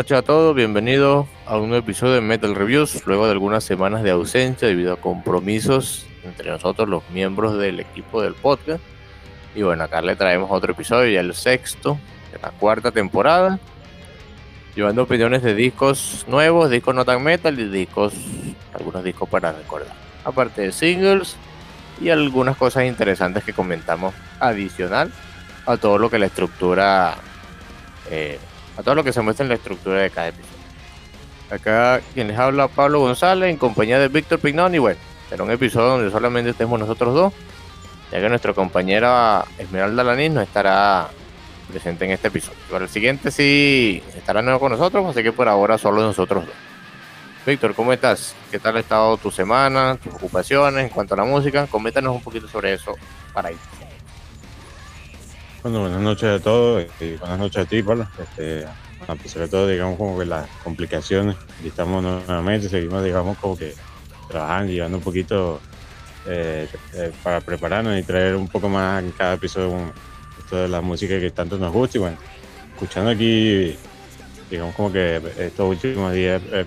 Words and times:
noches 0.00 0.16
a 0.16 0.22
todos. 0.22 0.56
Bienvenidos 0.56 1.26
a 1.44 1.58
un 1.58 1.68
nuevo 1.68 1.84
episodio 1.84 2.14
de 2.14 2.22
Metal 2.22 2.54
Reviews. 2.54 3.06
Luego 3.06 3.26
de 3.26 3.32
algunas 3.32 3.64
semanas 3.64 4.02
de 4.02 4.10
ausencia 4.10 4.66
debido 4.66 4.94
a 4.94 4.96
compromisos 4.96 6.06
entre 6.24 6.50
nosotros, 6.50 6.88
los 6.88 7.02
miembros 7.10 7.58
del 7.58 7.80
equipo 7.80 8.22
del 8.22 8.32
podcast. 8.32 8.82
Y 9.54 9.60
bueno, 9.60 9.84
acá 9.84 10.00
le 10.00 10.16
traemos 10.16 10.50
otro 10.50 10.72
episodio, 10.72 11.12
ya 11.12 11.20
el 11.20 11.34
sexto 11.34 11.98
de 12.32 12.38
la 12.38 12.50
cuarta 12.50 12.92
temporada. 12.92 13.58
Llevando 14.74 15.02
opiniones 15.02 15.42
de 15.42 15.54
discos 15.54 16.24
nuevos, 16.26 16.70
discos 16.70 16.94
no 16.94 17.04
tan 17.04 17.22
metal 17.22 17.60
y 17.60 17.68
discos, 17.68 18.14
algunos 18.72 19.04
discos 19.04 19.28
para 19.28 19.52
recordar. 19.52 19.92
Aparte 20.24 20.62
de 20.62 20.72
singles 20.72 21.36
y 22.00 22.08
algunas 22.08 22.56
cosas 22.56 22.86
interesantes 22.86 23.44
que 23.44 23.52
comentamos 23.52 24.14
adicional 24.38 25.12
a 25.66 25.76
todo 25.76 25.98
lo 25.98 26.08
que 26.08 26.18
la 26.18 26.24
estructura 26.24 27.18
eh, 28.10 28.38
a 28.76 28.82
todo 28.82 28.94
lo 28.94 29.04
que 29.04 29.12
se 29.12 29.20
muestra 29.20 29.44
en 29.44 29.48
la 29.48 29.54
estructura 29.56 30.00
de 30.00 30.10
cada 30.10 30.28
episodio. 30.28 30.60
Acá 31.50 32.00
quien 32.14 32.28
les 32.28 32.38
habla 32.38 32.68
Pablo 32.68 33.00
González 33.00 33.50
en 33.50 33.56
compañía 33.56 33.98
de 33.98 34.08
Víctor 34.08 34.38
Pignón 34.38 34.74
y 34.74 34.78
bueno, 34.78 34.98
será 35.28 35.42
un 35.42 35.50
episodio 35.50 35.88
donde 35.88 36.10
solamente 36.10 36.50
estemos 36.50 36.78
nosotros 36.78 37.14
dos, 37.14 37.32
ya 38.12 38.20
que 38.20 38.28
nuestra 38.28 38.52
compañera 38.54 39.44
Esmeralda 39.58 40.04
Lanís 40.04 40.30
no 40.30 40.40
estará 40.40 41.08
presente 41.70 42.04
en 42.04 42.12
este 42.12 42.28
episodio. 42.28 42.58
Para 42.70 42.84
el 42.84 42.90
siguiente 42.90 43.30
sí 43.30 44.02
estará 44.16 44.42
nuevo 44.42 44.60
con 44.60 44.72
nosotros, 44.72 45.04
así 45.06 45.22
que 45.22 45.32
por 45.32 45.48
ahora 45.48 45.78
solo 45.78 46.02
nosotros 46.02 46.46
dos. 46.46 46.54
Víctor, 47.46 47.74
¿cómo 47.74 47.92
estás? 47.92 48.34
¿Qué 48.50 48.58
tal 48.58 48.76
ha 48.76 48.80
estado 48.80 49.16
tu 49.16 49.30
semana, 49.30 49.96
tus 49.96 50.14
ocupaciones 50.14 50.84
en 50.84 50.90
cuanto 50.90 51.14
a 51.14 51.16
la 51.16 51.24
música? 51.24 51.66
Coméntanos 51.66 52.14
un 52.14 52.22
poquito 52.22 52.46
sobre 52.46 52.74
eso 52.74 52.94
para 53.32 53.50
ir. 53.50 53.79
Bueno, 55.62 55.80
buenas 55.80 56.00
noches 56.00 56.28
a 56.30 56.40
todos 56.40 56.86
y 56.98 57.16
buenas 57.18 57.38
noches 57.38 57.62
a 57.62 57.66
ti, 57.66 57.82
Pablo. 57.82 58.08
Este, 58.16 58.64
bueno, 58.98 59.18
pues 59.20 59.32
sobre 59.32 59.48
todo, 59.48 59.66
digamos, 59.68 59.98
como 59.98 60.18
que 60.18 60.24
las 60.24 60.50
complicaciones, 60.56 61.38
estamos 61.58 62.02
nuevamente, 62.02 62.68
seguimos, 62.70 63.04
digamos, 63.04 63.36
como 63.36 63.56
que 63.58 63.76
trabajando, 64.26 64.72
llevando 64.72 64.98
un 64.98 65.02
poquito 65.04 65.64
eh, 66.24 66.68
eh, 66.92 67.14
para 67.22 67.42
prepararnos 67.42 67.98
y 67.98 68.04
traer 68.04 68.36
un 68.36 68.50
poco 68.50 68.68
más 68.70 69.02
en 69.04 69.12
cada 69.12 69.34
episodio 69.34 69.70
un- 69.70 69.94
esto 70.36 70.56
de 70.56 70.68
la 70.68 70.80
música 70.82 71.20
que 71.20 71.30
tanto 71.32 71.58
nos 71.58 71.72
gusta. 71.72 71.98
Y 71.98 72.00
bueno, 72.00 72.18
escuchando 72.70 73.10
aquí, 73.10 73.78
digamos, 74.50 74.74
como 74.74 74.92
que 74.92 75.16
estos 75.36 75.68
últimos 75.68 76.12
días 76.14 76.42
eh, 76.52 76.66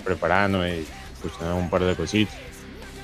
y 0.67 0.89
escuchando 1.13 1.57
un 1.57 1.69
par 1.69 1.83
de 1.85 1.95
cositas. 1.95 2.41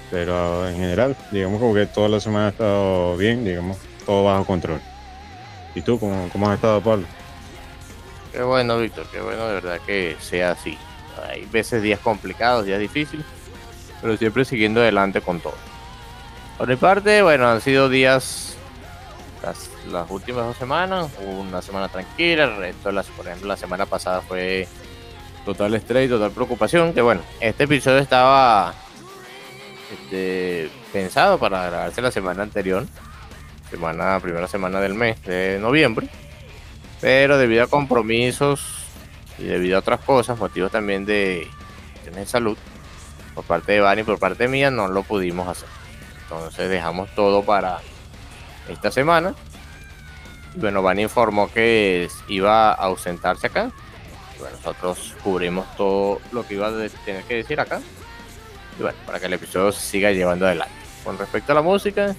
Pero 0.10 0.68
en 0.70 0.78
general, 0.78 1.18
digamos, 1.30 1.60
como 1.60 1.74
que 1.76 1.88
toda 1.88 2.10
la 2.10 2.20
semana 2.22 2.48
ha 2.48 2.50
estado 2.52 3.18
bien, 3.18 3.44
digamos, 3.46 3.80
todo 4.06 4.26
bajo 4.26 4.46
control. 4.46 4.84
¿Y 5.76 5.82
tú 5.82 6.00
cómo, 6.00 6.30
cómo 6.32 6.50
has 6.50 6.56
estado, 6.56 6.82
Pablo? 6.82 7.06
Qué 8.32 8.42
bueno, 8.44 8.78
Víctor, 8.78 9.08
qué 9.12 9.22
bueno 9.22 9.48
de 9.48 9.54
verdad 9.56 9.80
que 9.86 10.16
sea 10.20 10.52
así. 10.52 10.78
Hay 11.28 11.46
veces 11.46 11.82
días 11.82 12.00
complicados, 12.00 12.66
días 12.66 12.80
difíciles, 12.80 13.26
pero 14.02 14.16
siempre 14.18 14.46
siguiendo 14.46 14.82
adelante 14.82 15.22
con 15.22 15.40
todo. 15.40 15.56
Por 16.58 16.68
mi 16.68 16.76
parte, 16.76 17.22
bueno, 17.22 17.48
han 17.48 17.62
sido 17.62 17.90
días, 17.90 18.56
las, 19.42 19.70
últimas 20.10 20.46
dos 20.46 20.58
semanas, 20.58 21.10
una 21.26 21.62
semana 21.62 21.88
tranquila, 21.88 22.44
el 22.44 22.58
resto, 22.58 22.90
de 22.90 22.96
las, 22.96 23.08
por 23.08 23.28
ejemplo, 23.28 23.48
la 23.48 23.58
semana 23.58 23.86
pasada 23.86 24.22
fue 24.22 24.68
total 25.46 25.74
estrés 25.74 26.08
y 26.08 26.10
total 26.10 26.32
preocupación, 26.32 26.94
que 26.94 27.02
bueno, 27.02 27.22
este 27.40 27.64
episodio 27.64 28.00
estaba 28.00 28.74
este, 29.92 30.70
pensado 30.94 31.40
para 31.40 31.68
grabarse 31.68 32.02
la 32.02 32.12
semana 32.12 32.44
anterior, 32.44 32.86
semana, 33.70 34.20
primera 34.20 34.48
semana 34.48 34.80
del 34.80 34.94
mes 34.94 35.22
de 35.24 35.60
noviembre, 35.62 36.08
pero 37.02 37.38
debido 37.38 37.64
a 37.64 37.68
compromisos 37.68 38.86
y 39.38 39.44
debido 39.44 39.78
a 39.78 39.80
otras 39.80 40.02
cosas, 40.02 40.38
motivos 40.38 40.72
también 40.72 41.06
de 41.06 41.48
de 42.16 42.26
salud, 42.26 42.58
por 43.36 43.44
parte 43.44 43.74
de 43.74 43.80
Bani 43.80 44.02
y 44.02 44.04
por 44.04 44.20
parte 44.20 44.48
mía, 44.48 44.72
no 44.72 44.88
lo 44.88 45.04
pudimos 45.04 45.48
hacer. 45.48 45.70
Entonces 46.24 46.70
dejamos 46.70 47.10
todo 47.16 47.44
para 47.44 47.80
esta 48.68 48.92
semana. 48.92 49.34
Bueno, 50.56 50.82
Bani 50.82 51.04
informó 51.04 51.52
que 51.52 52.10
iba 52.28 52.72
a 52.72 52.74
ausentarse 52.74 53.48
acá. 53.48 53.72
Bueno, 54.40 54.56
nosotros 54.58 55.16
cubrimos 55.24 55.66
todo 55.76 56.22
lo 56.32 56.46
que 56.46 56.56
iba 56.56 56.68
a 56.68 56.90
tener 57.06 57.24
que 57.24 57.36
decir 57.36 57.60
acá. 57.60 57.82
Y 58.78 58.82
bueno, 58.82 58.98
para 59.06 59.20
que 59.20 59.26
el 59.26 59.34
episodio 59.34 59.72
se 59.72 59.82
siga 59.82 60.12
llevando 60.12 60.46
adelante. 60.46 60.74
Con 61.04 61.18
respecto 61.18 61.52
a 61.52 61.56
la 61.56 61.62
música, 61.62 62.16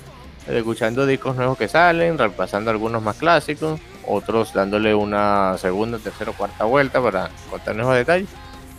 escuchando 0.47 1.07
discos 1.07 1.37
nuevos 1.37 1.57
que 1.59 1.69
salen, 1.69 2.19
repasando 2.19 2.71
algunos 2.71 3.03
más 3.03 3.17
clásicos, 3.17 3.81
otros 4.07 4.53
dándole 4.53 4.95
una 4.95 5.57
segunda, 5.59 5.99
tercera 5.99 6.31
o 6.31 6.35
cuarta 6.35 6.65
vuelta 6.65 7.03
para 7.03 7.31
contar 7.51 7.77
nuevos 7.77 7.95
detalles. 7.95 8.29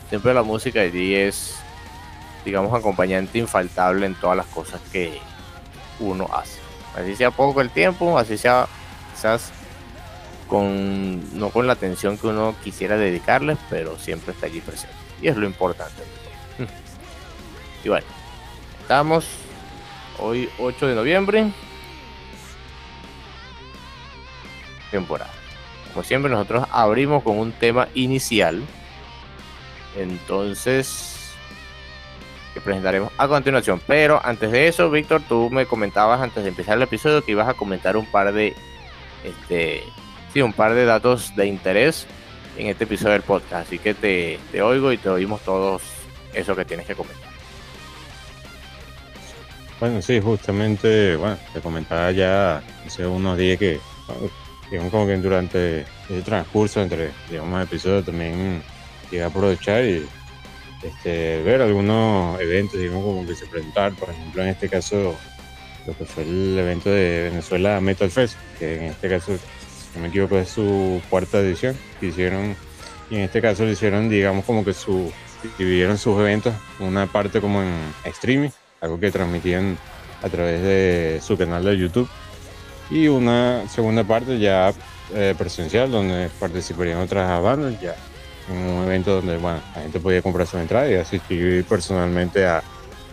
Siempre 0.10 0.34
la 0.34 0.44
música 0.44 0.82
allí 0.82 1.16
es, 1.16 1.56
digamos, 2.44 2.74
acompañante 2.74 3.38
infaltable 3.38 4.06
en 4.06 4.16
todas 4.16 4.36
las 4.36 4.48
cosas 4.48 4.82
que 4.92 5.20
uno 6.00 6.28
hace. 6.34 6.60
Así 6.96 7.16
sea 7.16 7.32
poco 7.32 7.62
el 7.62 7.70
tiempo, 7.70 8.18
así 8.18 8.38
sea 8.38 8.68
quizás 9.14 9.52
con, 10.48 11.40
no 11.40 11.50
con 11.50 11.66
la 11.68 11.74
atención 11.74 12.18
que 12.18 12.28
uno 12.28 12.56
quisiera 12.62 12.98
dedicarle, 12.98 13.56
pero 13.70 13.98
siempre 13.98 14.34
está 14.34 14.48
allí 14.48 14.60
presente. 14.60 14.96
Y 15.22 15.28
es 15.28 15.38
lo 15.38 15.46
importante. 15.46 16.04
Y 17.84 17.90
bueno, 17.90 18.06
estamos 18.80 19.26
hoy 20.22 20.50
8 20.60 20.88
de 20.88 20.96
noviembre. 20.96 21.52
Temporada. 24.90 25.32
Como 25.94 26.04
siempre, 26.04 26.32
nosotros 26.32 26.66
abrimos 26.72 27.24
con 27.24 27.38
un 27.38 27.52
tema 27.52 27.88
inicial. 27.94 28.62
Entonces, 29.98 31.34
que 32.54 32.62
presentaremos 32.62 33.12
a 33.18 33.28
continuación. 33.28 33.82
Pero 33.86 34.22
antes 34.24 34.52
de 34.52 34.68
eso, 34.68 34.90
Víctor, 34.90 35.22
tú 35.28 35.50
me 35.50 35.66
comentabas 35.66 36.22
antes 36.22 36.44
de 36.44 36.50
empezar 36.50 36.78
el 36.78 36.84
episodio 36.84 37.24
que 37.24 37.32
ibas 37.32 37.48
a 37.48 37.54
comentar 37.54 37.98
un 37.98 38.06
par 38.06 38.32
de, 38.34 38.56
este, 39.24 39.84
sí, 40.34 40.42
un 40.42 40.54
par 40.54 40.74
de 40.74 40.86
datos 40.86 41.36
de 41.36 41.48
interés 41.48 42.08
en 42.58 42.68
este 42.68 42.86
episodio 42.86 43.14
del 43.14 43.24
podcast. 43.24 43.68
Así 43.68 43.80
que 43.80 43.94
te, 43.94 44.40
te 44.52 44.62
oigo 44.62 44.92
y 44.92 44.98
te 44.98 45.10
oímos 45.10 45.42
todos 45.42 45.82
eso 46.34 46.56
que 46.56 46.66
tienes 46.66 46.86
que 46.86 46.96
comentar. 46.96 47.31
Bueno, 49.82 50.00
sí, 50.00 50.22
justamente, 50.22 51.16
bueno, 51.16 51.40
te 51.56 51.60
comentaba 51.60 52.12
ya 52.12 52.62
hace 52.86 53.04
unos 53.04 53.36
días 53.36 53.58
que, 53.58 53.80
digamos 54.70 54.92
como 54.92 55.08
que 55.08 55.18
durante 55.18 55.82
ese 56.08 56.22
transcurso 56.24 56.84
entre, 56.84 57.10
digamos, 57.32 57.64
episodios 57.64 58.06
también 58.06 58.62
llegué 59.10 59.24
a 59.24 59.26
aprovechar 59.26 59.84
y 59.84 60.06
este, 60.84 61.42
ver 61.42 61.64
algunos 61.64 62.40
eventos, 62.40 62.80
digamos, 62.80 63.04
como 63.04 63.26
que 63.26 63.34
se 63.34 63.48
presentaron, 63.48 63.96
por 63.96 64.12
ejemplo, 64.12 64.44
en 64.44 64.50
este 64.50 64.70
caso, 64.70 65.16
lo 65.88 65.98
que 65.98 66.06
fue 66.06 66.26
el 66.26 66.60
evento 66.60 66.92
de 66.92 67.30
Venezuela 67.32 67.82
Metal 67.82 68.12
Fest, 68.12 68.38
que 68.60 68.76
en 68.76 68.84
este 68.84 69.10
caso, 69.10 69.36
si 69.36 69.96
no 69.96 70.04
me 70.04 70.10
equivoco, 70.10 70.38
es 70.38 70.50
su 70.50 71.02
cuarta 71.10 71.40
edición, 71.40 71.76
que 72.00 72.06
hicieron, 72.06 72.56
y 73.10 73.16
en 73.16 73.22
este 73.22 73.42
caso 73.42 73.66
lo 73.66 73.72
hicieron, 73.72 74.10
digamos, 74.10 74.46
como 74.46 74.64
que 74.64 74.76
su, 74.76 75.12
dividieron 75.58 75.98
sus 75.98 76.20
eventos, 76.20 76.54
una 76.80 77.08
parte 77.08 77.42
como 77.42 77.64
en 77.64 77.74
streaming, 78.04 78.52
algo 78.82 79.00
que 79.00 79.12
transmitían 79.12 79.78
a 80.22 80.30
través 80.30 80.62
de 80.62 81.22
su 81.24 81.38
canal 81.38 81.64
de 81.64 81.78
YouTube. 81.78 82.10
Y 82.90 83.08
una 83.08 83.68
segunda 83.70 84.04
parte 84.04 84.38
ya 84.40 84.74
eh, 85.14 85.36
presencial, 85.38 85.92
donde 85.92 86.30
participarían 86.40 87.00
otras 87.00 87.42
bandas, 87.42 87.80
ya 87.80 87.96
en 88.50 88.58
un 88.58 88.84
evento 88.84 89.16
donde 89.16 89.38
bueno, 89.38 89.62
la 89.76 89.82
gente 89.84 90.00
podía 90.00 90.22
comprar 90.22 90.48
su 90.48 90.58
entrada 90.58 90.90
y 90.90 90.96
asistir 90.96 91.64
personalmente 91.66 92.46
al 92.46 92.64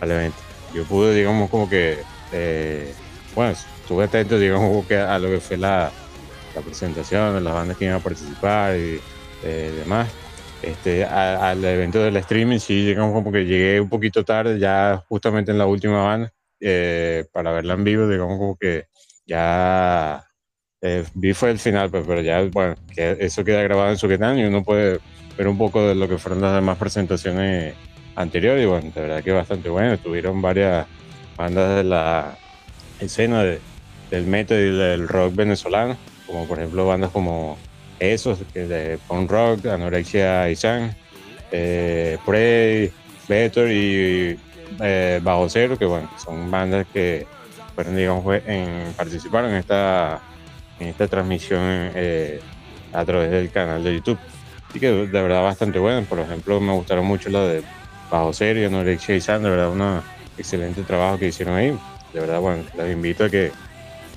evento. 0.01 0.37
Yo 0.73 0.83
pude, 0.83 1.15
digamos, 1.15 1.49
como 1.49 1.69
que, 1.69 1.99
eh, 2.33 2.93
bueno, 3.35 3.51
estuve 3.51 4.03
atento, 4.03 4.37
digamos, 4.37 4.85
que 4.85 4.97
a 4.97 5.17
lo 5.19 5.29
que 5.29 5.39
fue 5.39 5.57
la, 5.57 5.91
la 6.55 6.61
presentación 6.61 7.43
las 7.43 7.53
bandas 7.53 7.77
que 7.77 7.85
iban 7.85 7.97
a 7.97 8.03
participar 8.03 8.75
y 8.75 8.99
eh, 9.43 9.73
demás. 9.79 10.09
Este, 10.61 11.05
al 11.05 11.63
evento 11.63 11.99
del 11.99 12.17
streaming, 12.17 12.59
sí, 12.59 12.85
digamos, 12.85 13.13
como 13.13 13.31
que 13.31 13.45
llegué 13.45 13.79
un 13.79 13.89
poquito 13.89 14.25
tarde, 14.25 14.59
ya 14.59 15.03
justamente 15.07 15.51
en 15.51 15.57
la 15.57 15.65
última 15.65 16.03
banda, 16.03 16.33
eh, 16.59 17.25
para 17.31 17.51
verla 17.51 17.75
en 17.75 17.83
vivo, 17.85 18.07
digamos, 18.07 18.37
como 18.37 18.57
que 18.57 18.87
ya 19.25 20.25
vi 21.13 21.33
fue 21.33 21.51
el 21.51 21.59
final, 21.59 21.89
pues, 21.89 22.05
pero 22.07 22.21
ya, 22.21 22.41
bueno, 22.51 22.75
que 22.95 23.17
eso 23.19 23.43
queda 23.43 23.61
grabado 23.63 23.89
en 23.89 23.97
su 23.97 24.09
y 24.11 24.43
uno 24.43 24.63
puede 24.63 24.99
ver 25.37 25.47
un 25.47 25.57
poco 25.57 25.87
de 25.87 25.95
lo 25.95 26.07
que 26.07 26.17
fueron 26.17 26.41
las 26.41 26.53
demás 26.53 26.77
presentaciones 26.77 27.75
anteriores 28.15 28.63
y 28.63 28.67
bueno, 28.67 28.91
de 28.93 29.01
verdad 29.01 29.23
que 29.23 29.31
bastante 29.31 29.69
bueno. 29.69 29.97
Tuvieron 29.97 30.41
varias 30.41 30.87
bandas 31.37 31.77
de 31.77 31.83
la 31.83 32.37
escena 32.99 33.43
del 33.43 34.27
metal 34.27 34.57
y 34.57 34.77
del 34.77 35.07
rock 35.07 35.35
venezolano, 35.35 35.97
como 36.27 36.45
por 36.47 36.59
ejemplo 36.59 36.87
bandas 36.87 37.11
como 37.11 37.57
esos, 37.99 38.39
que 38.53 38.65
de 38.67 38.97
punk 39.07 39.29
rock, 39.29 39.65
Anorexia 39.67 40.49
Isan, 40.49 40.95
eh, 41.51 42.17
Prey, 42.25 42.91
Better 43.27 43.71
y 43.71 44.39
eh, 44.81 45.19
Bajo 45.21 45.49
Cero, 45.49 45.77
que 45.77 45.85
bueno, 45.85 46.09
son 46.23 46.49
bandas 46.49 46.87
que 46.91 47.27
fueron, 47.75 47.95
digamos, 47.95 48.25
en, 48.45 48.93
participaron 48.95 49.51
en 49.51 49.57
esta, 49.57 50.19
en 50.79 50.87
esta 50.87 51.07
transmisión 51.07 51.61
eh, 51.63 52.41
a 52.93 53.05
través 53.05 53.31
del 53.31 53.51
canal 53.51 53.83
de 53.83 53.95
YouTube. 53.95 54.19
Y 54.73 54.79
que 54.79 54.91
de 54.91 55.07
verdad 55.07 55.41
bastante 55.41 55.79
bueno. 55.79 56.05
Por 56.07 56.19
ejemplo, 56.19 56.59
me 56.59 56.73
gustaron 56.73 57.05
mucho 57.05 57.29
las 57.29 57.47
de 57.47 57.63
Bajo 58.11 58.33
Serio, 58.33 58.67
Anorexia 58.67 59.15
y 59.15 59.21
San, 59.21 59.41
de 59.41 59.49
verdad, 59.49 59.71
un 59.71 60.01
excelente 60.37 60.83
trabajo 60.83 61.17
que 61.17 61.27
hicieron 61.27 61.55
ahí. 61.55 61.77
De 62.13 62.19
verdad, 62.19 62.39
bueno, 62.39 62.63
les 62.77 62.93
invito 62.93 63.25
a 63.25 63.29
que 63.29 63.51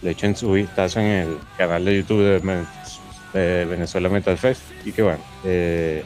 le 0.02 0.11
echen 0.11 0.37
su 0.37 0.52
vistazo 0.52 1.00
en 1.00 1.06
el 1.06 1.38
canal 1.56 1.85
de 1.85 1.96
YouTube 1.96 2.23
de, 2.23 2.64
Venezuela 3.32 4.08
Metal 4.08 4.37
Fest 4.37 4.62
y 4.84 4.93
que 4.93 5.02
bueno, 5.02 5.20
eh, 5.44 6.05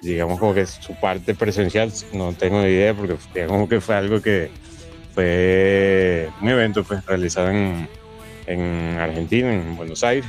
digamos 0.00 0.38
como 0.38 0.54
que 0.54 0.66
su 0.66 0.94
parte 0.94 1.34
presencial 1.34 1.92
no 2.12 2.32
tengo 2.32 2.60
ni 2.60 2.68
idea 2.68 2.94
porque 2.94 3.16
digamos 3.34 3.68
que 3.68 3.80
fue 3.80 3.96
algo 3.96 4.22
que 4.22 4.50
fue 5.14 6.30
un 6.40 6.48
evento 6.48 6.84
pues 6.84 7.04
realizado 7.04 7.50
en, 7.50 7.88
en 8.46 8.96
Argentina, 8.98 9.52
en 9.52 9.76
Buenos 9.76 10.04
Aires 10.04 10.28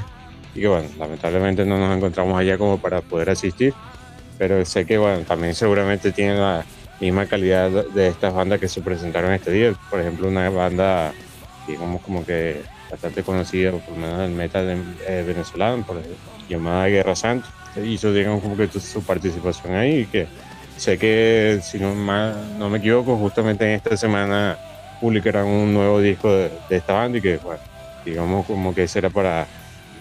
y 0.55 0.61
que 0.61 0.67
bueno, 0.67 0.89
lamentablemente 0.97 1.65
no 1.65 1.77
nos 1.77 1.95
encontramos 1.95 2.39
allá 2.39 2.57
como 2.57 2.79
para 2.79 3.01
poder 3.01 3.29
asistir, 3.29 3.73
pero 4.37 4.65
sé 4.65 4.85
que 4.85 4.97
bueno, 4.97 5.19
también 5.21 5.53
seguramente 5.53 6.11
tiene 6.11 6.35
la 6.35 6.65
misma 6.99 7.25
calidad 7.27 7.69
de 7.69 8.07
estas 8.07 8.33
bandas 8.33 8.59
que 8.59 8.67
se 8.67 8.81
presentaron 8.81 9.31
este 9.31 9.51
día. 9.51 9.73
Por 9.89 9.99
ejemplo, 9.99 10.27
una 10.27 10.49
banda, 10.49 11.13
digamos, 11.67 12.01
como 12.01 12.25
que 12.25 12.61
bastante 12.89 13.23
conocida, 13.23 13.71
por 13.71 13.95
lo 13.95 14.01
menos 14.01 14.19
el 14.21 14.31
metal 14.31 14.97
eh, 15.07 15.23
venezolano, 15.25 15.85
por 15.85 15.97
ejemplo, 15.97 16.17
llamada 16.49 16.87
Guerra 16.87 17.15
Santa, 17.15 17.47
hizo, 17.83 18.11
digamos, 18.11 18.41
como 18.41 18.57
que 18.57 18.67
su 18.67 19.03
participación 19.03 19.75
ahí, 19.75 19.99
y 19.99 20.05
que 20.05 20.27
sé 20.77 20.97
que, 20.97 21.59
si 21.63 21.79
no, 21.79 21.93
no 21.95 22.69
me 22.69 22.79
equivoco, 22.79 23.15
justamente 23.17 23.65
en 23.65 23.71
esta 23.71 23.95
semana 23.95 24.57
publicarán 24.99 25.45
un 25.45 25.73
nuevo 25.73 25.99
disco 26.01 26.31
de, 26.31 26.51
esta 26.69 26.93
banda 26.93 27.17
y 27.17 27.21
que, 27.21 27.37
bueno, 27.37 27.61
digamos, 28.05 28.45
como 28.45 28.73
que 28.73 28.87
será 28.87 29.09
para 29.09 29.47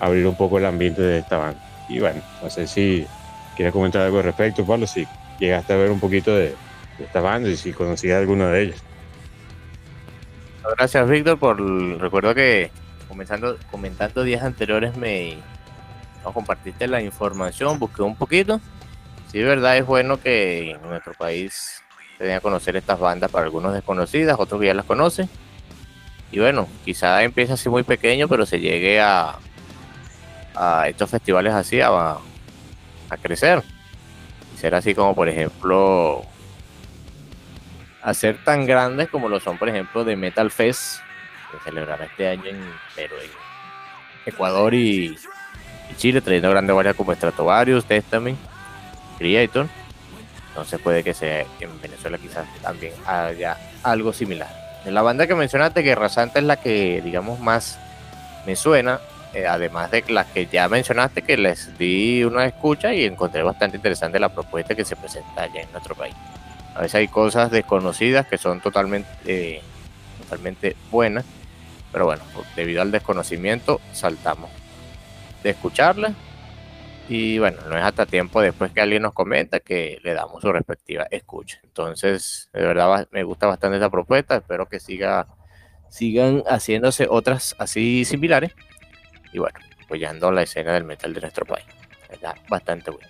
abrir 0.01 0.27
un 0.27 0.37
poco 0.37 0.59
el 0.59 0.67
ambiente 0.67 1.03
de 1.03 1.19
esta 1.19 1.39
banda. 1.39 1.61
Y 1.89 2.01
bueno, 2.01 2.21
no 2.43 2.51
sé 2.51 2.67
si 2.67 3.07
quieres 3.57 3.73
comentar 3.73 4.03
algo 4.03 4.19
al 4.19 4.25
respecto, 4.25 4.65
Pablo, 4.65 4.87
si 4.87 5.07
llegaste 5.39 5.73
a 5.73 5.77
ver 5.77 5.91
un 5.91 6.01
poquito 6.01 6.35
de, 6.35 6.55
esta 6.99 7.21
banda 7.21 7.49
y 7.49 7.57
si 7.57 7.73
conocía 7.73 8.19
alguna 8.19 8.49
de 8.49 8.63
ellas. 8.63 8.83
Gracias, 10.77 11.09
Víctor, 11.09 11.39
por 11.39 11.61
recuerdo 12.01 12.35
que 12.35 12.71
comenzando, 13.09 13.57
comentando 13.71 14.23
días 14.23 14.43
anteriores 14.43 14.97
me 14.97 15.39
compartiste 16.33 16.87
la 16.87 17.03
información, 17.03 17.79
busqué 17.79 18.03
un 18.03 18.17
poquito. 18.17 18.61
Sí, 19.31 19.43
verdad, 19.43 19.77
es 19.77 19.87
bueno 19.87 20.21
que 20.21 20.71
en 20.73 20.83
nuestro 20.83 21.13
país 21.15 21.83
se 22.17 22.25
den 22.25 22.37
a 22.37 22.41
conocer 22.41 22.77
estas 22.77 22.99
bandas 22.99 23.31
para 23.31 23.45
algunos 23.45 23.75
desconocidas, 23.75 24.37
otros 24.39 24.61
que 24.61 24.67
ya 24.67 24.75
las 24.75 24.87
conocen. 24.87 25.29
Y 26.31 26.41
bueno, 26.41 26.67
quizá 26.85 27.23
empiece 27.23 27.53
así 27.53 27.69
muy 27.69 27.83
pequeño, 27.83 28.29
pero 28.29 28.47
se 28.47 28.61
llegue 28.61 29.01
a, 29.01 29.39
a 30.55 30.89
estos 30.89 31.11
festivales 31.11 31.55
así 31.55 31.81
a, 31.81 31.91
a 31.91 33.17
crecer. 33.21 33.63
Y 34.55 34.59
ser 34.59 34.75
así 34.75 34.95
como, 34.95 35.15
por 35.15 35.29
ejemplo, 35.29 36.25
hacer 38.03 38.43
tan 38.45 38.67
grandes 38.67 39.09
como 39.09 39.29
lo 39.29 39.41
son, 39.41 39.59
por 39.59 39.69
ejemplo, 39.69 40.05
de 40.05 40.17
Metal 40.17 40.51
Fest, 40.51 41.01
que 41.51 41.59
celebrará 41.65 42.05
este 42.05 42.29
año 42.29 42.47
en, 42.47 42.61
pero 42.95 43.15
Ecuador 44.27 44.75
y, 44.75 45.17
Chile, 45.97 46.21
trayendo 46.21 46.51
grandes 46.51 46.75
varias 46.75 46.95
como 46.95 47.15
Stratovarius, 47.15 47.85
Testament, 47.85 48.39
Creator. 49.19 49.67
Entonces 50.49 50.81
puede 50.81 51.05
que 51.05 51.15
sea 51.15 51.45
en 51.61 51.81
Venezuela 51.81 52.19
quizás 52.19 52.47
también 52.63 52.93
haya 53.07 53.57
algo 53.83 54.13
similar. 54.13 54.49
En 54.85 54.95
la 54.95 55.03
banda 55.03 55.27
que 55.27 55.35
mencionaste, 55.35 55.83
Guerra 55.83 56.09
Santa 56.09 56.39
es 56.39 56.45
la 56.45 56.57
que, 56.57 57.03
digamos, 57.03 57.39
más 57.41 57.79
me 58.47 58.57
suena, 58.57 59.01
eh, 59.35 59.47
además 59.47 59.91
de 59.91 60.05
las 60.09 60.27
que 60.27 60.47
ya 60.47 60.69
mencionaste, 60.69 61.23
que 61.23 61.37
les 61.37 61.77
di 61.79 62.25
una 62.25 62.47
escucha 62.47 62.95
y 62.95 63.05
encontré 63.05 63.43
bastante 63.43 63.77
interesante 63.77 64.19
la 64.19 64.31
propuesta 64.31 64.75
que 64.75 64.85
se 64.85 64.97
presenta 64.97 65.43
allá 65.43 65.63
en 65.63 65.71
nuestro 65.73 65.95
país. 65.95 66.15
A 66.75 66.81
veces 66.81 66.95
hay 66.95 67.09
cosas 67.09 67.51
desconocidas 67.51 68.27
que 68.27 68.39
son 68.39 68.61
totalmente, 68.61 69.09
eh, 69.27 69.61
totalmente 70.23 70.77
buenas, 70.91 71.25
pero 71.93 72.07
bueno, 72.07 72.23
debido 72.57 72.83
al 72.83 72.91
desconocimiento 72.91 73.81
saltamos 73.93 74.51
de 75.43 75.51
escucharla 75.51 76.15
y 77.09 77.39
bueno, 77.39 77.59
no 77.69 77.79
es 77.79 77.83
hasta 77.83 78.05
tiempo 78.05 78.41
después 78.43 78.71
que 78.73 78.83
alguien 78.83 79.03
nos 79.03 79.15
comenta 79.15 79.61
que 79.61 79.99
le 80.03 80.13
damos 80.13 80.43
su 80.43 80.53
respectiva 80.53 81.07
escucha. 81.11 81.59
Entonces, 81.65 82.51
de 82.53 82.61
verdad 82.61 83.09
me 83.13 83.23
gusta 83.23 83.47
bastante 83.47 83.79
esta 83.79 83.89
propuesta, 83.89 84.37
espero 84.37 84.69
que 84.69 84.79
siga, 84.79 85.27
sigan 85.89 86.43
haciéndose 86.47 87.07
otras 87.09 87.57
así 87.59 88.05
similares 88.05 88.53
y 89.33 89.39
bueno, 89.39 89.59
apoyando 89.83 90.31
la 90.31 90.43
escena 90.43 90.75
del 90.75 90.85
metal 90.85 91.15
de 91.15 91.23
nuestro 91.23 91.47
país. 91.47 91.65
Está 92.11 92.35
bastante 92.49 92.91
bueno. 92.91 93.09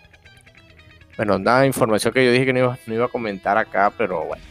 Bueno, 1.16 1.36
nada, 1.40 1.66
información 1.66 2.14
que 2.14 2.24
yo 2.24 2.30
dije 2.30 2.46
que 2.46 2.52
no 2.52 2.60
iba, 2.60 2.78
no 2.86 2.94
iba 2.94 3.06
a 3.06 3.08
comentar 3.08 3.58
acá, 3.58 3.92
pero 3.98 4.24
bueno. 4.24 4.44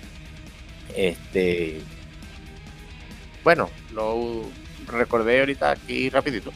Este. 0.94 1.82
Bueno, 3.42 3.70
lo 3.94 4.44
recordé 4.88 5.40
ahorita 5.40 5.72
aquí 5.72 6.10
rapidito. 6.10 6.52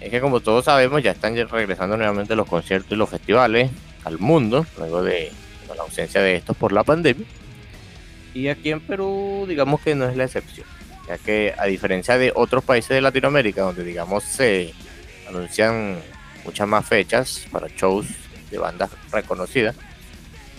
Es 0.00 0.10
que 0.10 0.20
como 0.20 0.40
todos 0.40 0.64
sabemos, 0.64 1.02
ya 1.02 1.10
están 1.10 1.34
regresando 1.48 1.96
nuevamente 1.96 2.36
los 2.36 2.46
conciertos 2.46 2.92
y 2.92 2.96
los 2.96 3.10
festivales 3.10 3.70
al 4.04 4.18
mundo, 4.18 4.64
luego 4.78 5.02
de 5.02 5.32
la 5.74 5.82
ausencia 5.82 6.20
de 6.20 6.36
estos 6.36 6.56
por 6.56 6.72
la 6.72 6.84
pandemia. 6.84 7.26
Y 8.34 8.48
aquí 8.48 8.70
en 8.70 8.80
Perú, 8.80 9.46
digamos 9.48 9.80
que 9.80 9.94
no 9.94 10.08
es 10.08 10.16
la 10.16 10.24
excepción, 10.24 10.66
ya 11.06 11.18
que 11.18 11.54
a 11.58 11.66
diferencia 11.66 12.18
de 12.18 12.32
otros 12.34 12.62
países 12.64 12.90
de 12.90 13.00
Latinoamérica, 13.00 13.62
donde 13.62 13.84
digamos 13.84 14.24
se 14.24 14.72
anuncian 15.28 15.98
muchas 16.44 16.68
más 16.68 16.86
fechas 16.86 17.46
para 17.50 17.68
shows 17.68 18.06
de 18.50 18.58
bandas 18.58 18.90
reconocidas. 19.10 19.76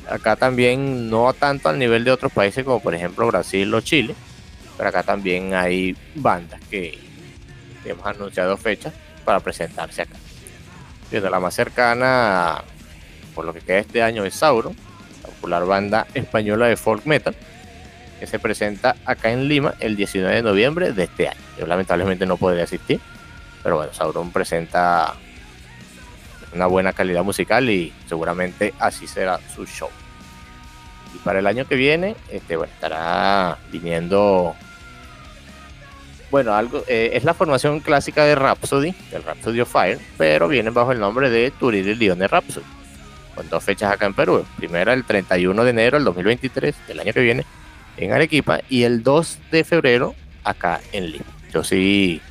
Acá 0.09 0.35
también, 0.35 1.09
no 1.09 1.33
tanto 1.33 1.69
al 1.69 1.77
nivel 1.77 2.03
de 2.03 2.11
otros 2.11 2.31
países 2.31 2.63
como 2.63 2.81
por 2.81 2.95
ejemplo 2.95 3.27
Brasil 3.27 3.73
o 3.73 3.81
Chile, 3.81 4.15
pero 4.77 4.89
acá 4.89 5.03
también 5.03 5.53
hay 5.53 5.95
bandas 6.15 6.59
que, 6.69 6.97
hemos 7.85 8.05
anunciado 8.05 8.57
fechas 8.57 8.93
para 9.29 9.41
presentarse 9.41 10.01
acá. 10.01 10.15
Desde 11.11 11.29
la 11.29 11.39
más 11.39 11.53
cercana, 11.53 12.63
por 13.35 13.45
lo 13.45 13.53
que 13.53 13.59
queda 13.59 13.77
este 13.77 14.01
año, 14.01 14.25
es 14.25 14.33
Sauron, 14.33 14.75
la 15.21 15.29
popular 15.29 15.65
banda 15.67 16.07
española 16.15 16.65
de 16.65 16.75
folk 16.75 17.05
metal, 17.05 17.35
que 18.19 18.25
se 18.25 18.39
presenta 18.39 18.95
acá 19.05 19.29
en 19.29 19.47
Lima 19.47 19.75
el 19.81 19.95
19 19.95 20.37
de 20.37 20.41
noviembre 20.41 20.93
de 20.93 21.03
este 21.03 21.27
año. 21.27 21.39
Yo 21.59 21.67
lamentablemente 21.67 22.25
no 22.25 22.37
podré 22.37 22.63
asistir, 22.63 22.99
pero 23.61 23.75
bueno, 23.75 23.93
Sauron 23.93 24.31
presenta 24.31 25.13
una 26.55 26.65
buena 26.65 26.93
calidad 26.93 27.23
musical 27.23 27.69
y 27.69 27.93
seguramente 28.07 28.73
así 28.79 29.05
será 29.05 29.39
su 29.53 29.67
show. 29.67 29.91
Y 31.13 31.19
para 31.19 31.37
el 31.37 31.45
año 31.45 31.67
que 31.67 31.75
viene, 31.75 32.15
este, 32.31 32.55
estará 32.55 33.59
viniendo. 33.71 34.55
Bueno, 36.31 36.53
algo 36.53 36.83
eh, 36.87 37.11
es 37.13 37.23
la 37.23 37.33
formación 37.33 37.79
clásica 37.79 38.23
de 38.23 38.35
Rhapsody, 38.35 38.93
del 39.11 39.23
Rhapsody 39.23 39.61
of 39.61 39.71
Fire, 39.71 39.99
pero 40.17 40.47
viene 40.47 40.69
bajo 40.69 40.91
el 40.91 40.99
nombre 40.99 41.29
de 41.29 41.49
Turir 41.51 41.87
y 41.87 41.95
Lione 41.95 42.27
Rhapsody, 42.27 42.65
con 43.33 43.49
dos 43.49 43.63
fechas 43.63 43.91
acá 43.91 44.05
en 44.05 44.13
Perú. 44.13 44.45
Primera 44.57 44.93
el 44.93 45.05
31 45.05 45.63
de 45.63 45.69
enero 45.71 45.97
del 45.97 46.05
2023, 46.05 46.75
del 46.87 46.99
año 46.99 47.13
que 47.13 47.21
viene, 47.21 47.45
en 47.97 48.13
Arequipa 48.13 48.59
y 48.69 48.83
el 48.83 49.01
2 49.01 49.39
de 49.51 49.63
febrero 49.63 50.13
acá 50.43 50.79
en 50.91 51.11
Lima. 51.11 51.25
Yo 51.51 51.63
sí, 51.63 52.21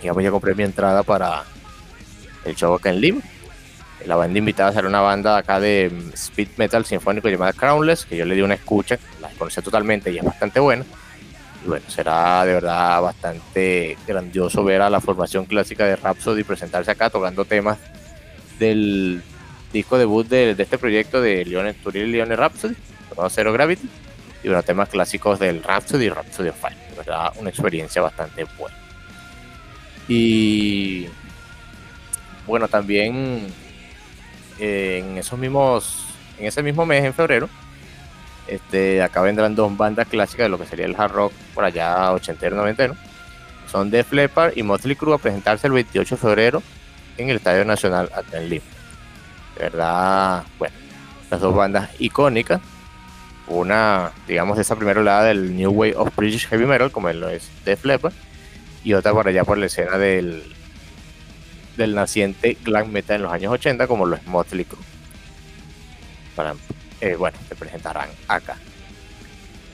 digamos, 0.00 0.22
ya 0.22 0.30
compré 0.30 0.54
mi 0.54 0.62
entrada 0.62 1.02
para 1.02 1.42
el 2.44 2.54
show 2.54 2.74
acá 2.74 2.90
en 2.90 3.00
Lima. 3.00 3.20
La 4.06 4.14
banda 4.14 4.38
invitada 4.38 4.72
será 4.72 4.86
una 4.86 5.00
banda 5.00 5.36
acá 5.36 5.58
de 5.58 5.90
mm, 5.92 6.12
speed 6.14 6.48
metal 6.58 6.84
sinfónico 6.84 7.28
llamada 7.28 7.52
Crownless, 7.52 8.06
que 8.06 8.16
yo 8.16 8.24
le 8.24 8.36
di 8.36 8.42
una 8.42 8.54
escucha, 8.54 8.98
la 9.20 9.28
conocí 9.30 9.60
totalmente 9.62 10.12
y 10.12 10.18
es 10.18 10.24
bastante 10.24 10.60
buena. 10.60 10.84
Bueno, 11.66 11.84
será 11.88 12.44
de 12.44 12.54
verdad 12.54 13.02
bastante 13.02 13.98
grandioso 14.06 14.62
ver 14.62 14.82
a 14.82 14.90
la 14.90 15.00
formación 15.00 15.46
clásica 15.46 15.84
de 15.84 15.96
Rhapsody 15.96 16.44
presentarse 16.44 16.92
acá 16.92 17.10
tocando 17.10 17.44
temas 17.44 17.78
del 18.60 19.20
disco 19.72 19.98
debut 19.98 20.26
de, 20.28 20.54
este 20.56 20.78
proyecto 20.78 21.20
de 21.20 21.44
Leon 21.44 21.74
Turil 21.82 22.06
y 22.06 22.12
Leon 22.12 22.30
Rhapsody, 22.36 22.76
llamado 23.10 23.30
Zero 23.30 23.52
Gravity, 23.52 23.88
y 24.44 24.48
bueno, 24.48 24.62
temas 24.62 24.88
clásicos 24.88 25.40
del 25.40 25.62
Rhapsody 25.62 26.04
y 26.04 26.08
Rhapsody 26.08 26.48
of 26.50 26.60
Fire. 26.60 26.76
De 26.90 26.96
verdad, 26.98 27.32
una 27.36 27.50
experiencia 27.50 28.00
bastante 28.00 28.44
buena. 28.56 28.76
Y 30.06 31.08
bueno, 32.46 32.68
también 32.68 33.48
eh, 34.60 35.02
en 35.04 35.18
esos 35.18 35.36
mismos, 35.36 36.06
en 36.38 36.46
ese 36.46 36.62
mismo 36.62 36.86
mes, 36.86 37.04
en 37.04 37.12
febrero, 37.12 37.48
este, 38.48 39.02
acá 39.02 39.20
vendrán 39.22 39.54
dos 39.54 39.76
bandas 39.76 40.06
clásicas 40.08 40.44
de 40.44 40.48
lo 40.48 40.58
que 40.58 40.66
sería 40.66 40.86
el 40.86 40.94
hard 40.96 41.12
rock 41.12 41.32
por 41.54 41.64
allá 41.64 42.12
ochentero, 42.12 42.56
noventero. 42.56 42.96
Son 43.70 43.90
Def 43.90 44.12
Leppard 44.12 44.56
y 44.56 44.62
Motley 44.62 44.96
Crue 44.96 45.14
a 45.14 45.18
presentarse 45.18 45.66
el 45.66 45.72
28 45.72 46.14
de 46.14 46.20
febrero 46.20 46.62
en 47.18 47.30
el 47.30 47.36
Estadio 47.36 47.64
Nacional 47.64 48.10
acá 48.14 48.38
en 48.38 48.48
Lima. 48.48 48.64
De 49.56 49.62
verdad, 49.64 50.44
bueno, 50.58 50.74
las 51.30 51.40
dos 51.40 51.54
bandas 51.54 51.90
icónicas. 51.98 52.60
Una, 53.48 54.10
digamos, 54.26 54.56
de 54.56 54.62
esa 54.62 54.74
primera 54.74 55.00
oleada 55.00 55.24
del 55.24 55.56
New 55.56 55.70
Way 55.70 55.92
of 55.96 56.14
British 56.16 56.48
Heavy 56.48 56.66
Metal, 56.66 56.90
como 56.90 57.12
lo 57.12 57.28
es 57.28 57.48
Def 57.64 57.84
Leppard, 57.84 58.12
y 58.82 58.92
otra 58.94 59.12
por 59.12 59.28
allá 59.28 59.44
por 59.44 59.56
la 59.56 59.66
escena 59.66 59.98
del, 59.98 60.42
del 61.76 61.94
naciente 61.94 62.56
glam 62.64 62.90
metal 62.90 63.16
en 63.16 63.22
los 63.22 63.32
años 63.32 63.52
80, 63.52 63.86
como 63.86 64.06
lo 64.06 64.16
es 64.16 64.26
Motley 64.26 64.64
Crue. 64.64 64.82
Para, 66.34 66.54
eh, 67.00 67.16
bueno, 67.16 67.38
se 67.48 67.54
presentarán 67.54 68.08
acá. 68.28 68.56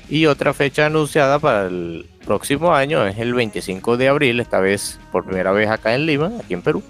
Y 0.09 0.27
otra 0.27 0.53
fecha 0.53 0.87
anunciada 0.87 1.39
para 1.39 1.67
el 1.67 2.07
próximo 2.25 2.75
año 2.75 3.07
es 3.07 3.19
el 3.19 3.35
25 3.35 3.97
de 3.97 4.09
abril, 4.09 4.41
esta 4.41 4.61
vez 4.61 5.01
por 5.11 5.25
primera 5.25 5.53
vez 5.53 5.71
acá 5.71 5.95
en 5.95 6.07
Lima, 6.07 6.33
aquí 6.39 6.55
en 6.55 6.63
Perú. 6.63 6.83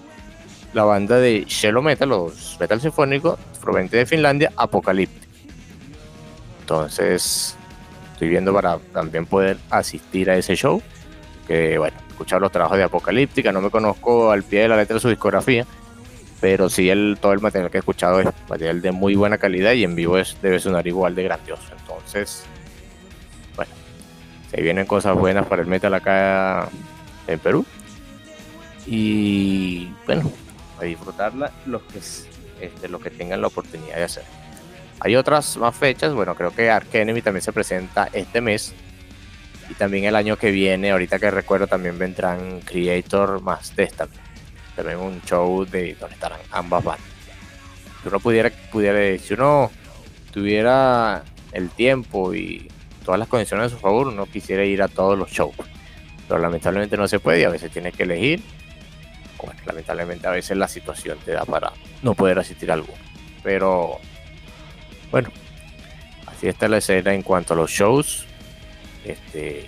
La 0.73 0.85
banda 0.85 1.19
de 1.19 1.45
Shelo 1.47 1.83
Metal, 1.83 2.09
los 2.09 2.57
metal 2.59 2.81
sinfónico, 2.81 3.39
proveniente 3.61 3.99
de 3.99 4.07
Finlandia, 4.07 4.53
Apocalyptic. 4.57 5.29
Entonces, 6.61 7.57
estoy 8.13 8.29
viendo 8.29 8.53
para 8.55 8.79
también 8.93 9.27
poder 9.27 9.59
asistir 9.69 10.31
a 10.31 10.37
ese 10.37 10.57
show. 10.57 10.83
Que 11.47 11.77
bueno, 11.77 11.97
escuchar 12.09 12.41
los 12.41 12.51
trabajos 12.51 12.79
de 12.79 12.85
Apocalíptica, 12.85 13.53
no 13.53 13.61
me 13.61 13.71
conozco 13.71 14.31
al 14.31 14.43
pie 14.43 14.63
de 14.63 14.69
la 14.69 14.77
letra 14.77 14.99
su 14.99 15.09
discografía, 15.09 15.67
pero 16.43 16.69
sí 16.69 16.91
el, 16.91 17.19
todo 17.21 17.33
el 17.35 17.41
material 17.41 17.71
que 17.71 17.79
he 17.79 17.79
escuchado 17.79 18.19
es 18.19 18.27
material 18.49 18.83
de 18.83 18.91
muy 18.91 19.15
buena 19.15 19.39
calidad 19.39 19.75
y 19.75 19.85
en 19.85 19.95
vivo 19.95 20.19
es, 20.19 20.37
debe 20.43 20.59
sonar 20.59 20.85
igual 20.89 21.15
de 21.15 21.23
grandioso. 21.23 21.63
Entonces, 21.79 22.43
bueno, 23.55 23.71
se 24.51 24.61
vienen 24.61 24.85
cosas 24.85 25.17
buenas 25.17 25.47
para 25.47 25.63
el 25.63 25.69
metal 25.69 25.95
acá 25.95 26.69
en 27.29 27.39
Perú. 27.39 27.65
Y 28.89 29.93
bueno, 30.05 30.33
a 30.81 30.85
disfrutarla 30.85 31.53
los 31.65 31.81
que, 31.83 32.01
este, 32.61 32.89
los 32.89 33.01
que 33.01 33.11
tengan 33.11 33.41
la 33.41 33.47
oportunidad 33.47 33.95
de 33.95 34.03
hacer. 34.03 34.25
Hay 34.99 35.15
otras 35.15 35.57
más 35.59 35.77
fechas, 35.77 36.13
bueno, 36.13 36.35
creo 36.35 36.53
que 36.53 36.71
Ark 36.71 36.93
Enemy 36.93 37.23
también 37.23 37.43
se 37.43 37.53
presenta 37.53 38.09
este 38.13 38.41
mes. 38.41 38.75
Y 39.71 39.75
también 39.75 40.07
el 40.07 40.17
año 40.17 40.37
que 40.37 40.51
viene, 40.51 40.91
ahorita 40.91 41.21
que 41.21 41.31
recuerdo, 41.31 41.69
también 41.69 42.01
vendrán 42.01 42.63
Creator 42.63 43.41
más 43.43 43.71
Testament. 43.71 44.22
También 44.77 44.99
un 44.99 45.21
show 45.23 45.65
de 45.65 45.95
donde 45.95 46.15
estarán 46.15 46.41
ambas 46.51 46.85
bandas. 46.85 47.07
Si 48.03 48.09
uno 48.09 48.21
pudiera, 48.21 48.51
pudiera, 48.71 49.19
si 49.23 49.35
uno 49.35 49.71
tuviera 50.33 51.23
el 51.53 51.71
tiempo 51.71 52.35
y 52.35 52.69
todas 53.05 53.19
las 53.19 53.29
condiciones 53.29 53.67
a 53.67 53.69
su 53.71 53.79
favor, 53.79 54.09
uno 54.09 54.27
quisiera 54.27 54.65
ir 54.65 54.83
a 54.83 54.89
todos 54.89 55.19
los 55.19 55.31
shows. 55.31 55.55
Pero 56.27 56.41
lamentablemente 56.41 56.97
no 56.97 57.07
se 57.07 57.21
puede 57.21 57.41
y 57.41 57.45
a 57.45 57.51
veces 57.51 57.71
tiene 57.71 57.93
que 57.93 58.05
elegir. 58.05 58.43
Bueno, 59.43 59.61
lamentablemente 59.67 60.27
a 60.27 60.31
veces 60.31 60.57
la 60.57 60.69
situación 60.69 61.19
te 61.25 61.33
da 61.33 61.45
para 61.45 61.73
no 62.03 62.15
poder 62.15 62.39
asistir 62.39 62.71
a 62.71 62.75
alguno. 62.75 62.99
Pero 63.43 63.99
bueno, 65.11 65.31
así 66.27 66.49
está 66.49 66.69
la 66.69 66.79
escena 66.79 67.13
en 67.13 67.23
cuanto 67.23 67.55
a 67.55 67.57
los 67.57 67.71
shows 67.71 68.27
este, 69.05 69.67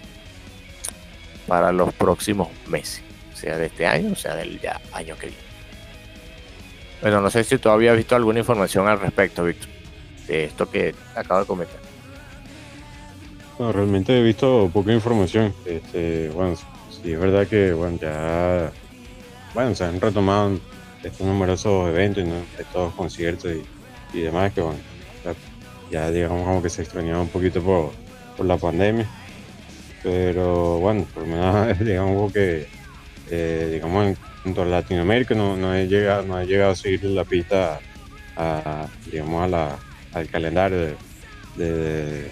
para 1.47 1.73
los 1.73 1.93
próximos 1.95 2.49
meses, 2.67 3.03
sea 3.45 3.59
de 3.59 3.67
este 3.67 3.87
año, 3.87 4.13
o 4.13 4.17
sea 4.17 4.35
del 4.35 4.59
año 4.93 5.17
que 5.17 5.27
viene. 5.27 5.43
Bueno, 7.03 7.21
no 7.21 7.31
sé 7.31 7.45
si 7.45 7.59
tú 7.59 7.69
habías 7.69 7.97
visto 7.97 8.17
alguna 8.17 8.39
información 8.39 8.89
al 8.89 8.99
respecto, 8.99 9.45
Víctor, 9.45 9.69
de 10.27 10.45
esto 10.45 10.71
que 10.71 10.95
acabo 11.15 11.41
de 11.41 11.47
comentar. 11.47 11.79
No, 13.59 13.71
realmente 13.73 14.19
he 14.19 14.23
visto 14.23 14.71
poca 14.73 14.93
información. 14.93 15.55
Este, 15.67 16.31
bueno, 16.31 16.57
sí 16.57 17.13
es 17.13 17.21
verdad 17.21 17.47
que 17.47 17.73
bueno, 17.73 17.99
ya 18.01 18.71
bueno, 19.53 19.75
se 19.75 19.85
han 19.85 20.01
retomado 20.01 20.59
estos 21.03 21.27
numerosos 21.27 21.91
eventos, 21.91 22.25
¿no? 22.25 22.37
estos 22.59 22.95
conciertos 22.95 23.53
y, 23.53 24.19
y 24.19 24.23
demás 24.23 24.53
que 24.55 24.63
bueno, 24.63 24.79
ya, 25.91 26.11
digamos 26.11 26.45
como 26.45 26.63
que 26.63 26.71
se 26.71 26.83
extrañaba 26.83 27.21
un 27.21 27.29
poquito 27.29 27.63
por, 27.63 27.93
por 28.37 28.47
la 28.47 28.57
pandemia. 28.57 29.07
Pero 30.03 30.79
bueno, 30.79 31.07
por 31.13 31.25
lo 31.25 31.29
menos 31.29 31.79
digamos 31.85 32.33
que 32.33 32.67
digamos 33.73 34.07
en 34.07 34.17
cuanto 34.43 34.63
a 34.63 34.67
Latinoamérica 34.67 35.35
no, 35.35 35.57
no, 35.57 35.75
he 35.75 35.87
llegado, 35.87 36.23
no 36.23 36.41
he 36.41 36.47
llegado 36.47 36.73
a 36.73 36.77
seguir 36.77 37.05
la 37.05 37.25
pista 37.25 37.81
a, 38.37 38.87
digamos 39.11 39.51
la, 39.51 39.79
al 40.13 40.29
calendario 40.29 40.97
de, 41.57 42.31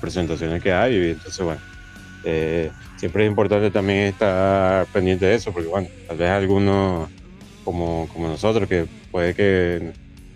presentaciones 0.00 0.62
que 0.62 0.72
hay. 0.72 0.96
Y 0.96 1.10
entonces 1.10 1.44
bueno, 1.44 1.60
eh, 2.24 2.70
siempre 2.96 3.24
es 3.24 3.30
importante 3.30 3.70
también 3.70 4.06
estar 4.06 4.86
pendiente 4.86 5.26
de 5.26 5.34
eso, 5.34 5.52
porque 5.52 5.68
bueno, 5.68 5.88
tal 6.08 6.16
vez 6.16 6.30
algunos 6.30 7.08
como, 7.64 8.08
como 8.12 8.28
nosotros 8.28 8.68
que 8.68 8.86
puede 9.10 9.34
que 9.34 9.92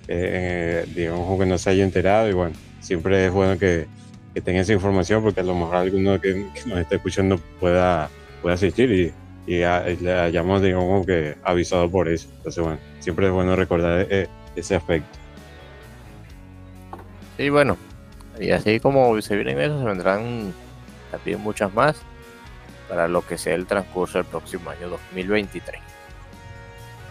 eh, 0.09 0.87
digamos 0.95 1.39
que 1.39 1.47
no 1.47 1.59
se 1.59 1.71
haya 1.71 1.85
enterado 1.85 2.29
y 2.29 2.33
bueno, 2.33 2.55
siempre 2.81 3.27
es 3.27 3.33
bueno 3.33 3.59
que, 3.59 3.87
que 4.33 4.41
tenga 4.41 4.61
esa 4.61 4.73
información 4.73 5.23
porque 5.23 5.41
a 5.41 5.45
lo 5.45 5.55
mejor 5.55 5.77
alguno 5.77 6.21
que, 6.21 6.47
nos 6.67 6.79
está 6.79 6.97
escuchando 6.97 7.39
pueda, 7.61 8.09
pueda 8.41 8.55
asistir 8.55 8.91
y, 8.91 9.13
y, 9.49 9.61
le 9.61 10.13
hayamos 10.13 10.61
digamos 10.61 11.07
que 11.07 11.37
avisado 11.43 11.91
por 11.91 12.09
eso. 12.09 12.29
Entonces 12.37 12.63
bueno, 12.63 12.79
siempre 13.01 13.27
es 13.27 13.33
bueno 13.33 13.57
recordar 13.57 14.07
eh, 14.11 14.29
ese 14.55 14.77
aspecto. 14.77 15.19
Sí, 17.39 17.49
bueno, 17.49 17.79
y 18.39 18.51
así 18.51 18.79
como 18.79 19.21
se 19.23 19.37
vienen 19.37 19.59
eso, 19.59 19.79
se 19.79 19.85
vendrán 19.87 20.53
también 21.11 21.41
muchas 21.41 21.73
más 21.73 21.97
para 22.89 23.09
lo 23.09 23.27
que 23.27 23.39
sea 23.39 23.55
el 23.55 23.67
transcurso 23.67 24.19
del 24.19 24.27
próximo 24.27 24.71
año 24.71 24.89
2023. 24.91 25.81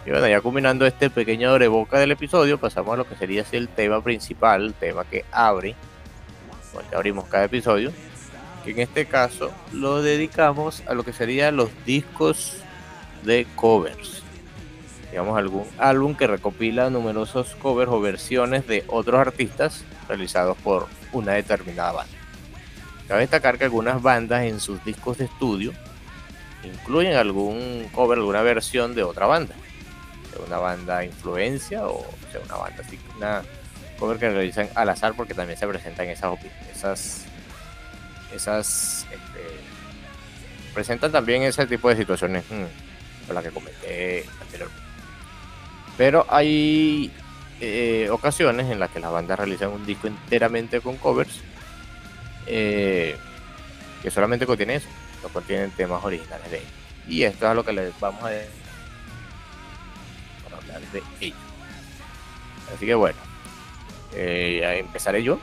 Y 0.06 0.10
bueno, 0.10 0.28
ya 0.28 0.40
culminando 0.40 0.86
este 0.86 1.10
pequeño 1.10 1.58
boca 1.70 1.98
del 1.98 2.12
episodio, 2.12 2.58
pasamos 2.58 2.94
a 2.94 2.98
lo 2.98 3.08
que 3.08 3.16
sería 3.16 3.44
el 3.50 3.68
tema 3.68 4.02
principal, 4.02 4.66
el 4.66 4.74
tema 4.74 5.04
que 5.04 5.24
abre, 5.32 5.74
porque 6.72 6.94
abrimos 6.94 7.26
cada 7.26 7.44
episodio, 7.44 7.90
que 8.64 8.72
en 8.72 8.80
este 8.80 9.06
caso 9.06 9.52
lo 9.72 10.02
dedicamos 10.02 10.82
a 10.86 10.94
lo 10.94 11.04
que 11.04 11.12
serían 11.12 11.56
los 11.56 11.70
discos 11.84 12.58
de 13.24 13.46
covers. 13.56 14.22
Digamos, 15.10 15.38
algún 15.38 15.64
álbum 15.78 16.14
que 16.14 16.26
recopila 16.26 16.90
numerosos 16.90 17.54
covers 17.56 17.90
o 17.90 18.00
versiones 18.00 18.66
de 18.66 18.84
otros 18.88 19.20
artistas 19.20 19.84
realizados 20.06 20.56
por 20.58 20.86
una 21.12 21.32
determinada 21.32 21.92
banda. 21.92 22.12
Cabe 23.06 23.20
destacar 23.20 23.56
que 23.56 23.64
algunas 23.64 24.02
bandas 24.02 24.44
en 24.44 24.60
sus 24.60 24.84
discos 24.84 25.18
de 25.18 25.24
estudio 25.24 25.72
incluyen 26.62 27.14
algún 27.14 27.88
cover, 27.92 28.18
alguna 28.18 28.42
versión 28.42 28.94
de 28.94 29.02
otra 29.02 29.26
banda 29.26 29.54
una 30.46 30.58
banda 30.58 31.04
influencia 31.04 31.86
o 31.86 32.04
sea 32.30 32.40
una 32.44 32.56
banda 32.56 32.82
una 33.16 33.42
cover 33.98 34.18
que 34.18 34.30
realizan 34.30 34.68
al 34.74 34.88
azar 34.88 35.14
porque 35.14 35.34
también 35.34 35.58
se 35.58 35.66
presentan 35.66 36.08
esas 36.08 36.38
esas 36.72 37.24
esas 38.32 39.06
este, 39.10 40.74
presentan 40.74 41.12
también 41.12 41.42
ese 41.42 41.66
tipo 41.66 41.88
de 41.88 41.96
situaciones 41.96 42.44
hmm, 42.50 43.26
con 43.26 43.34
las 43.34 43.44
que 43.44 43.50
comenté 43.50 44.24
anteriormente 44.40 44.82
pero 45.96 46.26
hay 46.28 47.10
eh, 47.60 48.08
ocasiones 48.10 48.70
en 48.70 48.78
las 48.78 48.90
que 48.90 49.00
las 49.00 49.12
bandas 49.12 49.38
realizan 49.38 49.70
un 49.70 49.84
disco 49.84 50.06
enteramente 50.06 50.80
con 50.80 50.96
covers 50.96 51.40
eh, 52.46 53.16
que 54.02 54.10
solamente 54.10 54.46
contiene 54.46 54.76
eso 54.76 54.88
no 55.22 55.28
contienen 55.28 55.70
temas 55.72 56.04
originales 56.04 56.50
de 56.50 56.58
ellos 56.58 56.70
y 57.08 57.22
esto 57.22 57.48
es 57.48 57.56
lo 57.56 57.64
que 57.64 57.72
les 57.72 57.98
vamos 58.00 58.22
a 58.22 58.30
de 60.92 61.02
ello. 61.20 61.36
Así 62.74 62.86
que 62.86 62.94
bueno, 62.94 63.18
eh, 64.14 64.78
empezaré 64.78 65.22
yo. 65.22 65.38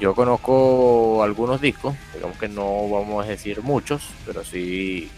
Yo 0.00 0.14
conozco 0.14 1.22
algunos 1.22 1.60
discos, 1.60 1.94
digamos 2.14 2.38
que 2.38 2.48
no 2.48 2.88
vamos 2.88 3.22
a 3.22 3.28
decir 3.28 3.60
muchos, 3.60 4.08
pero 4.24 4.42
sí 4.42 5.10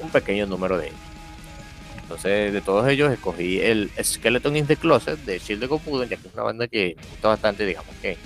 un 0.00 0.10
pequeño 0.10 0.44
número 0.46 0.76
de 0.76 0.88
ellos. 0.88 0.98
Entonces, 2.02 2.52
de 2.52 2.60
todos 2.60 2.88
ellos, 2.88 3.12
escogí 3.12 3.60
el 3.60 3.90
Skeleton 4.02 4.56
in 4.56 4.66
the 4.66 4.76
Closet 4.76 5.20
de 5.20 5.38
Shield 5.38 5.62
de 5.62 5.68
Copudo, 5.68 6.02
ya 6.02 6.16
que 6.16 6.26
es 6.26 6.34
una 6.34 6.42
banda 6.42 6.66
que 6.66 6.96
me 7.00 7.08
gusta 7.10 7.28
bastante, 7.28 7.64
digamos 7.64 7.94
que 8.02 8.16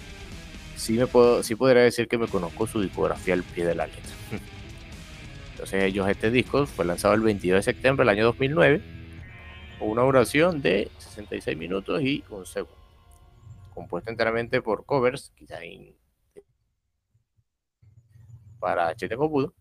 sí, 0.76 0.94
me 0.94 1.06
puedo, 1.06 1.42
sí 1.42 1.54
podría 1.54 1.82
decir 1.82 2.08
que 2.08 2.16
me 2.16 2.26
conozco 2.26 2.66
su 2.66 2.80
discografía 2.80 3.34
al 3.34 3.42
pie 3.42 3.66
de 3.66 3.74
la 3.74 3.86
letra. 3.86 4.02
Entonces, 5.52 5.84
ellos, 5.84 6.08
este 6.08 6.30
disco 6.30 6.64
fue 6.64 6.86
lanzado 6.86 7.12
el 7.12 7.20
22 7.20 7.58
de 7.58 7.62
septiembre 7.62 8.04
del 8.06 8.16
año 8.16 8.24
2009, 8.24 8.80
con 9.78 9.90
una 9.90 10.02
duración 10.02 10.62
de 10.62 10.90
66 11.00 11.58
minutos 11.58 12.00
y 12.00 12.24
un 12.30 12.46
segundo 12.46 12.85
compuesto 13.76 14.10
enteramente 14.10 14.62
por 14.62 14.86
covers, 14.86 15.32
quizá 15.36 15.58
para 18.58 18.96
Chete 18.96 19.16
Copudo. 19.16 19.52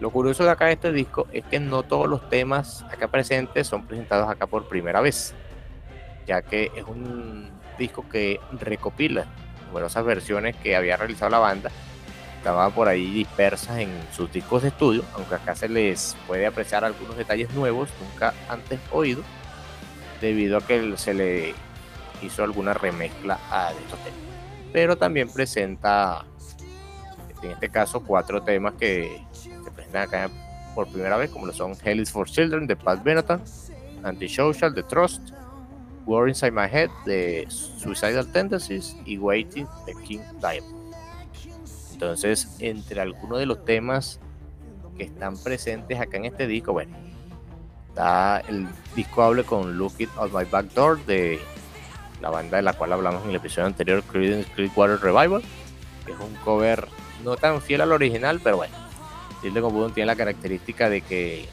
Lo 0.00 0.10
curioso 0.10 0.44
de 0.44 0.50
acá 0.50 0.66
de 0.66 0.72
este 0.72 0.92
disco 0.92 1.28
es 1.30 1.44
que 1.44 1.60
no 1.60 1.82
todos 1.82 2.08
los 2.08 2.28
temas 2.30 2.82
acá 2.90 3.06
presentes 3.08 3.66
son 3.66 3.86
presentados 3.86 4.28
acá 4.28 4.46
por 4.46 4.66
primera 4.66 5.02
vez, 5.02 5.34
ya 6.26 6.40
que 6.40 6.72
es 6.74 6.84
un 6.84 7.52
disco 7.78 8.08
que 8.08 8.40
recopila 8.60 9.26
numerosas 9.66 10.04
versiones 10.04 10.56
que 10.56 10.74
había 10.74 10.96
realizado 10.96 11.30
la 11.30 11.38
banda, 11.38 11.70
estaban 12.38 12.72
por 12.72 12.88
ahí 12.88 13.10
dispersas 13.12 13.78
en 13.78 13.90
sus 14.10 14.32
discos 14.32 14.62
de 14.62 14.68
estudio, 14.68 15.04
aunque 15.14 15.34
acá 15.34 15.54
se 15.54 15.68
les 15.68 16.16
puede 16.26 16.46
apreciar 16.46 16.82
algunos 16.82 17.16
detalles 17.16 17.52
nuevos, 17.52 17.90
nunca 18.00 18.32
antes 18.48 18.80
oídos, 18.90 19.24
debido 20.20 20.56
a 20.56 20.66
que 20.66 20.96
se 20.96 21.12
le 21.12 21.54
hizo 22.24 22.44
alguna 22.44 22.74
remezcla 22.74 23.38
a 23.50 23.72
estos 23.72 23.98
temas. 24.00 24.18
Pero 24.72 24.96
también 24.96 25.28
presenta, 25.28 26.24
en 27.42 27.52
este 27.52 27.68
caso, 27.68 28.02
cuatro 28.02 28.42
temas 28.42 28.74
que 28.74 29.22
se 29.32 29.70
presentan 29.70 30.02
acá 30.02 30.30
por 30.74 30.88
primera 30.88 31.16
vez, 31.16 31.30
como 31.30 31.46
lo 31.46 31.52
son 31.52 31.74
Hell 31.82 32.00
is 32.00 32.10
for 32.10 32.28
Children 32.28 32.66
de 32.66 32.76
Pat 32.76 33.02
Benatar, 33.02 33.40
Antisocial 34.02 34.74
de 34.74 34.82
Trust, 34.82 35.30
War 36.06 36.28
Inside 36.28 36.50
My 36.50 36.66
Head 36.70 36.90
de 37.06 37.46
Suicidal 37.48 38.26
Tendencies 38.32 38.96
y 39.04 39.16
Waiting 39.16 39.66
de 39.86 39.94
King 40.02 40.20
Diamond. 40.40 40.94
Entonces, 41.92 42.56
entre 42.58 43.00
algunos 43.00 43.38
de 43.38 43.46
los 43.46 43.64
temas 43.64 44.20
que 44.98 45.04
están 45.04 45.38
presentes 45.38 45.98
acá 46.00 46.16
en 46.16 46.26
este 46.26 46.46
disco, 46.46 46.72
bueno, 46.72 46.96
está 47.88 48.40
el 48.48 48.66
disco 48.94 49.22
hable 49.22 49.44
con 49.44 49.78
Look 49.78 49.94
It 49.98 50.10
Out 50.16 50.32
My 50.32 50.44
Back 50.44 50.72
Door 50.72 51.06
de 51.06 51.40
la 52.24 52.30
banda 52.30 52.56
de 52.56 52.62
la 52.62 52.72
cual 52.72 52.90
hablamos 52.90 53.22
en 53.24 53.30
el 53.30 53.36
episodio 53.36 53.66
anterior, 53.66 54.02
Creedence 54.02 54.50
Clearwater 54.52 54.98
Revival, 54.98 55.42
que 56.06 56.12
es 56.12 56.18
un 56.18 56.34
cover 56.36 56.88
no 57.22 57.36
tan 57.36 57.60
fiel 57.60 57.82
al 57.82 57.92
original, 57.92 58.40
pero 58.42 58.56
bueno, 58.56 58.74
Tilde 59.42 59.60
tiene 59.92 60.06
la 60.06 60.16
característica 60.16 60.88
de 60.88 61.02
que 61.02 61.46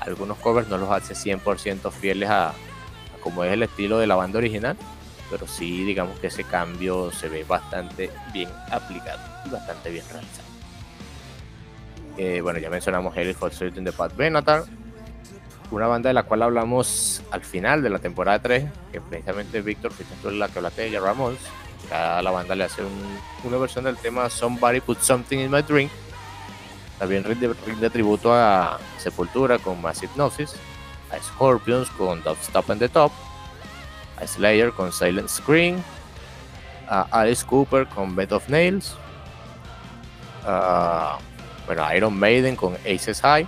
algunos 0.00 0.38
covers 0.38 0.68
no 0.68 0.78
los 0.78 0.88
hace 0.88 1.12
100% 1.12 1.92
fieles 1.92 2.30
a, 2.30 2.54
como 3.22 3.44
es 3.44 3.52
el 3.52 3.62
estilo 3.62 3.98
de 3.98 4.06
la 4.06 4.14
banda 4.14 4.38
original, 4.38 4.74
pero 5.30 5.46
sí 5.46 5.84
digamos 5.84 6.18
que 6.18 6.28
ese 6.28 6.44
cambio 6.44 7.12
se 7.12 7.28
ve 7.28 7.44
bastante 7.44 8.10
bien 8.32 8.48
aplicado 8.70 9.20
y 9.44 9.50
bastante 9.50 9.90
bien 9.90 10.04
realizado. 10.10 10.48
Eh, 12.16 12.40
bueno, 12.40 12.58
ya 12.58 12.70
mencionamos 12.70 13.14
Hell 13.14 13.34
for 13.34 13.52
Certain 13.52 13.84
de 13.84 13.92
Pat 13.92 14.16
Benatar, 14.16 14.64
una 15.70 15.86
banda 15.86 16.08
de 16.08 16.14
la 16.14 16.24
cual 16.24 16.42
hablamos 16.42 17.22
al 17.30 17.44
final 17.44 17.82
de 17.82 17.90
la 17.90 17.98
temporada 17.98 18.40
3, 18.40 18.64
que 18.92 19.00
precisamente 19.00 19.60
Víctor 19.62 19.92
fue 19.92 20.32
la 20.32 20.48
que 20.48 20.58
hablaste 20.58 20.90
de 20.90 21.00
Ramones. 21.00 21.40
Cada 21.88 22.22
la 22.22 22.30
banda 22.30 22.54
le 22.54 22.64
hace 22.64 22.82
una 23.44 23.56
versión 23.56 23.84
del 23.84 23.96
tema 23.96 24.28
Somebody 24.28 24.80
Put 24.80 25.00
Something 25.00 25.38
in 25.38 25.50
My 25.50 25.62
Drink. 25.62 25.90
También 26.98 27.24
rinde, 27.24 27.90
tributo 27.90 28.34
a 28.34 28.78
Sepultura 28.98 29.58
con 29.58 29.80
Massive 29.80 30.12
Hypnosis, 30.12 30.54
a 31.10 31.22
Scorpions 31.22 31.88
con 31.90 32.22
Stop 32.42 32.70
and 32.70 32.80
the 32.80 32.88
Top, 32.88 33.10
a 34.20 34.26
Slayer 34.26 34.72
con 34.72 34.92
Silent 34.92 35.28
Scream, 35.28 35.82
a 36.88 37.06
Alice 37.10 37.46
Cooper 37.46 37.86
con 37.86 38.14
Bed 38.14 38.32
of 38.32 38.48
Nails, 38.48 38.96
a, 40.44 41.18
bueno, 41.66 41.94
Iron 41.94 42.18
Maiden 42.18 42.54
con 42.54 42.74
Aces 42.84 43.20
High 43.22 43.46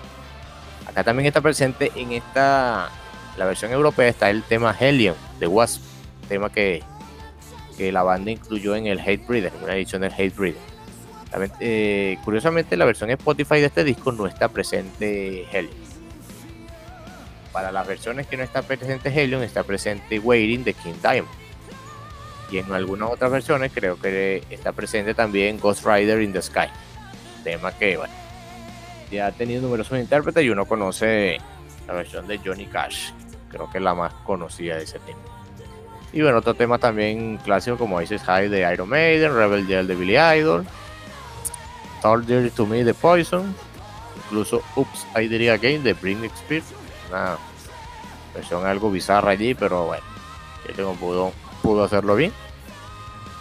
También 0.94 1.26
está 1.26 1.40
presente 1.40 1.90
en 1.96 2.12
esta, 2.12 2.90
la 3.36 3.46
versión 3.46 3.72
europea 3.72 4.08
está 4.08 4.28
el 4.30 4.42
tema 4.42 4.76
Helium 4.78 5.16
de 5.40 5.46
Wasp, 5.46 5.82
tema 6.28 6.50
que, 6.50 6.82
que 7.76 7.90
la 7.90 8.02
banda 8.02 8.30
incluyó 8.30 8.76
en 8.76 8.86
el 8.86 9.00
Hate 9.00 9.26
Breeder, 9.26 9.52
en 9.56 9.64
una 9.64 9.74
edición 9.74 10.02
del 10.02 10.12
Hate 10.12 10.34
Breeder. 10.36 10.60
Eh, 11.60 12.18
curiosamente, 12.24 12.76
la 12.76 12.84
versión 12.84 13.10
Spotify 13.10 13.60
de 13.60 13.66
este 13.66 13.84
disco 13.84 14.12
no 14.12 14.26
está 14.26 14.48
presente 14.48 15.46
Helium. 15.50 15.74
Para 17.52 17.72
las 17.72 17.86
versiones 17.86 18.26
que 18.26 18.36
no 18.36 18.42
está 18.42 18.62
presente 18.62 19.08
Helium, 19.08 19.42
está 19.42 19.62
presente 19.62 20.18
Waiting 20.18 20.62
de 20.64 20.74
King 20.74 20.94
Diamond. 21.02 21.34
Y 22.50 22.58
en 22.58 22.70
algunas 22.70 23.10
otras 23.10 23.30
versiones 23.30 23.72
creo 23.74 23.98
que 23.98 24.42
está 24.50 24.72
presente 24.72 25.14
también 25.14 25.58
Ghost 25.58 25.86
Rider 25.86 26.20
in 26.20 26.34
the 26.34 26.42
Sky. 26.42 26.68
Tema 27.44 27.72
que, 27.72 27.96
bueno, 27.96 28.12
ya 29.12 29.26
ha 29.26 29.32
tenido 29.32 29.62
numerosos 29.62 29.98
intérpretes 29.98 30.42
y 30.42 30.48
uno 30.48 30.64
conoce 30.64 31.38
la 31.86 31.94
versión 31.94 32.26
de 32.26 32.38
Johnny 32.38 32.66
Cash, 32.66 33.10
creo 33.48 33.70
que 33.70 33.78
es 33.78 33.84
la 33.84 33.94
más 33.94 34.12
conocida 34.24 34.76
de 34.76 34.84
ese 34.84 34.98
tema. 35.00 35.20
Y 36.12 36.22
bueno, 36.22 36.38
otro 36.38 36.54
tema 36.54 36.78
también 36.78 37.38
clásico 37.38 37.76
como 37.76 38.00
Isis 38.00 38.22
High 38.22 38.48
de 38.48 38.72
Iron 38.72 38.88
Maiden, 38.88 39.34
Rebel 39.34 39.66
Yell 39.66 39.86
de 39.86 39.94
Billy 39.94 40.16
Idol, 40.16 40.66
Talk 42.00 42.22
Dirty 42.22 42.50
to 42.50 42.66
Me 42.66 42.84
de 42.84 42.94
Poison, 42.94 43.54
incluso 44.24 44.62
Oops, 44.76 45.06
I 45.16 45.28
Did 45.28 45.40
It 45.40 45.50
Again 45.50 45.82
de 45.82 45.92
Britney 45.94 46.30
Spears, 46.34 46.66
una 47.10 47.36
versión 48.34 48.66
algo 48.66 48.90
bizarra 48.90 49.30
allí, 49.32 49.54
pero 49.54 49.86
bueno, 49.86 50.04
este 50.68 50.82
pudo, 50.82 51.32
pudo 51.62 51.84
hacerlo 51.84 52.16
bien. 52.16 52.32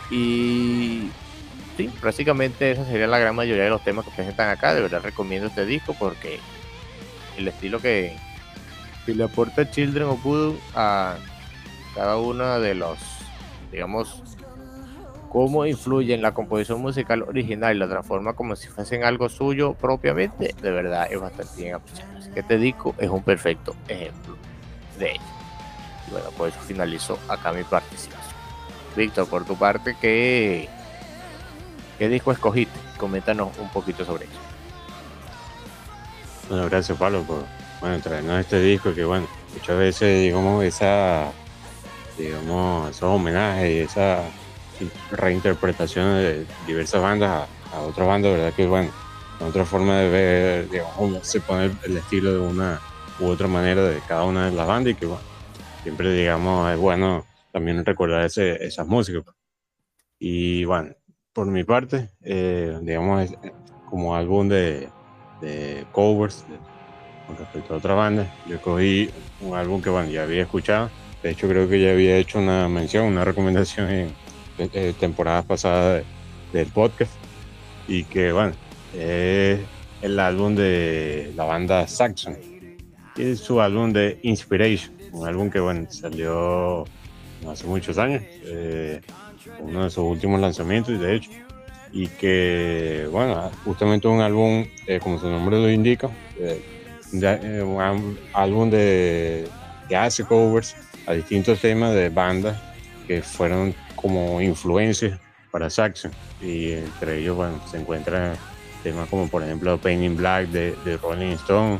Y 0.10 1.10
sí, 1.78 1.90
prácticamente 2.00 2.72
esa 2.72 2.86
sería 2.86 3.08
la 3.08 3.20
gran 3.20 3.36
mayoría 3.36 3.64
de 3.64 3.70
los 3.70 3.84
temas 3.84 4.06
que 4.06 4.12
presentan 4.12 4.50
acá. 4.50 4.74
De 4.74 4.82
verdad 4.82 5.02
recomiendo 5.02 5.48
este 5.48 5.66
disco 5.66 5.96
porque 5.98 6.40
el 7.38 7.48
estilo 7.48 7.80
que, 7.80 8.16
le 9.08 9.24
aporta 9.24 9.70
Children 9.70 10.08
of 10.08 10.24
Voodoo 10.24 10.58
a 10.74 11.18
cada 11.96 12.18
uno 12.18 12.60
de 12.60 12.76
los, 12.76 12.98
digamos, 13.72 14.24
cómo 15.30 15.66
influye 15.66 16.14
en 16.14 16.22
la 16.22 16.34
composición 16.34 16.82
musical 16.82 17.24
original 17.24 17.76
y 17.76 17.80
la 17.80 17.90
transforma 17.90 18.34
como 18.34 18.56
si 18.56 18.68
fuesen 18.68 19.04
algo 19.04 19.28
suyo 19.28 19.74
propiamente, 19.74 20.56
de 20.62 20.72
verdad 20.72 21.08
es 21.12 21.20
bastante 21.20 21.62
bien 21.62 21.76
apreciado. 21.76 22.18
Así 22.18 22.30
que 22.32 22.40
este 22.42 22.58
disco 22.58 22.96
es 22.98 23.10
un 23.10 23.24
perfecto 23.24 23.76
ejemplo 23.88 24.38
de 24.98 25.12
ello. 25.12 25.22
Y 26.08 26.12
bueno, 26.12 26.30
por 26.38 26.50
eso 26.50 26.60
finalizo 26.60 27.18
acá 27.28 27.52
mi 27.52 27.64
participación. 27.64 28.32
Víctor, 28.96 29.28
por 29.28 29.46
tu 29.46 29.56
parte, 29.56 29.96
¿qué, 30.00 30.70
¿Qué 32.02 32.10
disco 32.10 32.32
escogiste? 32.32 32.80
Coméntanos 32.98 33.56
un 33.60 33.70
poquito 33.70 34.04
sobre 34.04 34.26
eso. 34.26 34.34
Bueno, 36.50 36.68
gracias 36.68 36.98
Pablo 36.98 37.22
por 37.22 37.46
bueno, 37.80 38.00
traernos 38.02 38.40
este 38.40 38.60
disco 38.60 38.92
que 38.96 39.06
bueno, 39.06 39.28
muchas 39.54 39.78
veces 39.78 40.24
digamos 40.24 40.64
esa 40.64 41.32
digamos 42.18 42.90
esos 42.90 43.04
homenajes 43.04 43.70
y 43.70 43.80
esa 43.82 44.24
reinterpretación 45.12 46.16
de 46.16 46.48
diversas 46.66 47.04
bandas 47.04 47.48
a, 47.72 47.82
otras 47.82 48.08
bandas, 48.08 48.32
verdad 48.32 48.54
que 48.56 48.66
bueno, 48.66 48.90
otra 49.40 49.64
forma 49.64 49.98
de 49.98 50.10
ver 50.10 50.70
digamos 50.72 50.96
cómo 50.96 51.24
se 51.24 51.40
pone 51.40 51.70
el 51.84 51.98
estilo 51.98 52.34
de 52.34 52.40
una 52.40 52.82
u 53.20 53.28
otra 53.28 53.48
manera 53.48 53.84
de 53.84 54.00
cada 54.08 54.24
una 54.24 54.50
de 54.50 54.56
las 54.56 54.66
bandas 54.66 54.94
y 54.94 54.96
que 54.96 55.06
bueno, 55.06 55.22
siempre 55.84 56.12
digamos 56.12 56.68
es 56.72 56.80
bueno 56.80 57.28
también 57.52 57.86
recordar 57.86 58.26
ese, 58.26 58.66
esas 58.66 58.88
músicas. 58.88 59.24
Y 60.24 60.66
bueno, 60.66 60.94
por 61.34 61.48
mi 61.48 61.64
parte, 61.64 62.10
eh, 62.24 62.78
digamos, 62.82 63.32
como 63.90 64.16
álbum 64.16 64.50
de, 64.50 64.90
covers 65.92 66.46
con 67.28 67.38
respecto 67.38 67.74
a 67.74 67.78
otra 67.78 67.94
banda. 67.94 68.34
Yo 68.48 68.62
cogí 68.62 69.10
un 69.42 69.56
álbum 69.56 69.82
que 69.82 69.90
bueno, 69.90 70.10
ya 70.10 70.24
había 70.24 70.44
escuchado. 70.44 70.90
De 71.24 71.32
hecho, 71.32 71.48
creo 71.48 71.70
que 71.70 71.82
ya 71.82 71.92
había 71.92 72.18
hecho 72.18 72.40
una 72.40 72.68
mención, 72.68 73.06
una 73.06 73.24
recomendación 73.24 73.90
en 73.90 74.94
temporadas 75.00 75.46
pasadas 75.46 76.04
del 76.52 76.68
podcast. 76.68 77.12
Y 77.88 78.04
que 78.04 78.32
bueno, 78.32 78.54
es 78.96 79.60
el 80.02 80.20
álbum 80.20 80.56
de 80.56 81.32
la 81.36 81.46
banda 81.46 81.88
Saxon. 81.88 82.38
Es 83.18 83.40
su 83.40 83.62
álbum 83.62 83.92
de 83.92 84.20
Inspiration. 84.24 84.94
Un 85.12 85.28
álbum 85.28 85.50
que 85.50 85.60
bueno, 85.60 85.88
salió 85.90 86.86
hace 87.50 87.66
muchos 87.68 87.98
años. 87.98 88.24
Eh, 88.46 89.02
uno 89.62 89.84
de 89.84 89.90
sus 89.90 90.04
últimos 90.04 90.40
lanzamientos, 90.40 91.00
de 91.00 91.16
hecho, 91.16 91.30
y 91.92 92.08
que, 92.08 93.08
bueno, 93.12 93.52
justamente 93.64 94.08
un 94.08 94.22
álbum, 94.22 94.66
eh, 94.88 95.00
como 95.02 95.20
su 95.20 95.30
nombre 95.30 95.58
lo 95.58 95.70
indica, 95.70 96.10
eh, 96.40 96.62
eh, 97.14 97.62
un 97.62 98.18
álbum 98.34 98.70
de, 98.70 99.48
que 99.90 100.24
covers 100.24 100.76
a 101.06 101.14
distintos 101.14 101.60
temas 101.60 101.94
de 101.94 102.10
bandas 102.10 102.58
que 103.08 103.22
fueron 103.22 103.76
como 103.96 104.42
influencias 104.42 105.20
para 105.52 105.70
Saxon. 105.70 106.12
Y 106.42 106.72
entre 106.72 107.20
ellos, 107.20 107.36
bueno, 107.36 107.60
se 107.70 107.78
encuentran 107.78 108.36
temas 108.84 109.10
como 109.10 109.28
por 109.28 109.44
ejemplo 109.44 109.78
Pain 109.78 110.04
in 110.04 110.18
Black 110.18 110.48
de, 110.48 110.76
de 110.86 110.98
Rolling 110.98 111.34
Stone. 111.34 111.80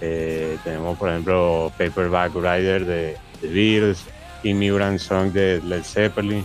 Eh, 0.00 0.56
tenemos 0.64 0.96
por 0.96 1.10
ejemplo 1.10 1.72
Paperback 1.76 2.34
Rider 2.34 2.86
de 2.86 3.16
The 3.40 3.48
Beatles, 3.48 4.04
Immigrant 4.44 4.98
Song 4.98 5.32
de 5.32 5.60
Led 5.62 5.82
Zeppelin, 5.82 6.44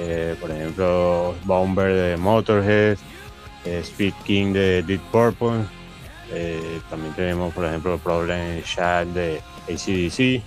eh, 0.00 0.34
por 0.40 0.50
ejemplo 0.50 1.34
Bomber 1.44 1.94
de 1.94 2.16
Motorhead, 2.16 2.96
eh, 3.64 3.80
Speed 3.82 4.14
King 4.24 4.52
de 4.52 4.82
Deep 4.82 5.02
Purple, 5.12 5.64
también 6.88 7.12
tenemos 7.14 7.52
por 7.52 7.64
ejemplo 7.64 7.98
Problem 7.98 8.62
Chat 8.62 9.06
de 9.08 9.40
ACDC, 9.68 10.42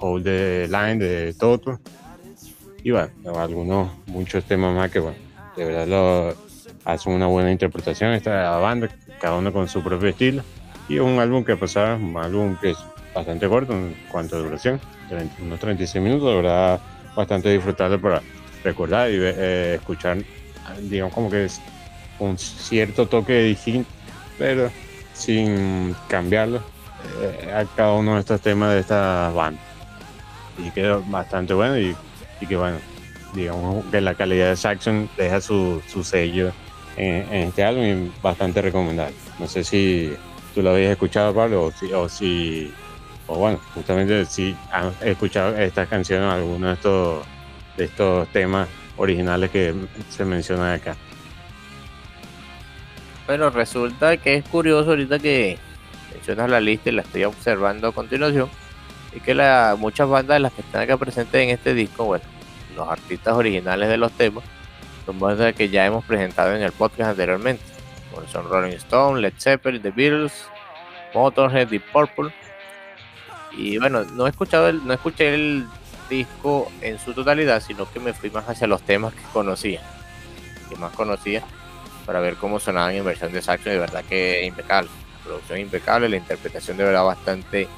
Hold 0.00 0.24
the 0.24 0.68
Line 0.68 0.96
de 0.96 1.34
Toto. 1.34 1.78
Y 2.82 2.90
bueno, 2.90 3.10
algunos, 3.36 3.90
muchos 4.06 4.44
temas 4.44 4.74
más 4.74 4.90
que 4.90 5.00
bueno, 5.00 5.18
de 5.56 5.64
verdad 5.64 5.86
lo, 5.86 6.34
hacen 6.84 7.12
una 7.12 7.26
buena 7.26 7.50
interpretación 7.50 8.12
esta 8.12 8.56
banda, 8.58 8.88
cada 9.20 9.36
uno 9.36 9.52
con 9.52 9.68
su 9.68 9.82
propio 9.82 10.08
estilo. 10.08 10.42
Y 10.88 10.98
un 10.98 11.18
álbum 11.18 11.44
que 11.44 11.56
pasaba, 11.56 11.96
un 11.96 12.16
álbum 12.16 12.56
que 12.60 12.70
es 12.72 12.78
bastante 13.14 13.48
corto 13.48 13.72
en 13.72 13.96
cuanto 14.10 14.36
a 14.36 14.40
duración, 14.40 14.80
unos 15.40 15.60
36 15.60 16.02
minutos, 16.02 16.28
de 16.28 16.36
verdad 16.36 16.80
bastante 17.14 17.50
disfrutable 17.50 17.98
para 17.98 18.22
recordar 18.62 19.10
y 19.10 19.16
eh, 19.20 19.74
escuchar, 19.74 20.18
digamos 20.82 21.12
como 21.14 21.30
que 21.30 21.44
es 21.44 21.60
un 22.18 22.38
cierto 22.38 23.06
toque 23.06 23.42
distinto, 23.42 23.88
pero 24.38 24.70
sin 25.12 25.94
cambiarlo 26.08 26.60
eh, 27.20 27.52
a 27.52 27.64
cada 27.76 27.92
uno 27.92 28.14
de 28.14 28.20
estos 28.20 28.40
temas 28.40 28.72
de 28.72 28.80
esta 28.80 29.30
banda. 29.34 29.60
Y 30.58 30.70
quedó 30.70 31.02
bastante 31.08 31.52
bueno 31.52 31.78
y, 31.78 31.96
y 32.40 32.46
que 32.46 32.56
bueno, 32.56 32.78
digamos 33.34 33.84
que 33.86 34.00
la 34.00 34.14
calidad 34.14 34.50
de 34.50 34.56
Saxon 34.56 35.08
deja 35.16 35.40
su, 35.40 35.82
su 35.88 36.04
sello 36.04 36.52
en, 36.96 37.32
este 37.32 37.64
álbum 37.64 37.84
y 37.84 38.12
bastante 38.22 38.62
recomendable. 38.62 39.14
No 39.38 39.46
sé 39.46 39.64
si 39.64 40.14
tú 40.54 40.62
lo 40.62 40.70
habías 40.70 40.92
escuchado, 40.92 41.34
Pablo, 41.34 41.64
o 41.64 41.70
si, 41.72 41.92
o, 41.92 42.08
si, 42.08 42.72
o 43.26 43.38
bueno, 43.38 43.58
justamente 43.74 44.24
si 44.26 44.56
has 44.70 45.00
escuchado 45.02 45.56
estas 45.56 45.88
canciones, 45.88 46.32
algunos 46.32 46.78
de 47.76 47.84
estos, 47.84 48.28
temas 48.28 48.68
originales 48.96 49.50
que 49.50 49.74
se 50.10 50.24
mencionan 50.24 50.74
acá. 50.74 50.96
Bueno, 53.26 53.50
resulta 53.50 54.16
que 54.18 54.34
es 54.36 54.44
curioso 54.44 54.90
ahorita 54.90 55.18
que 55.18 55.58
mencionas 56.12 56.50
la 56.50 56.60
lista 56.60 56.90
y 56.90 56.92
la 56.92 57.02
estoy 57.02 57.24
observando 57.24 57.88
a 57.88 57.92
continuación, 57.92 58.48
y 59.14 59.20
que 59.20 59.34
la, 59.34 59.76
muchas 59.78 60.08
bandas 60.08 60.36
de 60.36 60.40
las 60.40 60.52
que 60.52 60.60
están 60.60 60.82
acá 60.82 60.96
presentes 60.96 61.42
en 61.42 61.50
este 61.50 61.72
disco, 61.72 62.04
bueno, 62.04 62.24
los 62.76 62.88
artistas 62.88 63.34
originales 63.34 63.88
de 63.88 63.96
los 63.96 64.12
temas, 64.12 64.44
son 65.06 65.18
bandas 65.18 65.54
que 65.54 65.68
ya 65.68 65.86
hemos 65.86 66.04
presentado 66.04 66.54
en 66.54 66.62
el 66.62 66.72
podcast 66.72 67.10
anteriormente, 67.10 67.62
son 68.30 68.48
Rolling 68.48 68.76
Stone, 68.76 69.20
Led 69.20 69.34
Zeppelin, 69.38 69.82
The 69.82 69.90
Beatles, 69.90 70.46
Motorhead, 71.14 71.68
Deep 71.68 71.82
Purple. 71.92 72.32
Y 73.56 73.78
bueno, 73.78 74.04
no 74.04 74.26
he 74.26 74.30
escuchado 74.30 74.68
el, 74.68 74.84
no 74.86 74.92
escuché 74.92 75.34
el 75.34 75.66
disco 76.08 76.70
en 76.80 76.98
su 76.98 77.12
totalidad, 77.14 77.62
sino 77.62 77.90
que 77.90 78.00
me 78.00 78.12
fui 78.12 78.30
más 78.30 78.48
hacia 78.48 78.66
los 78.66 78.82
temas 78.82 79.14
que 79.14 79.22
conocía, 79.32 79.80
que 80.68 80.76
más 80.76 80.92
conocía, 80.92 81.42
para 82.06 82.20
ver 82.20 82.36
cómo 82.36 82.60
sonaban 82.60 82.94
en 82.94 83.04
versión 83.04 83.32
de 83.32 83.42
saxo. 83.42 83.70
de 83.70 83.78
verdad 83.78 84.04
que 84.08 84.44
impecable. 84.44 84.90
La 85.18 85.24
producción 85.24 85.58
impecable, 85.58 86.08
la 86.08 86.16
interpretación 86.16 86.76
de 86.76 86.84
verdad 86.84 87.04
bastante, 87.04 87.68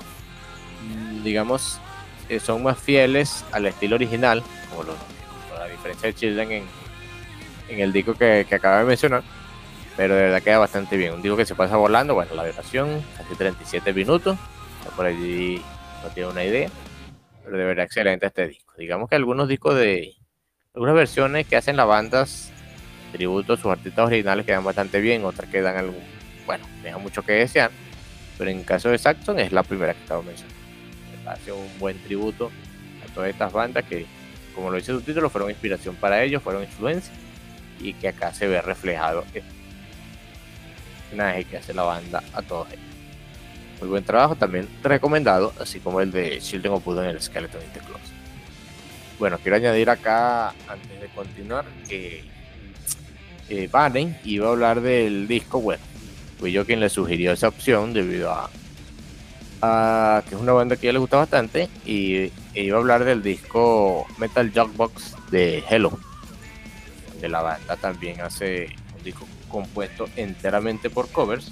mm, 0.89 1.23
digamos, 1.23 1.79
eh, 2.29 2.41
son 2.41 2.63
más 2.63 2.79
fieles 2.79 3.45
al 3.53 3.67
estilo 3.67 3.97
original, 3.97 4.43
como, 4.71 4.83
lo, 4.83 4.95
la 5.57 5.67
diferencia 5.67 6.09
de 6.09 6.15
Children 6.15 6.53
en, 6.53 6.65
en 7.69 7.81
el 7.81 7.93
disco 7.93 8.15
que, 8.15 8.47
que 8.49 8.55
acabo 8.57 8.79
de 8.79 8.85
mencionar. 8.85 9.23
Pero 9.97 10.15
de 10.15 10.23
verdad 10.23 10.43
queda 10.43 10.59
bastante 10.59 10.97
bien. 10.97 11.15
Un 11.15 11.23
disco 11.23 11.37
que 11.37 11.47
se 11.47 11.55
pasa 11.55 11.77
volando. 11.77 12.15
Bueno, 12.15 12.35
la 12.35 12.45
duración, 12.45 13.03
casi 13.17 13.35
37 13.35 13.95
minutos. 13.95 14.37
Por 14.97 15.07
allí 15.07 15.63
no 16.03 16.09
tiene 16.11 16.31
una 16.31 16.45
idea. 16.45 16.71
Pero 17.45 17.59
de 17.59 17.65
verdad 17.65 17.85
excelente 17.85 18.27
este 18.27 18.49
disco. 18.49 18.75
Digamos 18.79 19.09
que 19.09 19.17
algunos 19.17 19.49
discos 19.49 19.77
de. 19.77 20.17
Algunas 20.75 20.95
versiones 20.95 21.47
que 21.47 21.57
hacen 21.57 21.77
las 21.77 21.87
bandas 21.87 22.51
tributo 23.13 23.55
a 23.55 23.57
sus 23.57 23.67
artistas 23.67 24.07
originales 24.07 24.45
quedan 24.45 24.65
bastante 24.65 25.01
bien. 25.01 25.25
Otras 25.25 25.49
quedan 25.51 25.77
algún. 25.77 26.03
Bueno, 26.45 26.67
dejan 26.83 27.03
mucho 27.03 27.23
que 27.23 27.33
desear. 27.33 27.71
Pero 28.39 28.51
en 28.51 28.65
caso 28.65 28.91
de 28.91 28.99
Saxon 28.99 29.39
es 29.39 29.53
la 29.53 29.63
primera 29.63 29.95
que 29.95 30.15
de 30.15 30.23
mencionar. 30.23 30.57
Hace 31.27 31.53
un 31.53 31.67
buen 31.79 31.99
tributo 32.03 32.51
a 33.05 33.15
todas 33.15 33.31
estas 33.31 33.53
bandas 33.53 33.85
que, 33.85 34.07
como 34.55 34.71
lo 34.71 34.77
dice 34.77 34.93
su 34.93 35.01
título, 35.01 35.31
fueron 35.31 35.51
inspiración 35.51 35.97
para 35.97 36.23
ellos, 36.23 36.43
fueron 36.43 36.63
influencia 36.63 37.13
y 37.81 37.93
que 37.95 38.09
acá 38.09 38.33
se 38.33 38.47
ve 38.47 38.61
reflejado 38.63 39.25
el 39.35 39.43
personaje 41.03 41.45
que 41.45 41.57
hace 41.57 41.75
la 41.75 41.83
banda 41.83 42.23
a 42.33 42.43
todos 42.43 42.69
ellos. 42.69 42.96
Muy 43.81 43.89
buen 43.89 44.05
trabajo, 44.05 44.37
también 44.37 44.69
recomendado, 44.83 45.53
así 45.61 45.81
como 45.81 46.01
el 46.01 46.11
de 46.11 46.39
Children 46.41 46.75
of 46.75 46.85
Buddha 46.85 47.05
en 47.05 47.11
el 47.11 47.23
Skeleton 47.23 47.61
in 47.63 47.73
the. 47.73 47.81
Bueno, 49.19 49.39
quiero 49.43 49.57
añadir 49.57 49.91
acá, 49.91 50.51
antes 50.69 51.01
de 51.01 51.09
continuar, 51.15 51.65
que 51.89 52.25
eh, 53.49 53.69
iba 54.25 54.49
a 54.49 54.51
hablar 54.51 54.81
del 54.81 55.27
disco, 55.29 55.61
bueno, 55.61 55.83
fui 56.39 56.53
yo 56.53 56.67
quien 56.67 56.81
le 56.81 56.89
sugirió 56.89 57.33
esa 57.33 57.49
opción 57.49 57.93
debido 57.93 58.31
a, 58.31 58.51
a 59.63 60.23
que 60.29 60.35
es 60.35 60.41
una 60.41 60.53
banda 60.53 60.77
que 60.77 60.87
ya 60.87 60.93
le 60.93 60.99
gusta 60.99 61.17
bastante 61.17 61.69
y 61.87 62.31
iba 62.55 62.77
a 62.77 62.81
hablar 62.81 63.05
del 63.05 63.23
disco 63.23 64.07
Metal 64.19 64.51
Jukebox 64.55 65.31
de 65.31 65.65
Hello 65.71 65.99
de 67.21 67.29
la 67.29 67.43
banda 67.43 67.77
también 67.77 68.21
hace 68.21 68.69
un 68.97 69.03
disco 69.03 69.27
compuesto 69.49 70.09
enteramente 70.17 70.91
por 70.91 71.09
covers. 71.11 71.51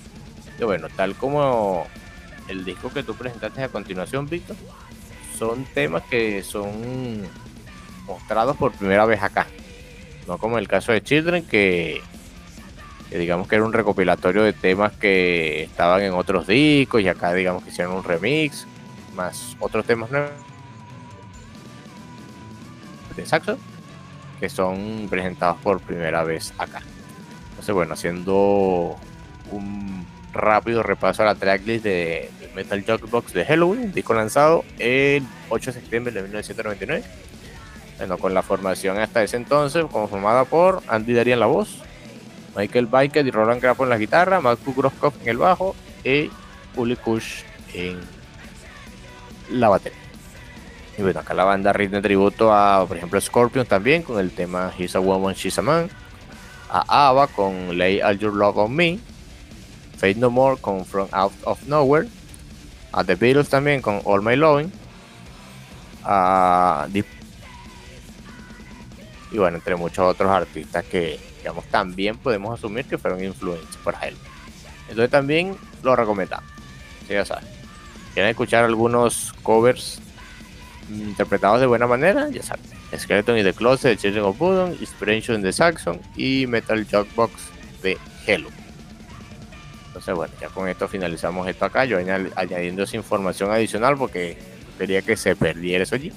Y 0.58 0.64
bueno, 0.64 0.88
tal 0.94 1.14
como 1.14 1.86
el 2.48 2.64
disco 2.64 2.90
que 2.90 3.02
tú 3.02 3.14
presentaste 3.14 3.62
a 3.62 3.68
continuación, 3.68 4.28
Víctor, 4.28 4.56
son 5.38 5.64
temas 5.64 6.02
que 6.04 6.42
son 6.42 7.22
mostrados 8.06 8.56
por 8.56 8.72
primera 8.72 9.04
vez 9.04 9.22
acá. 9.22 9.46
No 10.26 10.38
como 10.38 10.58
el 10.58 10.68
caso 10.68 10.92
de 10.92 11.02
Children, 11.02 11.46
que, 11.46 12.00
digamos 13.10 13.48
que 13.48 13.56
era 13.56 13.64
un 13.64 13.72
recopilatorio 13.72 14.42
de 14.42 14.52
temas 14.52 14.92
que 14.92 15.64
estaban 15.64 16.02
en 16.02 16.14
otros 16.14 16.46
discos 16.46 17.02
y 17.02 17.08
acá 17.08 17.32
digamos 17.32 17.62
que 17.62 17.70
hicieron 17.70 17.94
un 17.94 18.04
remix, 18.04 18.66
más 19.14 19.56
otros 19.60 19.84
temas 19.84 20.10
nuevos 20.10 20.30
de 23.16 23.24
saxo 23.26 23.58
que 24.40 24.48
son 24.48 25.06
presentados 25.08 25.58
por 25.60 25.80
primera 25.80 26.24
vez 26.24 26.52
acá. 26.58 26.82
Entonces, 27.50 27.74
bueno, 27.74 27.94
haciendo 27.94 28.96
un 29.50 30.06
rápido 30.34 30.82
repaso 30.82 31.22
a 31.22 31.26
la 31.26 31.34
tracklist 31.34 31.84
de, 31.84 32.30
Metal 32.54 32.84
Jukebox 32.86 33.32
de 33.32 33.44
Halloween, 33.44 33.92
disco 33.92 34.14
lanzado 34.14 34.64
el 34.78 35.24
8 35.48 35.72
de 35.72 35.80
septiembre 35.80 36.12
de 36.12 36.22
1999. 36.22 37.04
Bueno, 37.98 38.18
con 38.18 38.34
la 38.34 38.42
formación 38.42 38.98
hasta 38.98 39.22
ese 39.22 39.36
entonces, 39.36 39.84
conformada 39.90 40.44
por 40.44 40.82
Andy 40.88 41.14
Daría 41.14 41.34
en 41.34 41.40
la 41.40 41.46
voz, 41.46 41.78
Michael 42.56 42.86
Biker 42.86 43.26
y 43.26 43.30
Roland 43.30 43.60
Crapo 43.60 43.84
en 43.84 43.90
la 43.90 43.98
guitarra, 43.98 44.40
Matt 44.40 44.60
Groskopf 44.64 45.20
en 45.22 45.28
el 45.28 45.38
bajo 45.38 45.74
y 46.04 46.30
Uli 46.76 46.96
Kush 46.96 47.42
en 47.72 47.98
la 49.50 49.68
batería. 49.68 49.98
Y 50.96 51.02
bueno, 51.02 51.20
acá 51.20 51.34
la 51.34 51.44
banda 51.44 51.72
rinde 51.72 52.00
tributo 52.00 52.52
a, 52.52 52.84
por 52.86 52.96
ejemplo, 52.96 53.20
Scorpion 53.20 53.66
también 53.66 54.02
con 54.02 54.20
el 54.20 54.30
tema 54.30 54.72
He's 54.78 54.94
a 54.94 55.00
Woman, 55.00 55.34
She's 55.34 55.58
a 55.58 55.62
Man. 55.62 55.90
A 56.70 57.08
Ava 57.08 57.26
con 57.26 57.76
Lay 57.76 58.00
All 58.00 58.18
Your 58.18 58.32
Love 58.34 58.58
on 58.58 58.74
Me. 58.74 58.98
Fate 60.04 60.20
No 60.20 60.28
More 60.28 60.60
con 60.60 60.84
From 60.84 61.08
Out 61.12 61.32
of 61.44 61.62
Nowhere. 61.66 62.06
A 62.92 63.02
The 63.04 63.14
Beatles 63.14 63.48
también 63.48 63.80
con 63.80 64.02
All 64.04 64.20
My 64.20 64.36
Loving. 64.36 64.70
A 66.04 66.86
y 69.32 69.38
bueno, 69.38 69.56
entre 69.56 69.74
muchos 69.76 70.04
otros 70.04 70.30
artistas 70.30 70.84
que, 70.84 71.18
digamos, 71.38 71.64
también 71.64 72.18
podemos 72.18 72.56
asumir 72.56 72.84
que 72.84 72.98
fueron 72.98 73.24
influenciados 73.24 73.78
por 73.78 73.94
él. 74.02 74.14
Entonces 74.90 75.10
también 75.10 75.56
lo 75.82 75.96
recomendamos. 75.96 76.48
Si 77.08 77.14
ya 77.14 77.24
saben. 77.24 77.48
Quieren 78.12 78.30
escuchar 78.30 78.62
algunos 78.64 79.32
covers 79.42 80.00
interpretados 80.90 81.60
de 81.60 81.66
buena 81.66 81.86
manera, 81.86 82.28
ya 82.28 82.42
saben. 82.42 82.66
Skeleton 82.94 83.38
y 83.38 83.42
The 83.42 83.54
Closet 83.54 83.92
de 83.92 83.96
Children 83.96 84.24
of 84.26 84.38
Bodom, 84.38 84.70
Inspiration 84.78 85.40
de 85.40 85.50
Saxon 85.50 85.98
y 86.14 86.46
Metal 86.46 86.84
Jukebox 86.84 87.32
de 87.82 87.96
Hello. 88.26 88.50
Bueno, 90.12 90.34
ya 90.40 90.48
con 90.48 90.68
esto 90.68 90.88
finalizamos 90.88 91.48
esto 91.48 91.64
acá. 91.64 91.84
Yo 91.84 91.98
añadiendo 91.98 92.82
esa 92.82 92.96
información 92.96 93.50
adicional 93.50 93.96
porque 93.96 94.36
quería 94.78 95.02
que 95.02 95.16
se 95.16 95.36
perdiera 95.36 95.84
eso 95.84 95.94
allí. 95.94 96.12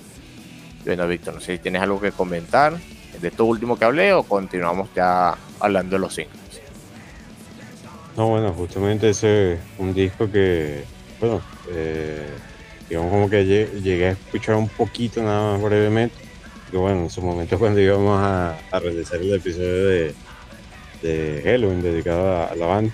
Bueno, 0.86 1.08
Víctor, 1.08 1.36
no 1.36 1.39
sé 1.39 1.54
si 1.54 1.60
tienes 1.60 1.82
algo 1.82 2.00
que 2.00 2.12
comentar 2.12 2.78
de 3.21 3.28
esto 3.28 3.45
último 3.45 3.78
que 3.78 3.86
hablé 3.86 4.13
o 4.13 4.23
continuamos 4.23 4.89
ya 4.95 5.36
hablando 5.60 5.95
de 5.95 6.00
los 6.00 6.13
singles. 6.13 6.38
No, 8.15 8.30
bueno, 8.30 8.52
justamente 8.54 9.10
ese 9.10 9.54
es 9.54 9.60
un 9.78 9.93
disco 9.93 10.30
que, 10.32 10.84
bueno, 11.19 11.41
eh, 11.69 12.28
digamos 12.89 13.12
como 13.12 13.30
que 13.30 13.45
llegué 13.45 14.08
a 14.08 14.12
escuchar 14.12 14.56
un 14.56 14.69
poquito 14.69 15.21
nada 15.21 15.54
más 15.54 15.62
brevemente 15.62 16.28
que 16.69 16.78
bueno, 16.78 17.04
en 17.04 17.10
su 17.10 17.21
momento 17.21 17.58
cuando 17.60 17.80
íbamos 17.80 18.19
a, 18.21 18.58
realizar 18.80 19.19
el 19.19 19.34
episodio 19.34 19.88
de, 19.88 20.15
de 21.02 21.41
Halloween 21.43 21.82
dedicado 21.82 22.47
a, 22.47 22.56
la 22.56 22.65
banda, 22.65 22.93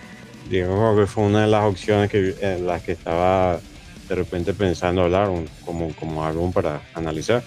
digamos 0.50 1.00
que 1.00 1.08
fue 1.08 1.24
una 1.24 1.42
de 1.42 1.48
las 1.48 1.64
opciones 1.64 2.10
que, 2.10 2.36
en 2.42 2.68
las 2.68 2.82
que 2.82 2.94
estaba 2.94 3.60
de 4.08 4.16
repente 4.16 4.54
pensando 4.54 5.04
hablar 5.04 5.30
como, 5.66 5.94
como 5.96 6.24
álbum 6.24 6.52
para 6.52 6.82
analizar. 6.94 7.44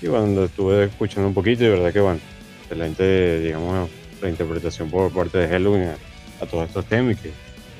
Y 0.00 0.06
cuando 0.06 0.44
estuve 0.44 0.84
escuchando 0.84 1.28
un 1.28 1.34
poquito, 1.34 1.64
de 1.64 1.70
verdad 1.70 1.92
que 1.92 2.00
bueno, 2.00 2.20
excelente, 2.62 3.40
digamos, 3.40 3.90
reinterpretación 4.20 4.90
por 4.90 5.12
parte 5.12 5.38
de 5.38 5.48
Halloween 5.48 5.90
a, 6.40 6.46
todos 6.46 6.68
estos 6.68 6.84
temas 6.86 7.16
y 7.16 7.30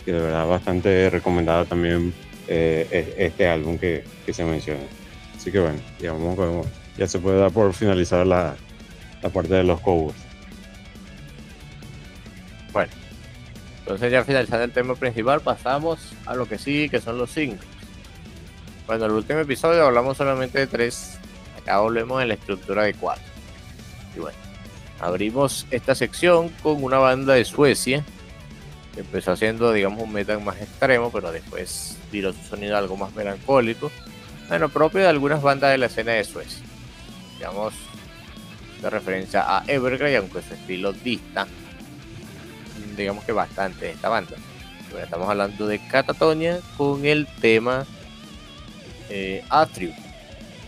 que, 0.05 0.13
de 0.13 0.21
verdad 0.21 0.47
bastante 0.47 1.11
recomendado 1.11 1.65
también 1.65 2.15
eh, 2.49 2.87
e, 2.91 3.27
este 3.27 3.49
álbum 3.49 3.77
que, 3.79 4.05
que 4.25 4.33
se 4.33 4.45
menciona. 4.45 4.81
Así 5.37 5.51
que 5.51 5.59
bueno, 5.61 5.79
digamos, 6.01 6.67
ya 6.97 7.07
se 7.07 7.19
puede 7.19 7.39
dar 7.39 7.51
por 7.51 7.73
finalizar 7.75 8.27
la, 8.27 8.57
la 9.23 9.29
parte 9.29 9.55
de 9.55 9.65
los 9.65 9.81
Cowboys. 9.81 10.26
Entonces 13.87 14.11
ya 14.11 14.25
finalizando 14.25 14.65
el 14.65 14.73
tema 14.73 14.97
principal, 14.97 15.41
pasamos 15.41 16.13
a 16.27 16.35
lo 16.35 16.47
que 16.47 16.59
sigue, 16.59 16.89
que 16.89 17.01
son 17.01 17.19
los 17.19 17.31
singles. 17.31 17.63
Bueno, 18.89 19.05
en 19.05 19.11
el 19.13 19.17
último 19.17 19.39
episodio 19.39 19.87
hablamos 19.87 20.17
solamente 20.17 20.59
de 20.59 20.67
tres, 20.67 21.19
acá 21.57 21.79
volvemos 21.79 22.21
en 22.21 22.29
la 22.29 22.35
estructura 22.35 22.83
de 22.83 22.95
cuatro. 22.95 23.25
Y 24.17 24.19
bueno, 24.19 24.37
abrimos 24.99 25.67
esta 25.71 25.95
sección 25.95 26.49
con 26.65 26.83
una 26.83 26.99
banda 26.99 27.35
de 27.35 27.45
Suecia, 27.45 28.05
que 28.93 29.03
empezó 29.03 29.31
haciendo, 29.31 29.73
digamos, 29.73 30.03
un 30.03 30.13
metal 30.13 30.43
más 30.43 30.61
extremo, 30.61 31.13
pero 31.13 31.31
después 31.31 31.97
tiró 32.11 32.33
su 32.33 32.43
sonido 32.43 32.77
algo 32.77 32.97
más 32.97 33.15
melancólico. 33.15 33.93
Bueno, 34.49 34.69
propio 34.69 35.03
de 35.03 35.09
algunas 35.09 35.43
bandas 35.43 35.71
de 35.71 35.79
la 35.79 35.87
escena 35.87 36.13
de 36.13 36.25
Suecia 36.25 36.67
digamos, 37.37 37.75
de 38.83 38.91
referencia 38.91 39.45
a 39.47 39.65
Evergrey, 39.67 40.17
aunque 40.17 40.43
su 40.43 40.55
estilo 40.55 40.93
dista, 40.93 41.47
digamos 42.97 43.25
que 43.25 43.33
bastante 43.33 43.87
de 43.87 43.93
esta 43.93 44.09
banda. 44.09 44.37
estamos 45.03 45.29
hablando 45.29 45.67
de 45.67 45.79
Catatonia 45.79 46.61
con 46.77 47.05
el 47.05 47.27
tema 47.41 47.87
eh, 49.09 49.45
Atrium, 49.51 49.95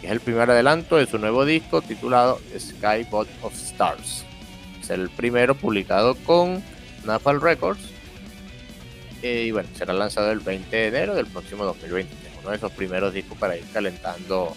que 0.01 0.07
es 0.07 0.13
el 0.13 0.21
primer 0.21 0.51
adelanto 0.51 0.97
de 0.97 1.07
su 1.07 1.19
nuevo 1.19 1.45
disco 1.45 1.83
titulado 1.83 2.41
Skybot 2.57 3.29
of 3.43 3.55
Stars. 3.55 4.25
Es 4.81 4.91
el 4.91 5.09
primero 5.11 5.55
publicado 5.55 6.15
con 6.17 6.63
Napal 7.05 7.41
Records. 7.41 7.81
Eh, 9.23 9.47
y 9.49 9.51
bueno, 9.51 9.69
será 9.75 9.93
lanzado 9.95 10.31
el 10.31 10.39
20 10.39 10.77
de 10.77 10.87
enero 10.87 11.15
del 11.15 11.27
próximo 11.27 11.65
2020. 11.65 12.15
Uno 12.41 12.51
de 12.51 12.57
esos 12.57 12.71
primeros 12.73 13.13
discos 13.13 13.37
para 13.37 13.57
ir 13.57 13.65
calentando 13.73 14.55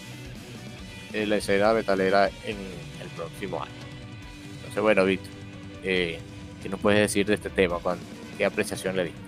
la 1.12 1.36
escena 1.36 1.74
metalera 1.74 2.28
en 2.44 2.56
el 3.00 3.08
próximo 3.16 3.62
año. 3.62 3.72
Entonces, 4.56 4.82
bueno, 4.82 5.04
Víctor, 5.04 5.30
eh, 5.82 6.18
¿qué 6.62 6.68
nos 6.68 6.80
puedes 6.80 7.00
decir 7.00 7.26
de 7.26 7.34
este 7.34 7.50
tema? 7.50 7.78
¿Qué 8.38 8.44
apreciación 8.44 8.96
le 8.96 9.04
diste? 9.04 9.20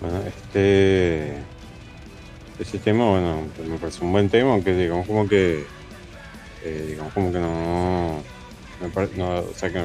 Bueno, 0.00 0.20
este. 0.26 1.34
Tema, 2.82 3.10
bueno, 3.10 3.42
pues 3.54 3.68
me 3.68 3.78
parece 3.78 4.04
un 4.04 4.12
buen 4.12 4.28
tema, 4.28 4.52
aunque 4.52 4.74
digamos 4.74 5.06
como 5.06 5.28
que. 5.28 5.64
Eh, 6.64 6.84
digamos 6.88 7.12
como 7.12 7.32
que 7.32 7.38
no. 7.38 8.16
o 8.16 9.54
sea, 9.54 9.70
que 9.70 9.84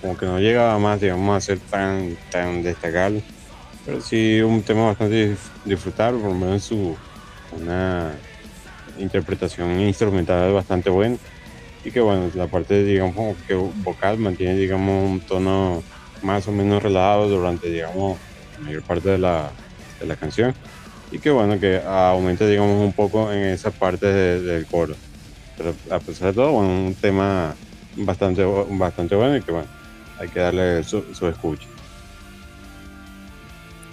como 0.00 0.16
que 0.16 0.26
no 0.26 0.38
llegaba 0.38 0.78
más, 0.78 1.00
digamos, 1.00 1.36
a 1.36 1.40
ser 1.40 1.58
tan, 1.58 2.16
tan 2.30 2.62
destacable. 2.62 3.22
Pero 3.84 4.00
sí, 4.00 4.40
un 4.40 4.62
tema 4.62 4.86
bastante 4.86 5.36
disfrutable, 5.64 6.20
por 6.20 6.30
lo 6.30 6.36
menos 6.36 6.64
su. 6.64 6.96
Una, 7.52 8.12
interpretación 8.98 9.80
instrumental 9.80 10.52
bastante 10.52 10.90
buena 10.90 11.16
y 11.84 11.90
que 11.90 12.00
bueno, 12.00 12.30
la 12.34 12.46
parte 12.46 12.84
digamos 12.84 13.36
que 13.46 13.54
vocal 13.54 14.18
mantiene 14.18 14.56
digamos 14.56 15.10
un 15.10 15.20
tono 15.20 15.82
más 16.22 16.46
o 16.48 16.52
menos 16.52 16.82
relajado 16.82 17.28
durante 17.28 17.70
digamos 17.70 18.18
la 18.58 18.64
mayor 18.64 18.82
parte 18.82 19.10
de 19.10 19.18
la, 19.18 19.50
de 20.00 20.06
la 20.06 20.16
canción. 20.16 20.54
Y 21.10 21.18
que 21.18 21.30
bueno 21.30 21.58
que 21.58 21.80
aumenta 21.86 22.46
digamos 22.46 22.84
un 22.84 22.92
poco 22.92 23.32
en 23.32 23.44
esa 23.44 23.70
parte 23.70 24.06
del 24.06 24.66
coro. 24.66 24.94
Pero 25.56 25.74
a 25.90 25.98
pesar 25.98 26.28
de 26.28 26.34
todo 26.34 26.52
bueno, 26.52 26.68
un 26.68 26.94
tema 26.94 27.54
bastante 27.96 28.44
bastante 28.44 29.14
bueno 29.14 29.36
y 29.36 29.42
que 29.42 29.52
bueno 29.52 29.68
hay 30.18 30.28
que 30.28 30.40
darle 30.40 30.82
su, 30.84 31.02
su 31.14 31.26
escucha. 31.26 31.66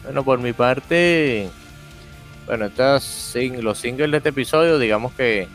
Bueno 0.03 0.23
por 0.23 0.39
mi 0.39 0.53
parte 0.53 1.49
bueno, 2.45 2.65
estas, 2.65 3.35
los 3.59 3.77
singles 3.79 4.11
de 4.11 4.17
este 4.17 4.29
episodio, 4.29 4.77
digamos 4.77 5.13
que 5.13 5.47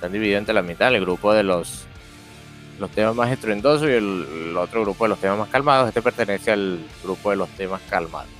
están 0.00 0.12
divididos 0.12 0.38
entre 0.38 0.54
la 0.54 0.62
mitad, 0.62 0.94
el 0.94 1.02
grupo 1.02 1.34
de 1.34 1.42
los, 1.42 1.84
los 2.78 2.90
temas 2.90 3.14
más 3.14 3.30
estruendosos 3.30 3.86
y 3.86 3.92
el, 3.92 4.56
otro 4.56 4.80
grupo 4.80 5.04
de 5.04 5.10
los 5.10 5.18
temas 5.18 5.38
más 5.38 5.50
calmados. 5.50 5.88
Este 5.88 6.00
pertenece 6.00 6.50
al 6.52 6.80
grupo 7.02 7.28
de 7.28 7.36
los 7.36 7.50
temas 7.50 7.82
calmados. 7.90 8.30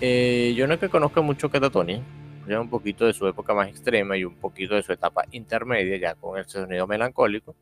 Eh, 0.00 0.54
yo 0.56 0.66
no 0.66 0.72
es 0.72 0.80
que 0.80 0.88
conozca 0.88 1.20
mucho 1.20 1.50
Catatonia, 1.50 2.00
ya 2.48 2.58
un 2.58 2.70
poquito 2.70 3.04
de 3.04 3.12
su 3.12 3.26
época 3.26 3.52
más 3.52 3.68
extrema 3.68 4.16
y 4.16 4.24
un 4.24 4.34
poquito 4.36 4.74
de 4.76 4.82
su 4.82 4.94
etapa 4.94 5.24
intermedia, 5.30 5.98
ya 5.98 6.14
con 6.14 6.38
el 6.38 6.46
sonido 6.46 6.86
melancólico. 6.86 7.54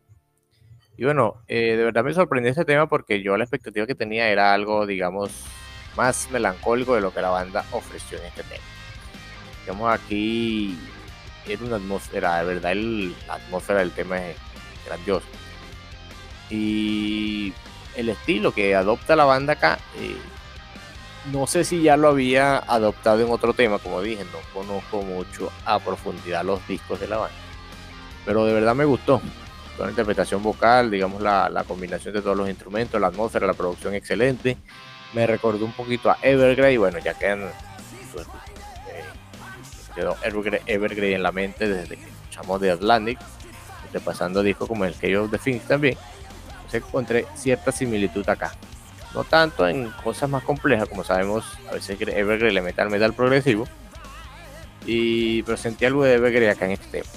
Y 0.97 1.03
bueno, 1.03 1.43
eh, 1.49 1.75
de 1.77 1.85
verdad 1.85 2.05
me 2.05 2.15
sorprendió 2.15 2.53
este 2.53 2.65
tema 2.65 2.89
porque 2.89 3.21
yo 3.25 3.37
la 3.37 3.43
expectativa 3.43 3.89
que 3.89 3.97
tenía 3.97 4.29
era 4.29 4.55
algo, 4.55 4.87
digamos, 4.87 5.33
más 5.97 6.29
melancólico 6.31 6.95
de 6.95 7.01
lo 7.01 7.13
que 7.13 7.23
la 7.23 7.31
banda 7.31 7.65
ofreció 7.73 8.19
en 8.19 8.27
este 8.27 8.45
tema. 8.45 8.65
Digamos, 9.65 9.93
aquí 9.93 10.79
era 11.47 11.65
una 11.65 11.77
atmósfera, 11.77 12.39
de 12.39 12.55
verdad, 12.55 12.75
la 12.75 13.35
atmósfera 13.35 13.81
del 13.81 13.93
tema 13.93 14.19
es 14.19 14.37
grandiosa. 14.87 15.27
Y 16.51 17.53
el 17.97 18.09
estilo 18.09 18.53
que 18.53 18.75
adopta 18.75 19.17
la 19.17 19.25
banda 19.25 19.55
acá, 19.55 19.79
eh, 19.99 20.17
no 21.33 21.47
sé 21.47 21.65
si 21.65 21.83
ya 21.83 21.97
lo 21.97 22.09
había 22.09 22.59
adoptado 22.59 23.25
en 23.25 23.31
otro 23.31 23.55
tema, 23.55 23.79
como 23.79 24.01
dije, 24.03 24.25
no 24.25 24.39
conozco 24.53 25.03
mucho 25.03 25.51
a 25.65 25.79
profundidad 25.79 26.45
los 26.45 26.67
discos 26.67 27.01
de 27.01 27.09
la 27.09 27.17
banda. 27.17 27.37
Pero 28.25 28.45
de 28.45 28.55
verdad 28.55 28.75
me 28.75 28.85
gustó. 28.85 29.21
Toda 29.77 29.87
la 29.87 29.93
interpretación 29.93 30.43
vocal, 30.43 30.91
digamos 30.91 31.21
la, 31.21 31.49
la 31.49 31.65
combinación 31.65 32.15
de 32.15 32.23
todos 32.23 32.37
los 32.37 32.49
instrumentos, 32.49 33.01
la 33.01 33.09
atmósfera, 33.09 33.47
la 33.47 33.55
producción 33.55 33.95
excelente. 33.95 34.57
Me 35.15 35.27
recordó 35.27 35.65
un 35.65 35.73
poquito 35.73 36.11
a 36.11 36.19
Evergrey, 36.23 36.77
bueno, 36.77 36.99
ya 36.99 37.15
que 37.15 37.27
quedó 39.95 40.17
Evergrey 40.23 41.15
en 41.15 41.23
la 41.23 41.33
mente 41.33 41.69
desde 41.69 41.97
que 41.97 42.05
escuchamos 42.05 42.61
de 42.61 42.71
Atlantic, 42.71 43.19
repasando 43.93 44.43
discos 44.43 44.69
como 44.69 44.85
el 44.85 44.95
Chaos 44.99 45.27
of 45.27 45.31
the 45.31 45.39
Things 45.39 45.63
también. 45.67 45.97
Entonces 46.49 46.83
encontré 46.87 47.27
cierta 47.37 47.73
similitud 47.73 48.29
acá. 48.29 48.55
No 49.15 49.23
tanto 49.23 49.69
en 49.69 49.91
cosas 50.03 50.29
más 50.29 50.43
complejas, 50.43 50.89
como 50.89 51.05
sabemos, 51.05 51.45
a 51.71 51.75
veces 51.75 51.97
Evergrey 52.01 52.53
le 52.53 52.63
mete 52.63 52.83
al 52.83 52.91
metal 52.91 53.15
progresivo. 53.15 53.69
Y, 54.87 55.43
pero 55.45 55.57
sentí 55.57 55.85
algo 55.85 56.05
de 56.05 56.15
Evergrey 56.15 56.49
acá 56.49 56.67
en 56.67 56.73
este 56.73 56.87
tema. 56.89 57.11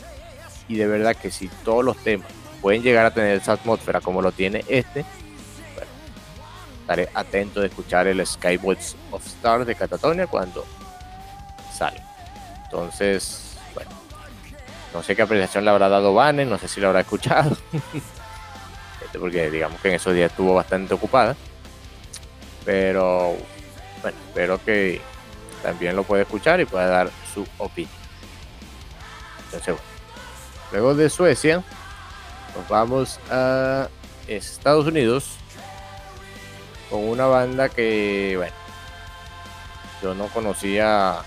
Y 0.67 0.75
de 0.75 0.87
verdad 0.87 1.15
que 1.15 1.31
si 1.31 1.47
todos 1.65 1.83
los 1.83 1.97
temas 1.97 2.27
pueden 2.61 2.83
llegar 2.83 3.05
a 3.05 3.11
tener 3.11 3.37
esa 3.37 3.53
atmósfera 3.53 4.01
como 4.01 4.21
lo 4.21 4.31
tiene 4.31 4.63
este, 4.67 5.05
estaré 6.87 7.09
atento 7.13 7.59
de 7.59 7.67
escuchar 7.67 8.07
el 8.07 8.25
Skyboys 8.25 8.95
of 9.11 9.25
Stars 9.25 9.67
de 9.67 9.75
Catatonia 9.75 10.25
cuando 10.25 10.65
sale. 11.73 12.01
Entonces, 12.67 13.55
bueno, 13.73 13.91
no 14.93 15.01
sé 15.01 15.15
qué 15.15 15.21
apreciación 15.21 15.63
le 15.63 15.71
habrá 15.71 15.87
dado 15.87 16.13
Vane, 16.13 16.45
no 16.45 16.57
sé 16.57 16.67
si 16.67 16.81
lo 16.81 16.87
habrá 16.87 17.01
escuchado. 17.01 17.55
Porque 19.19 19.49
digamos 19.49 19.81
que 19.81 19.87
en 19.87 19.95
esos 19.95 20.13
días 20.13 20.29
estuvo 20.29 20.53
bastante 20.53 20.93
ocupada. 20.93 21.35
Pero 22.65 23.35
bueno, 24.01 24.17
espero 24.27 24.63
que 24.63 25.01
también 25.63 25.95
lo 25.95 26.03
pueda 26.03 26.23
escuchar 26.23 26.59
y 26.59 26.65
pueda 26.65 26.87
dar 26.87 27.09
su 27.33 27.47
opinión. 27.57 27.97
Luego 30.71 30.93
de 30.93 31.09
Suecia, 31.09 31.63
nos 32.55 32.67
vamos 32.67 33.19
a 33.31 33.87
Estados 34.27 34.85
Unidos 34.85 35.37
con 36.89 37.07
una 37.07 37.25
banda 37.25 37.69
que, 37.69 38.33
bueno, 38.35 38.55
yo 40.01 40.13
no 40.13 40.27
conocía 40.27 41.21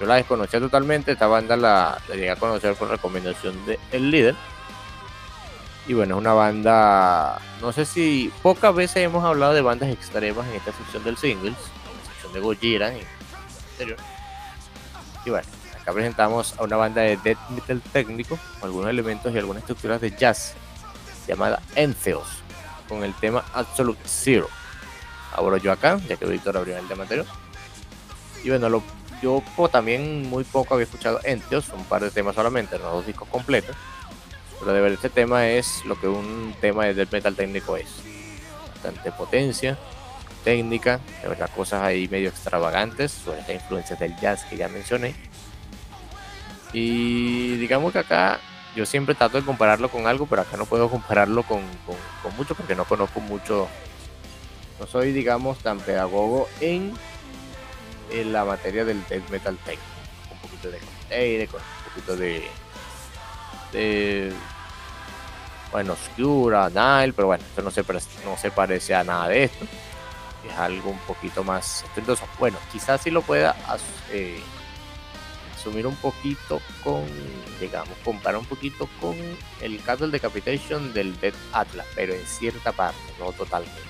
yo 0.00 0.06
la 0.06 0.16
desconocía 0.16 0.60
totalmente, 0.60 1.12
esta 1.12 1.26
banda 1.26 1.56
la, 1.56 2.00
llegué 2.08 2.30
a 2.30 2.36
conocer 2.36 2.74
por 2.74 2.88
recomendación 2.88 3.64
de 3.66 3.78
El 3.92 4.10
Líder. 4.10 4.34
Y 5.86 5.92
bueno, 5.94 6.14
es 6.14 6.20
una 6.20 6.32
banda, 6.32 7.40
no 7.60 7.72
sé 7.72 7.84
si 7.84 8.32
pocas 8.42 8.74
veces 8.74 8.96
hemos 8.98 9.22
hablado 9.22 9.52
de 9.52 9.60
bandas 9.60 9.90
extremas 9.90 10.46
en 10.48 10.54
esta 10.54 10.72
sección 10.72 11.04
del 11.04 11.16
singles, 11.16 11.54
en 11.54 11.98
la 11.98 12.12
sección 12.12 12.32
de 12.32 12.40
Gojira 12.40 12.92
en 12.92 13.06
anterior. 13.72 13.98
Y 15.26 15.30
bueno, 15.30 15.46
acá 15.80 15.92
presentamos 15.92 16.54
a 16.58 16.64
una 16.64 16.76
banda 16.76 17.02
de 17.02 17.16
death 17.18 17.50
metal 17.50 17.80
técnico, 17.92 18.38
con 18.58 18.68
algunos 18.68 18.90
elementos 18.90 19.32
y 19.32 19.38
algunas 19.38 19.62
estructuras 19.62 20.00
de 20.00 20.10
jazz, 20.10 20.54
llamada 21.28 21.60
Entheos, 21.76 22.42
con 22.88 23.04
el 23.04 23.14
tema 23.14 23.44
Absolute 23.52 24.00
Zero. 24.06 24.48
Abro 25.36 25.56
yo 25.58 25.70
acá, 25.70 25.98
ya 26.08 26.16
que 26.16 26.26
Víctor 26.26 26.56
abrió 26.56 26.78
el 26.78 26.88
tema 26.88 27.02
anterior. 27.02 27.26
Y 28.42 28.48
bueno, 28.48 28.68
lo 28.68 28.82
yo 29.22 29.42
también 29.70 30.28
muy 30.28 30.44
poco 30.44 30.74
había 30.74 30.84
escuchado 30.84 31.20
Enteos, 31.24 31.68
un 31.70 31.84
par 31.84 32.02
de 32.02 32.10
temas 32.10 32.34
solamente, 32.34 32.78
no 32.78 32.90
dos 32.90 33.06
discos 33.06 33.28
completos. 33.28 33.76
Pero 34.58 34.72
de 34.72 34.80
verdad 34.80 34.96
este 34.96 35.10
tema 35.10 35.48
es 35.48 35.84
lo 35.84 35.98
que 36.00 36.08
un 36.08 36.54
tema 36.60 36.86
de 36.86 37.06
metal 37.10 37.34
técnico 37.34 37.76
es. 37.76 37.88
Bastante 38.70 39.12
potencia, 39.12 39.78
técnica, 40.44 41.00
de 41.22 41.28
verdad 41.28 41.50
cosas 41.54 41.82
ahí 41.82 42.08
medio 42.08 42.28
extravagantes, 42.28 43.12
sobre 43.12 43.54
influencias 43.54 43.98
del 43.98 44.16
jazz 44.16 44.44
que 44.44 44.56
ya 44.56 44.68
mencioné. 44.68 45.14
Y 46.72 47.56
digamos 47.56 47.92
que 47.92 48.00
acá 48.00 48.40
yo 48.74 48.84
siempre 48.84 49.14
trato 49.14 49.38
de 49.38 49.46
compararlo 49.46 49.88
con 49.88 50.06
algo, 50.06 50.26
pero 50.26 50.42
acá 50.42 50.56
no 50.56 50.66
puedo 50.66 50.90
compararlo 50.90 51.42
con, 51.44 51.62
con, 52.22 52.36
mucho 52.36 52.54
porque 52.54 52.74
no 52.74 52.84
conozco 52.84 53.20
mucho, 53.20 53.68
no 54.80 54.86
soy 54.86 55.12
digamos 55.12 55.58
tan 55.58 55.78
pedagogo 55.78 56.48
en, 56.60 56.92
en 58.10 58.32
la 58.32 58.44
materia 58.44 58.84
del 58.84 59.04
death 59.08 59.28
metal 59.30 59.56
técnico. 59.58 59.82
Un 60.30 60.38
poquito 60.38 60.70
de 60.70 60.80
aire, 61.14 61.46
con 61.46 61.60
un 61.60 61.90
poquito 61.90 62.16
de, 62.16 62.48
de 63.72 64.32
bueno, 65.70 65.94
Oscura, 65.94 66.68
Nile, 66.68 67.12
pero 67.12 67.28
bueno, 67.28 67.44
esto 67.44 67.62
no 67.62 67.70
se, 67.70 67.82
no 68.24 68.36
se 68.36 68.50
parece 68.50 68.94
a 68.94 69.04
nada 69.04 69.28
de 69.28 69.44
esto 69.44 69.66
es 70.48 70.56
algo 70.58 70.90
un 70.90 70.98
poquito 70.98 71.42
más 71.42 71.84
entonces 71.96 72.26
Bueno, 72.38 72.58
quizás 72.72 73.00
sí 73.00 73.10
lo 73.10 73.22
pueda 73.22 73.56
eh, 74.12 74.40
asumir 75.54 75.86
un 75.86 75.96
poquito 75.96 76.60
con, 76.82 77.04
digamos, 77.60 77.96
comparar 78.04 78.38
un 78.38 78.46
poquito 78.46 78.88
con 79.00 79.16
el 79.60 79.82
Cattle 79.82 80.08
Decapitation 80.08 80.92
del 80.92 81.18
Dead 81.20 81.34
Atlas, 81.52 81.86
pero 81.94 82.12
en 82.12 82.26
cierta 82.26 82.72
parte, 82.72 82.98
no 83.18 83.32
totalmente. 83.32 83.80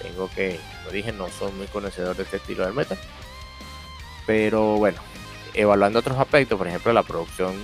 Tengo 0.00 0.30
que, 0.30 0.60
lo 0.84 0.92
dije, 0.92 1.12
no 1.12 1.28
soy 1.30 1.50
muy 1.52 1.66
conocedor 1.66 2.14
de 2.16 2.22
este 2.22 2.36
estilo 2.36 2.66
de 2.66 2.72
metal, 2.72 2.98
pero 4.26 4.76
bueno, 4.76 4.98
evaluando 5.54 5.98
otros 5.98 6.18
aspectos, 6.18 6.58
por 6.58 6.68
ejemplo, 6.68 6.92
la 6.92 7.02
producción, 7.02 7.54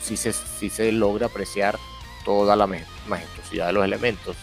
sí 0.00 0.16
se, 0.16 0.32
sí 0.32 0.70
se 0.70 0.92
logra 0.92 1.26
apreciar 1.26 1.78
toda 2.24 2.56
la 2.56 2.66
majestuosidad 3.06 3.68
de 3.68 3.72
los 3.72 3.84
elementos 3.84 4.36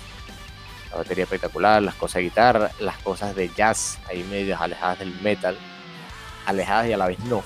la 0.94 1.00
batería 1.00 1.24
espectacular, 1.24 1.82
las 1.82 1.96
cosas 1.96 2.16
de 2.16 2.22
guitarra, 2.24 2.72
las 2.80 2.98
cosas 3.00 3.36
de 3.36 3.50
jazz 3.50 3.98
ahí 4.08 4.24
medias 4.24 4.62
alejadas 4.62 5.00
del 5.00 5.14
metal, 5.22 5.58
alejadas 6.46 6.88
y 6.88 6.94
a 6.94 6.98
la 6.98 7.08
vez 7.08 7.20
no, 7.22 7.44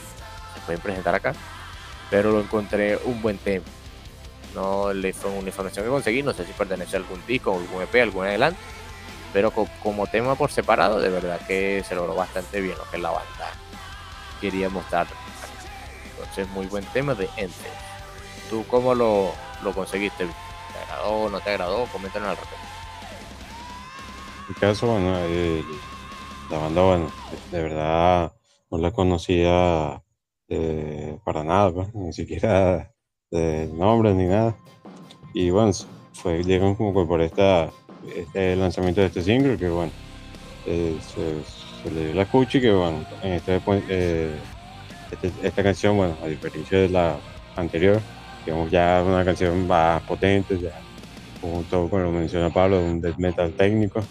se 0.53 0.61
pueden 0.65 0.81
presentar 0.81 1.15
acá, 1.15 1.33
pero 2.09 2.31
lo 2.31 2.41
encontré 2.41 2.97
un 3.05 3.21
buen 3.21 3.37
tema. 3.37 3.65
No 4.53 4.93
le 4.93 5.13
fue 5.13 5.31
una 5.31 5.47
información 5.47 5.85
que 5.85 5.91
conseguí, 5.91 6.23
no 6.23 6.33
sé 6.33 6.45
si 6.45 6.51
pertenece 6.51 6.95
a 6.97 6.99
algún 6.99 7.25
disco, 7.25 7.53
algún 7.53 7.83
EP, 7.83 7.95
algún 8.01 8.25
adelante, 8.25 8.59
pero 9.31 9.51
como 9.51 10.07
tema 10.07 10.35
por 10.35 10.51
separado, 10.51 10.99
de 10.99 11.09
verdad 11.09 11.39
que 11.47 11.83
se 11.87 11.95
logró 11.95 12.15
bastante 12.15 12.59
bien 12.59 12.77
lo 12.77 12.89
que 12.89 12.97
la 12.97 13.11
banda 13.11 13.51
quería 14.37 14.69
mostrar. 14.69 15.07
Entonces, 16.11 16.47
muy 16.49 16.65
buen 16.67 16.85
tema 16.85 17.13
de 17.13 17.29
Ente. 17.37 17.69
¿Tú 18.49 18.65
cómo 18.67 18.95
lo, 18.95 19.33
lo 19.63 19.73
conseguiste? 19.73 20.25
¿Te 20.25 20.79
agradó 20.83 21.11
o 21.11 21.29
no 21.29 21.39
te 21.39 21.49
agradó? 21.49 21.85
Coméntanos 21.87 22.29
al 22.29 22.37
respecto 22.37 22.67
mi 24.47 24.55
caso, 24.55 24.87
bueno, 24.87 25.13
la 26.49 26.57
banda, 26.57 26.81
bueno, 26.81 27.11
de 27.51 27.61
verdad 27.61 28.31
no 28.71 28.77
la 28.77 28.91
conocía 28.91 30.01
eh, 30.47 31.17
para 31.25 31.43
nada, 31.43 31.73
pues, 31.73 31.93
ni 31.93 32.13
siquiera 32.13 32.93
de 33.29 33.69
nombre 33.73 34.13
ni 34.13 34.25
nada. 34.25 34.55
Y 35.33 35.49
bueno, 35.49 35.73
fue, 36.13 36.43
llegan 36.43 36.75
como 36.75 37.05
por 37.05 37.21
esta, 37.21 37.69
este 38.15 38.55
lanzamiento 38.55 39.01
de 39.01 39.07
este 39.07 39.21
single, 39.21 39.57
que 39.57 39.69
bueno, 39.69 39.91
eh, 40.65 40.97
le 41.91 42.05
dio 42.05 42.13
la 42.13 42.23
escucha 42.23 42.57
y 42.57 42.61
que 42.61 42.71
bueno, 42.71 43.05
en 43.23 43.33
este, 43.33 43.55
este, 43.57 45.31
esta 45.43 45.63
canción, 45.63 45.97
bueno, 45.97 46.17
a 46.23 46.27
diferencia 46.27 46.79
de 46.79 46.89
la 46.89 47.17
anterior, 47.55 47.99
digamos 48.45 48.71
ya 48.71 49.03
una 49.05 49.25
canción 49.25 49.67
más 49.67 50.01
potente, 50.03 50.59
ya 50.59 50.71
junto 51.41 51.89
con 51.89 52.03
lo 52.03 52.11
menciona 52.11 52.49
Pablo, 52.49 52.81
un 52.81 53.01
death 53.01 53.17
metal 53.17 53.51
técnico 53.53 54.03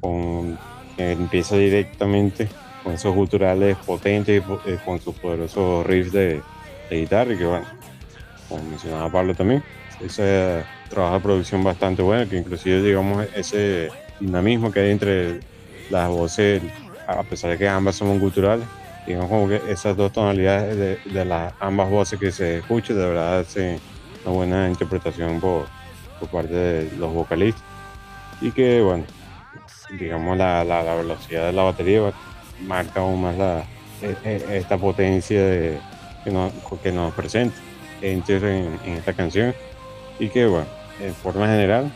con, 0.00 0.58
empieza 0.98 1.56
directamente 1.56 2.48
con 2.82 2.92
esos 2.92 3.14
guturales 3.14 3.76
potentes, 3.78 4.42
eh, 4.66 4.78
con 4.84 5.00
sus 5.00 5.14
poderosos 5.14 5.86
riffs 5.86 6.12
de, 6.12 6.42
guitarra 6.90 7.32
y 7.32 7.38
que 7.38 7.46
bueno, 7.46 7.64
como 8.50 8.62
mencionaba 8.64 9.10
Pablo 9.10 9.34
también, 9.34 9.62
ese 10.04 10.62
trabajo 10.90 11.14
de 11.14 11.20
producción 11.20 11.64
bastante 11.64 12.02
bueno, 12.02 12.28
que 12.28 12.36
inclusive 12.36 12.82
digamos 12.82 13.26
ese 13.34 13.88
dinamismo 14.20 14.70
que 14.70 14.80
hay 14.80 14.90
entre 14.90 15.40
las 15.88 16.10
voces, 16.10 16.60
a 17.06 17.22
pesar 17.22 17.50
de 17.50 17.58
que 17.58 17.68
ambas 17.68 17.96
son 17.96 18.18
guturales, 18.18 18.66
digamos 19.06 19.28
como 19.28 19.48
que 19.48 19.60
esas 19.68 19.96
dos 19.96 20.12
tonalidades 20.12 21.04
de, 21.04 21.24
las 21.24 21.52
ambas 21.60 21.90
voces 21.90 22.18
que 22.18 22.30
se 22.30 22.58
escuchan, 22.58 22.96
de 22.96 23.06
verdad 23.06 23.40
hace 23.40 23.80
una 24.24 24.34
buena 24.34 24.68
interpretación 24.68 25.40
por, 25.40 25.66
por 26.20 26.28
parte 26.28 26.54
de 26.54 26.96
los 26.96 27.12
vocalistas 27.12 27.64
y 28.40 28.50
que 28.50 28.80
bueno, 28.80 29.04
digamos, 29.98 30.36
la, 30.36 30.64
la, 30.64 30.94
velocidad 30.94 31.46
de 31.46 31.52
la 31.52 31.62
batería 31.62 32.12
marca 32.66 33.00
aún 33.00 33.22
más 33.22 33.36
la, 33.36 33.64
e, 34.02 34.16
e, 34.24 34.56
esta 34.58 34.78
potencia 34.78 35.42
de, 35.42 35.78
que, 36.24 36.30
nos, 36.30 36.52
que 36.82 36.92
nos 36.92 37.12
presenta 37.14 37.56
en, 38.00 38.22
en, 38.28 38.92
esta 38.94 39.12
canción. 39.12 39.54
Y 40.18 40.28
que, 40.28 40.46
bueno, 40.46 40.66
en 41.00 41.14
forma 41.14 41.46
general, 41.46 41.92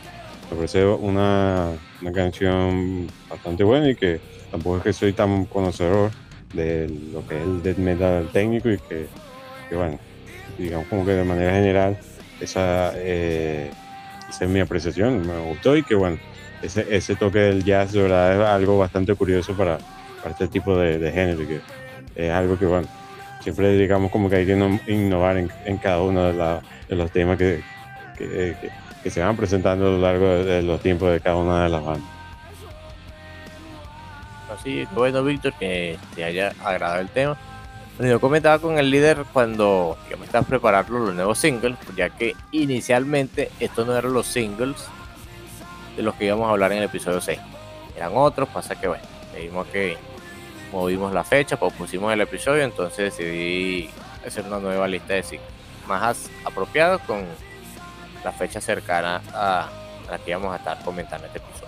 me 0.49 0.55
parece 0.55 0.85
una, 0.85 1.71
una 2.01 2.11
canción 2.11 3.07
bastante 3.29 3.63
buena 3.63 3.89
y 3.89 3.95
que 3.95 4.19
tampoco 4.51 4.77
es 4.77 4.83
que 4.83 4.93
soy 4.93 5.13
tan 5.13 5.45
conocedor 5.45 6.11
de 6.53 6.89
lo 7.11 7.27
que 7.27 7.37
es 7.37 7.43
el 7.43 7.61
death 7.61 7.77
metal 7.77 8.29
técnico 8.31 8.69
y 8.69 8.77
que, 8.77 9.07
bueno, 9.71 9.99
digamos 10.57 10.87
como 10.87 11.05
que 11.05 11.11
de 11.11 11.23
manera 11.23 11.51
general 11.51 11.97
esa, 12.39 12.93
eh, 12.95 13.69
esa 14.29 14.45
es 14.45 14.49
mi 14.49 14.59
apreciación, 14.59 15.25
me 15.27 15.39
gustó 15.49 15.75
y 15.75 15.83
que 15.83 15.95
bueno, 15.95 16.17
ese, 16.61 17.15
toque 17.15 17.39
del 17.39 17.63
jazz, 17.63 17.91
de 17.91 18.01
verdad, 18.01 18.33
es 18.33 18.47
algo 18.47 18.77
bastante 18.77 19.13
curioso 19.15 19.55
para, 19.55 19.77
este 20.27 20.47
tipo 20.47 20.77
de, 20.77 20.97
de, 20.99 21.11
género, 21.11 21.47
que 21.47 21.61
es 22.15 22.31
algo 22.31 22.57
que, 22.57 22.65
bueno, 22.65 22.87
siempre 23.39 23.77
digamos 23.77 24.11
como 24.11 24.29
que 24.29 24.37
hay 24.37 24.45
que 24.45 24.57
innovar 24.87 25.37
en, 25.37 25.77
cada 25.77 26.01
uno 26.01 26.25
de, 26.25 26.95
los 26.95 27.11
temas 27.11 27.37
que, 27.37 27.61
se 29.09 29.21
van 29.21 29.37
presentando 29.37 29.87
a 29.87 29.91
lo 29.91 29.99
largo 29.99 30.27
de, 30.43 30.61
los 30.61 30.81
tiempos 30.81 31.11
de 31.11 31.21
cada 31.21 31.37
una 31.37 31.63
de 31.63 31.69
las 31.69 31.83
bandas. 31.83 32.16
Así, 34.57 34.87
bueno, 34.93 35.23
Víctor, 35.23 35.53
que 35.53 35.97
te 36.15 36.23
haya 36.23 36.53
agradado 36.63 36.99
el 36.99 37.09
tema. 37.09 37.37
yo 37.99 38.19
comentaba 38.19 38.59
con 38.59 38.77
el 38.77 38.89
líder 38.89 39.25
cuando 39.31 39.97
me 40.17 40.25
estaba 40.25 40.45
preparando 40.45 40.99
los 40.99 41.13
nuevos 41.13 41.37
singles, 41.37 41.77
ya 41.95 42.09
que 42.09 42.35
inicialmente 42.51 43.51
estos 43.59 43.85
no 43.85 43.95
eran 43.95 44.13
los 44.13 44.25
singles 44.25 44.75
de 45.95 46.03
los 46.03 46.15
que 46.15 46.25
íbamos 46.25 46.47
a 46.47 46.51
hablar 46.51 46.71
en 46.71 46.79
el 46.79 46.85
episodio 46.85 47.21
6. 47.21 47.39
Eran 47.95 48.11
otros, 48.15 48.49
pasa 48.49 48.79
que 48.79 48.87
bueno, 48.87 49.03
vimos 49.35 49.67
que 49.67 49.97
movimos 50.71 51.13
la 51.13 51.23
fecha, 51.23 51.57
pues 51.57 51.73
pusimos 51.73 52.11
el 52.13 52.21
episodio, 52.21 52.63
entonces 52.63 53.17
decidí 53.17 53.89
hacer 54.25 54.45
una 54.45 54.59
nueva 54.59 54.87
lista 54.87 55.13
de 55.13 55.23
ciclos 55.23 55.57
más 55.87 56.29
apropiados 56.45 57.01
con 57.03 57.25
la 58.23 58.31
fecha 58.31 58.59
cercana 58.59 59.21
a 59.33 59.69
la 60.09 60.17
que 60.19 60.31
íbamos 60.31 60.53
a 60.53 60.57
estar 60.57 60.83
comentando 60.83 61.27
este 61.27 61.39
episodio. 61.39 61.66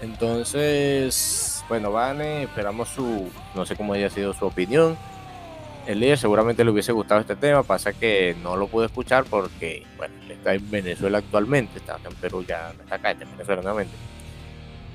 Entonces, 0.00 1.64
bueno, 1.68 1.92
Vane, 1.92 2.44
esperamos 2.44 2.88
su, 2.88 3.30
no 3.54 3.64
sé 3.64 3.76
cómo 3.76 3.94
haya 3.94 4.10
sido 4.10 4.34
su 4.34 4.46
opinión 4.46 4.96
el 5.86 6.00
líder 6.00 6.18
seguramente 6.18 6.64
le 6.64 6.70
hubiese 6.70 6.92
gustado 6.92 7.20
este 7.20 7.36
tema, 7.36 7.62
pasa 7.62 7.92
que 7.92 8.34
no 8.42 8.56
lo 8.56 8.68
pude 8.68 8.86
escuchar 8.86 9.24
porque, 9.24 9.86
bueno, 9.96 10.14
está 10.28 10.54
en 10.54 10.70
Venezuela 10.70 11.18
actualmente, 11.18 11.78
está 11.78 11.98
en 12.04 12.14
Perú, 12.16 12.44
ya 12.46 12.72
no 12.74 12.82
está 12.82 12.94
acá, 12.96 13.10
está 13.10 13.24
en 13.24 13.32
Venezuela 13.32 13.62
nuevamente. 13.62 13.94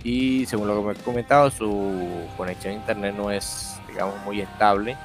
Y 0.03 0.45
según 0.45 0.67
lo 0.67 0.75
que 0.77 0.87
me 0.87 0.93
he 0.93 0.95
comentado, 0.95 1.51
su 1.51 2.27
conexión 2.37 2.73
a 2.73 2.77
internet 2.77 3.15
no 3.15 3.29
es, 3.29 3.79
digamos, 3.87 4.15
muy 4.23 4.41
estable, 4.41 4.97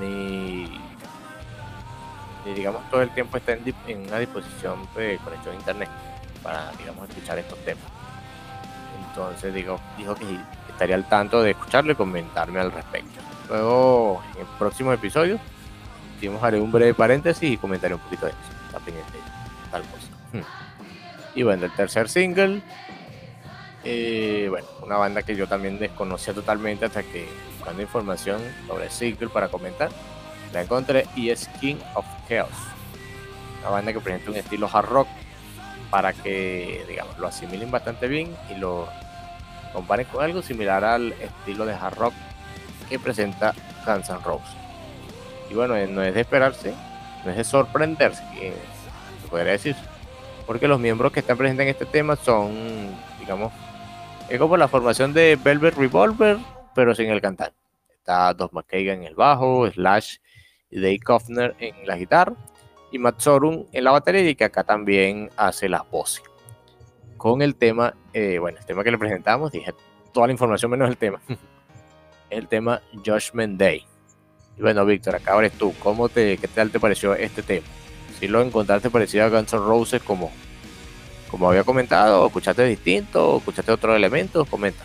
ni, 0.00 0.66
digamos, 2.52 2.88
todo 2.90 3.02
el 3.02 3.10
tiempo 3.10 3.36
está 3.36 3.52
en 3.52 4.08
una 4.08 4.18
disposición 4.18 4.88
de 4.96 5.18
conexión 5.22 5.54
a 5.54 5.58
internet 5.58 5.88
para, 6.42 6.72
digamos, 6.78 7.08
escuchar 7.08 7.38
estos 7.38 7.58
temas. 7.64 7.99
Entonces, 9.10 9.52
digo, 9.52 9.80
dijo 9.98 10.14
que 10.14 10.24
estaría 10.68 10.94
al 10.94 11.08
tanto 11.08 11.42
de 11.42 11.50
escucharlo 11.50 11.92
y 11.92 11.94
comentarme 11.94 12.60
al 12.60 12.72
respecto. 12.72 13.20
Luego, 13.48 14.22
en 14.34 14.42
el 14.42 14.46
próximo 14.58 14.92
episodio, 14.92 15.38
digamos, 16.20 16.42
haré 16.42 16.60
un 16.60 16.70
breve 16.70 16.94
paréntesis 16.94 17.50
y 17.50 17.56
comentaré 17.56 17.94
un 17.94 18.00
poquito 18.00 18.26
de 18.26 18.32
eso. 18.32 18.40
Tal 19.70 19.82
cosa. 19.82 20.06
Hmm. 20.32 20.44
Y 21.34 21.42
bueno, 21.42 21.64
el 21.64 21.72
tercer 21.72 22.08
single, 22.08 22.62
eh, 23.84 24.46
bueno, 24.48 24.66
una 24.82 24.96
banda 24.96 25.22
que 25.22 25.34
yo 25.34 25.46
también 25.46 25.78
desconocía 25.78 26.34
totalmente 26.34 26.84
hasta 26.84 27.02
que 27.02 27.28
buscando 27.56 27.82
información 27.82 28.40
sobre 28.66 28.84
el 28.84 28.90
single 28.90 29.28
para 29.28 29.48
comentar, 29.48 29.90
la 30.52 30.62
encontré 30.62 31.06
y 31.16 31.30
es 31.30 31.48
King 31.60 31.76
of 31.94 32.04
Chaos. 32.28 32.50
Una 33.60 33.70
banda 33.70 33.92
que 33.92 34.00
presenta 34.00 34.30
un 34.30 34.36
estilo 34.36 34.68
hard 34.72 34.86
rock 34.86 35.08
para 35.90 36.12
que, 36.12 36.84
digamos, 36.88 37.18
lo 37.18 37.26
asimilen 37.26 37.70
bastante 37.70 38.06
bien 38.06 38.34
y 38.50 38.54
lo 38.54 38.88
comparen 39.72 40.06
con 40.06 40.22
algo 40.22 40.42
similar 40.42 40.84
al 40.84 41.12
estilo 41.12 41.66
de 41.66 41.74
hard 41.74 41.96
rock 41.96 42.14
que 42.88 42.98
presenta 42.98 43.54
Guns 43.86 44.08
N' 44.08 44.18
Roses. 44.24 44.56
Y 45.50 45.54
bueno, 45.54 45.74
no 45.88 46.02
es 46.02 46.14
de 46.14 46.20
esperarse, 46.20 46.74
no 47.24 47.30
es 47.30 47.36
de 47.36 47.44
sorprenderse 47.44 48.22
que 48.34 48.52
podría 49.28 49.52
decir. 49.52 49.76
Porque 50.46 50.68
los 50.68 50.80
miembros 50.80 51.12
que 51.12 51.20
están 51.20 51.36
presentes 51.36 51.64
en 51.64 51.68
este 51.70 51.86
tema 51.86 52.16
son, 52.16 52.52
digamos, 53.18 53.52
es 54.28 54.38
como 54.38 54.56
la 54.56 54.68
formación 54.68 55.12
de 55.12 55.36
Velvet 55.36 55.74
Revolver, 55.74 56.38
pero 56.74 56.94
sin 56.94 57.10
el 57.10 57.20
cantar. 57.20 57.52
Está 57.92 58.32
Dos 58.34 58.52
McKagan 58.52 58.98
en 58.98 59.04
el 59.04 59.14
bajo, 59.14 59.68
Slash 59.70 60.16
y 60.70 60.80
Dave 60.80 61.00
Kofner 61.00 61.54
en 61.58 61.86
la 61.86 61.96
guitarra, 61.96 62.34
y 62.90 62.98
Matt 62.98 63.20
Sorum 63.20 63.66
en 63.72 63.84
la 63.84 63.92
batería, 63.92 64.28
y 64.28 64.34
que 64.34 64.44
acá 64.44 64.64
también 64.64 65.30
hace 65.36 65.68
las 65.68 65.88
voces. 65.90 66.22
Con 67.16 67.42
el 67.42 67.54
tema, 67.54 67.94
eh, 68.12 68.38
bueno, 68.38 68.58
el 68.58 68.66
tema 68.66 68.82
que 68.82 68.90
le 68.90 68.98
presentamos, 68.98 69.52
dije 69.52 69.74
toda 70.12 70.26
la 70.26 70.32
información 70.32 70.70
menos 70.70 70.88
el 70.88 70.96
tema. 70.96 71.20
el 72.30 72.48
tema 72.48 72.80
Judgment 73.04 73.58
Day. 73.58 73.84
Y 74.56 74.62
bueno, 74.62 74.84
Víctor, 74.84 75.16
acá 75.16 75.38
eres 75.38 75.52
tú. 75.52 75.72
¿Cómo 75.82 76.08
te, 76.08 76.36
¿Qué 76.38 76.48
tal 76.48 76.70
te 76.70 76.80
pareció 76.80 77.14
este 77.14 77.42
tema? 77.42 77.66
Si 78.18 78.28
lo 78.28 78.42
encontraste 78.42 78.90
parecido 78.90 79.24
a 79.24 79.28
Guns 79.28 79.52
N' 79.52 79.62
Roses 79.62 80.02
como, 80.02 80.30
como 81.30 81.48
había 81.48 81.64
comentado, 81.64 82.26
escuchaste 82.26 82.64
distinto, 82.64 83.38
escuchaste 83.38 83.72
otros 83.72 83.96
elementos, 83.96 84.48
comenta. 84.48 84.84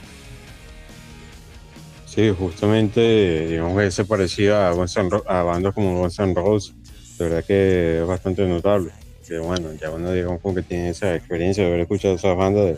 Sí, 2.05 2.33
justamente, 2.37 3.47
digamos 3.47 3.77
que 3.77 3.87
ese 3.87 4.05
parecido 4.05 4.55
a, 4.55 4.69
a 4.69 5.43
bandas 5.43 5.73
como 5.73 5.99
Guns 5.99 6.19
N' 6.19 6.33
Roses, 6.33 6.73
de 7.17 7.25
verdad 7.25 7.43
que 7.45 8.01
es 8.01 8.07
bastante 8.07 8.45
notable. 8.47 8.91
Que 9.27 9.39
bueno, 9.39 9.69
ya 9.73 9.89
uno 9.89 10.11
digamos 10.11 10.41
como 10.41 10.55
que 10.55 10.61
tiene 10.61 10.89
esa 10.89 11.15
experiencia 11.15 11.63
de 11.63 11.69
haber 11.69 11.81
escuchado 11.81 12.15
esas 12.15 12.37
bandas 12.37 12.65
de 12.65 12.77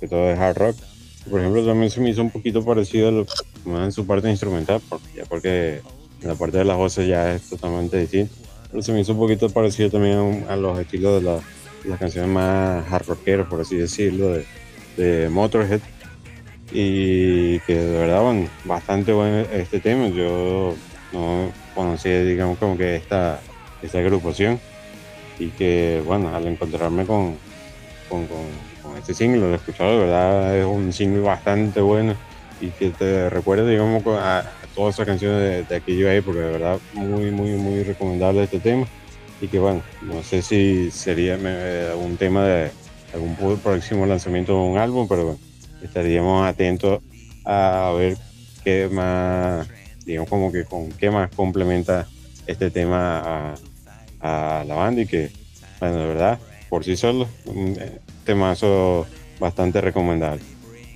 que 0.00 0.08
todo 0.08 0.30
es 0.30 0.38
hard 0.38 0.56
rock. 0.56 0.76
Por 1.30 1.40
ejemplo, 1.40 1.64
también 1.64 1.90
se 1.90 2.00
me 2.00 2.10
hizo 2.10 2.22
un 2.22 2.30
poquito 2.30 2.64
parecido 2.64 3.08
a 3.08 3.12
lo, 3.12 3.26
en 3.84 3.92
su 3.92 4.06
parte 4.06 4.28
instrumental, 4.28 4.80
porque, 4.88 5.08
ya 5.16 5.24
porque 5.24 5.80
en 6.20 6.28
la 6.28 6.34
parte 6.34 6.58
de 6.58 6.64
las 6.64 6.76
voces 6.76 7.06
ya 7.06 7.34
es 7.34 7.48
totalmente 7.48 7.98
distinto. 7.98 8.34
Pero 8.70 8.82
se 8.82 8.92
me 8.92 9.00
hizo 9.00 9.12
un 9.12 9.18
poquito 9.18 9.50
parecido 9.50 9.90
también 9.90 10.46
a, 10.48 10.56
los 10.56 10.78
estilos 10.78 11.22
de, 11.22 11.40
las 11.88 11.98
canciones 11.98 12.30
más 12.30 12.90
hard 12.90 13.06
rockeras, 13.06 13.46
por 13.46 13.60
así 13.60 13.76
decirlo, 13.76 14.30
de, 14.30 14.44
de 14.96 15.28
Motorhead. 15.28 15.80
Y 16.72 17.60
que 17.60 17.76
de 17.76 17.98
verdad, 17.98 18.22
bueno, 18.22 18.48
bastante 18.64 19.12
bueno 19.12 19.46
este 19.52 19.78
tema. 19.78 20.08
Yo 20.08 20.74
no 21.12 21.52
conocía, 21.74 22.22
digamos, 22.22 22.58
como 22.58 22.76
que 22.76 22.96
esta, 22.96 23.40
esta 23.82 23.98
agrupación. 23.98 24.60
Y 25.38 25.48
que, 25.48 26.02
bueno, 26.04 26.34
al 26.34 26.46
encontrarme 26.46 27.04
con, 27.04 27.36
con, 28.08 28.26
este 28.98 29.14
single, 29.14 29.40
lo 29.40 29.52
he 29.52 29.56
escuchado, 29.56 29.92
de 29.92 29.98
verdad 30.04 30.56
es 30.56 30.66
un 30.66 30.92
single 30.92 31.22
bastante 31.22 31.80
bueno 31.80 32.14
y 32.60 32.68
que 32.68 32.90
te 32.90 33.28
recuerda, 33.30 33.68
digamos, 33.68 34.02
a, 34.06 34.44
todas 34.74 34.94
esas 34.94 35.06
canciones 35.06 35.68
de, 35.68 35.76
aquello 35.76 36.08
ahí, 36.10 36.20
porque 36.20 36.40
de 36.40 36.52
verdad 36.52 36.78
muy, 36.94 37.30
muy, 37.30 37.50
muy 37.52 37.82
recomendable 37.82 38.44
este 38.44 38.60
tema. 38.60 38.86
Y 39.40 39.48
que 39.48 39.58
bueno, 39.58 39.82
no 40.02 40.22
sé 40.22 40.40
si 40.40 40.90
sería 40.90 41.36
eh, 41.42 41.92
un 41.96 42.16
tema 42.16 42.44
de 42.44 42.70
algún 43.12 43.58
próximo 43.58 44.06
lanzamiento 44.06 44.52
de 44.52 44.58
un 44.58 44.78
álbum, 44.78 45.08
pero 45.08 45.24
bueno, 45.24 45.38
estaríamos 45.82 46.46
atentos 46.46 47.02
a 47.44 47.92
ver 47.96 48.16
qué 48.64 48.88
más, 48.90 49.68
digamos 50.04 50.30
como 50.30 50.52
que 50.52 50.64
con 50.64 50.90
qué 50.92 51.10
más 51.10 51.30
complementa 51.34 52.06
este 52.46 52.70
tema 52.70 53.18
a, 53.18 53.54
a 54.22 54.64
la 54.66 54.74
banda 54.74 55.02
y 55.02 55.06
que, 55.06 55.30
bueno, 55.80 55.96
de 55.96 56.06
verdad, 56.06 56.38
por 56.68 56.84
sí 56.84 56.96
solo, 56.96 57.28
un 57.46 57.76
eh, 57.78 57.98
temazo 58.24 59.06
bastante 59.38 59.80
recomendable. 59.80 60.42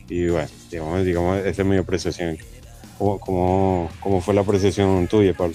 Y 0.09 0.29
bueno, 0.29 0.49
digamos, 0.71 1.05
digamos 1.05 1.39
esa 1.39 1.63
es 1.63 1.69
mi 1.69 1.77
apreciación. 1.77 2.39
¿Cómo, 2.99 3.91
fue 4.25 4.35
la 4.35 4.41
apreciación 4.41 5.07
tuya, 5.09 5.35
Pablo? 5.35 5.55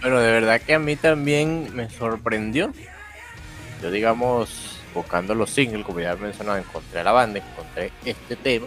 Bueno, 0.00 0.20
de 0.20 0.32
verdad 0.32 0.60
que 0.60 0.74
a 0.74 0.78
mí 0.78 0.96
también 0.96 1.74
me 1.74 1.88
sorprendió. 1.90 2.72
Yo, 3.82 3.90
digamos, 3.90 4.78
buscando 4.94 5.34
los 5.34 5.50
singles, 5.50 5.84
como 5.84 6.00
ya 6.00 6.14
mencionado, 6.14 6.58
encontré 6.58 7.02
la 7.02 7.12
banda, 7.12 7.40
encontré 7.40 7.90
este 8.04 8.36
tema, 8.36 8.66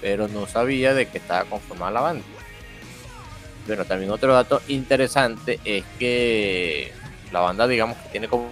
pero 0.00 0.28
no 0.28 0.46
sabía 0.46 0.94
de 0.94 1.06
qué 1.06 1.18
estaba 1.18 1.44
conformada 1.44 1.90
la 1.90 2.00
banda. 2.00 2.24
Bueno, 3.68 3.84
también 3.84 4.10
otro 4.10 4.32
dato 4.32 4.62
interesante 4.66 5.60
es 5.62 5.84
que 5.98 6.90
la 7.30 7.40
banda, 7.40 7.68
digamos, 7.68 7.98
que 7.98 8.08
tiene 8.08 8.26
como. 8.26 8.48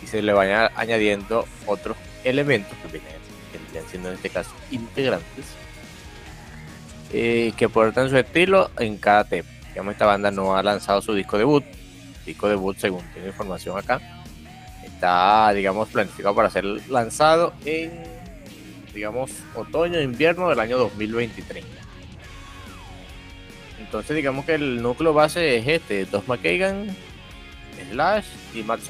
Y 0.00 0.06
se 0.06 0.22
le 0.22 0.32
vayan 0.32 0.70
añadiendo 0.76 1.46
otros 1.66 1.96
elementos 2.22 2.78
que 2.78 2.98
vienen 2.98 3.20
siendo 3.88 4.10
en 4.10 4.14
este 4.14 4.30
caso 4.30 4.50
integrantes, 4.70 5.44
eh, 7.12 7.52
que 7.56 7.64
aportan 7.64 8.08
su 8.08 8.16
estilo 8.16 8.70
en 8.78 8.96
cada 8.96 9.24
tema. 9.24 9.48
Digamos, 9.70 9.92
esta 9.92 10.06
banda 10.06 10.30
no 10.30 10.56
ha 10.56 10.62
lanzado 10.62 11.02
su 11.02 11.14
disco 11.14 11.36
debut. 11.36 11.64
Disco 12.24 12.48
debut, 12.48 12.76
según 12.78 13.02
tengo 13.12 13.26
información 13.26 13.76
acá, 13.76 14.00
está, 14.84 15.52
digamos, 15.52 15.88
planificado 15.88 16.32
para 16.32 16.48
ser 16.48 16.64
lanzado 16.64 17.52
en, 17.64 18.19
digamos, 18.94 19.30
otoño 19.54 20.00
invierno 20.00 20.48
del 20.48 20.60
año 20.60 20.78
2023. 20.78 21.64
Entonces, 23.80 24.16
digamos 24.16 24.44
que 24.44 24.54
el 24.54 24.82
núcleo 24.82 25.12
base 25.12 25.56
es 25.56 25.66
este: 25.66 26.04
Dos 26.04 26.28
McKagan, 26.28 26.94
Slash 27.90 28.26
y 28.54 28.62
Matt. 28.62 28.80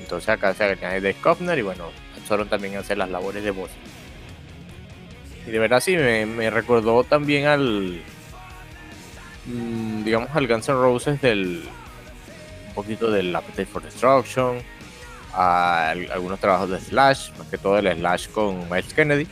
Entonces, 0.00 0.28
acá 0.28 0.54
se 0.54 0.64
añade 0.64 1.00
Dave 1.00 1.16
Kofner 1.20 1.58
y 1.58 1.62
bueno, 1.62 1.90
Sorum 2.26 2.48
también 2.48 2.76
hace 2.76 2.96
las 2.96 3.08
labores 3.08 3.44
de 3.44 3.50
voz. 3.50 3.70
Y 5.46 5.50
de 5.50 5.58
verdad 5.58 5.80
sí, 5.80 5.96
me, 5.96 6.50
recordó 6.50 7.04
también 7.04 7.46
al, 7.46 8.02
mm, 9.46 10.04
digamos, 10.04 10.28
al 10.34 10.46
Guns 10.46 10.68
N' 10.68 10.74
Roses 10.74 11.20
del, 11.20 11.62
un 12.68 12.74
poquito 12.74 13.10
del 13.10 13.34
Appetite 13.34 13.66
for 13.66 13.82
Destruction, 13.82 14.58
a, 15.32 15.90
algunos 15.90 16.38
trabajos 16.40 16.70
de 16.70 16.80
Slash, 16.80 17.30
más 17.38 17.46
que 17.48 17.58
todo 17.58 17.78
el 17.78 17.92
Slash 17.96 18.28
con 18.28 18.68
Miles 18.68 18.92
Kennedy, 18.94 19.26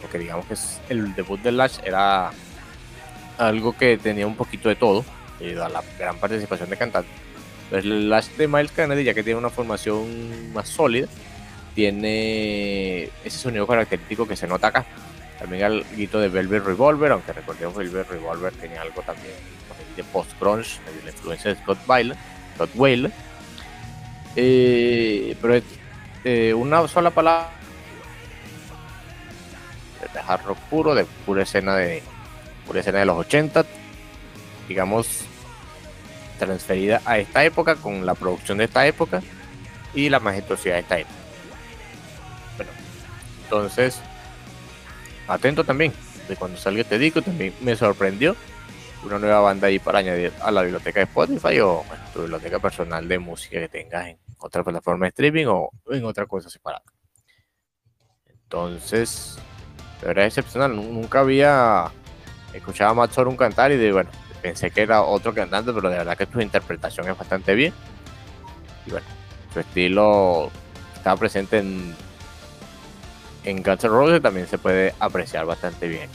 porque 0.00 0.18
digamos 0.18 0.46
que 0.46 0.54
el 0.88 1.14
debut 1.14 1.40
de 1.40 1.50
Slash 1.50 1.78
era 1.84 2.30
algo 3.38 3.76
que 3.76 3.98
tenía 3.98 4.26
un 4.26 4.36
poquito 4.36 4.68
de 4.68 4.76
todo, 4.76 5.04
debido 5.38 5.64
a 5.64 5.68
la 5.68 5.82
gran 5.98 6.16
participación 6.18 6.70
de 6.70 6.76
cantantes. 6.76 7.12
Pero 7.70 7.82
el 7.82 8.06
Slash 8.06 8.28
de 8.36 8.48
Miles 8.48 8.72
Kennedy, 8.72 9.04
ya 9.04 9.14
que 9.14 9.22
tiene 9.22 9.38
una 9.38 9.50
formación 9.50 10.52
más 10.52 10.68
sólida, 10.68 11.06
tiene 11.74 13.04
ese 13.24 13.38
sonido 13.38 13.66
característico 13.66 14.26
que 14.26 14.36
se 14.36 14.46
nota 14.46 14.68
acá. 14.68 14.86
También 15.38 15.64
el 15.64 15.84
grito 15.92 16.20
de 16.20 16.28
Velvet 16.28 16.64
Revolver, 16.64 17.12
aunque 17.12 17.32
recordemos 17.32 17.74
Velvet 17.76 18.10
Revolver 18.10 18.52
tenía 18.52 18.82
algo 18.82 19.00
también 19.02 19.32
de 19.96 20.04
post-grunge, 20.04 20.78
de 20.84 21.04
la 21.04 21.10
influencia 21.10 21.54
de 21.54 21.60
Scott 21.60 21.78
Weiland. 22.74 23.12
Eh, 24.36 25.36
pero 25.40 25.60
eh, 26.24 26.54
una 26.54 26.86
sola 26.88 27.10
palabra 27.10 27.50
de 30.12 30.20
hard 30.20 30.44
rock 30.44 30.58
puro, 30.70 30.94
de 30.94 31.04
pura 31.26 31.42
escena 31.42 31.76
de 31.76 32.02
pura 32.66 32.80
escena 32.80 33.00
de 33.00 33.06
los 33.06 33.18
80, 33.18 33.64
digamos 34.68 35.24
transferida 36.38 37.02
a 37.04 37.18
esta 37.18 37.44
época 37.44 37.76
con 37.76 38.06
la 38.06 38.14
producción 38.14 38.58
de 38.58 38.64
esta 38.64 38.86
época 38.86 39.22
y 39.94 40.08
la 40.08 40.20
majestuosidad 40.20 40.76
de 40.76 40.80
esta 40.80 40.98
época. 40.98 41.14
Entonces, 43.44 44.00
atento 45.28 45.64
también 45.64 45.92
de 46.28 46.36
cuando 46.36 46.56
salga 46.56 46.80
este 46.80 46.98
disco, 46.98 47.20
también 47.20 47.52
me 47.60 47.76
sorprendió 47.76 48.36
una 49.04 49.18
nueva 49.18 49.40
banda 49.40 49.68
ahí 49.68 49.78
para 49.78 50.00
añadir 50.00 50.32
a 50.40 50.50
la 50.50 50.62
biblioteca 50.62 51.00
de 51.00 51.04
Spotify 51.04 51.60
o 51.60 51.84
tu 52.12 52.20
biblioteca 52.22 52.58
personal 52.58 53.06
de 53.08 53.18
música 53.18 53.58
que 53.58 53.68
tengas 53.68 54.08
en 54.08 54.18
otra 54.38 54.62
plataforma 54.62 55.06
de 55.06 55.10
streaming 55.10 55.46
o 55.46 55.70
en 55.90 56.04
otra 56.04 56.26
cosa 56.26 56.50
separada. 56.50 56.84
Entonces, 58.26 59.38
de 60.00 60.08
verdad 60.08 60.26
es 60.26 60.36
excepcional. 60.38 60.76
Nunca 60.76 61.20
había 61.20 61.90
escuchado 62.52 62.90
a 62.90 62.94
Matt 62.94 63.16
un 63.18 63.36
cantar 63.36 63.72
y 63.72 63.90
bueno, 63.92 64.10
pensé 64.42 64.70
que 64.70 64.82
era 64.82 65.02
otro 65.02 65.32
cantante, 65.34 65.72
pero 65.72 65.88
de 65.88 65.98
verdad 65.98 66.16
que 66.16 66.26
su 66.26 66.40
interpretación 66.40 67.08
es 67.08 67.16
bastante 67.16 67.54
bien. 67.54 67.72
Y 68.86 68.90
bueno, 68.90 69.06
su 69.52 69.60
estilo 69.60 70.50
estaba 70.94 71.16
presente 71.16 71.58
en 71.58 71.94
en 73.44 73.62
Guns 73.62 73.84
N' 73.84 73.90
Roses 73.90 74.22
también 74.22 74.46
se 74.46 74.58
puede 74.58 74.94
apreciar 74.98 75.46
bastante 75.46 75.88
bien. 75.88 76.08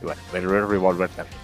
Y 0.00 0.04
bueno, 0.04 0.20
Velvet 0.32 0.68
Revolver 0.68 1.08
también. 1.10 1.38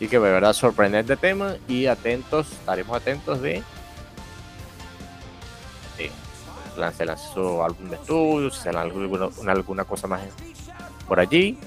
Así 0.00 0.08
que 0.08 0.18
de 0.18 0.32
verdad 0.32 0.54
sorprendente 0.54 1.14
tema 1.14 1.56
y 1.68 1.84
atentos, 1.84 2.50
estaremos 2.52 2.96
atentos 2.96 3.42
de, 3.42 3.62
de 5.98 6.10
lance 6.78 7.04
su 7.34 7.62
álbum 7.62 7.90
de 7.90 7.96
estudio, 7.96 8.50
si 8.50 8.66
alguna, 8.70 9.28
alguna 9.46 9.84
cosa 9.84 10.06
más 10.06 10.22
por 11.06 11.20
allí 11.20 11.58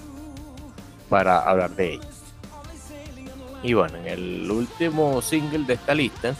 para 1.09 1.47
hablar 1.47 1.75
de 1.75 1.93
ella. 1.93 2.07
Y 3.61 3.75
bueno, 3.75 3.99
en 3.99 4.07
el 4.07 4.49
último 4.49 5.21
single 5.21 5.65
de 5.65 5.75
esta 5.75 5.93
lista, 5.93 6.34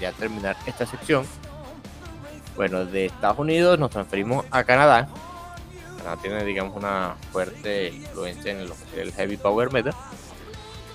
ya 0.00 0.12
terminar 0.12 0.56
esta 0.64 0.86
sección, 0.86 1.26
bueno, 2.56 2.86
de 2.86 3.04
Estados 3.04 3.38
Unidos 3.38 3.78
nos 3.78 3.90
transferimos 3.90 4.46
a 4.50 4.64
Canadá. 4.64 5.10
Canadá 5.98 6.22
tiene, 6.22 6.42
digamos, 6.42 6.74
una 6.74 7.16
fuerte 7.32 7.88
influencia 7.90 8.52
en 8.52 8.66
el 8.96 9.12
heavy 9.12 9.36
power 9.36 9.70
metal. 9.70 9.94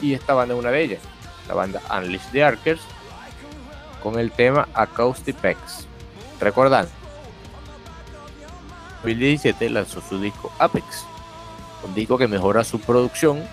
Y 0.01 0.13
esta 0.13 0.33
banda 0.33 0.53
es 0.53 0.59
una 0.59 0.71
de 0.71 0.81
ellas. 0.83 1.01
la 1.47 1.53
banda 1.53 1.81
Unleash 1.95 2.29
the 2.31 2.43
Archers, 2.43 2.81
con 4.03 4.19
el 4.19 4.31
tema 4.31 4.67
Acoustic 4.73 5.35
Pex. 5.37 5.87
Recordando, 6.39 6.91
2017 9.03 9.69
lanzó 9.69 10.01
su 10.01 10.19
disco 10.19 10.51
Apex, 10.59 11.05
un 11.83 11.95
disco 11.95 12.17
que 12.17 12.27
mejora 12.27 12.63
su 12.63 12.79
producción 12.79 13.43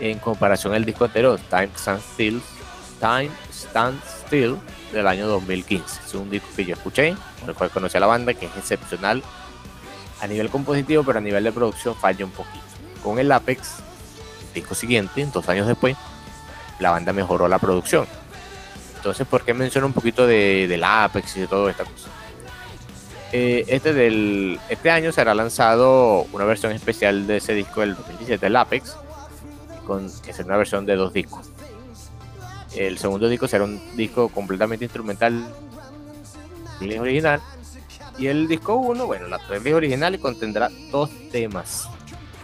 en 0.00 0.18
comparación 0.18 0.74
al 0.74 0.84
disco 0.84 1.04
anterior, 1.04 1.38
Time 1.50 1.70
Stand 1.76 2.02
Still, 2.14 2.42
Time 2.98 3.30
Stand 3.52 4.00
Still 4.24 4.56
del 4.92 5.06
año 5.06 5.26
2015. 5.28 6.00
Es 6.06 6.14
un 6.14 6.30
disco 6.30 6.48
que 6.56 6.64
yo 6.64 6.74
escuché, 6.74 7.14
con 7.40 7.50
el 7.50 7.54
cual 7.54 7.70
conocí 7.70 7.96
a 7.96 8.00
la 8.00 8.06
banda, 8.06 8.34
que 8.34 8.46
es 8.46 8.56
excepcional 8.56 9.22
a 10.20 10.26
nivel 10.26 10.50
compositivo, 10.50 11.02
pero 11.04 11.18
a 11.18 11.20
nivel 11.20 11.44
de 11.44 11.52
producción 11.52 11.94
falla 11.94 12.24
un 12.24 12.30
poquito. 12.30 12.64
Con 13.02 13.18
el 13.18 13.30
Apex, 13.30 13.82
disco 14.52 14.74
siguiente, 14.74 15.26
dos 15.32 15.48
años 15.48 15.66
después, 15.66 15.96
la 16.78 16.90
banda 16.90 17.12
mejoró 17.12 17.48
la 17.48 17.58
producción. 17.58 18.06
Entonces, 18.96 19.26
¿por 19.26 19.44
qué 19.44 19.54
menciono 19.54 19.86
un 19.86 19.92
poquito 19.92 20.26
de, 20.26 20.66
del 20.68 20.84
Apex 20.84 21.36
y 21.36 21.40
de 21.40 21.46
toda 21.46 21.70
esta 21.70 21.84
cosa? 21.84 22.08
Eh, 23.32 23.64
este, 23.68 23.92
del, 23.94 24.60
este 24.68 24.90
año 24.90 25.10
será 25.10 25.34
lanzado 25.34 26.26
una 26.32 26.44
versión 26.44 26.72
especial 26.72 27.26
de 27.26 27.38
ese 27.38 27.54
disco 27.54 27.80
del 27.80 27.96
2017, 27.96 28.46
el 28.46 28.56
Apex, 28.56 28.96
que 30.24 30.32
será 30.32 30.46
una 30.46 30.56
versión 30.58 30.86
de 30.86 30.96
dos 30.96 31.12
discos. 31.12 31.50
El 32.76 32.98
segundo 32.98 33.28
disco 33.28 33.48
será 33.48 33.64
un 33.64 33.96
disco 33.96 34.28
completamente 34.28 34.84
instrumental 34.84 35.46
original. 36.80 37.40
Y 38.18 38.26
el 38.26 38.48
disco 38.48 38.76
1, 38.76 39.06
bueno, 39.06 39.28
la 39.28 39.38
tracklist 39.38 39.76
original 39.76 40.18
contendrá 40.18 40.70
dos 40.90 41.10
temas, 41.30 41.88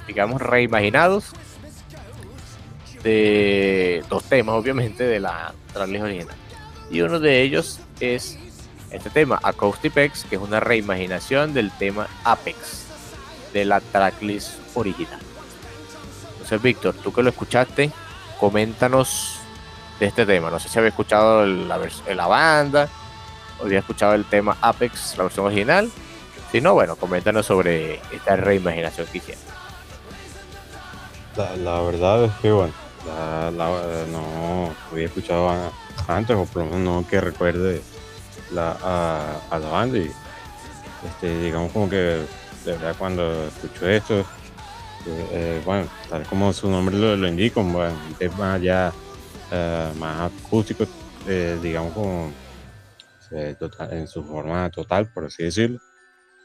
digamos, 0.06 0.40
reimaginados 0.40 1.32
de 3.02 4.04
dos 4.08 4.24
temas, 4.24 4.54
obviamente, 4.54 5.04
de 5.04 5.20
la 5.20 5.54
tracklist 5.72 6.04
original. 6.04 6.36
Y 6.90 7.00
uno 7.00 7.20
de 7.20 7.42
ellos 7.42 7.80
es 8.00 8.38
este 8.90 9.10
tema, 9.10 9.38
Acoustic 9.42 9.92
Pex, 9.92 10.24
que 10.24 10.36
es 10.36 10.42
una 10.42 10.60
reimaginación 10.60 11.52
del 11.52 11.70
tema 11.72 12.08
Apex 12.24 12.86
de 13.52 13.64
la 13.64 13.80
tracklist 13.80 14.52
original. 14.74 15.20
Entonces, 16.32 16.62
Víctor, 16.62 16.94
tú 16.94 17.12
que 17.12 17.22
lo 17.22 17.30
escuchaste, 17.30 17.90
coméntanos 18.40 19.38
de 20.00 20.06
este 20.06 20.24
tema. 20.24 20.50
No 20.50 20.58
sé 20.58 20.68
si 20.68 20.78
había 20.78 20.90
escuchado 20.90 21.44
la, 21.44 21.78
la 22.14 22.26
banda, 22.26 22.88
o 23.60 23.64
había 23.64 23.80
escuchado 23.80 24.14
el 24.14 24.24
tema 24.24 24.56
Apex, 24.60 25.16
la 25.18 25.24
versión 25.24 25.46
original. 25.46 25.90
Si 26.50 26.60
no, 26.60 26.72
bueno, 26.74 26.96
coméntanos 26.96 27.44
sobre 27.44 27.96
esta 28.10 28.36
reimaginación 28.36 29.06
que 29.08 29.18
hicieron. 29.18 29.42
La, 31.36 31.80
verdad 31.82 32.24
es 32.24 32.32
que, 32.42 32.50
bueno, 32.50 32.72
no 34.10 34.74
había 34.90 35.06
escuchado 35.06 35.72
antes, 36.06 36.36
o 36.36 36.44
por 36.44 36.64
lo 36.64 36.70
menos 36.70 36.80
no 36.80 37.08
que 37.08 37.20
recuerde 37.20 37.82
a, 38.56 39.40
la 39.50 39.68
banda. 39.68 39.98
Y 39.98 40.10
este, 41.06 41.38
digamos, 41.42 41.72
como 41.72 41.88
que 41.88 42.24
de 42.64 42.72
verdad, 42.72 42.94
cuando 42.98 43.46
escucho 43.46 43.88
esto, 43.88 44.24
eh, 45.06 45.62
bueno, 45.64 45.88
tal 46.08 46.24
como 46.26 46.52
su 46.52 46.68
nombre 46.70 46.96
lo, 46.96 47.26
indica, 47.26 47.60
bueno, 47.60 47.96
un 48.08 48.14
tema 48.14 48.58
ya 48.58 48.92
eh, 49.50 49.92
más 49.96 50.30
acústico, 50.30 50.84
eh, 51.26 51.58
digamos 51.62 51.92
como 51.92 52.32
en 53.30 54.06
su 54.06 54.24
forma 54.24 54.70
total, 54.70 55.10
por 55.12 55.26
así 55.26 55.44
decirlo, 55.44 55.78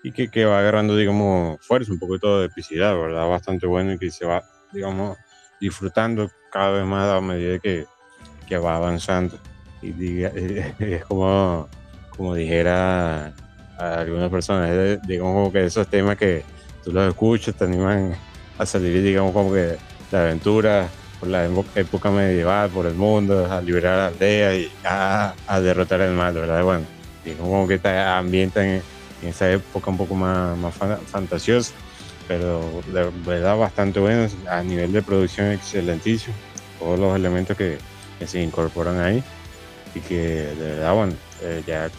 y 0.03 0.11
que, 0.11 0.29
que, 0.29 0.45
va 0.45 0.59
agarrando, 0.59 0.95
digamos, 0.95 1.65
fuerza, 1.65 1.91
un 1.91 1.99
poquito 1.99 2.39
de 2.39 2.47
epicidad, 2.47 2.95
¿verdad? 2.97 3.27
Bastante 3.27 3.67
bueno 3.67 3.93
y 3.93 3.97
que 3.97 4.11
se 4.11 4.25
va, 4.25 4.43
digamos, 4.71 5.17
disfrutando 5.63 6.29
cada 6.51 6.71
vez 6.71 6.85
más 6.85 7.07
a 7.09 7.21
medida 7.21 7.57
que, 7.57 7.85
que 8.47 8.57
va 8.57 8.75
avanzando. 8.75 9.37
Y 9.81 9.91
diga, 9.91 10.29
es 10.79 11.05
como, 11.05 11.69
como 12.15 12.35
dijera 12.35 13.33
a 13.77 13.93
algunas 14.01 14.29
personas, 14.29 15.01
digamos 15.07 15.33
como 15.33 15.51
que 15.53 15.65
esos 15.65 15.87
temas 15.87 16.17
que 16.17 16.43
tú 16.83 16.91
los 16.91 17.07
escuchas 17.07 17.55
te 17.55 17.63
animan 17.63 18.13
a 18.57 18.65
salir, 18.65 19.01
digamos 19.01 19.31
como 19.31 19.53
que 19.53 19.77
la 20.11 20.23
aventura, 20.23 20.89
por 21.19 21.29
la 21.29 21.45
época 21.75 22.11
medieval, 22.11 22.69
por 22.69 22.85
el 22.85 22.95
mundo, 22.95 23.49
a 23.49 23.61
liberar 23.61 23.97
la 23.97 24.07
aldea 24.07 24.55
y 24.55 24.71
a, 24.83 25.33
derrotar 25.61 26.01
el 26.01 26.13
mal, 26.13 26.33
¿verdad? 26.33 26.61
Bueno, 26.63 26.85
y 27.23 27.31
como 27.31 27.65
que 27.67 27.75
está 27.75 28.17
ambienta 28.17 28.65
en, 28.65 28.81
esa 29.23 29.49
época 29.49 29.89
un 29.89 29.97
poco 29.97 30.15
más, 30.15 30.57
más 30.57 30.73
fantasiosa, 31.05 31.73
pero 32.27 32.81
de 32.87 33.09
verdad 33.25 33.57
bastante 33.57 33.99
bueno, 33.99 34.27
a 34.49 34.63
nivel 34.63 34.91
de 34.91 35.01
producción 35.01 35.51
excelentísimo, 35.51 36.35
todos 36.79 36.99
los 36.99 37.15
elementos 37.15 37.57
que, 37.57 37.77
se 38.25 38.41
incorporan 38.41 39.01
ahí 39.01 39.21
y 39.93 39.99
que 39.99 40.15
de 40.17 40.75
verdad, 40.75 40.93
bueno, 40.93 41.13
eh, 41.41 41.61
ya 41.67 41.89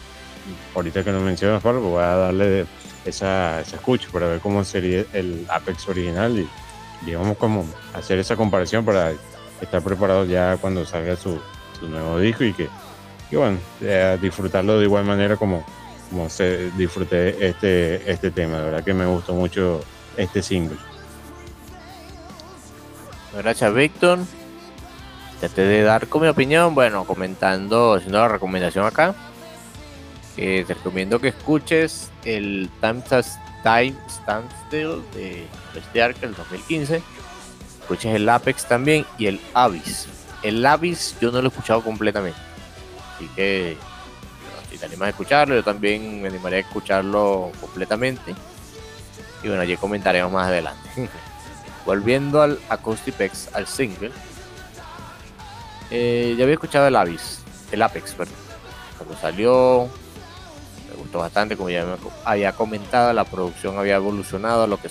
ahorita 0.73 1.03
que 1.03 1.11
lo 1.11 1.19
mencionas, 1.19 1.61
Pablo, 1.61 1.81
voy 1.81 2.01
a 2.01 2.15
darle 2.15 2.65
esa, 3.05 3.61
esa 3.61 3.75
escucha 3.75 4.07
para 4.11 4.25
ver 4.25 4.39
cómo 4.39 4.63
sería 4.63 5.05
el 5.13 5.45
Apex 5.47 5.87
original 5.87 6.39
y 6.39 6.49
digamos 7.05 7.37
como 7.37 7.63
hacer 7.93 8.17
esa 8.17 8.35
comparación 8.35 8.83
para 8.83 9.11
estar 9.61 9.81
preparado 9.83 10.25
ya 10.25 10.57
cuando 10.57 10.85
salga 10.85 11.15
su, 11.15 11.39
nuevo 11.81 12.19
disco 12.19 12.43
y 12.43 12.53
que, 12.53 12.67
bueno, 13.31 13.59
eh, 13.81 14.17
disfrutarlo 14.19 14.79
de 14.79 14.85
igual 14.85 15.05
manera 15.05 15.35
como, 15.35 15.63
como 16.09 16.29
se 16.29 16.71
disfruté 16.71 17.47
este, 17.47 18.09
este 18.09 18.31
tema. 18.31 18.57
De 18.57 18.65
verdad 18.65 18.83
que 18.83 18.93
me 18.93 19.05
gustó 19.05 19.33
mucho 19.33 19.83
este 20.17 20.41
single. 20.41 20.77
Gracias, 23.35 23.73
Víctor. 23.73 24.19
Traté 25.39 25.63
de 25.63 25.83
dar 25.83 26.07
con 26.07 26.21
mi 26.21 26.27
opinión, 26.27 26.73
bueno, 26.73 27.05
comentando, 27.05 27.95
haciendo 27.95 28.19
la 28.19 28.29
recomendación 28.29 28.85
acá. 28.85 29.13
te 30.35 30.65
recomiendo 30.67 31.19
que 31.19 31.29
escuches 31.29 32.09
el 32.23 32.69
Time 32.81 33.03
Time 33.63 33.95
Standstill 34.09 35.01
de 35.13 35.47
este 35.75 36.01
Ark 36.01 36.19
del 36.19 36.35
2015. 36.35 37.01
Escuches 37.81 38.15
el 38.15 38.29
Apex 38.29 38.65
también 38.65 39.05
y 39.17 39.25
el 39.25 39.41
Abyss. 39.53 40.07
El 40.43 40.65
Abyss 40.65 41.15
yo 41.19 41.31
no 41.31 41.41
lo 41.41 41.47
he 41.47 41.49
escuchado 41.49 41.81
completamente. 41.81 42.39
Así 43.15 43.27
que 43.35 43.75
si 44.69 44.77
te 44.77 44.85
animas 44.85 45.07
a 45.07 45.09
escucharlo, 45.09 45.55
yo 45.55 45.63
también 45.63 46.21
me 46.21 46.27
animaría 46.29 46.59
a 46.59 46.61
escucharlo 46.61 47.51
completamente. 47.59 48.35
Y 49.43 49.47
bueno, 49.47 49.61
allí 49.61 49.77
comentaremos 49.77 50.31
más 50.31 50.47
adelante. 50.47 50.89
Volviendo 51.85 52.41
al 52.41 52.59
Acoustipex, 52.69 53.53
al 53.53 53.67
single. 53.67 54.11
Eh, 55.91 56.35
ya 56.37 56.43
había 56.43 56.55
escuchado 56.55 56.87
el 56.87 56.95
Abyss, 56.95 57.43
el 57.71 57.81
Apex, 57.81 58.13
perdón. 58.13 58.33
Cuando 58.97 59.15
salió, 59.17 59.89
gustó 60.95 61.19
bastante, 61.19 61.55
como 61.55 61.69
ya 61.69 61.85
había 62.23 62.53
comentado, 62.53 63.13
la 63.13 63.23
producción 63.23 63.77
había 63.77 63.95
evolucionado 63.95 64.63
a 64.63 64.67
lo 64.67 64.77
que, 64.77 64.89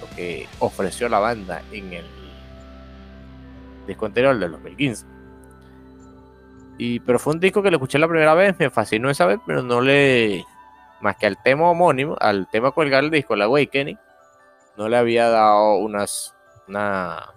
lo 0.00 0.16
que 0.16 0.48
ofreció 0.60 1.08
la 1.08 1.18
banda 1.18 1.62
en 1.72 1.92
el 1.92 2.06
disco 3.86 4.06
anterior 4.06 4.38
del 4.38 4.52
2015. 4.52 5.06
Y, 6.78 7.00
pero 7.00 7.18
fue 7.18 7.34
un 7.34 7.40
disco 7.40 7.62
que 7.62 7.70
lo 7.70 7.76
escuché 7.76 7.98
la 7.98 8.08
primera 8.08 8.34
vez, 8.34 8.56
me 8.58 8.70
fascinó 8.70 9.10
esa 9.10 9.26
vez, 9.26 9.38
pero 9.46 9.62
no 9.62 9.80
le, 9.80 10.44
más 11.02 11.16
que 11.16 11.26
al 11.26 11.42
tema 11.42 11.68
homónimo, 11.68 12.16
al 12.20 12.48
tema 12.50 12.70
colgar 12.70 13.04
el 13.04 13.10
disco, 13.10 13.36
la 13.36 13.44
Awakening, 13.44 13.98
no 14.76 14.88
le 14.88 14.96
había 14.96 15.28
dado 15.28 15.76
unas, 15.76 16.34
una 16.68 17.34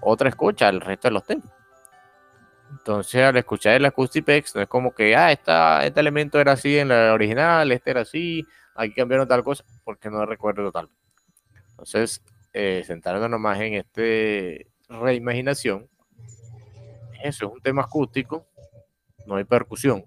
otra 0.00 0.28
escucha 0.28 0.68
al 0.68 0.80
resto 0.80 1.08
de 1.08 1.12
los 1.12 1.24
temas. 1.24 1.52
Entonces, 2.70 3.22
al 3.22 3.36
escuchar 3.36 3.74
el 3.74 3.84
Acoustipex, 3.84 4.54
no 4.56 4.62
es 4.62 4.68
como 4.68 4.92
que, 4.92 5.14
ah, 5.14 5.30
este 5.30 6.00
elemento 6.00 6.40
era 6.40 6.52
así 6.52 6.78
en 6.78 6.88
la 6.88 7.12
original, 7.12 7.70
este 7.70 7.90
era 7.90 8.00
así, 8.00 8.44
aquí 8.74 8.94
cambiaron 8.94 9.28
tal 9.28 9.44
cosa, 9.44 9.64
porque 9.84 10.10
no 10.10 10.24
recuerdo 10.26 10.64
total. 10.64 10.88
Entonces, 11.70 12.22
eh, 12.52 12.82
centrándonos 12.84 13.38
más 13.38 13.60
en 13.60 13.74
este 13.74 14.68
reimaginación, 14.88 15.88
eso 17.22 17.46
es 17.46 17.52
un 17.52 17.60
tema 17.60 17.82
acústico, 17.82 18.46
no 19.26 19.36
hay 19.36 19.44
percusión. 19.44 20.04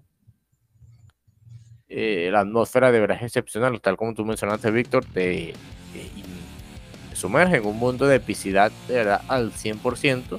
Eh, 1.92 2.28
la 2.30 2.40
atmósfera 2.40 2.92
de 2.92 3.00
verdad 3.00 3.16
es 3.16 3.24
excepcional, 3.24 3.80
tal 3.80 3.96
como 3.96 4.14
tú 4.14 4.24
mencionaste, 4.24 4.70
Víctor, 4.70 5.04
te, 5.04 5.54
te 5.92 7.16
sumerge 7.16 7.56
en 7.56 7.66
un 7.66 7.76
mundo 7.76 8.06
de 8.06 8.16
epicidad 8.16 8.70
de 8.86 8.94
verdad 8.94 9.22
al 9.26 9.52
100% 9.52 10.38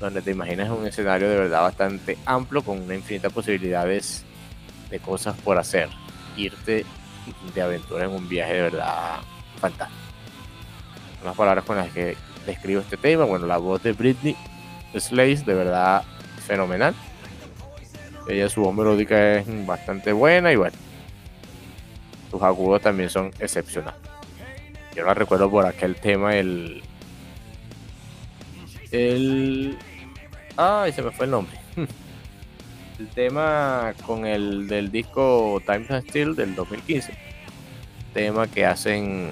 donde 0.00 0.20
te 0.20 0.32
imaginas 0.32 0.70
un 0.70 0.84
escenario 0.84 1.28
de 1.28 1.36
verdad 1.36 1.62
bastante 1.62 2.18
amplio 2.26 2.62
con 2.62 2.82
una 2.82 2.96
infinita 2.96 3.30
posibilidades 3.30 4.24
de 4.90 4.98
cosas 4.98 5.36
por 5.38 5.58
hacer. 5.58 5.88
Irte 6.36 6.84
de 7.54 7.62
aventura 7.62 8.04
en 8.04 8.10
un 8.10 8.28
viaje 8.28 8.54
de 8.54 8.62
verdad 8.62 9.18
fantástico. 9.60 10.00
Las 11.24 11.36
palabras 11.36 11.64
con 11.64 11.76
las 11.76 11.90
que 11.90 12.16
describo 12.46 12.80
este 12.80 12.96
tema, 12.96 13.24
bueno, 13.24 13.46
la 13.46 13.58
voz 13.58 13.82
de 13.82 13.92
Britney 13.92 14.36
Slays 14.96 15.46
de 15.46 15.54
verdad 15.54 16.02
fenomenal. 16.46 16.94
Ella 18.28 18.48
su 18.48 18.60
voz 18.60 18.74
melódica 18.74 19.36
es 19.36 19.66
bastante 19.66 20.12
buena 20.12 20.52
y 20.52 20.56
bueno, 20.56 20.76
sus 22.30 22.42
agudos 22.42 22.82
también 22.82 23.08
son 23.08 23.32
excepcionales. 23.38 24.00
Yo 24.94 25.04
la 25.04 25.14
recuerdo 25.14 25.50
por 25.50 25.64
aquel 25.64 25.96
tema, 25.96 26.36
el, 26.36 26.82
el 28.90 29.78
Ay, 30.60 30.90
se 30.92 31.02
me 31.02 31.12
fue 31.12 31.26
el 31.26 31.30
nombre. 31.30 31.56
el 32.98 33.08
tema 33.10 33.94
con 34.04 34.26
el 34.26 34.66
del 34.66 34.90
disco 34.90 35.62
Time 35.64 35.86
and 35.88 36.08
Steel 36.08 36.34
del 36.34 36.56
2015. 36.56 37.14
Tema 38.12 38.48
que 38.48 38.66
hacen. 38.66 39.30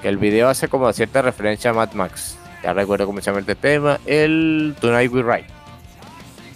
Que 0.00 0.08
el 0.08 0.16
video 0.16 0.48
hace 0.48 0.68
como 0.68 0.90
cierta 0.94 1.20
referencia 1.20 1.70
a 1.70 1.74
Mad 1.74 1.92
Max. 1.92 2.38
Ya 2.62 2.72
recuerdo 2.72 3.04
cómo 3.04 3.20
se 3.20 3.26
llama 3.26 3.40
este 3.40 3.54
tema. 3.54 4.00
El 4.06 4.74
Tonight 4.80 5.12
We 5.12 5.22
Ride. 5.22 5.61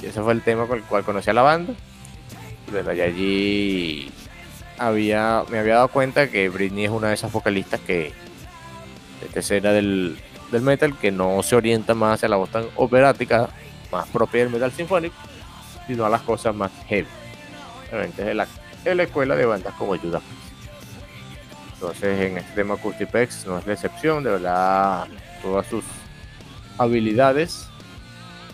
Ese 0.07 0.23
fue 0.23 0.33
el 0.33 0.43
tema 0.43 0.67
con 0.67 0.79
el 0.79 0.85
cual 0.85 1.05
conocí 1.05 1.31
a 1.31 1.33
la 1.33 1.43
banda. 1.43 1.75
Bueno, 2.71 2.93
y 2.93 3.01
allí 3.01 4.13
había, 4.79 5.43
me 5.51 5.59
había 5.59 5.75
dado 5.75 5.89
cuenta 5.89 6.29
que 6.31 6.49
Britney 6.49 6.85
es 6.85 6.91
una 6.91 7.09
de 7.09 7.15
esas 7.15 7.33
vocalistas 7.33 7.81
que 7.81 8.13
de 9.21 9.27
esta 9.27 9.41
escena 9.41 9.73
del, 9.73 10.19
del 10.53 10.63
metal 10.63 10.97
que 10.99 11.11
no 11.11 11.43
se 11.43 11.57
orienta 11.57 11.95
más 11.95 12.15
hacia 12.15 12.29
la 12.29 12.37
voz 12.37 12.51
tan 12.51 12.67
operática, 12.77 13.49
más 13.91 14.07
propia 14.09 14.43
del 14.43 14.53
metal 14.53 14.73
sinfónico, 14.73 15.17
sino 15.87 16.05
a 16.05 16.09
las 16.09 16.23
cosas 16.23 16.55
más 16.55 16.71
heavy. 16.89 17.09
Obviamente 17.91 18.23
es 18.23 18.29
de 18.29 18.35
la, 18.35 18.47
de 18.85 18.95
la 18.95 19.03
escuela 19.05 19.35
de 19.35 19.47
bandas 19.47 19.75
como 19.75 19.97
Judas. 19.97 20.23
Entonces 21.75 22.21
en 22.21 22.39
este 22.39 22.53
tema 22.55 22.77
Custipex 22.77 23.47
no 23.47 23.59
es 23.59 23.67
la 23.67 23.73
excepción, 23.73 24.23
de 24.25 24.31
verdad 24.31 25.07
todas 25.43 25.67
sus 25.67 25.85
habilidades 26.79 27.69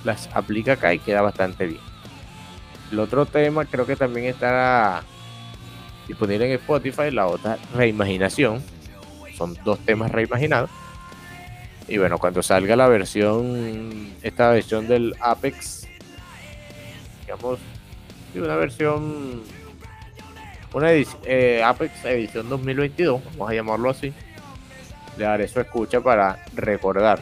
las 0.05 0.29
aplica 0.35 0.73
acá 0.73 0.95
y 0.95 0.99
queda 0.99 1.23
bastante 1.23 1.67
bien. 1.67 1.81
El 2.91 2.99
otro 2.99 3.27
tema 3.27 3.65
creo 3.65 3.87
que 3.87 3.97
también 3.97 4.27
estará 4.27 5.03
disponible 6.07 6.47
en 6.47 6.53
Spotify, 6.53 7.11
la 7.11 7.27
otra 7.27 7.59
reimaginación. 7.75 8.63
Son 9.37 9.57
dos 9.65 9.79
temas 9.81 10.11
reimaginados. 10.11 10.71
Y 11.89 11.99
bueno, 11.99 12.19
cuando 12.19 12.43
salga 12.43 12.77
la 12.77 12.89
versión, 12.89 14.13
esta 14.23 14.51
versión 14.51 14.87
del 14.87 15.15
Apex, 15.21 15.89
digamos, 17.23 17.59
una 18.35 18.57
versión, 18.57 19.43
una 20.73 20.93
eh, 20.93 21.63
Apex 21.65 22.05
edición 22.05 22.49
2022, 22.49 23.23
vamos 23.33 23.51
a 23.51 23.55
llamarlo 23.55 23.91
así, 23.91 24.13
le 25.17 25.25
daré 25.25 25.49
su 25.49 25.61
escucha 25.61 26.01
para 26.01 26.45
recordar 26.55 27.21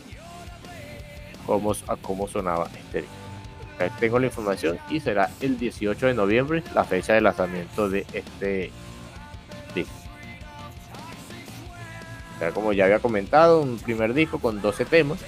cómo, 1.46 2.28
sonaba 2.28 2.68
este 2.76 3.02
disco 3.02 3.20
tengo 3.88 4.18
la 4.18 4.26
información 4.26 4.78
y 4.90 5.00
será 5.00 5.30
el 5.40 5.58
18 5.58 6.08
de 6.08 6.14
noviembre 6.14 6.62
la 6.74 6.84
fecha 6.84 7.14
de 7.14 7.22
lanzamiento 7.22 7.88
de 7.88 8.04
este 8.12 8.70
disco. 9.74 9.94
como 12.52 12.72
ya 12.72 12.84
había 12.84 12.98
comentado, 12.98 13.60
un 13.60 13.78
primer 13.78 14.12
disco 14.12 14.38
con 14.38 14.60
12 14.60 14.84
temas, 14.84 15.18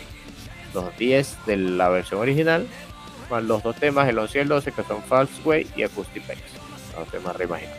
los 0.74 0.96
10 0.96 1.46
de 1.46 1.56
la 1.56 1.88
versión 1.88 2.20
original, 2.20 2.66
más 3.30 3.42
los 3.44 3.62
dos 3.62 3.76
temas, 3.76 4.08
el 4.08 4.18
11 4.18 4.38
y 4.38 4.40
el 4.42 4.48
12, 4.48 4.72
que 4.72 4.82
son 4.82 5.02
False 5.02 5.40
Way 5.44 5.70
y 5.76 5.82
Acoustic 5.84 6.22
Pace, 6.26 6.42
los 6.98 7.08
temas 7.08 7.36
reimaginados. 7.36 7.78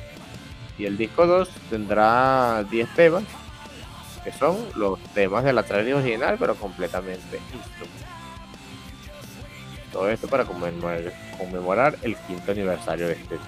Y 0.78 0.86
el 0.86 0.98
disco 0.98 1.28
2 1.28 1.50
tendrá 1.70 2.64
10 2.70 2.90
temas, 2.96 3.24
que 4.24 4.32
son 4.32 4.58
los 4.76 5.00
temas 5.14 5.44
de 5.44 5.54
la 5.54 5.64
trama 5.64 5.96
original, 5.96 6.38
pero 6.40 6.56
completamente 6.56 7.40
instrumentales. 7.54 8.03
Todo 9.94 10.10
esto 10.10 10.28
para 10.28 10.44
conmemorar, 10.44 11.96
el 12.02 12.16
quinto 12.18 12.52
aniversario 12.52 13.08
de 13.08 13.14
este 13.14 13.36
disco. 13.36 13.48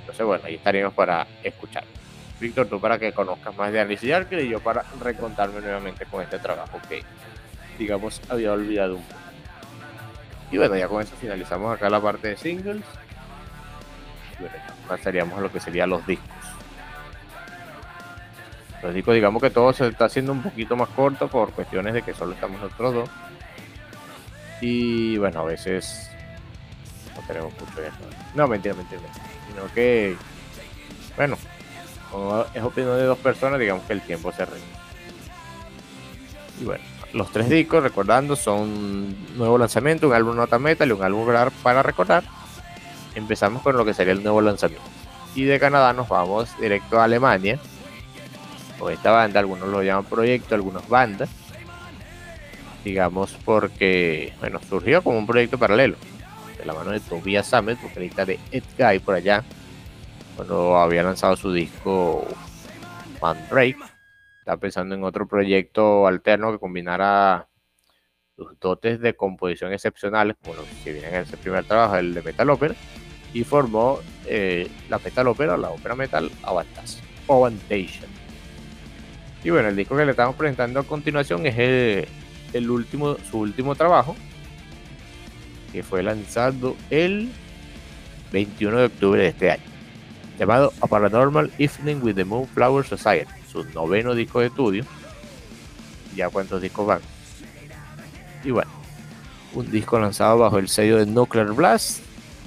Entonces, 0.00 0.26
bueno, 0.26 0.44
ahí 0.44 0.56
estaríamos 0.56 0.92
para 0.92 1.26
escuchar. 1.42 1.84
Víctor, 2.38 2.66
tú 2.66 2.78
para 2.78 2.98
que 2.98 3.12
conozcas 3.12 3.56
más 3.56 3.72
de 3.72 3.80
Alice 3.80 4.14
Archer 4.14 4.44
y 4.44 4.50
yo 4.50 4.60
para 4.60 4.84
recontarme 5.00 5.60
nuevamente 5.60 6.04
con 6.04 6.22
este 6.22 6.38
trabajo 6.38 6.78
que, 6.86 7.02
digamos, 7.78 8.20
había 8.28 8.52
olvidado 8.52 8.96
un 8.96 9.02
poco. 9.02 9.20
Y 10.50 10.58
bueno, 10.58 10.76
ya 10.76 10.86
con 10.86 11.00
eso 11.00 11.14
finalizamos 11.18 11.74
acá 11.74 11.88
la 11.88 12.00
parte 12.00 12.28
de 12.28 12.36
singles. 12.36 12.84
Bueno, 14.38 14.54
pasaríamos 14.86 15.38
a 15.38 15.40
lo 15.40 15.50
que 15.50 15.60
serían 15.60 15.88
los 15.88 16.06
discos. 16.06 16.28
Los 18.82 18.92
discos, 18.92 19.14
digamos 19.14 19.40
que 19.40 19.48
todo 19.48 19.72
se 19.72 19.86
está 19.86 20.04
haciendo 20.06 20.32
un 20.32 20.42
poquito 20.42 20.76
más 20.76 20.90
corto 20.90 21.28
por 21.28 21.52
cuestiones 21.52 21.94
de 21.94 22.02
que 22.02 22.12
solo 22.12 22.34
estamos 22.34 22.60
nosotros 22.60 22.94
dos. 22.94 23.10
Y 24.62 25.18
bueno, 25.18 25.40
a 25.40 25.44
veces 25.44 26.08
no 27.16 27.26
tenemos 27.26 27.52
mucho 27.52 27.66
No, 28.36 28.46
mentira, 28.46 28.74
mentira. 28.74 29.00
Sino 29.48 29.74
que, 29.74 30.16
bueno, 31.16 31.36
como 32.12 32.44
es 32.54 32.62
opinión 32.62 32.96
de 32.96 33.02
dos 33.02 33.18
personas, 33.18 33.58
digamos 33.58 33.84
que 33.84 33.92
el 33.92 34.00
tiempo 34.02 34.30
se 34.30 34.44
reúne. 34.44 34.62
Y 36.60 36.64
bueno, 36.64 36.84
los 37.12 37.32
tres 37.32 37.48
discos, 37.48 37.82
recordando, 37.82 38.36
son 38.36 39.36
nuevo 39.36 39.58
lanzamiento, 39.58 40.06
un 40.06 40.14
álbum 40.14 40.36
nota 40.36 40.60
metal 40.60 40.88
y 40.88 40.92
un 40.92 41.02
álbum 41.02 41.26
para 41.64 41.82
recordar. 41.82 42.22
Empezamos 43.16 43.62
con 43.62 43.76
lo 43.76 43.84
que 43.84 43.94
sería 43.94 44.12
el 44.12 44.22
nuevo 44.22 44.40
lanzamiento. 44.40 44.86
Y 45.34 45.42
de 45.42 45.58
Canadá 45.58 45.92
nos 45.92 46.08
vamos 46.08 46.48
directo 46.60 47.00
a 47.00 47.04
Alemania. 47.04 47.58
Con 48.78 48.92
esta 48.92 49.10
banda, 49.10 49.40
algunos 49.40 49.68
lo 49.68 49.82
llaman 49.82 50.04
proyecto, 50.04 50.54
algunos 50.54 50.88
bandas 50.88 51.28
digamos, 52.84 53.36
porque, 53.44 54.32
bueno, 54.40 54.60
surgió 54.68 55.02
como 55.02 55.18
un 55.18 55.26
proyecto 55.26 55.58
paralelo, 55.58 55.96
de 56.58 56.64
la 56.64 56.74
mano 56.74 56.90
de 56.90 57.00
Tobias 57.00 57.46
Sammet, 57.46 57.80
vocalista 57.80 58.24
de 58.24 58.38
Ed 58.50 58.64
Guy 58.78 58.98
por 59.00 59.14
allá, 59.14 59.42
cuando 60.36 60.76
había 60.76 61.02
lanzado 61.02 61.36
su 61.36 61.52
disco 61.52 62.26
Mandrake. 63.20 63.76
Estaba 64.38 64.56
pensando 64.56 64.94
en 64.94 65.04
otro 65.04 65.26
proyecto 65.26 66.06
alterno 66.06 66.50
que 66.52 66.58
combinara 66.58 67.48
sus 68.36 68.58
dotes 68.58 69.00
de 69.00 69.14
composición 69.14 69.72
excepcionales, 69.72 70.36
como 70.42 70.56
los 70.56 70.66
que 70.82 70.92
vienen 70.92 71.14
en 71.14 71.20
ese 71.22 71.36
primer 71.36 71.64
trabajo, 71.64 71.96
el 71.96 72.14
de 72.14 72.22
Metal 72.22 72.50
Opera, 72.50 72.74
y 73.32 73.44
formó 73.44 74.00
eh, 74.26 74.68
la 74.88 74.98
Metal 74.98 75.28
Opera, 75.28 75.56
la 75.56 75.70
ópera 75.70 75.94
metal 75.94 76.30
Avantation. 76.42 78.10
Y 79.44 79.50
bueno, 79.50 79.68
el 79.68 79.76
disco 79.76 79.96
que 79.96 80.04
le 80.04 80.10
estamos 80.12 80.36
presentando 80.36 80.80
a 80.80 80.84
continuación 80.84 81.46
es 81.46 81.58
el 81.58 82.08
el 82.52 82.70
último, 82.70 83.16
su 83.30 83.38
último 83.38 83.74
trabajo, 83.74 84.16
que 85.72 85.82
fue 85.82 86.02
lanzado 86.02 86.76
el 86.90 87.30
21 88.32 88.78
de 88.78 88.84
octubre 88.86 89.22
de 89.22 89.28
este 89.28 89.50
año, 89.50 89.62
llamado 90.38 90.72
A 90.80 90.86
Paranormal 90.86 91.50
Evening 91.58 92.02
with 92.02 92.14
the 92.14 92.24
Moonflower 92.24 92.84
Society, 92.84 93.32
su 93.50 93.64
noveno 93.64 94.14
disco 94.14 94.40
de 94.40 94.46
estudio. 94.46 94.84
Ya 96.14 96.28
cuántos 96.28 96.60
discos 96.60 96.86
van. 96.86 97.00
Y 98.44 98.50
bueno, 98.50 98.70
un 99.54 99.70
disco 99.70 99.98
lanzado 99.98 100.38
bajo 100.38 100.58
el 100.58 100.68
sello 100.68 100.98
de 100.98 101.06
Nuclear 101.06 101.52
Blast. 101.52 102.00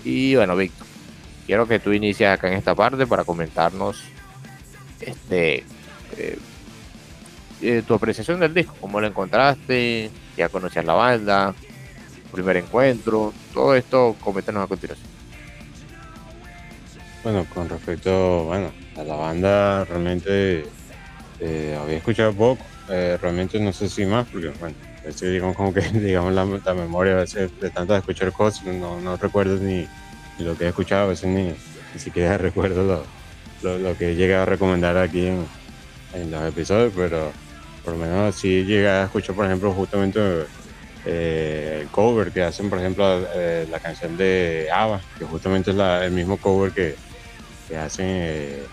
Y 0.03 0.35
bueno, 0.35 0.55
Víctor, 0.55 0.85
quiero 1.45 1.67
que 1.67 1.79
tú 1.79 1.91
inicies 1.91 2.29
acá 2.29 2.47
en 2.47 2.55
esta 2.55 2.75
parte 2.75 3.07
para 3.07 3.23
comentarnos 3.23 4.03
este 4.99 5.63
eh, 6.17 6.37
eh, 7.61 7.83
tu 7.87 7.93
apreciación 7.93 8.39
del 8.39 8.53
disco, 8.53 8.75
cómo 8.79 8.99
lo 8.99 9.07
encontraste, 9.07 10.09
ya 10.35 10.49
conocías 10.49 10.85
la 10.85 10.93
banda, 10.93 11.53
primer 12.31 12.57
encuentro, 12.57 13.33
todo 13.53 13.75
esto, 13.75 14.15
coméntanos 14.19 14.63
a 14.63 14.67
continuación. 14.67 15.07
Bueno, 17.23 17.45
con 17.53 17.67
respecto 17.69 18.43
bueno, 18.43 18.71
a 18.97 19.03
la 19.03 19.15
banda, 19.15 19.85
realmente 19.85 20.65
eh, 21.39 21.79
había 21.81 21.97
escuchado 21.97 22.33
poco, 22.33 22.63
eh, 22.89 23.17
realmente 23.19 23.59
no 23.59 23.73
sé 23.73 23.89
si 23.89 24.05
más, 24.05 24.27
porque 24.27 24.49
bueno, 24.59 24.75
digamos 25.21 25.55
como 25.55 25.73
que 25.73 25.81
digamos 25.93 26.33
la, 26.33 26.45
memoria 26.73 27.13
a 27.13 27.17
veces 27.17 27.57
de 27.59 27.69
tanto 27.69 27.93
de 27.93 27.99
escuchar 27.99 28.31
cosas, 28.31 28.65
no, 28.65 29.17
recuerdo 29.17 29.57
ni, 29.57 29.87
lo 30.39 30.57
que 30.57 30.65
he 30.65 30.67
escuchado, 30.67 31.05
a 31.05 31.07
veces 31.07 31.27
ni, 31.27 31.53
ni 31.93 31.99
siquiera 31.99 32.37
recuerdo 32.37 33.05
lo, 33.63 33.77
lo, 33.79 33.97
que 33.97 34.11
he 34.11 34.15
llegado 34.15 34.43
a 34.43 34.45
recomendar 34.45 34.97
aquí 34.97 35.27
en, 35.27 35.45
en 36.13 36.29
los 36.29 36.43
episodios, 36.43 36.93
pero 36.95 37.31
por 37.85 37.93
lo 37.93 37.99
menos 37.99 38.35
si 38.35 38.65
llega 38.65 39.03
a 39.03 39.05
escuchar, 39.05 39.35
por 39.35 39.45
ejemplo, 39.45 39.71
justamente 39.71 40.19
eh, 41.05 41.79
el 41.83 41.87
cover 41.89 42.31
que 42.31 42.41
hacen, 42.41 42.67
por 42.67 42.79
ejemplo, 42.79 43.27
eh, 43.35 43.67
la 43.69 43.79
canción 43.79 44.17
de 44.17 44.67
Ava, 44.73 44.99
que 45.19 45.25
justamente 45.25 45.69
es 45.69 45.77
el 45.77 46.11
mismo 46.11 46.37
cover 46.37 46.71
que, 46.71 46.95
que 47.69 47.77
hacen 47.77 48.07
eh, 48.09 48.65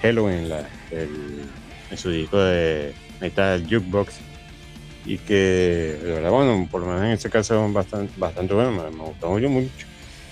en 1.91 1.99
su 1.99 2.11
disco 2.11 2.39
de 2.39 2.95
Metal 3.21 3.63
Jukebox. 3.63 4.15
Y 5.05 5.19
que, 5.19 5.99
bueno, 6.31 6.67
por 6.71 6.81
lo 6.81 6.87
menos 6.87 7.03
en 7.03 7.11
ese 7.11 7.29
caso 7.29 7.67
es 7.67 7.73
bastante, 7.73 8.13
bastante 8.17 8.55
bueno, 8.55 8.71
me, 8.73 9.05
gustó 9.05 9.29
mucho. 9.31 9.69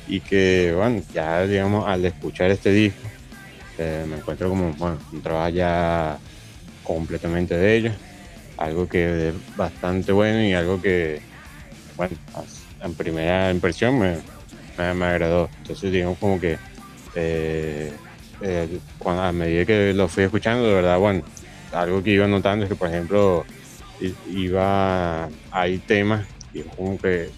Y 0.08 0.20
que, 0.20 0.72
bueno, 0.74 1.02
ya, 1.12 1.46
digamos, 1.46 1.86
al 1.86 2.04
escuchar 2.04 2.50
este 2.50 2.70
disco, 2.70 3.06
me 3.76 4.16
encuentro 4.16 4.48
como, 4.48 4.72
bueno, 4.74 4.98
un 5.12 5.20
trabajo 5.20 5.50
ya 5.50 6.18
completamente 6.82 7.56
de 7.56 7.76
ellos 7.76 7.94
algo 8.60 8.86
que 8.86 9.30
es 9.30 9.56
bastante 9.56 10.12
bueno 10.12 10.42
y 10.44 10.52
algo 10.52 10.80
que, 10.80 11.20
bueno, 11.96 12.14
en 12.82 12.94
primera 12.94 13.50
impresión 13.50 13.98
me, 13.98 14.18
me, 14.76 15.04
agradó. 15.06 15.48
Entonces, 15.62 15.90
digamos 15.90 16.18
como 16.18 16.38
que 16.38 16.58
eh, 17.14 17.90
eh, 18.42 18.78
a 19.04 19.32
medida 19.32 19.64
que 19.64 19.94
lo 19.94 20.08
fui 20.08 20.24
escuchando, 20.24 20.68
de 20.68 20.74
verdad, 20.74 20.98
bueno, 20.98 21.22
algo 21.72 22.02
que 22.02 22.10
iba 22.10 22.26
notando 22.28 22.64
es 22.64 22.68
que, 22.68 22.76
por 22.76 22.88
ejemplo, 22.88 23.46
iba, 24.30 25.28
hay 25.50 25.78
temas 25.78 26.26
y 26.52 26.60
como 26.60 26.98
que 26.98 27.30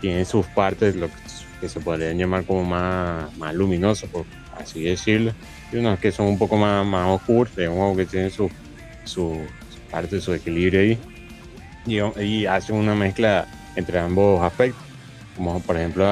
tiene 0.00 0.24
sus 0.24 0.46
partes, 0.46 0.94
lo 0.94 1.08
que, 1.60 1.68
se 1.68 1.80
podrían 1.80 2.18
llamar 2.18 2.44
como 2.44 2.64
más, 2.64 3.36
más 3.38 3.54
luminosos, 3.54 4.08
por 4.10 4.24
así 4.56 4.82
decirlo, 4.82 5.32
y 5.72 5.76
unos 5.76 5.98
que 5.98 6.10
son 6.10 6.26
un 6.26 6.38
poco 6.38 6.56
más, 6.56 6.84
más 6.84 7.08
oscuros, 7.08 7.54
digamos 7.56 7.96
que 7.96 8.04
tienen 8.04 8.30
su, 8.32 8.50
su, 9.04 9.38
parte, 9.92 10.20
su 10.20 10.32
equilibrio 10.34 10.80
ahí, 10.80 10.98
y, 11.86 12.22
y 12.22 12.46
hacen 12.46 12.74
una 12.74 12.96
mezcla 12.96 13.46
entre 13.76 14.00
ambos 14.00 14.42
aspectos. 14.42 14.82
Como 15.36 15.60
por 15.60 15.76
ejemplo, 15.76 16.04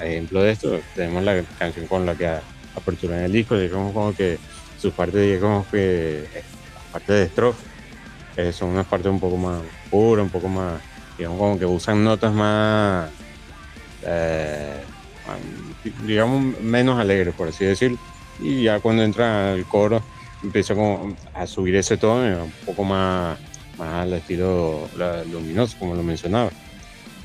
ejemplo 0.00 0.42
de 0.42 0.52
esto, 0.52 0.78
tenemos 0.94 1.24
la 1.24 1.42
canción 1.58 1.86
con 1.86 2.04
la 2.04 2.14
que 2.14 2.28
apertura 2.76 3.18
en 3.18 3.24
el 3.24 3.32
disco, 3.32 3.58
digamos 3.58 3.92
como 3.92 4.14
que 4.14 4.38
sus 4.78 4.92
partes, 4.92 5.20
digamos 5.20 5.66
que 5.66 6.26
parte 6.92 7.12
de 7.12 7.26
strofe, 7.28 7.64
eh, 8.36 8.52
son 8.52 8.70
unas 8.70 8.86
partes 8.86 9.10
un 9.10 9.18
poco 9.18 9.36
más 9.36 9.60
puras, 9.90 10.24
un 10.24 10.30
poco 10.30 10.48
más, 10.48 10.80
digamos 11.18 11.38
como 11.38 11.58
que 11.58 11.66
usan 11.66 12.04
notas 12.04 12.32
más, 12.32 13.10
eh, 14.04 14.80
digamos, 16.06 16.60
menos 16.60 16.98
alegres, 16.98 17.34
por 17.34 17.48
así 17.48 17.64
decirlo. 17.64 17.98
Y 18.40 18.62
ya 18.62 18.78
cuando 18.80 19.02
entra 19.02 19.54
el 19.54 19.64
coro, 19.64 20.02
empieza 20.42 20.74
como 20.74 21.16
a 21.34 21.46
subir 21.46 21.76
ese 21.76 21.96
tono, 21.96 22.44
un 22.44 22.52
poco 22.64 22.84
más, 22.84 23.38
más 23.78 24.02
al 24.02 24.14
estilo 24.14 24.88
luminoso, 25.30 25.76
como 25.78 25.94
lo 25.94 26.02
mencionaba. 26.02 26.50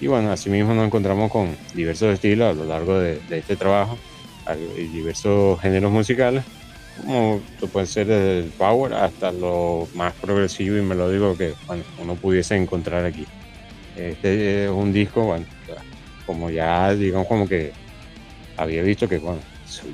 Y 0.01 0.07
bueno, 0.07 0.31
así 0.31 0.49
mismo 0.49 0.73
nos 0.73 0.85
encontramos 0.85 1.31
con 1.31 1.55
diversos 1.73 2.13
estilos 2.13 2.51
a 2.51 2.53
lo 2.53 2.65
largo 2.65 2.99
de, 2.99 3.19
este 3.31 3.55
trabajo, 3.55 3.97
diversos 4.91 5.59
géneros 5.61 5.91
musicales, 5.91 6.43
como 7.01 7.41
puede 7.71 7.87
ser 7.87 8.07
desde 8.07 8.39
el 8.39 8.49
power 8.51 8.93
hasta 8.93 9.31
lo 9.31 9.87
más 9.95 10.13
progresivo 10.13 10.77
y 10.77 10.81
melódico 10.81 11.37
que 11.37 11.53
uno 12.01 12.15
pudiese 12.15 12.55
encontrar 12.55 13.05
aquí. 13.05 13.25
Este 13.95 14.65
es 14.65 14.69
un 14.69 14.91
disco, 14.91 15.23
bueno, 15.23 15.45
como 16.25 16.49
ya 16.49 16.93
digamos 16.93 17.27
como 17.27 17.47
que 17.47 17.71
había 18.57 18.81
visto 18.81 19.07
que, 19.07 19.19
bueno, 19.19 19.39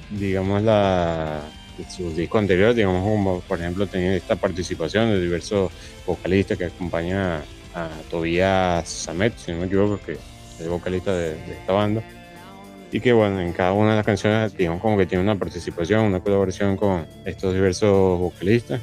digamos 0.10 0.64
la 0.64 1.42
sus 1.90 2.16
discos 2.16 2.40
anteriores, 2.40 2.76
digamos 2.76 3.04
como 3.04 3.42
por 3.42 3.60
ejemplo 3.60 3.88
tenía 3.88 4.16
esta 4.16 4.36
participación 4.36 5.10
de 5.10 5.22
diversos 5.22 5.72
vocalistas 6.06 6.58
que 6.58 6.66
acompañan 6.66 7.42
a 7.74 7.90
Tobias 8.10 8.88
Samet, 8.88 9.38
si 9.38 9.52
no 9.52 9.60
me 9.60 9.66
equivoco, 9.66 10.00
que 10.06 10.14
es 10.14 10.68
vocalista 10.68 11.16
de, 11.16 11.34
esta 11.52 11.74
banda. 11.74 12.04
Y 12.92 13.00
que 13.00 13.14
bueno, 13.14 13.40
en 13.40 13.54
cada 13.54 13.72
una 13.72 13.92
de 13.92 13.96
las 13.98 14.06
canciones, 14.06 14.56
digamos 14.56 14.82
como 14.82 14.98
que 14.98 15.06
tiene 15.06 15.24
una 15.24 15.38
participación, 15.38 16.06
una 16.06 16.20
colaboración 16.20 16.76
con 16.76 17.06
estos 17.24 17.54
diversos 17.54 18.20
vocalistas, 18.20 18.82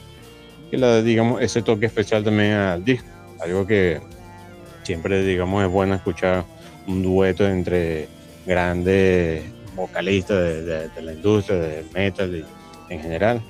que 0.71 0.79
le 0.79 0.87
da, 0.87 1.03
digamos, 1.03 1.43
ese 1.43 1.63
toque 1.63 1.87
especial 1.87 2.25
también 2.25 2.53
al 2.53 2.85
disco. 2.85 3.09
Algo 3.41 3.67
que 3.67 4.01
siempre, 4.83 5.23
digamos, 5.23 5.63
es 5.63 5.71
bueno 5.71 5.95
escuchar 5.95 6.45
un 6.87 7.03
dueto 7.03 7.47
entre 7.47 8.09
grandes 8.47 9.45
vocalistas 9.77 10.39
de, 10.39 10.89
de 10.89 11.03
la 11.03 11.13
industria, 11.13 11.59
del 11.59 11.85
metal 11.93 12.35
y 12.35 12.58
en 12.89 13.01
general. 13.01 13.41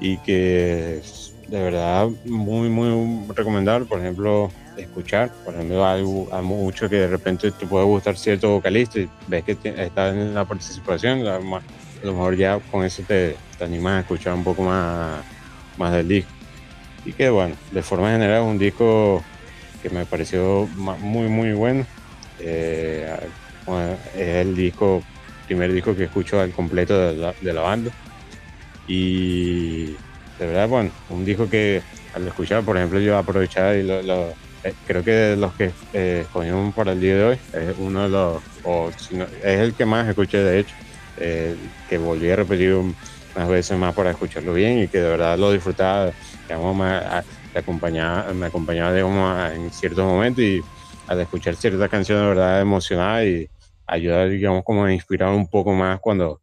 Y 0.00 0.18
que 0.18 1.00
de 1.48 1.62
verdad 1.62 2.08
muy, 2.24 2.68
muy 2.68 3.26
recomendable. 3.34 3.86
Por 3.86 4.00
ejemplo, 4.00 4.50
escuchar. 4.76 5.30
Por 5.44 5.54
ejemplo, 5.54 5.86
hay, 5.86 6.02
mucho 6.42 6.88
que 6.88 6.96
de 6.96 7.08
repente 7.08 7.50
te 7.50 7.66
puede 7.66 7.84
gustar 7.84 8.16
cierto 8.16 8.50
vocalista 8.50 8.98
y 8.98 9.08
ves 9.26 9.44
que 9.44 9.56
está 9.62 10.10
en 10.10 10.34
la 10.34 10.44
participación, 10.44 11.26
a 11.26 11.38
lo 11.38 12.12
mejor 12.12 12.36
ya 12.36 12.60
con 12.70 12.84
eso 12.84 13.02
te, 13.06 13.36
te 13.58 13.64
animas 13.64 13.94
a 13.94 14.00
escuchar 14.00 14.34
un 14.34 14.44
poco 14.44 14.62
más, 14.62 15.22
más 15.76 15.92
del 15.92 16.08
disco. 16.08 16.30
Y 17.04 17.12
que 17.12 17.30
bueno, 17.30 17.56
de 17.72 17.82
forma 17.82 18.10
general 18.10 18.42
es 18.42 18.48
un 18.48 18.58
disco 18.58 19.22
que 19.82 19.90
me 19.90 20.04
pareció 20.04 20.68
muy, 20.76 21.28
muy 21.28 21.52
bueno. 21.52 21.86
Eh, 22.40 23.12
es 24.14 24.28
el 24.28 24.56
disco, 24.56 25.02
primer 25.46 25.72
disco 25.72 25.94
que 25.94 26.04
escucho 26.04 26.40
al 26.40 26.52
completo 26.52 26.98
de 26.98 27.14
la, 27.14 27.34
de 27.40 27.52
la 27.52 27.60
banda. 27.60 27.90
Y 28.88 29.86
de 30.38 30.46
verdad, 30.46 30.68
bueno, 30.68 30.90
un 31.08 31.24
disco 31.24 31.48
que 31.48 31.82
al 32.14 32.26
escuchar, 32.26 32.64
por 32.64 32.76
ejemplo, 32.76 32.98
yo 32.98 33.16
aprovechaba 33.16 33.76
y 33.76 33.82
lo 33.84 34.34
eh, 34.64 34.74
creo 34.84 35.04
que 35.04 35.10
de 35.10 35.36
los 35.36 35.54
que 35.54 35.72
eh, 35.92 36.22
escogimos 36.24 36.74
para 36.74 36.92
el 36.92 37.00
día 37.00 37.16
de 37.16 37.24
hoy 37.24 37.40
es 37.52 37.74
uno 37.78 38.02
de 38.02 38.08
los, 38.08 38.42
o 38.64 38.90
es 38.90 39.58
el 39.60 39.74
que 39.74 39.84
más 39.86 40.08
escuché 40.08 40.38
de 40.38 40.58
hecho, 40.58 40.74
eh, 41.16 41.56
que 41.88 41.98
volví 41.98 42.28
a 42.30 42.36
repetir 42.36 42.74
unas 42.74 43.48
veces 43.48 43.78
más 43.78 43.94
para 43.94 44.10
escucharlo 44.10 44.52
bien 44.54 44.78
y 44.78 44.88
que 44.88 44.98
de 44.98 45.08
verdad 45.10 45.38
lo 45.38 45.52
disfrutaba, 45.52 46.12
digamos, 46.48 46.76
me, 46.76 47.58
acompañaba, 47.58 48.32
me 48.34 48.46
acompañaba 48.46 48.92
digamos, 48.92 49.52
en 49.52 49.70
ciertos 49.70 50.04
momentos 50.04 50.42
y 50.44 50.60
al 51.06 51.20
escuchar 51.20 51.54
ciertas 51.56 51.88
canciones 51.88 52.22
de 52.24 52.28
verdad 52.28 52.60
emocionada 52.60 53.24
y 53.24 53.48
ayuda, 53.86 54.26
digamos, 54.26 54.64
como 54.64 54.84
a 54.84 54.92
inspirar 54.92 55.32
un 55.32 55.46
poco 55.48 55.72
más 55.72 56.00
cuando, 56.00 56.42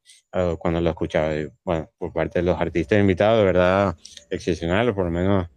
cuando 0.57 0.81
lo 0.81 0.89
escuchaba. 0.89 1.33
bueno, 1.63 1.89
por 1.97 2.11
parte 2.11 2.39
de 2.39 2.43
los 2.43 2.59
artistas 2.59 2.99
invitados, 2.99 3.39
de 3.39 3.45
verdad, 3.45 3.95
excepcional, 4.29 4.93
por 4.93 5.05
lo 5.05 5.11
menos 5.11 5.47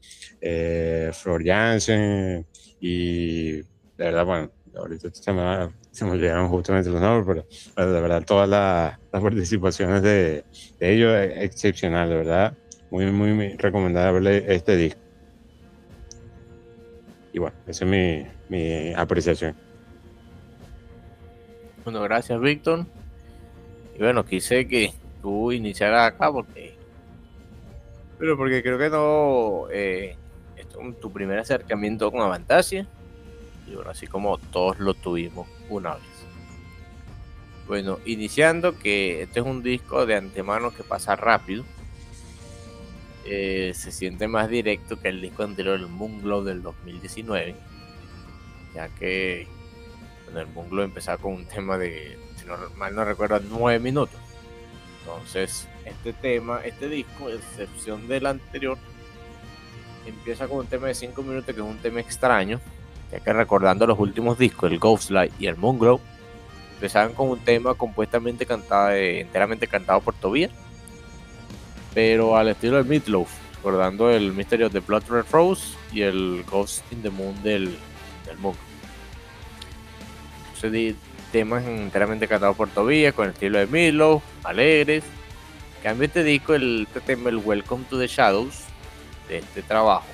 eh, 0.41 1.11
Flor 1.13 1.45
Jansen 1.45 2.47
y 2.81 3.53
de 3.53 3.65
verdad, 3.97 4.25
bueno, 4.25 4.51
ahorita 4.77 5.09
se 5.13 5.33
me, 5.33 5.69
se 5.91 6.05
olvidaron 6.05 6.49
justamente 6.49 6.91
los 6.91 7.01
nombres, 7.01 7.47
pero, 7.75 7.93
de 7.93 8.01
verdad 8.01 8.23
todas 8.25 8.49
las, 8.49 8.99
participaciones 9.11 10.03
de, 10.03 10.45
ellos 10.79 11.13
es 11.13 11.43
excepcional, 11.43 12.09
de 12.09 12.17
verdad, 12.17 12.57
muy, 12.91 13.07
muy, 13.07 13.33
muy 13.33 13.57
recomendable 13.57 14.45
este 14.55 14.77
disco. 14.77 15.01
Y 17.33 17.41
bueno, 17.41 17.57
esa 17.67 17.85
es 17.85 17.91
mi, 17.91 18.27
mi 18.49 18.95
apreciación. 18.95 19.57
Bueno, 21.85 22.03
gracias 22.03 22.41
Víctor. 22.41 22.87
Y 23.99 24.03
bueno, 24.03 24.25
quise 24.25 24.69
que 24.69 24.95
tú 25.21 25.51
iniciaras 25.51 26.13
acá 26.13 26.31
porque... 26.31 26.77
Pero 28.17 28.37
porque 28.37 28.63
creo 28.63 28.79
que 28.79 28.91
no... 28.91 29.67
Eh, 29.73 30.17
tu 31.01 31.13
primer 31.13 31.41
acercamiento 31.41 32.13
con 32.13 32.21
Avantasia. 32.21 32.87
Y 33.67 33.75
bueno, 33.75 33.91
así 33.91 34.07
como 34.07 34.39
todos 34.39 34.79
lo 34.79 34.95
tuvimos 34.95 35.49
una 35.69 35.95
vez. 35.95 36.05
Bueno, 37.67 37.99
iniciando 38.07 38.79
que 38.79 39.23
este 39.23 39.41
es 39.41 39.47
un 39.47 39.65
disco 39.65 40.07
de 40.07 40.15
antemano 40.15 40.71
que 40.71 40.85
pasa 40.85 41.17
rápido. 41.17 41.65
Eh, 43.25 43.73
se 43.75 43.91
siente 43.91 44.29
más 44.29 44.49
directo 44.49 45.01
que 45.01 45.09
el 45.09 45.21
disco 45.21 45.43
anterior, 45.43 45.79
el 45.79 45.89
Moonglow 45.89 46.45
del 46.45 46.63
2019. 46.63 47.57
Ya 48.77 48.89
que 48.91 49.49
el 50.35 50.47
Moonglow 50.55 50.85
empezaba 50.85 51.19
con 51.19 51.33
un 51.35 51.45
tema 51.47 51.77
de, 51.77 52.17
no, 52.49 52.57
mal 52.77 52.95
no 52.95 53.05
recuerdo, 53.05 53.41
9 53.41 53.79
minutos. 53.79 54.19
Entonces, 55.01 55.69
este 55.85 56.13
tema, 56.13 56.61
este 56.65 56.89
disco, 56.89 57.31
excepción 57.31 58.09
del 58.09 58.27
anterior, 58.27 58.77
empieza 60.07 60.49
con 60.49 60.59
un 60.59 60.67
tema 60.67 60.89
de 60.89 60.95
5 60.95 61.23
minutos 61.23 61.55
que 61.55 61.61
es 61.61 61.67
un 61.67 61.79
tema 61.79 62.01
extraño, 62.01 62.61
ya 63.11 63.21
que 63.21 63.33
recordando 63.33 63.87
los 63.87 63.99
últimos 63.99 64.39
discos, 64.39 64.71
el 64.71 64.79
Ghostlight 64.79 65.33
y 65.39 65.47
el 65.47 65.57
Moonglow, 65.57 66.01
empezaban 66.75 67.15
con 67.15 67.31
un 67.31 67.39
tema 67.39 67.75
compuestamente 67.75 68.47
cantado, 68.47 68.91
eh, 68.91 69.21
enteramente 69.21 69.67
cantado 69.67 70.01
por 70.01 70.15
Tobias, 70.15 70.51
pero 71.95 72.37
al 72.37 72.49
estilo 72.49 72.77
del 72.77 72.87
Meatloaf, 72.87 73.31
recordando 73.57 74.11
el 74.11 74.33
Mystery 74.33 74.69
de 74.69 74.81
Blood 74.81 75.05
Red 75.09 75.27
Rose 75.31 75.75
y 75.93 76.03
el 76.03 76.45
Ghost 76.51 76.85
in 76.93 77.03
the 77.03 77.11
Moon 77.11 77.43
del, 77.43 77.77
del 78.27 78.39
Moonglow. 78.39 78.69
Entonces, 80.55 80.97
temas 81.33 81.65
enteramente 81.65 82.29
cantados 82.29 82.57
por 82.57 82.69
Tobias, 82.69 83.15
con 83.15 83.27
el 83.27 83.33
estilo 83.33 83.59
de 83.59 83.67
Meatloaf, 83.67 84.23
alegres. 84.45 85.05
Cambio 85.83 86.07
este 86.07 86.25
disco, 86.25 86.55
el, 86.55 86.87
este 86.89 87.01
tema, 87.01 87.31
el 87.31 87.37
Welcome 87.37 87.85
to 87.89 87.99
the 87.99 88.07
Shadows, 88.07 88.65
de 89.29 89.39
este 89.39 89.63
trabajo. 89.63 90.07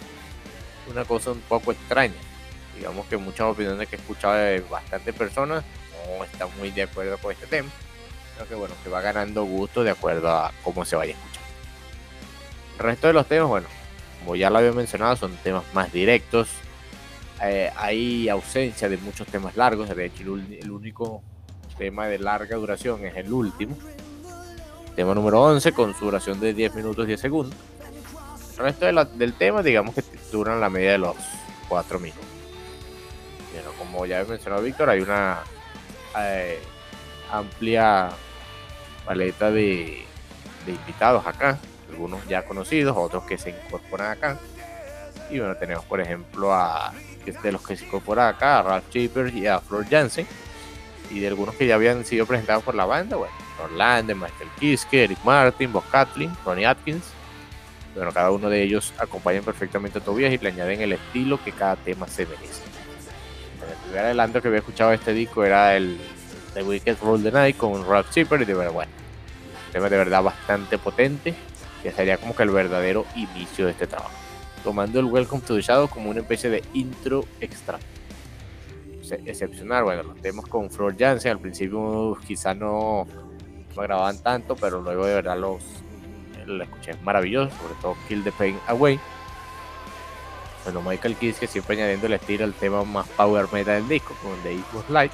Una 0.90 1.04
cosa 1.04 1.30
un 1.32 1.40
poco 1.40 1.72
extraña. 1.72 2.14
Digamos 2.76 3.06
que 3.06 3.16
muchas 3.16 3.46
opiniones 3.46 3.88
que 3.88 3.96
he 3.96 3.98
escuchado 3.98 4.34
de 4.34 4.60
bastantes 4.60 5.14
personas 5.14 5.64
no 6.18 6.24
están 6.24 6.48
muy 6.58 6.70
de 6.70 6.82
acuerdo 6.82 7.16
con 7.18 7.32
este 7.32 7.46
tema. 7.46 7.68
Pero 8.34 8.48
que 8.48 8.54
bueno, 8.54 8.74
que 8.82 8.90
va 8.90 9.00
ganando 9.00 9.44
gusto 9.44 9.84
de 9.84 9.90
acuerdo 9.90 10.28
a 10.28 10.52
cómo 10.62 10.84
se 10.84 10.96
vaya 10.96 11.14
a 11.14 11.16
escuchar. 11.16 11.42
El 12.78 12.84
resto 12.84 13.06
de 13.06 13.12
los 13.12 13.26
temas, 13.26 13.48
bueno, 13.48 13.68
como 14.18 14.36
ya 14.36 14.50
lo 14.50 14.58
había 14.58 14.72
mencionado, 14.72 15.16
son 15.16 15.36
temas 15.36 15.64
más 15.72 15.92
directos. 15.92 16.48
Eh, 17.42 17.70
hay 17.76 18.28
ausencia 18.28 18.88
de 18.88 18.96
muchos 18.98 19.26
temas 19.26 19.56
largos. 19.56 19.88
De 19.94 20.04
hecho, 20.04 20.22
el, 20.22 20.70
único 20.70 21.22
tema 21.76 22.06
de 22.06 22.18
larga 22.18 22.56
duración 22.56 23.04
es 23.04 23.16
el 23.16 23.32
último. 23.32 23.76
Tema 24.94 25.14
número 25.14 25.42
11 25.42 25.72
con 25.72 25.94
su 25.94 26.04
duración 26.04 26.38
de 26.38 26.54
10 26.54 26.74
minutos 26.76 27.06
10 27.06 27.20
segundos. 27.20 27.56
El 28.52 28.58
resto 28.58 28.86
del 29.16 29.34
tema, 29.34 29.62
digamos 29.62 29.94
que 29.94 30.02
duran 30.30 30.60
la 30.60 30.70
media 30.70 30.92
de 30.92 30.98
los 30.98 31.16
4 31.68 31.98
minutos. 31.98 32.24
Pero 33.52 33.72
como 33.72 34.06
ya 34.06 34.20
he 34.20 34.24
mencionado 34.24 34.62
Víctor, 34.62 34.90
hay 34.90 35.00
una 35.00 35.40
eh, 36.18 36.60
amplia 37.30 38.10
paleta 39.04 39.50
de, 39.50 40.04
invitados 40.66 41.26
acá, 41.26 41.58
algunos 41.90 42.26
ya 42.26 42.44
conocidos, 42.44 42.96
otros 42.96 43.24
que 43.24 43.38
se 43.38 43.50
incorporan 43.50 44.12
acá. 44.12 44.38
Y 45.30 45.38
bueno, 45.38 45.56
tenemos 45.56 45.84
por 45.84 46.00
ejemplo 46.00 46.52
a 46.52 46.92
de 47.32 47.52
los 47.52 47.66
que 47.66 47.76
se 47.76 47.84
incorporan 47.84 48.34
acá, 48.34 48.58
a 48.58 48.62
Ralph 48.62 48.88
Chipper 48.90 49.34
y 49.34 49.46
a 49.46 49.60
Flor 49.60 49.86
Jansen, 49.88 50.26
y 51.10 51.20
de 51.20 51.28
algunos 51.28 51.54
que 51.54 51.66
ya 51.66 51.74
habían 51.74 52.04
sido 52.04 52.26
presentados 52.26 52.64
por 52.64 52.74
la 52.74 52.84
banda, 52.84 53.16
bueno, 53.16 53.34
Orlando, 53.62 54.14
Michael 54.14 54.50
Kiske, 54.58 55.04
Eric 55.04 55.18
Martin, 55.24 55.72
Bob 55.72 55.84
Catlin, 55.90 56.30
Ronnie 56.44 56.66
Atkins. 56.66 57.04
Bueno, 57.94 58.12
cada 58.12 58.30
uno 58.32 58.48
de 58.50 58.62
ellos 58.62 58.92
acompañan 58.98 59.44
perfectamente 59.44 59.98
a 59.98 60.02
Tobias 60.02 60.32
y 60.32 60.38
le 60.38 60.48
añaden 60.48 60.80
el 60.80 60.94
estilo 60.94 61.42
que 61.42 61.52
cada 61.52 61.76
tema 61.76 62.08
se 62.08 62.26
merece. 62.26 62.62
el 63.70 63.76
primer 63.84 64.04
adelanto 64.06 64.42
que 64.42 64.48
había 64.48 64.58
escuchado 64.58 64.92
este 64.92 65.12
disco 65.12 65.44
era 65.44 65.76
el 65.76 66.00
The 66.54 66.62
Wicked 66.64 66.96
Rule 67.02 67.22
the 67.22 67.30
Night 67.30 67.56
con 67.56 67.86
Rock 67.86 68.06
Zipper 68.12 68.42
y 68.42 68.44
de 68.44 68.54
verdad, 68.54 68.72
bueno, 68.72 68.92
un 69.66 69.72
tema 69.72 69.88
de 69.88 69.96
verdad 69.96 70.22
bastante 70.22 70.78
potente 70.78 71.34
que 71.82 71.92
sería 71.92 72.16
como 72.16 72.34
que 72.34 72.42
el 72.42 72.50
verdadero 72.50 73.06
inicio 73.14 73.66
de 73.66 73.72
este 73.72 73.86
trabajo. 73.86 74.23
Tomando 74.64 74.98
el 74.98 75.06
Welcome 75.06 75.42
to 75.42 75.54
the 75.54 75.60
Shadow 75.60 75.88
como 75.88 76.10
una 76.10 76.20
especie 76.20 76.50
de 76.50 76.64
intro 76.72 77.24
extra 77.40 77.78
excepcional. 79.26 79.84
Bueno, 79.84 80.02
los 80.02 80.20
temas 80.20 80.46
con 80.46 80.70
Flor 80.70 80.96
Jansen 80.98 81.32
al 81.32 81.38
principio 81.38 82.18
quizás 82.26 82.56
no 82.56 83.06
me 83.76 83.82
grababan 83.82 84.22
tanto, 84.22 84.56
pero 84.56 84.80
luego 84.80 85.06
de 85.06 85.14
verdad 85.14 85.38
los 85.38 85.62
la 86.46 86.64
escuché 86.64 86.94
maravilloso, 87.02 87.54
sobre 87.56 87.74
todo 87.80 87.96
Kill 88.08 88.24
the 88.24 88.32
Pain 88.32 88.58
Away. 88.66 88.98
Bueno, 90.64 90.82
Michael 90.82 91.16
Kiske 91.16 91.46
siempre 91.46 91.76
añadiendo 91.76 92.06
el 92.06 92.14
estilo 92.14 92.44
al 92.44 92.54
tema 92.54 92.84
más 92.84 93.06
power 93.08 93.46
metal 93.52 93.80
del 93.80 93.88
disco, 93.88 94.14
con 94.22 94.34
The 94.42 94.54
It 94.54 94.64
Was 94.72 94.88
Light. 94.90 95.12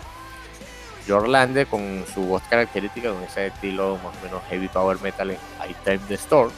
George 1.06 1.28
Lande 1.28 1.66
con 1.66 2.04
su 2.12 2.22
voz 2.22 2.42
característica, 2.48 3.12
con 3.12 3.22
ese 3.24 3.48
estilo 3.48 3.98
más 4.04 4.14
o 4.16 4.24
menos 4.24 4.42
heavy 4.48 4.68
power 4.68 5.00
metal 5.00 5.30
en 5.30 5.38
I 5.68 5.74
Time 5.84 6.00
the 6.06 6.14
Storm. 6.14 6.52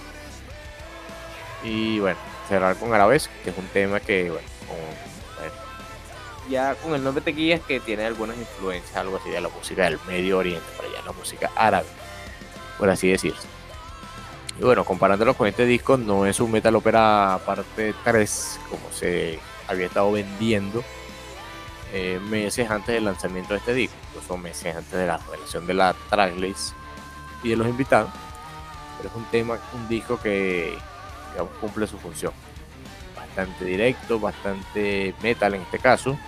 Y 1.65 2.01
bueno, 2.01 2.19
cerrar 2.53 2.77
con 2.77 2.93
Arabesque, 2.93 3.33
que 3.43 3.49
es 3.49 3.57
un 3.57 3.67
tema 3.69 3.99
que, 3.99 4.29
bueno, 4.29 4.47
ya 6.51 6.75
con 6.75 6.95
el 6.95 7.03
nombre 7.03 7.25
te 7.25 7.31
guías 7.31 7.63
que 7.63 7.81
tiene 7.81 8.05
algunas 8.05 8.37
influencias, 8.37 8.95
algo 8.95 9.17
así 9.17 9.31
de 9.31 9.41
la 9.41 9.49
música 9.49 9.85
del 9.85 9.99
Medio 10.07 10.37
Oriente, 10.37 10.67
para 10.77 10.87
allá 10.87 11.01
la 11.07 11.13
música 11.13 11.51
árabe, 11.57 11.87
por 12.77 12.91
así 12.91 13.09
decirse. 13.09 13.49
Y 14.61 14.63
bueno, 14.63 14.85
comparándolo 14.85 15.33
con 15.33 15.49
este 15.49 15.65
disco, 15.65 15.97
no 15.97 16.27
es 16.27 16.41
un 16.41 16.53
Metal 16.53 16.77
Opera 16.77 17.41
parte 17.47 17.95
3 18.05 18.61
como 18.69 18.83
se 18.93 19.39
había 19.67 19.87
estado 19.87 20.13
vendiendo 20.13 20.85
eh, 21.95 22.21
meses 22.29 22.71
antes 22.71 22.95
del 22.95 23.07
lanzamiento 23.07 23.55
de 23.55 23.61
este 23.61 23.73
disco, 23.73 23.97
incluso 24.11 24.37
meses 24.37 24.77
antes 24.77 24.93
de 24.93 25.07
la 25.07 25.17
revelación 25.17 25.67
de 25.67 25.73
la 25.73 25.95
tracklist 26.11 26.75
y 27.43 27.49
de 27.49 27.57
los 27.57 27.67
invitados. 27.67 28.11
Pero 28.99 29.09
es 29.09 29.17
un 29.17 29.25
tema, 29.31 29.59
un 29.73 29.89
disco 29.89 30.21
que 30.21 30.77
digamos, 31.33 31.53
cumple 31.61 31.87
su 31.87 31.99
función. 31.99 32.33
Bastante 33.17 33.65
directo, 33.65 34.21
bastante 34.21 35.15
metal 35.23 35.55
en 35.55 35.63
este 35.63 35.79
caso 35.79 36.19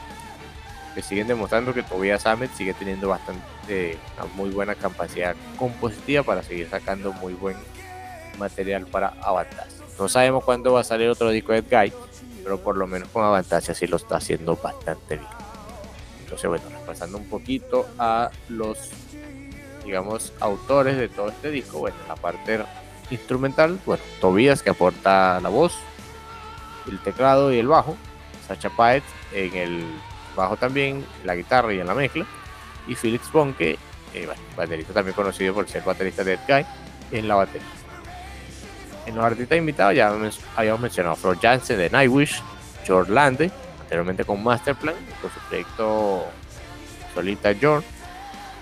que 0.94 1.02
siguen 1.02 1.26
demostrando 1.26 1.74
que 1.74 1.82
Tobias 1.82 2.24
Ahmed 2.24 2.48
sigue 2.56 2.72
teniendo 2.72 3.08
bastante, 3.08 3.98
una 4.16 4.26
muy 4.34 4.50
buena 4.50 4.74
capacidad 4.76 5.34
compositiva 5.58 6.22
para 6.22 6.42
seguir 6.42 6.68
sacando 6.70 7.12
muy 7.14 7.34
buen 7.34 7.56
material 8.38 8.86
para 8.86 9.08
Avantasia. 9.20 9.84
No 9.98 10.08
sabemos 10.08 10.44
cuándo 10.44 10.72
va 10.72 10.80
a 10.80 10.84
salir 10.84 11.08
otro 11.08 11.30
disco 11.30 11.52
de 11.52 11.62
Guy, 11.62 11.92
pero 12.42 12.58
por 12.58 12.76
lo 12.76 12.86
menos 12.86 13.08
con 13.08 13.24
Avantasia 13.24 13.74
sí 13.74 13.86
lo 13.86 13.96
está 13.96 14.16
haciendo 14.16 14.56
bastante 14.56 15.16
bien. 15.16 15.28
Entonces, 16.20 16.48
bueno, 16.48 16.64
repasando 16.80 17.18
un 17.18 17.28
poquito 17.28 17.86
a 17.98 18.30
los, 18.48 18.90
digamos, 19.84 20.32
autores 20.40 20.96
de 20.96 21.08
todo 21.08 21.28
este 21.28 21.50
disco, 21.50 21.80
bueno, 21.80 21.96
la 22.08 22.16
parte 22.16 22.64
instrumental, 23.14 23.78
bueno, 23.86 24.02
Tobias 24.20 24.62
que 24.62 24.70
aporta 24.70 25.40
la 25.40 25.48
voz, 25.48 25.74
el 26.88 26.98
teclado 27.00 27.52
y 27.52 27.58
el 27.58 27.68
bajo, 27.68 27.96
Sacha 28.46 28.70
Paet 28.70 29.02
en 29.32 29.54
el 29.56 29.84
bajo 30.36 30.56
también, 30.56 31.04
la 31.24 31.34
guitarra 31.34 31.72
y 31.72 31.80
en 31.80 31.86
la 31.86 31.94
mezcla. 31.94 32.26
Y 32.86 32.94
Felix 32.94 33.30
Bonke, 33.32 33.78
eh, 34.12 34.28
baterista 34.56 34.92
también 34.92 35.14
conocido 35.14 35.54
por 35.54 35.68
ser 35.68 35.82
baterista 35.82 36.22
de 36.22 36.34
Ed 36.34 36.40
Guy, 36.46 36.66
en 37.12 37.28
la 37.28 37.36
batería. 37.36 37.66
En 39.06 39.16
los 39.16 39.24
artistas 39.24 39.58
invitados 39.58 39.94
ya 39.94 40.12
habíamos 40.56 40.80
mencionado 40.80 41.14
a 41.14 41.16
Flor 41.16 41.38
Jansen 41.40 41.78
de 41.78 41.90
Nightwish, 41.90 42.42
George 42.84 43.12
Lande, 43.12 43.50
anteriormente 43.80 44.24
con 44.24 44.42
Masterplan, 44.42 44.94
con 45.20 45.30
su 45.30 45.40
proyecto 45.48 46.24
solita 47.14 47.54
George, 47.54 47.86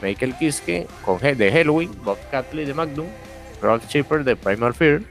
Michael 0.01 0.37
Kiske 0.37 0.87
con 1.05 1.19
de 1.19 1.53
Halloween, 1.53 1.91
Bob 2.03 2.19
Catley 2.31 2.65
de 2.65 2.75
Magnum, 2.75 3.07
Rod 3.63 3.81
Chipper 3.87 4.25
de 4.25 4.35
Primal 4.35 4.75
Fear, 4.75 5.03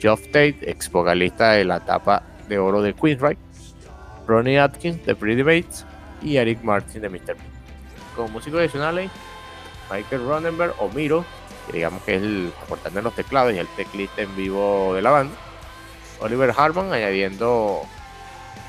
Geoff 0.00 0.22
Tate, 0.28 0.58
ex 0.62 0.90
vocalista 0.90 1.52
de 1.52 1.64
la 1.64 1.76
etapa 1.76 2.22
de 2.48 2.58
oro 2.58 2.80
de 2.80 2.94
Queensryche, 2.94 3.38
Ronnie 4.26 4.58
Atkins 4.58 5.04
de 5.04 5.14
Pretty 5.14 5.42
Bates 5.42 5.84
y 6.22 6.38
Eric 6.38 6.62
Martin 6.62 7.02
de 7.02 7.10
Mr. 7.10 7.36
P. 7.36 7.42
Como 8.16 8.28
músicos 8.28 8.60
adicionales, 8.60 9.10
Michael 9.90 10.26
Ronenberg 10.26 10.74
o 10.78 10.88
Miro, 10.88 11.24
que 11.66 11.74
digamos 11.74 12.02
que 12.02 12.16
es 12.16 12.22
el 12.22 12.52
aportante 12.62 13.02
los 13.02 13.14
teclados 13.14 13.52
y 13.52 13.58
el 13.58 13.68
teclista 13.68 14.22
en 14.22 14.34
vivo 14.34 14.94
de 14.94 15.02
la 15.02 15.10
banda. 15.10 15.36
Oliver 16.20 16.54
Harman 16.56 16.92
añadiendo 16.92 17.82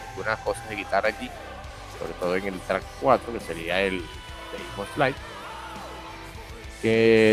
algunas 0.10 0.38
cosas 0.40 0.68
de 0.68 0.76
guitarra 0.76 1.10
allí, 1.10 1.30
sobre 1.98 2.14
todo 2.20 2.36
en 2.36 2.46
el 2.46 2.60
track 2.60 2.84
4, 3.02 3.34
que 3.34 3.40
sería 3.40 3.82
el 3.82 4.00
de 4.00 4.86
Slide, 4.96 5.16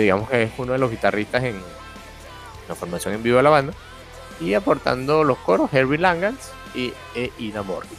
digamos 0.02 0.30
que 0.30 0.42
es 0.44 0.50
uno 0.58 0.72
de 0.72 0.78
los 0.78 0.90
guitarristas 0.90 1.44
en 1.44 1.60
la 2.68 2.74
formación 2.74 3.14
en 3.14 3.22
vivo 3.22 3.36
de 3.36 3.42
la 3.42 3.50
banda, 3.50 3.72
y 4.40 4.54
aportando 4.54 5.24
los 5.24 5.38
coros 5.38 5.72
Herbie 5.72 5.98
Langans 5.98 6.50
y 6.74 6.92
e 7.14 7.30
Ina 7.38 7.62
Morgan 7.62 7.90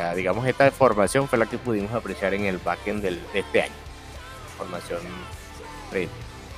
ah, 0.00 0.14
digamos 0.14 0.46
esta 0.46 0.70
formación 0.70 1.28
fue 1.28 1.38
la 1.38 1.46
que 1.46 1.58
pudimos 1.58 1.92
apreciar 1.92 2.32
en 2.34 2.44
el 2.44 2.58
backend 2.58 3.02
del, 3.02 3.20
de 3.32 3.40
este 3.40 3.62
año. 3.62 3.74
Formación 4.56 5.00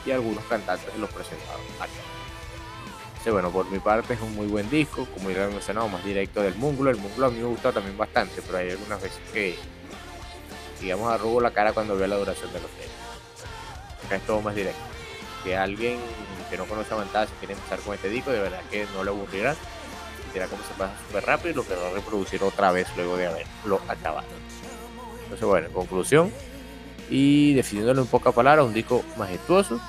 y 0.06 0.10
algunos 0.10 0.42
cantantes 0.44 0.96
los 0.96 1.10
presentaron 1.10 1.60
aquí. 1.80 3.30
bueno, 3.30 3.50
por 3.50 3.70
mi 3.70 3.78
parte 3.78 4.14
es 4.14 4.20
un 4.20 4.34
muy 4.34 4.46
buen 4.46 4.68
disco, 4.70 5.06
como 5.14 5.30
ya 5.30 5.44
he 5.44 5.48
mencionado, 5.48 5.88
más 5.88 6.04
directo 6.04 6.42
del 6.42 6.54
Múngulo. 6.54 6.90
El 6.90 6.96
Múngulo 6.96 7.26
a 7.26 7.30
mí 7.30 7.38
me 7.38 7.44
gusta 7.44 7.72
también 7.72 7.96
bastante, 7.96 8.40
pero 8.42 8.58
hay 8.58 8.70
algunas 8.70 9.02
veces 9.02 9.20
que, 9.32 9.58
digamos, 10.80 11.12
arrugo 11.12 11.40
la 11.40 11.50
cara 11.50 11.72
cuando 11.72 11.96
veo 11.96 12.06
la 12.06 12.16
duración 12.16 12.52
de 12.52 12.60
los 12.60 12.70
temas. 12.70 13.07
Acá 14.08 14.16
es 14.16 14.26
todo 14.26 14.42
más 14.42 14.56
directo. 14.56 14.80
Que 15.44 15.56
alguien 15.56 15.98
que 16.50 16.56
no 16.56 16.64
conoce 16.64 16.92
a 16.94 17.26
si 17.26 17.32
quiere 17.38 17.54
empezar 17.54 17.78
con 17.80 17.94
este 17.94 18.08
disco, 18.08 18.32
de 18.32 18.40
verdad 18.40 18.60
que 18.70 18.86
no 18.94 19.04
le 19.04 19.10
aburrirá 19.10 19.54
era 20.34 20.46
como 20.46 20.62
se 20.62 20.74
pasa 20.74 20.92
súper 21.06 21.24
rápido 21.24 21.50
y 21.50 21.54
lo 21.54 21.66
que 21.66 21.74
va 21.74 21.88
a 21.88 21.92
reproducir 21.92 22.42
otra 22.42 22.72
vez 22.72 22.86
luego 22.96 23.16
de 23.16 23.26
haberlo 23.26 23.80
acabado. 23.88 24.26
Entonces, 25.24 25.46
bueno, 25.46 25.66
en 25.66 25.72
conclusión, 25.72 26.32
y 27.10 27.54
definiéndolo 27.54 28.02
en 28.02 28.06
pocas 28.06 28.34
palabras, 28.34 28.66
un 28.66 28.74
disco 28.74 29.04
majestuoso. 29.16 29.80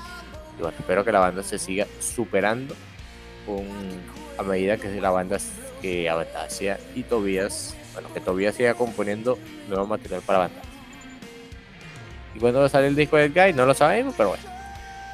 Y 0.58 0.62
bueno, 0.62 0.76
espero 0.78 1.04
que 1.04 1.12
la 1.12 1.20
banda 1.20 1.42
se 1.42 1.58
siga 1.58 1.86
superando 2.00 2.74
a 4.38 4.42
medida 4.42 4.76
que 4.76 5.00
la 5.00 5.10
banda 5.10 5.38
que 5.82 6.08
Avatasia 6.08 6.78
y 6.94 7.02
Tobias, 7.02 7.74
bueno, 7.94 8.12
que 8.12 8.20
Tobias 8.20 8.54
siga 8.54 8.74
componiendo 8.74 9.38
nuevo 9.68 9.86
material 9.86 10.22
para 10.22 10.40
banda. 10.40 10.62
Cuando 12.40 12.64
el 12.66 12.96
disco 12.96 13.16
de 13.16 13.28
Guy, 13.28 13.52
no 13.52 13.66
lo 13.66 13.74
sabemos, 13.74 14.14
pero 14.16 14.30
bueno, 14.30 14.42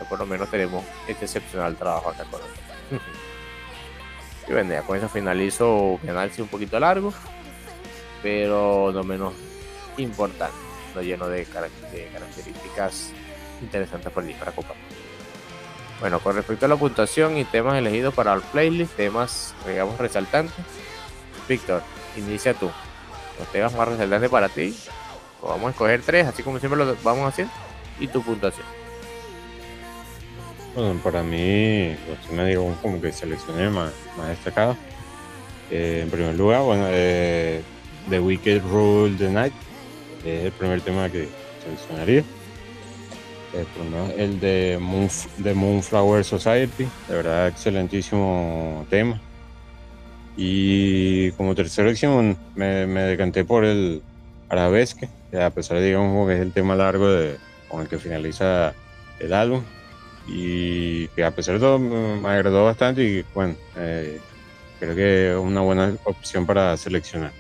por 0.09 0.19
lo 0.19 0.27
menos 0.27 0.49
tenemos 0.51 0.85
este 1.09 1.25
excepcional 1.25 1.77
trabajo 1.77 2.11
acá 2.11 2.25
con 2.25 2.41
nosotros. 2.41 2.67
Y 4.49 4.53
bueno, 4.53 4.71
ya 4.71 4.83
con 4.83 4.97
eso 4.97 5.09
finalizo 5.09 5.99
mi 6.05 6.09
análisis 6.11 6.39
un 6.39 6.47
poquito 6.47 6.79
largo, 6.79 7.13
pero 8.23 8.93
no 8.95 9.03
menos 9.03 9.35
importante, 9.97 10.57
lo 10.95 11.03
lleno 11.03 11.27
de, 11.29 11.45
características 11.45 13.11
interesantes 13.61 14.13
por 14.13 14.25
para 14.35 14.53
compartir. 14.53 14.85
Bueno, 16.01 16.21
con 16.21 16.37
respecto 16.37 16.67
a 16.67 16.69
la 16.69 16.77
puntuación 16.77 17.39
y 17.39 17.45
temas 17.45 17.77
elegidos 17.77 18.15
para 18.15 18.35
el 18.35 18.43
playlist, 18.43 18.95
temas, 18.95 19.55
digamos, 19.67 19.99
resaltantes. 19.99 20.55
Víctor, 21.49 21.83
inicia 22.17 22.55
tú. 22.55 22.71
Los 23.39 23.49
temas 23.51 23.75
más 23.75 23.89
resaltantes 23.89 24.31
para 24.31 24.49
ti. 24.49 24.77
Vamos 25.43 25.69
a 25.69 25.71
escoger 25.71 26.03
tres, 26.03 26.27
así 26.27 26.43
como 26.43 26.59
siempre 26.59 26.85
lo 26.85 26.97
vamos 27.03 27.29
haciendo. 27.29 27.53
Y 27.99 28.09
tu 28.09 28.23
puntuación. 28.23 28.67
Bueno, 30.75 31.01
para 31.03 31.23
mí, 31.23 31.97
los 32.07 32.19
temas, 32.29 32.47
digo, 32.47 32.75
como 32.83 33.01
que 33.01 33.11
seleccioné 33.11 33.71
más, 33.71 33.93
más 34.19 34.29
destacados. 34.29 34.77
Eh, 35.71 36.01
en 36.03 36.11
primer 36.11 36.35
lugar, 36.35 36.63
bueno, 36.63 36.87
eh, 36.91 37.63
The 38.11 38.21
Wicked 38.21 38.63
Rule 38.71 39.17
the 39.17 39.31
Night, 39.31 39.55
es 40.25 40.45
el 40.45 40.53
primer 40.53 40.83
tema 40.83 41.09
que 41.09 41.29
seleccionaría. 41.65 42.25
El, 44.19 44.39
de, 44.39 44.77
Moon, 44.79 45.09
de 45.39 45.55
Moonflower 45.55 46.23
Society, 46.25 46.87
de 47.09 47.15
verdad, 47.15 47.49
excelentísimo 47.49 48.87
tema. 48.91 49.19
Y 50.37 51.31
como 51.33 51.53
elección, 51.53 52.37
me, 52.55 52.87
me 52.87 53.01
decanté 53.01 53.47
por 53.47 53.65
el 53.65 54.03
Arabesque, 54.49 55.09
que 55.31 55.43
a 55.43 55.51
pesar 55.51 55.79
de 55.79 55.87
digamos, 55.87 56.29
que 56.29 56.35
es 56.35 56.41
el 56.41 56.53
tema 56.53 56.77
largo 56.77 57.09
de, 57.09 57.37
con 57.69 57.83
el 57.83 57.89
que 57.89 57.99
finaliza 57.99 58.75
el 59.19 59.33
álbum, 59.33 59.63
y 60.29 61.09
que 61.09 61.25
a 61.25 61.31
pesar 61.31 61.55
de 61.55 61.61
todo 61.61 61.79
me 61.79 62.29
agradó 62.29 62.65
bastante 62.65 63.03
y 63.03 63.25
bueno, 63.35 63.55
eh, 63.77 64.21
creo 64.81 64.95
que 64.97 65.31
es 65.33 65.37
una 65.37 65.61
buena 65.61 65.95
opción 66.05 66.47
para 66.47 66.77
seleccionar. 66.77 67.33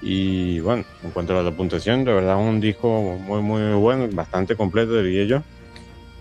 Y 0.00 0.58
bueno, 0.60 0.84
en 1.04 1.10
cuanto 1.12 1.38
a 1.38 1.42
la 1.42 1.52
puntuación, 1.52 2.04
de 2.04 2.12
verdad 2.12 2.40
es 2.40 2.48
un 2.48 2.60
disco 2.60 2.88
muy, 3.20 3.40
muy 3.40 3.72
bueno, 3.74 4.08
bastante 4.12 4.56
completo, 4.56 5.00
diría 5.00 5.24
yo. 5.24 5.42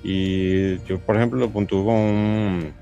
Y 0.04 0.80
yo, 0.84 1.00
por 1.00 1.16
ejemplo, 1.16 1.40
lo 1.40 1.50
puntúo 1.50 1.86
con 1.86 1.96
un, 1.96 2.74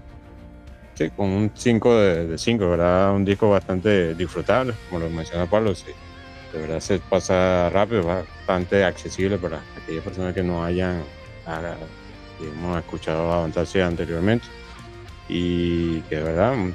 sí, 0.96 1.10
con 1.12 1.30
un 1.30 1.52
5 1.54 1.96
de 1.96 2.38
5, 2.38 2.70
¿verdad? 2.70 3.14
Un 3.14 3.24
disco 3.24 3.50
bastante 3.50 4.14
disfrutable, 4.16 4.74
como 4.90 5.02
lo 5.02 5.10
menciona 5.10 5.46
Pablo, 5.46 5.74
sí. 5.74 5.92
De 6.54 6.60
verdad 6.60 6.80
se 6.80 7.00
pasa 7.00 7.70
rápido, 7.70 8.04
bastante 8.04 8.84
accesible 8.84 9.38
para 9.38 9.62
aquellas 9.78 10.04
personas 10.04 10.34
que 10.34 10.44
no 10.44 10.64
hayan 10.64 11.04
hemos 12.42 12.78
escuchado 12.80 13.32
avanzarse 13.32 13.82
anteriormente. 13.82 14.48
Y 15.28 16.02
que 16.02 16.18
de 16.18 16.24
verdad, 16.24 16.54
un 16.54 16.74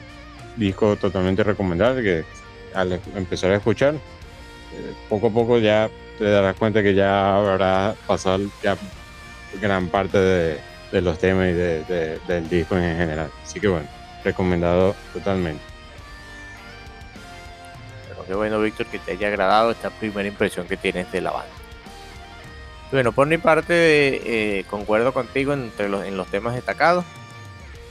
disco 0.57 0.97
totalmente 0.97 1.43
recomendable 1.43 2.03
que 2.03 2.25
al 2.75 3.01
empezar 3.14 3.51
a 3.51 3.57
escuchar, 3.57 3.95
eh, 3.95 4.95
poco 5.09 5.29
a 5.29 5.31
poco 5.31 5.59
ya 5.59 5.91
te 6.18 6.25
darás 6.25 6.57
cuenta 6.57 6.83
que 6.83 6.95
ya 6.95 7.37
habrá 7.37 7.95
pasado 8.07 8.45
ya 8.62 8.77
gran 9.61 9.89
parte 9.89 10.18
de, 10.18 10.61
los 11.01 11.18
temas 11.18 11.49
y 11.49 11.53
del 11.53 12.49
disco 12.49 12.77
en 12.77 12.97
general. 12.97 13.31
Así 13.43 13.59
que 13.59 13.66
bueno, 13.66 13.89
recomendado 14.22 14.95
totalmente. 15.12 15.74
Pero 18.27 18.27
qué 18.27 18.35
bueno, 18.35 18.61
Víctor, 18.61 18.87
que 18.87 18.99
te 18.99 19.12
haya 19.12 19.29
agradado 19.29 19.70
esta 19.70 19.91
primera 19.91 20.29
impresión 20.29 20.66
que 20.66 20.77
tienes 20.77 21.11
de 21.12 21.20
la 21.20 21.31
banda. 21.31 21.53
Bueno, 22.91 23.12
por 23.12 23.27
mi 23.27 23.39
parte, 23.39 24.59
eh, 24.59 24.64
concuerdo 24.70 25.12
contigo 25.12 25.53
entre 25.53 25.89
los, 25.89 26.05
en 26.05 26.16
los 26.16 26.29
temas 26.29 26.55
destacados. 26.55 27.05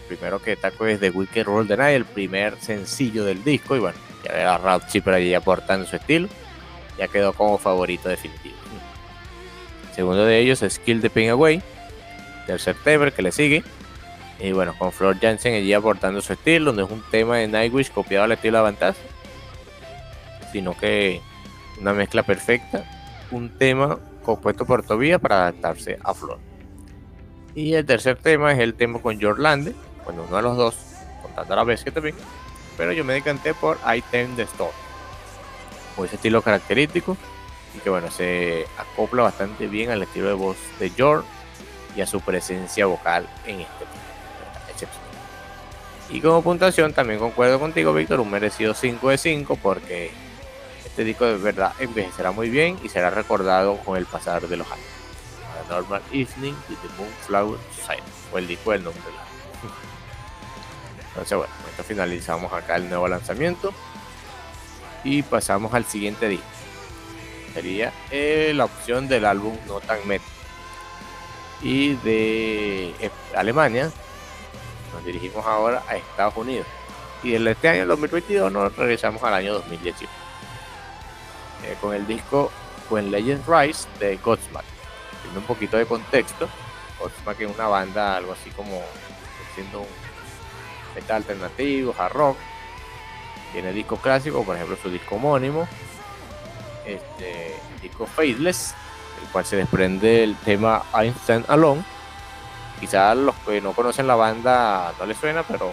primero 0.08 0.42
que 0.42 0.52
destaco 0.52 0.86
es 0.86 1.00
The 1.00 1.10
Wicked 1.10 1.46
Roll 1.46 1.68
the 1.68 1.78
Night, 1.78 1.96
el 1.96 2.06
primer 2.06 2.60
sencillo 2.60 3.26
del 3.26 3.44
disco. 3.44 3.76
Y 3.76 3.80
bueno, 3.80 3.98
ya 4.24 4.34
ver 4.34 4.48
a 4.48 4.58
Ralph 4.58 4.88
Chipper 4.88 5.14
allí 5.16 5.34
aportando 5.34 5.86
su 5.86 5.96
estilo. 5.96 6.30
Ya 6.98 7.08
quedó 7.08 7.34
como 7.34 7.58
favorito 7.58 8.08
definitivo. 8.08 8.56
segundo 9.96 10.26
de 10.26 10.40
ellos 10.40 10.62
es 10.62 10.80
Kill 10.80 11.02
the 11.02 11.10
Pain 11.10 11.32
Away. 11.32 11.62
Tercer 12.48 12.76
tema 12.84 13.12
que 13.12 13.22
le 13.22 13.32
sigue. 13.32 13.64
Y 14.40 14.52
bueno, 14.52 14.74
con 14.78 14.92
Flor 14.92 15.20
Jansen 15.20 15.56
allí 15.56 15.74
aportando 15.74 16.22
su 16.22 16.34
estilo. 16.34 16.72
No 16.74 16.86
es 16.86 16.92
un 16.92 17.04
tema 17.12 17.38
de 17.38 17.48
Nightwish 17.48 17.92
copiado 17.92 18.26
al 18.26 18.32
estilo 18.32 18.58
de 18.58 18.60
Avantage. 18.60 19.00
Sino 20.54 20.78
que 20.78 21.22
una 21.82 21.94
mezcla 21.94 22.24
perfecta. 22.24 22.86
Un 23.32 23.50
tema 23.58 24.00
compuesto 24.24 24.66
por 24.66 24.84
Tobias 24.84 25.20
para 25.20 25.42
adaptarse 25.42 26.00
a 26.02 26.14
Flor. 26.14 26.40
Y 27.56 27.74
el 27.74 27.86
tercer 27.86 28.18
tema 28.18 28.54
es 28.54 28.60
el 28.60 28.74
tema 28.74 29.00
con 29.00 29.20
George 29.20 29.42
Lande, 29.42 29.76
bueno, 30.06 30.24
uno 30.28 30.38
de 30.38 30.42
los 30.42 30.58
dos, 30.58 30.76
contando 31.22 31.54
a 31.54 31.58
la 31.58 31.64
vez 31.64 31.84
que 31.84 31.92
también, 31.92 32.16
pero 32.78 32.94
yo 32.94 33.04
me 33.04 33.14
decanté 33.14 33.54
por 33.54 33.78
I 33.86 34.02
Tend 34.02 34.38
the 34.38 34.44
Storm, 34.44 34.72
con 35.96 36.06
ese 36.06 36.16
estilo 36.16 36.42
característico 36.42 37.16
y 37.76 37.80
que 37.80 37.90
bueno, 37.90 38.10
se 38.10 38.66
acopla 38.78 39.24
bastante 39.24 39.68
bien 39.68 39.92
al 39.92 40.02
estilo 40.02 40.28
de 40.28 40.34
voz 40.34 40.58
de 40.80 40.90
George 40.90 41.28
y 41.96 42.02
a 42.02 42.08
su 42.08 42.22
presencia 42.22 42.88
vocal 42.88 43.28
en 43.46 43.62
este 43.62 44.88
Y 46.10 46.22
como 46.22 46.42
puntuación 46.42 46.94
también 46.94 47.20
concuerdo 47.20 47.60
contigo, 47.60 47.94
Víctor, 47.94 48.20
un 48.20 48.32
merecido 48.32 48.74
5 48.74 49.10
de 49.10 49.18
5 49.18 49.60
porque 49.62 50.12
este 50.94 51.06
disco 51.06 51.26
de 51.26 51.38
verdad 51.38 51.74
envejecerá 51.80 52.32
muy 52.32 52.52
bien 52.52 52.78
y 52.84 52.88
será 52.88 53.10
recordado 53.10 53.78
con 53.78 53.98
el 53.98 54.06
pasar 54.06 54.48
de 54.48 54.58
los 54.58 54.72
años. 54.72 54.86
A 55.66 55.68
Normal 55.68 56.04
Evening 56.12 56.54
de 56.70 56.76
The 56.76 56.88
Moonflower 57.00 57.60
Society, 57.76 58.04
o 58.32 58.38
el 58.38 58.48
disco 58.48 58.72
del 58.74 58.84
nombre. 58.84 59.02
Entonces, 61.08 61.36
bueno, 61.36 61.52
esto 61.68 61.84
finalizamos 61.84 62.54
acá 62.54 62.76
el 62.76 62.90
nuevo 62.90 63.08
lanzamiento 63.08 63.74
y 65.04 65.24
pasamos 65.24 65.74
al 65.74 65.86
siguiente 65.86 66.30
disco. 66.30 66.46
Sería 67.56 67.92
eh, 68.12 68.52
la 68.54 68.66
opción 68.66 69.08
del 69.08 69.26
álbum 69.26 69.58
No 69.66 69.80
Tan 69.80 70.08
Metal. 70.08 70.28
Y 71.64 71.96
de 71.96 72.90
eh, 73.00 73.10
Alemania 73.36 73.92
nos 74.94 75.04
dirigimos 75.04 75.44
ahora 75.44 75.82
a 75.88 75.96
Estados 75.96 76.38
Unidos. 76.38 76.68
Y 77.24 77.32
desde 77.32 77.50
este 77.50 77.70
año 77.70 77.88
2022 77.88 78.52
nos 78.52 78.76
regresamos 78.76 79.24
al 79.24 79.34
año 79.34 79.54
2018. 79.56 80.23
Eh, 81.64 81.78
con 81.80 81.94
el 81.94 82.06
disco 82.06 82.52
When 82.90 83.12
Legends 83.12 83.48
Rise 83.48 83.88
de 84.00 84.18
Godsmack. 84.18 84.66
Tiene 85.24 85.38
un 85.38 85.46
poquito 85.46 85.78
de 85.78 85.86
contexto, 85.86 86.50
Godsmack 87.00 87.42
es 87.42 87.56
una 87.56 87.68
banda 87.68 88.18
algo 88.18 88.34
así 88.34 88.50
como 88.52 88.82
siendo 89.56 89.82
un 89.82 89.88
metal 90.96 91.18
alternativo, 91.18 91.96
hard 91.98 92.14
rock. 92.14 92.38
Tiene 93.54 93.72
discos 93.72 94.00
clásicos, 94.00 94.46
por 94.46 94.56
ejemplo 94.56 94.78
su 94.82 94.90
disco 94.90 95.16
homónimo, 95.16 95.68
este 96.86 97.56
disco 97.82 98.06
Faithless, 98.06 98.74
el 99.22 99.30
cual 99.30 99.46
se 99.46 99.58
desprende 99.58 100.24
el 100.24 100.36
tema 100.38 100.84
Einstein 100.94 101.46
Alone. 101.48 101.84
Quizás 102.80 103.16
los 103.16 103.36
que 103.36 103.62
no 103.62 103.74
conocen 103.74 104.08
la 104.08 104.16
banda 104.16 104.94
no 105.00 105.06
les 105.06 105.18
suena, 105.18 105.44
pero 105.44 105.72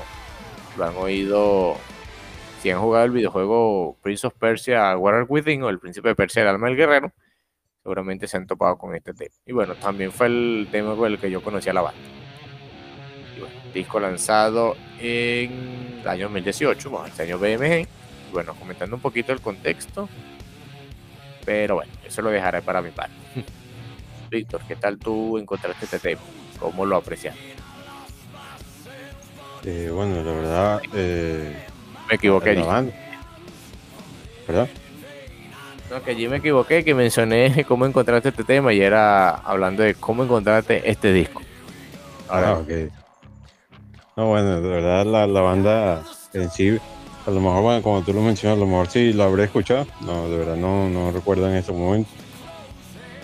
lo 0.77 0.85
han 0.85 0.97
oído 0.97 1.77
si 2.61 2.71
han 2.71 2.81
jugado 2.81 3.07
el 3.07 3.11
videojuego 3.11 3.97
Prince 4.03 4.27
of 4.27 4.35
Persia 4.35 4.97
Warrior 4.97 5.27
Within 5.29 5.63
o 5.63 5.71
el 5.71 5.79
Príncipe 5.79 6.09
de 6.09 6.15
Persia 6.15 6.43
el 6.43 6.49
alma 6.49 6.67
del 6.67 6.77
guerrero, 6.77 7.13
seguramente 7.83 8.29
se 8.29 8.37
han 8.37 8.47
topado 8.47 8.77
con 8.77 8.95
este 8.95 9.15
tema. 9.15 9.35
Y 9.47 9.53
bueno, 9.53 9.75
también 9.75 10.13
fue 10.13 10.27
el 10.27 10.69
tema 10.71 10.95
con 10.95 11.11
el 11.11 11.19
que 11.19 11.31
yo 11.31 11.43
conocí 11.43 11.71
a 11.71 11.73
la 11.73 11.81
banda. 11.81 12.01
Y 13.37 13.41
bueno, 13.41 13.55
disco 13.73 13.99
lanzado 13.99 14.77
en 15.01 16.01
el 16.03 16.09
año 16.09 16.25
2018, 16.25 16.91
bueno, 16.91 17.07
este 17.07 17.23
año 17.23 17.39
BMG. 17.39 17.81
Y 18.29 18.33
bueno, 18.33 18.55
comentando 18.55 18.97
un 18.97 19.03
poquito 19.03 19.33
el 19.33 19.41
contexto. 19.41 20.09
Pero 21.47 21.77
bueno, 21.77 21.93
eso 22.05 22.21
lo 22.21 22.31
dejaré 22.31 22.61
para 22.61 22.83
mi 22.83 22.91
parte. 22.91 23.15
Víctor, 24.31 24.61
¿qué 24.69 24.77
tal 24.77 24.99
tú 24.99 25.39
encontraste 25.39 25.87
este 25.87 25.99
tema? 25.99 26.21
¿Cómo 26.59 26.85
lo 26.85 26.97
apreciaste? 26.97 27.41
Eh, 29.65 29.91
bueno, 29.93 30.23
la 30.23 30.33
verdad, 30.33 30.83
eh, 30.95 31.67
me 32.11 32.17
equivoqué. 32.17 32.63
¿Perdón? 34.47 34.69
No, 35.91 36.03
que 36.03 36.11
allí 36.11 36.29
me 36.29 36.37
equivoqué, 36.37 36.85
que 36.85 36.95
mencioné 36.95 37.65
cómo 37.69 37.87
encontraste 37.87 38.29
este 38.29 38.45
tema 38.45 38.73
y 38.73 38.81
era 38.81 39.31
hablando 39.31 39.83
de 39.83 39.95
cómo 39.95 40.25
encontraste 40.25 40.89
este 40.89 41.13
disco. 41.13 41.43
ah, 42.29 42.59
ok. 42.61 42.93
No, 44.17 44.27
bueno, 44.27 44.61
de 44.61 44.69
verdad 44.69 45.07
la, 45.07 45.27
la, 45.27 45.41
banda 45.41 46.03
en 46.35 46.51
sí, 46.51 46.79
a 47.27 47.31
lo 47.31 47.41
mejor, 47.41 47.63
bueno, 47.63 47.83
como 47.83 48.03
tú 48.03 48.13
lo 48.13 48.21
mencionas, 48.21 48.59
a 48.59 48.61
lo 48.61 48.67
mejor 48.67 48.89
sí 48.89 49.13
lo 49.13 49.25
habré 49.25 49.45
escuchado. 49.45 49.87
No, 50.03 50.29
de 50.29 50.37
verdad 50.37 50.57
no, 50.57 50.89
no 50.91 51.11
recuerdo 51.11 51.49
en 51.49 51.57
este 51.57 51.73
momento. 51.73 52.11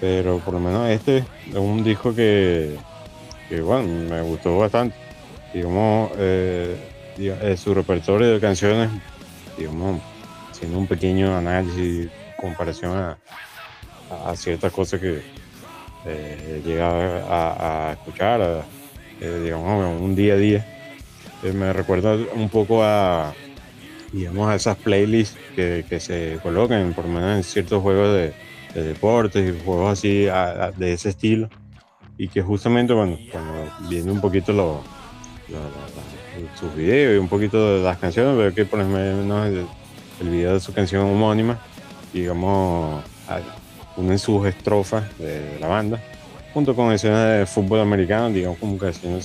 Pero 0.01 0.39
por 0.39 0.55
lo 0.55 0.61
menos 0.61 0.89
este 0.89 1.19
es 1.49 1.55
un 1.55 1.83
disco 1.83 2.15
que, 2.15 2.77
que 3.49 3.61
bueno, 3.61 3.89
me 4.09 4.23
gustó 4.23 4.59
bastante. 4.59 4.97
Digamos, 5.53 6.11
eh, 6.17 6.77
eh, 7.19 7.57
su 7.57 7.75
repertorio 7.75 8.33
de 8.33 8.41
canciones, 8.41 8.91
digamos, 9.57 10.01
haciendo 10.51 10.79
un 10.79 10.87
pequeño 10.87 11.37
análisis, 11.37 12.09
comparación 12.41 12.97
a, 12.97 13.19
a, 14.27 14.37
ciertas 14.37 14.73
cosas 14.73 15.01
que 15.01 15.23
eh, 16.05 16.63
llega 16.65 16.89
a, 16.89 17.93
escuchar, 17.93 18.65
eh, 19.21 19.41
digamos, 19.43 20.01
un 20.01 20.15
día 20.15 20.35
a 20.35 20.37
día. 20.37 20.67
Eh, 21.43 21.53
me 21.53 21.73
recuerda 21.73 22.17
un 22.35 22.49
poco 22.49 22.85
a, 22.85 23.35
digamos, 24.13 24.49
a 24.49 24.55
esas 24.55 24.77
playlists 24.77 25.39
que, 25.55 26.01
se 26.01 26.39
colocan, 26.43 26.93
por 26.95 27.07
lo 27.07 27.11
menos 27.11 27.37
en 27.37 27.43
ciertos 27.43 27.83
juegos 27.83 28.15
de, 28.15 28.33
de 28.75 28.83
deportes 28.83 29.55
y 29.55 29.65
juegos 29.65 29.99
así 29.99 30.27
de 30.77 30.93
ese 30.93 31.11
estilo. 31.11 31.49
Y 32.19 32.29
que 32.29 32.41
justamente, 32.41 32.93
bueno, 32.93 33.19
cuando 33.31 33.71
viendo 33.89 34.13
un 34.13 34.21
poquito 34.21 34.53
lo, 34.53 34.83
sus 36.59 36.75
videos 36.75 37.17
y 37.17 37.19
un 37.19 37.29
poquito 37.29 37.77
de 37.79 37.83
las 37.83 37.99
canciones, 37.99 38.37
veo 38.37 38.55
que 38.55 38.65
por 38.65 38.79
lo 38.79 38.87
menos 38.87 39.47
el, 39.47 39.67
el 40.21 40.31
video 40.31 40.55
de 40.55 40.61
su 40.61 40.73
canción 40.73 41.03
homónima, 41.05 41.59
digamos, 42.13 43.05
unen 43.97 44.19
sus 44.19 44.47
estrofas 44.47 45.05
de, 45.19 45.59
la 45.61 45.69
banda, 45.69 46.03
junto 46.53 46.75
con 46.75 46.93
escenas 46.93 47.39
de 47.39 47.47
fútbol 47.47 47.81
americano, 47.81 48.31
digamos, 48.31 48.59
como 48.59 48.79
que 48.79 48.89
haciendo 48.89 49.21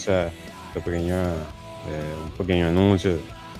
pequeño, 0.73 1.15
eh, 1.15 2.13
un 2.23 2.31
pequeño 2.31 2.67
anuncio, 2.67 3.17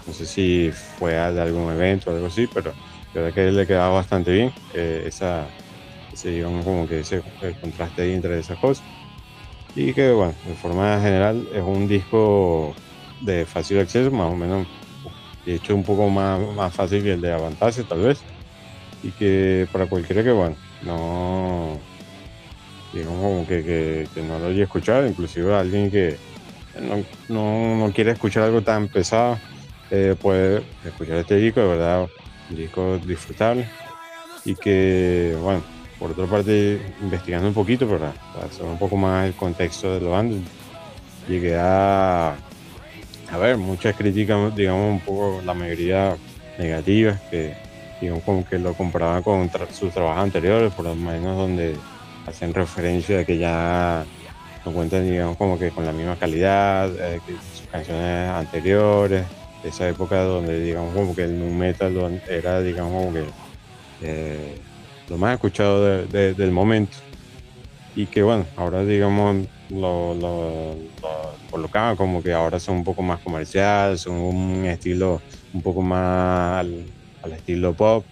no 0.08 0.14
sé 0.14 0.26
si 0.26 0.72
fue 0.72 1.14
de 1.14 1.41
algún 1.41 1.72
evento 1.72 2.10
o 2.12 2.16
algo 2.16 2.28
así, 2.28 2.47
pero 2.54 2.74
creo 3.14 3.34
que 3.34 3.52
le 3.52 3.68
quedaba 3.68 3.89
bastante 3.89 4.32
bien 4.32 4.52
eh, 4.74 5.04
esa, 5.06 5.47
ese, 6.12 6.32
digamos, 6.32 6.66
como 6.66 6.88
que 6.88 7.02
ese 7.02 7.22
el 7.41 7.60
contraste 7.60 8.02
ahí 8.02 8.14
entre 8.14 8.39
esas 8.39 8.58
cosas. 8.58 8.84
Y 9.74 9.93
que, 9.93 10.12
bueno, 10.12 10.34
de 10.45 10.54
forma 10.56 10.99
general 11.02 11.47
es 11.54 11.64
un 11.64 11.88
disco 11.88 12.76
de 13.22 13.46
fácil 13.46 13.80
acceso, 13.80 14.12
más 14.12 14.32
o 14.32 14.36
menos, 14.36 14.68
de 15.46 15.56
hecho 15.56 15.76
un 15.76 15.84
poco 15.84 16.10
más, 16.10 16.40
más 16.56 16.74
fácil 16.74 17.04
que 17.04 17.14
el 17.14 17.22
de 17.22 17.34
Avantage 17.34 17.84
tal 17.84 18.02
vez, 18.02 18.20
y 19.04 19.10
que 19.12 19.68
para 19.72 19.88
cualquiera 19.88 20.24
que, 20.24 20.32
bueno, 20.32 20.56
no, 20.84 21.80
digamos 22.94 23.22
como 23.22 23.48
que, 23.48 24.08
que, 24.14 24.22
no 24.22 24.40
lo 24.40 24.48
haya 24.48 24.64
escuchado, 24.64 25.08
inclusive 25.08 25.56
alguien 25.56 25.90
que 25.90 26.18
no, 26.80 27.04
no, 27.30 27.88
no 27.88 27.94
quiere 27.94 28.12
escuchar 28.12 28.44
algo 28.44 28.62
tan 28.62 28.88
pesado, 28.88 29.38
eh, 29.94 30.16
puede 30.20 30.64
escuchar 30.86 31.18
este 31.18 31.36
disco, 31.36 31.60
de 31.60 31.68
verdad, 31.68 32.08
un 32.50 32.56
disco 32.56 32.98
disfrutable. 33.00 33.68
Y 34.46 34.56
que, 34.56 35.38
bueno, 35.42 35.62
por 36.00 36.12
otra 36.12 36.26
parte, 36.26 36.82
investigando 37.02 37.48
un 37.48 37.54
poquito 37.54 37.86
para, 37.88 38.14
saber 38.52 38.72
un 38.72 38.80
poco 38.80 38.96
más 38.96 39.28
el 39.28 39.34
contexto 39.34 39.94
de 39.94 40.00
los 40.00 40.10
bandos, 40.10 40.40
llegué 41.28 41.58
a, 41.60 42.36
a 43.32 43.38
ver 43.38 43.58
muchas 43.58 43.96
críticas, 43.96 44.54
digamos, 44.56 44.92
un 44.92 45.00
poco 45.00 45.42
la 45.46 45.54
mayoría 45.54 46.18
negativas, 46.58 47.20
que 47.30 47.54
digamos 48.02 48.24
como 48.24 48.46
que 48.46 48.60
lo 48.60 48.74
comparaban 48.74 49.24
con 49.24 49.50
sus 49.72 49.94
trabajos 49.94 50.24
anteriores, 50.24 50.74
por 50.74 50.86
lo 50.86 50.96
menos 50.96 51.38
donde 51.38 51.76
hacen 52.28 52.54
referencia 52.54 53.20
a 53.20 53.26
que 53.26 53.38
ya 53.38 54.06
no 54.66 54.72
cuentan, 54.72 55.10
digamos, 55.10 55.38
como 55.38 55.58
que 55.58 55.72
con 55.72 55.86
la 55.86 55.94
misma 55.94 56.18
calidad 56.18 56.92
eh, 57.00 57.22
que 57.26 57.34
sus 57.58 57.68
canciones 57.72 58.30
anteriores, 58.30 59.26
esa 59.64 59.88
época 59.88 60.22
donde, 60.24 60.60
digamos, 60.60 60.94
como 60.94 61.16
que 61.16 61.24
el 61.24 61.40
nu 61.40 61.54
metal 61.54 62.22
era, 62.28 62.62
digamos, 62.62 62.92
como 62.92 63.14
que 63.14 63.26
eh, 64.02 64.58
lo 65.08 65.18
más 65.18 65.36
escuchado 65.36 66.06
del 66.08 66.52
momento. 66.52 66.98
Y 67.96 68.06
que, 68.06 68.24
bueno, 68.24 68.46
ahora, 68.56 68.84
digamos, 68.84 69.48
lo, 69.72 70.14
lo, 70.14 70.76
colocaban 71.50 71.96
como 71.96 72.22
que 72.22 72.34
ahora 72.34 72.60
son 72.60 72.78
un 72.78 72.84
poco 72.84 73.02
más 73.02 73.20
comerciales, 73.20 74.02
son 74.02 74.16
un 74.16 74.66
estilo 74.66 75.22
un 75.54 75.62
poco 75.62 75.82
más 75.82 76.60
al, 76.60 76.86
estilo 77.34 77.74
pop 77.74 78.04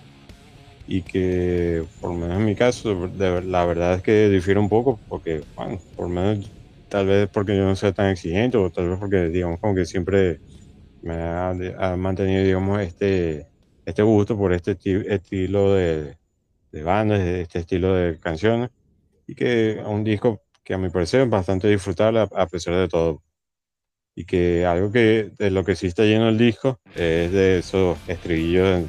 y 0.87 1.01
que 1.01 1.83
por 1.99 2.11
lo 2.11 2.17
menos 2.17 2.37
en 2.37 2.45
mi 2.45 2.55
caso 2.55 3.09
la 3.17 3.65
verdad 3.65 3.95
es 3.95 4.03
que 4.03 4.29
difiere 4.29 4.59
un 4.59 4.69
poco 4.69 4.99
porque 5.07 5.41
bueno 5.55 5.79
por 5.95 6.07
lo 6.07 6.13
menos 6.13 6.51
tal 6.89 7.07
vez 7.07 7.27
porque 7.29 7.55
yo 7.55 7.63
no 7.65 7.75
sea 7.75 7.91
tan 7.91 8.09
exigente 8.09 8.57
o 8.57 8.69
tal 8.69 8.89
vez 8.89 8.99
porque 8.99 9.29
digamos 9.29 9.59
como 9.59 9.73
que 9.73 9.85
siempre 9.85 10.39
me 11.01 11.15
ha, 11.15 11.95
mantenido 11.97 12.43
digamos 12.43 12.81
este 12.81 13.47
este 13.85 14.03
gusto 14.03 14.37
por 14.37 14.53
este 14.53 14.77
estilo 15.07 15.73
de, 15.73 16.17
de 16.71 16.83
bandas 16.83 17.19
este 17.21 17.59
estilo 17.59 17.95
de 17.95 18.19
canciones 18.19 18.69
y 19.25 19.33
que 19.35 19.81
un 19.85 20.03
disco 20.03 20.41
que 20.69 20.75
a 20.75 20.77
mi 20.77 20.89
parecer 20.89 21.21
es 21.21 21.29
bastante 21.31 21.67
disfrutable 21.67 22.27
a, 22.31 22.45
pesar 22.45 22.75
de 22.75 22.87
todo 22.87 23.23
y 24.15 24.23
que 24.23 24.67
algo 24.67 24.91
que 24.91 25.31
de 25.35 25.49
lo 25.49 25.65
que 25.65 25.75
sí 25.75 25.87
está 25.87 26.03
lleno 26.03 26.29
el 26.29 26.37
disco 26.37 26.79
es 26.95 27.31
de 27.31 27.57
esos 27.57 27.97
estribillos 28.07 28.83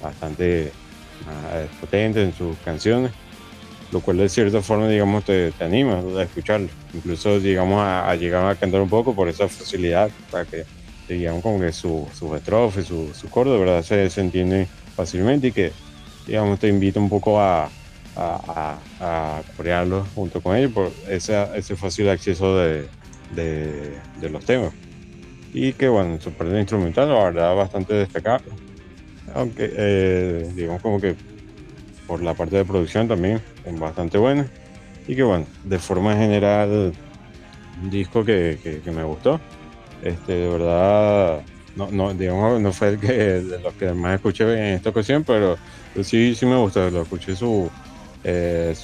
bastante 0.00 0.66
eh, 0.66 1.68
potente 1.80 2.22
en 2.22 2.32
sus 2.32 2.56
canciones, 2.58 3.10
lo 3.90 4.00
cual 4.02 4.18
de 4.18 4.28
cierta 4.28 4.62
forma, 4.62 4.86
digamos, 4.86 5.24
te, 5.24 5.52
anima 5.58 6.00
a 6.16 6.22
escucharlo. 6.22 6.68
Incluso, 6.94 7.40
digamos, 7.40 7.80
a, 7.82 8.14
llegar 8.14 8.48
a 8.48 8.54
cantar 8.54 8.80
un 8.80 8.88
poco 8.88 9.12
por 9.12 9.28
esa 9.28 9.48
facilidad, 9.48 10.10
para 10.30 10.44
que, 10.44 10.64
digamos, 11.08 11.42
como 11.42 11.58
que 11.58 11.72
su, 11.72 12.06
su 12.14 12.36
estrofe, 12.36 12.84
su, 12.84 13.12
su 13.14 13.26
de 13.26 13.58
verdad 13.58 13.82
se, 13.82 14.08
se, 14.10 14.20
entiende 14.20 14.68
fácilmente 14.94 15.48
y 15.48 15.52
que, 15.52 15.72
digamos, 16.24 16.60
te 16.60 16.68
invita 16.68 17.00
un 17.00 17.08
poco 17.08 17.40
a, 17.40 17.68
a, 18.16 18.78
a, 19.00 19.42
corearlo 19.56 20.06
junto 20.14 20.40
con 20.40 20.56
ellos 20.56 20.72
por 20.72 20.90
ese, 21.08 21.46
ese 21.54 21.76
fácil 21.76 22.08
acceso 22.08 22.56
de, 22.56 22.86
de, 23.34 23.98
de 24.20 24.30
los 24.30 24.44
temas. 24.44 24.72
Y 25.52 25.72
que, 25.72 25.88
bueno, 25.88 26.20
su 26.20 26.32
parte 26.32 26.58
instrumental, 26.58 27.08
la 27.08 27.24
verdad, 27.24 27.54
bastante 27.54 27.94
destacable. 27.94 28.46
Aunque 29.34 29.70
eh, 29.76 30.52
digamos 30.54 30.82
como 30.82 31.00
que 31.00 31.14
por 32.06 32.22
la 32.22 32.34
parte 32.34 32.56
de 32.56 32.64
producción 32.64 33.08
también 33.08 33.40
es 33.64 33.78
bastante 33.78 34.18
buena. 34.18 34.46
Y 35.08 35.14
que 35.14 35.22
bueno, 35.22 35.46
de 35.64 35.78
forma 35.78 36.16
general 36.16 36.92
un 37.82 37.90
disco 37.90 38.24
que, 38.24 38.80
que, 38.82 38.90
me 38.90 39.04
gustó, 39.04 39.40
este, 40.02 40.32
de 40.32 40.48
verdad, 40.48 41.42
no, 41.76 41.90
no, 41.90 42.14
digamos, 42.14 42.60
no 42.60 42.72
fue 42.72 42.88
el 42.88 42.98
que 42.98 43.12
de 43.12 43.60
los 43.60 43.74
que 43.74 43.92
más 43.92 44.14
escuché 44.16 44.44
en 44.44 44.74
esta 44.74 44.90
ocasión, 44.90 45.24
pero, 45.24 45.56
sí, 46.02 46.34
sí 46.34 46.46
me 46.46 46.56
gustó, 46.56 46.90
lo 46.90 47.02
escuché 47.02 47.36
su, 47.36 47.70
eh, 48.26 48.74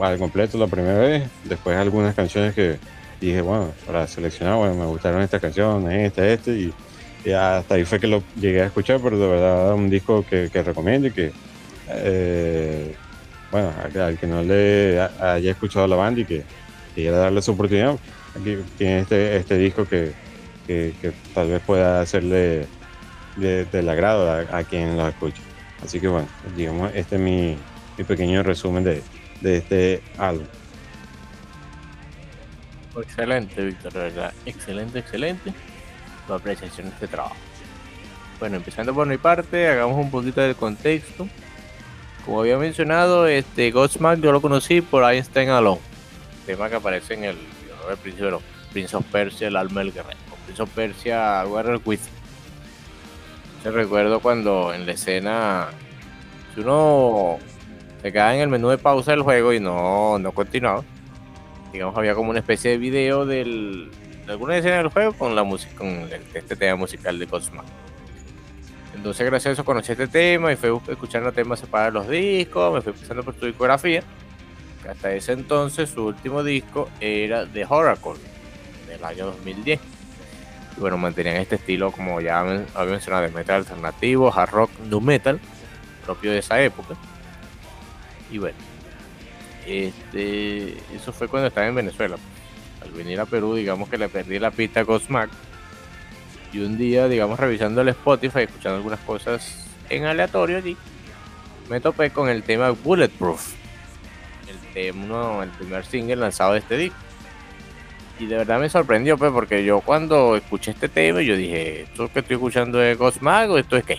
al 0.00 0.18
completo 0.18 0.58
la 0.58 0.66
primera 0.66 0.98
vez, 0.98 1.28
después 1.44 1.76
algunas 1.76 2.14
canciones 2.14 2.54
que 2.54 2.78
dije, 3.20 3.40
bueno, 3.40 3.72
para 3.86 4.06
seleccionar, 4.06 4.56
bueno, 4.56 4.74
me 4.74 4.86
gustaron 4.86 5.22
estas 5.22 5.40
canciones, 5.40 6.08
esta, 6.08 6.26
esta, 6.26 6.50
y 6.50 6.72
y 7.24 7.32
hasta 7.32 7.74
ahí 7.74 7.84
fue 7.84 8.00
que 8.00 8.06
lo 8.06 8.22
llegué 8.40 8.62
a 8.62 8.66
escuchar, 8.66 9.00
pero 9.02 9.18
de 9.18 9.26
verdad 9.26 9.74
un 9.74 9.88
disco 9.88 10.24
que, 10.28 10.48
recomiendo 10.48 11.08
y 11.08 11.12
que, 11.12 11.32
eh, 11.88 12.94
bueno, 13.50 13.72
al, 13.94 14.18
que 14.18 14.26
no 14.26 14.42
le 14.42 15.00
haya 15.00 15.50
escuchado 15.50 15.86
la 15.86 15.96
banda 15.96 16.20
y 16.20 16.24
que 16.24 16.42
quiera 16.94 17.18
darle 17.18 17.40
su 17.42 17.52
oportunidad, 17.52 17.96
aquí 18.38 18.58
tiene 18.76 19.00
este, 19.00 19.36
este 19.36 19.56
disco 19.56 19.86
que, 19.86 20.12
tal 21.34 21.48
vez 21.48 21.62
pueda 21.62 22.00
hacerle 22.00 22.66
del 23.36 23.88
agrado 23.88 24.30
a, 24.30 24.64
quien 24.64 24.96
lo 24.96 25.06
escuche. 25.06 25.42
Así 25.84 26.00
que 26.00 26.08
bueno, 26.08 26.28
digamos, 26.56 26.92
este 26.94 27.16
es 27.16 27.20
mi, 27.20 27.56
pequeño 28.04 28.42
resumen 28.42 28.84
de, 28.84 29.02
de 29.40 29.56
este 29.58 30.02
álbum. 30.18 30.46
Excelente, 32.96 33.64
Víctor, 33.64 33.92
verdad. 33.92 34.32
Excelente, 34.44 34.98
excelente 34.98 35.52
tu 36.26 36.34
apreciación 36.34 36.88
de 36.88 36.94
este 36.94 37.08
trabajo. 37.08 37.36
Bueno, 38.38 38.56
empezando 38.56 38.92
por 38.94 39.06
mi 39.06 39.18
parte, 39.18 39.68
hagamos 39.68 39.98
un 39.98 40.10
poquito 40.10 40.40
del 40.40 40.56
contexto. 40.56 41.28
Como 42.24 42.40
había 42.40 42.58
mencionado, 42.58 43.26
este 43.26 43.70
Godsmack 43.70 44.20
yo 44.20 44.30
lo 44.32 44.40
conocí 44.40 44.80
por 44.80 45.04
Einstein 45.04 45.48
Alone, 45.50 45.80
tema 46.46 46.68
que 46.68 46.76
aparece 46.76 47.14
en 47.14 47.24
el, 47.24 47.36
el 47.90 47.96
principio 47.96 48.40
Prince 48.72 48.96
of 48.96 49.04
Persia, 49.06 49.48
el 49.48 49.56
alma 49.56 49.80
del 49.80 49.92
guerrero, 49.92 50.18
Prince 50.44 50.62
of 50.62 50.70
Persia, 50.70 51.44
Warrior 51.46 51.80
With. 51.84 52.00
Se 53.62 53.70
recuerdo 53.70 54.20
cuando 54.20 54.72
en 54.72 54.86
la 54.86 54.92
escena, 54.92 55.68
si 56.54 56.60
uno 56.60 57.38
se 58.02 58.12
queda 58.12 58.34
en 58.34 58.40
el 58.40 58.48
menú 58.48 58.68
de 58.68 58.78
pausa 58.78 59.12
del 59.12 59.22
juego 59.22 59.52
y 59.52 59.60
no, 59.60 60.18
no 60.18 60.32
continuaba, 60.32 60.82
digamos, 61.72 61.96
había 61.96 62.14
como 62.14 62.30
una 62.30 62.40
especie 62.40 62.72
de 62.72 62.78
video 62.78 63.24
del, 63.24 63.90
alguna 64.28 64.56
escena 64.56 64.78
del 64.78 64.88
juego 64.88 65.12
con 65.12 65.34
la 65.36 65.44
música, 65.44 65.74
con 65.76 66.08
este 66.34 66.56
tema 66.56 66.76
musical 66.76 67.18
de 67.18 67.26
Cosma. 67.26 67.62
Entonces, 68.94 69.24
gracias 69.26 69.50
a 69.50 69.52
eso 69.52 69.64
conocí 69.64 69.92
este 69.92 70.06
tema 70.06 70.52
y 70.52 70.56
fui 70.56 70.70
escuchando 70.88 71.32
temas 71.32 71.60
separados 71.60 71.92
de 71.92 71.98
los 72.00 72.08
discos, 72.08 72.74
me 72.74 72.80
fui 72.82 72.92
empezando 72.92 73.22
por 73.22 73.38
su 73.38 73.46
discografía. 73.46 74.02
hasta 74.88 75.12
ese 75.14 75.32
entonces 75.32 75.90
su 75.90 76.06
último 76.06 76.42
disco 76.42 76.88
era 77.00 77.46
The 77.46 77.66
Oracle, 77.68 78.14
del 78.88 79.04
año 79.04 79.26
2010. 79.26 79.80
Y 80.76 80.80
bueno, 80.80 80.98
mantenían 80.98 81.36
este 81.36 81.56
estilo, 81.56 81.92
como 81.92 82.20
ya 82.20 82.40
había 82.40 82.92
mencionado, 82.92 83.22
de 83.22 83.30
metal 83.30 83.56
alternativo, 83.56 84.32
hard 84.32 84.50
rock, 84.50 84.70
nu 84.88 85.00
metal, 85.00 85.40
propio 86.04 86.32
de 86.32 86.38
esa 86.38 86.60
época. 86.60 86.96
Y 88.32 88.38
bueno, 88.38 88.56
este, 89.66 90.78
eso 90.94 91.12
fue 91.12 91.28
cuando 91.28 91.48
estaba 91.48 91.66
en 91.66 91.74
Venezuela 91.74 92.16
al 92.82 92.90
venir 92.92 93.20
a 93.20 93.26
Perú, 93.26 93.54
digamos 93.54 93.90
que 93.90 93.98
le 93.98 94.08
perdí 94.08 94.38
la 94.38 94.50
pista 94.50 94.80
a 94.80 94.84
Cosmac. 94.86 95.30
Y 96.52 96.60
un 96.60 96.78
día, 96.78 97.08
digamos, 97.08 97.38
revisando 97.38 97.82
el 97.82 97.88
Spotify, 97.90 98.40
escuchando 98.40 98.76
algunas 98.76 99.00
cosas 99.00 99.66
en 99.90 100.06
aleatorio 100.06 100.56
allí, 100.56 100.76
me 101.68 101.80
topé 101.80 102.10
con 102.10 102.30
el 102.30 102.42
tema 102.42 102.70
Bulletproof. 102.70 103.52
El 104.48 104.72
tema, 104.72 105.42
el 105.42 105.50
primer 105.50 105.84
single 105.84 106.16
lanzado 106.16 106.54
de 106.54 106.60
este 106.60 106.76
disco. 106.78 106.96
Y 108.18 108.26
de 108.26 108.36
verdad 108.36 108.60
me 108.60 108.68
sorprendió, 108.70 109.18
pues, 109.18 109.30
porque 109.30 109.64
yo 109.64 109.80
cuando 109.80 110.36
escuché 110.36 110.70
este 110.70 110.88
tema, 110.88 111.20
yo 111.20 111.36
dije, 111.36 111.82
¿esto 111.82 112.10
que 112.10 112.20
estoy 112.20 112.36
escuchando 112.36 112.82
es 112.82 112.96
Cosmac 112.96 113.50
o 113.50 113.58
esto 113.58 113.76
es 113.76 113.84
qué? 113.84 113.98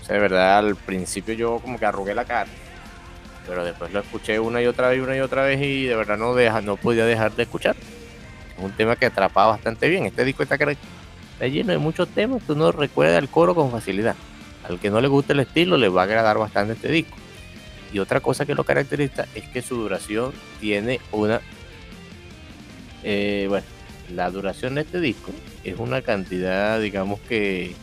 O 0.00 0.04
sea, 0.04 0.16
de 0.16 0.20
verdad, 0.20 0.58
al 0.58 0.74
principio 0.74 1.34
yo 1.34 1.58
como 1.60 1.78
que 1.78 1.86
arrugué 1.86 2.14
la 2.14 2.24
cara 2.24 2.48
pero 3.50 3.64
después 3.64 3.92
lo 3.92 3.98
escuché 3.98 4.38
una 4.38 4.62
y 4.62 4.66
otra 4.66 4.90
vez 4.90 5.02
una 5.02 5.16
y 5.16 5.18
otra 5.18 5.42
vez 5.42 5.60
y 5.60 5.82
de 5.84 5.96
verdad 5.96 6.16
no, 6.16 6.36
deja, 6.36 6.60
no 6.60 6.76
podía 6.76 7.04
dejar 7.04 7.34
de 7.34 7.42
escuchar. 7.42 7.74
Es 8.56 8.62
un 8.62 8.70
tema 8.70 8.94
que 8.94 9.06
atrapaba 9.06 9.50
bastante 9.50 9.88
bien. 9.88 10.06
Este 10.06 10.24
disco 10.24 10.44
está, 10.44 10.54
está 10.54 11.46
lleno 11.48 11.72
de 11.72 11.78
muchos 11.78 12.08
temas 12.10 12.44
que 12.44 12.52
uno 12.52 12.70
recuerda 12.70 13.18
el 13.18 13.28
coro 13.28 13.56
con 13.56 13.72
facilidad. 13.72 14.14
Al 14.68 14.78
que 14.78 14.88
no 14.88 15.00
le 15.00 15.08
guste 15.08 15.32
el 15.32 15.40
estilo 15.40 15.76
le 15.78 15.88
va 15.88 16.02
a 16.02 16.04
agradar 16.04 16.38
bastante 16.38 16.74
este 16.74 16.92
disco. 16.92 17.16
Y 17.92 17.98
otra 17.98 18.20
cosa 18.20 18.46
que 18.46 18.54
lo 18.54 18.62
caracteriza 18.62 19.26
es 19.34 19.48
que 19.48 19.62
su 19.62 19.74
duración 19.74 20.32
tiene 20.60 21.00
una... 21.10 21.40
Eh, 23.02 23.46
bueno, 23.48 23.66
la 24.14 24.30
duración 24.30 24.76
de 24.76 24.82
este 24.82 25.00
disco 25.00 25.32
es 25.64 25.76
una 25.76 26.02
cantidad, 26.02 26.80
digamos 26.80 27.18
que 27.22 27.74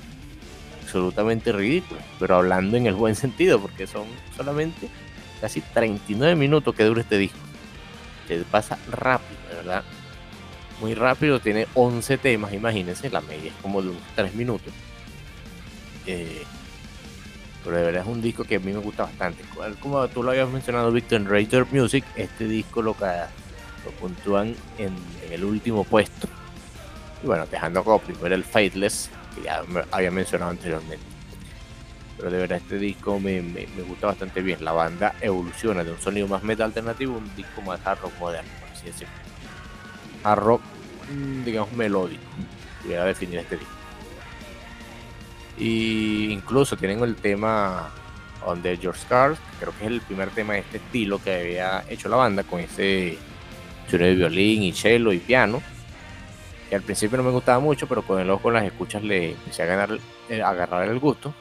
absolutamente 0.81 1.51
ridícula, 1.51 1.99
pero 2.19 2.37
hablando 2.37 2.77
en 2.77 2.87
el 2.87 2.95
buen 2.95 3.15
sentido, 3.15 3.59
porque 3.59 3.85
son 3.85 4.05
solamente 4.37 4.87
casi 5.39 5.61
39 5.61 6.35
minutos 6.35 6.75
que 6.75 6.83
dura 6.83 7.01
este 7.01 7.17
disco. 7.17 7.37
Se 8.27 8.37
pasa 8.39 8.77
rápido, 8.89 9.39
de 9.49 9.55
verdad. 9.55 9.83
Muy 10.81 10.93
rápido, 10.93 11.39
tiene 11.39 11.67
11 11.73 12.17
temas, 12.17 12.53
imagínense, 12.53 13.09
la 13.09 13.21
media 13.21 13.49
es 13.49 13.57
como 13.61 13.81
de 13.81 13.89
unos 13.89 14.03
3 14.15 14.35
minutos. 14.35 14.73
Eh, 16.05 16.43
pero 17.63 17.77
de 17.77 17.83
verdad 17.83 18.01
es 18.03 18.07
un 18.07 18.21
disco 18.21 18.43
que 18.43 18.55
a 18.55 18.59
mí 18.59 18.71
me 18.71 18.79
gusta 18.79 19.03
bastante. 19.03 19.43
Como 19.81 20.07
tú 20.07 20.23
lo 20.23 20.31
habías 20.31 20.47
mencionado, 20.49 20.91
Victor, 20.91 21.19
en 21.19 21.29
Raider 21.29 21.65
Music, 21.71 22.05
este 22.15 22.47
disco 22.47 22.81
lo, 22.81 22.95
lo 22.97 23.91
puntúan 23.99 24.55
en, 24.77 24.95
el 25.29 25.43
último 25.43 25.83
puesto. 25.83 26.27
Y 27.23 27.27
bueno, 27.27 27.45
dejando 27.47 27.83
como 27.83 27.99
primero 27.99 28.35
el 28.35 28.43
Faithless, 28.43 29.09
que 29.35 29.43
ya 29.43 29.63
había 29.91 30.11
mencionado 30.11 30.51
anteriormente. 30.51 31.16
Pero 32.17 32.31
de 32.31 32.37
verdad 32.37 32.57
este 32.57 32.77
disco 32.77 33.19
me, 33.19 33.41
me, 33.41 33.65
gusta 33.87 34.07
bastante 34.07 34.41
bien. 34.41 34.63
La 34.65 34.71
banda 34.71 35.15
evoluciona 35.21 35.83
de 35.83 35.91
un 35.91 35.99
sonido 35.99 36.27
más 36.27 36.43
metal 36.43 36.65
alternativo 36.65 37.15
a 37.15 37.17
un 37.17 37.35
disco 37.35 37.61
más 37.61 37.79
hard 37.85 37.99
rock 38.01 38.19
moderno, 38.19 38.49
por 38.59 38.69
así 38.69 38.87
decirlo. 38.87 39.13
Hard 40.23 40.39
rock, 40.39 40.61
mm, 41.11 41.43
digamos, 41.43 41.71
melódico. 41.73 42.23
Voy 42.83 42.95
a 42.95 43.03
definir 43.03 43.39
este 43.39 43.57
disco. 43.57 43.73
Y 45.57 46.31
incluso 46.31 46.75
tienen 46.77 47.01
el 47.01 47.15
tema 47.15 47.89
the 48.55 48.77
Your 48.77 48.95
Scars, 48.95 49.37
creo 49.59 49.73
que 49.77 49.85
es 49.85 49.91
el 49.91 50.01
primer 50.01 50.29
tema 50.29 50.53
de 50.53 50.59
este 50.59 50.77
estilo 50.77 51.21
que 51.21 51.33
había 51.33 51.83
hecho 51.89 52.07
la 52.07 52.15
banda 52.15 52.43
con 52.43 52.59
ese 52.61 53.17
sonido 53.89 54.09
de 54.09 54.15
violín 54.15 54.63
y 54.63 54.71
cello 54.71 55.11
y 55.11 55.19
piano 55.19 55.61
que 56.69 56.75
al 56.75 56.81
principio 56.81 57.17
no 57.17 57.23
me 57.23 57.31
gustaba 57.31 57.59
mucho, 57.59 57.87
pero 57.87 58.01
con 58.01 58.19
el 58.19 58.29
ojo 58.29 58.43
con 58.43 58.53
las 58.53 58.65
escuchas 58.65 59.03
le 59.03 59.31
empecé 59.31 59.63
a, 59.63 59.65
ganar, 59.65 59.97
eh, 60.29 60.41
a 60.41 60.49
agarrar 60.49 60.87
el 60.89 60.99
gusto, 60.99 61.33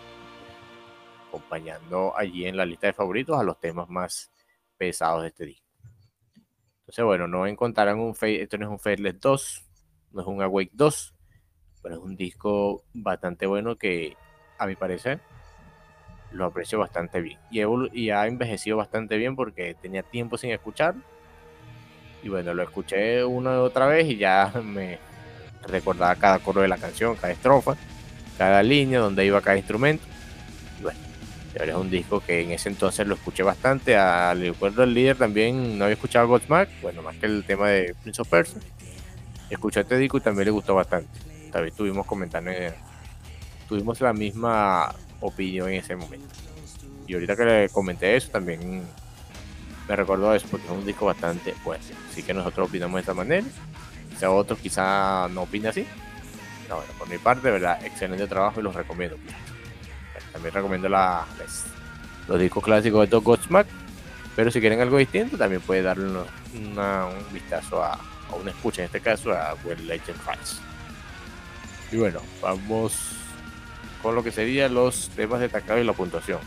acompañando 1.37 2.17
allí 2.17 2.47
en 2.47 2.57
la 2.57 2.65
lista 2.65 2.87
de 2.87 2.93
favoritos 2.93 3.39
a 3.39 3.43
los 3.45 3.61
temas 3.61 3.89
más 3.89 4.31
pesados 4.77 5.23
de 5.23 5.29
este 5.29 5.47
disco. 5.47 5.67
Entonces, 6.81 7.05
bueno, 7.05 7.27
no 7.27 7.47
encontrarán 7.47 7.99
un 7.99 8.15
esto 8.21 8.59
no 8.59 8.67
es 8.67 8.71
un 8.71 8.79
Faithless 8.79 9.21
2, 9.21 9.65
no 10.13 10.21
es 10.21 10.27
un 10.27 10.43
Awake 10.43 10.71
2, 10.73 11.15
pero 11.83 11.97
es 11.97 12.01
un 12.01 12.17
disco 12.17 12.85
bastante 12.95 13.47
bueno 13.47 13.77
que, 13.77 14.17
a 14.59 14.67
mi 14.67 14.77
parecer, 14.77 15.21
lo 16.31 16.45
aprecio 16.45 16.79
bastante 16.79 17.21
bien. 17.21 17.39
Y, 17.51 17.61
y 17.93 18.11
ha 18.11 18.27
envejecido 18.27 18.77
bastante 18.77 19.17
bien 19.17 19.37
porque 19.37 19.75
tenía 19.75 20.03
tiempo 20.03 20.39
sin 20.39 20.51
escuchar. 20.51 20.95
Y 22.23 22.29
bueno, 22.29 22.55
lo 22.55 22.63
escuché 22.63 23.25
una 23.25 23.55
y 23.55 23.59
otra 23.59 23.87
vez 23.87 24.07
y 24.07 24.17
ya 24.17 24.53
me, 24.65 24.99
recordaba 25.67 26.15
cada 26.17 26.39
coro 26.39 26.63
de 26.63 26.69
la 26.69 26.79
canción, 26.79 27.17
cada 27.17 27.33
estrofa, 27.33 27.77
cada 28.39 28.63
línea, 28.63 29.01
donde 29.01 29.27
iba 29.27 29.41
cada 29.41 29.57
instrumento. 29.57 30.05
Es 31.65 31.75
un 31.75 31.91
disco 31.91 32.21
que 32.21 32.43
en 32.43 32.53
ese 32.53 32.69
entonces 32.69 33.07
lo 33.07 33.15
escuché 33.15 33.43
bastante. 33.43 33.97
Al 33.97 34.41
recuerdo 34.41 34.83
del 34.83 34.95
líder 34.95 35.17
también 35.17 35.79
no 35.79 35.85
había 35.85 35.95
escuchado 35.95 36.29
Godsmack, 36.29 36.69
bueno, 36.83 37.03
más 37.03 37.17
que 37.17 37.27
el 37.27 37.45
tema 37.45 37.69
de 37.69 37.95
Prince 38.03 38.23
of 38.23 38.29
Persia. 38.29 38.61
Escuchó 39.49 39.81
este 39.81 39.97
disco 39.97 40.19
y 40.19 40.21
también 40.21 40.47
le 40.47 40.51
gustó 40.51 40.75
bastante. 40.75 41.09
También 41.51 41.75
tuvimos 41.75 42.07
comentando, 42.07 42.51
tuvimos 43.69 44.01
la 44.01 44.13
misma 44.13 44.95
opinión 45.21 45.69
en 45.69 45.77
ese 45.77 45.97
momento. 45.97 46.29
Y 47.07 47.15
ahorita 47.15 47.37
que 47.37 47.45
le 47.45 47.69
comenté 47.69 48.17
eso, 48.17 48.31
también 48.31 48.83
me 49.89 49.97
recordó 49.97 50.35
eso, 50.35 50.47
porque 50.51 50.67
es 50.67 50.73
un 50.73 50.85
disco 50.85 51.07
bastante 51.07 51.55
bueno. 51.65 51.83
Así 52.11 52.23
que 52.23 52.35
nosotros 52.35 52.69
opinamos 52.69 52.95
de 52.97 53.01
esta 53.01 53.15
manera 53.15 53.47
sea, 54.17 54.31
otros 54.31 54.59
quizá 54.59 55.29
no 55.29 55.43
opine 55.43 55.69
así. 55.69 55.87
No, 56.69 56.77
bueno, 56.77 56.93
por 56.99 57.09
mi 57.09 57.19
parte, 57.19 57.51
verdad, 57.51 57.85
excelente 57.85 58.27
trabajo 58.27 58.61
y 58.61 58.63
los 58.63 58.75
recomiendo. 58.75 59.17
También 60.37 60.53
recomiendo 60.53 60.87
la, 60.91 61.25
los 62.29 62.39
discos 62.39 62.63
clásicos 62.63 63.01
de 63.01 63.07
Top 63.07 63.25
Godsmack. 63.25 63.67
Pero 64.37 64.51
si 64.51 64.61
quieren 64.61 64.83
algo 64.83 64.99
distinto, 64.99 65.39
también 65.39 65.63
puede 65.63 65.81
darle 65.81 66.05
un 66.13 67.33
vistazo 67.33 67.83
a, 67.83 67.95
a, 67.95 68.35
una 68.39 68.51
escucha, 68.51 68.83
en 68.83 68.87
este 68.87 69.01
caso 69.01 69.33
a 69.33 69.57
Well 69.65 69.87
Legend 69.87 70.19
Rise. 70.29 70.57
Y 71.91 71.97
bueno, 71.97 72.21
vamos 72.43 73.17
con 74.03 74.15
lo 74.15 74.23
que 74.23 74.31
serían 74.31 74.75
los 74.75 75.09
temas 75.17 75.41
destacados 75.41 75.81
y 75.83 75.87
la 75.87 75.95
puntuación. 75.95 76.41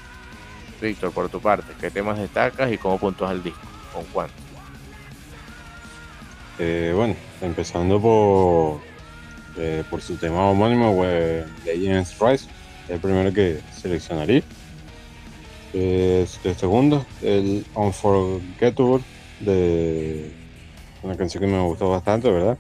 Víctor, 0.79 1.11
por 1.11 1.27
tu 1.29 1.41
parte, 1.41 1.73
¿qué 1.81 1.89
temas 1.89 2.19
destacas 2.19 2.71
y 2.71 2.77
cómo 2.77 2.99
puntúas 2.99 3.31
el 3.31 3.41
disco? 3.41 3.59
¿Con 3.91 4.05
cuánto? 4.05 4.35
Eh, 6.59 6.93
bueno, 6.95 7.15
empezando 7.41 7.99
por, 7.99 8.81
eh, 9.57 9.83
por 9.89 9.99
su 9.99 10.15
tema 10.17 10.47
homónimo, 10.47 11.03
Legends 11.65 12.15
Rise, 12.19 12.47
el 12.89 12.99
primero 12.99 13.33
que 13.33 13.59
seleccionaría. 13.73 14.43
el 15.73 16.27
segundo, 16.57 17.05
el 17.21 17.65
Unforgettable, 17.75 19.03
de 19.39 20.31
una 21.03 21.15
canción 21.15 21.41
que 21.41 21.47
me 21.47 21.61
gustó 21.61 21.89
bastante, 21.89 22.29
¿verdad? 22.29 22.57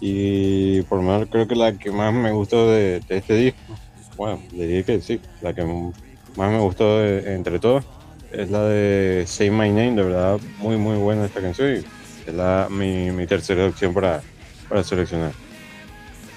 Y 0.00 0.82
por 0.82 0.98
lo 0.98 1.04
menos 1.04 1.28
creo 1.30 1.46
que 1.46 1.54
la 1.54 1.72
que 1.76 1.90
más 1.90 2.12
me 2.12 2.32
gustó 2.32 2.70
de, 2.70 3.02
este 3.08 3.34
disco, 3.34 3.60
bueno, 4.16 4.40
diría 4.50 4.82
que 4.82 5.00
sí, 5.00 5.20
la 5.42 5.52
que 5.52 5.64
más 5.64 6.50
me 6.50 6.58
gustó 6.58 7.04
entre 7.06 7.58
todas, 7.58 7.84
es 8.32 8.50
la 8.50 8.64
de 8.64 9.24
Say 9.26 9.50
My 9.50 9.68
Name, 9.68 9.96
de 9.96 10.02
verdad, 10.02 10.40
muy, 10.58 10.76
muy 10.76 10.96
buena 10.96 11.26
esta 11.26 11.40
canción 11.40 11.84
es 12.26 12.34
la, 12.34 12.68
mi, 12.70 13.10
mi, 13.10 13.26
tercera 13.26 13.66
opción 13.66 13.92
para, 13.94 14.22
para 14.68 14.84
seleccionar. 14.84 15.32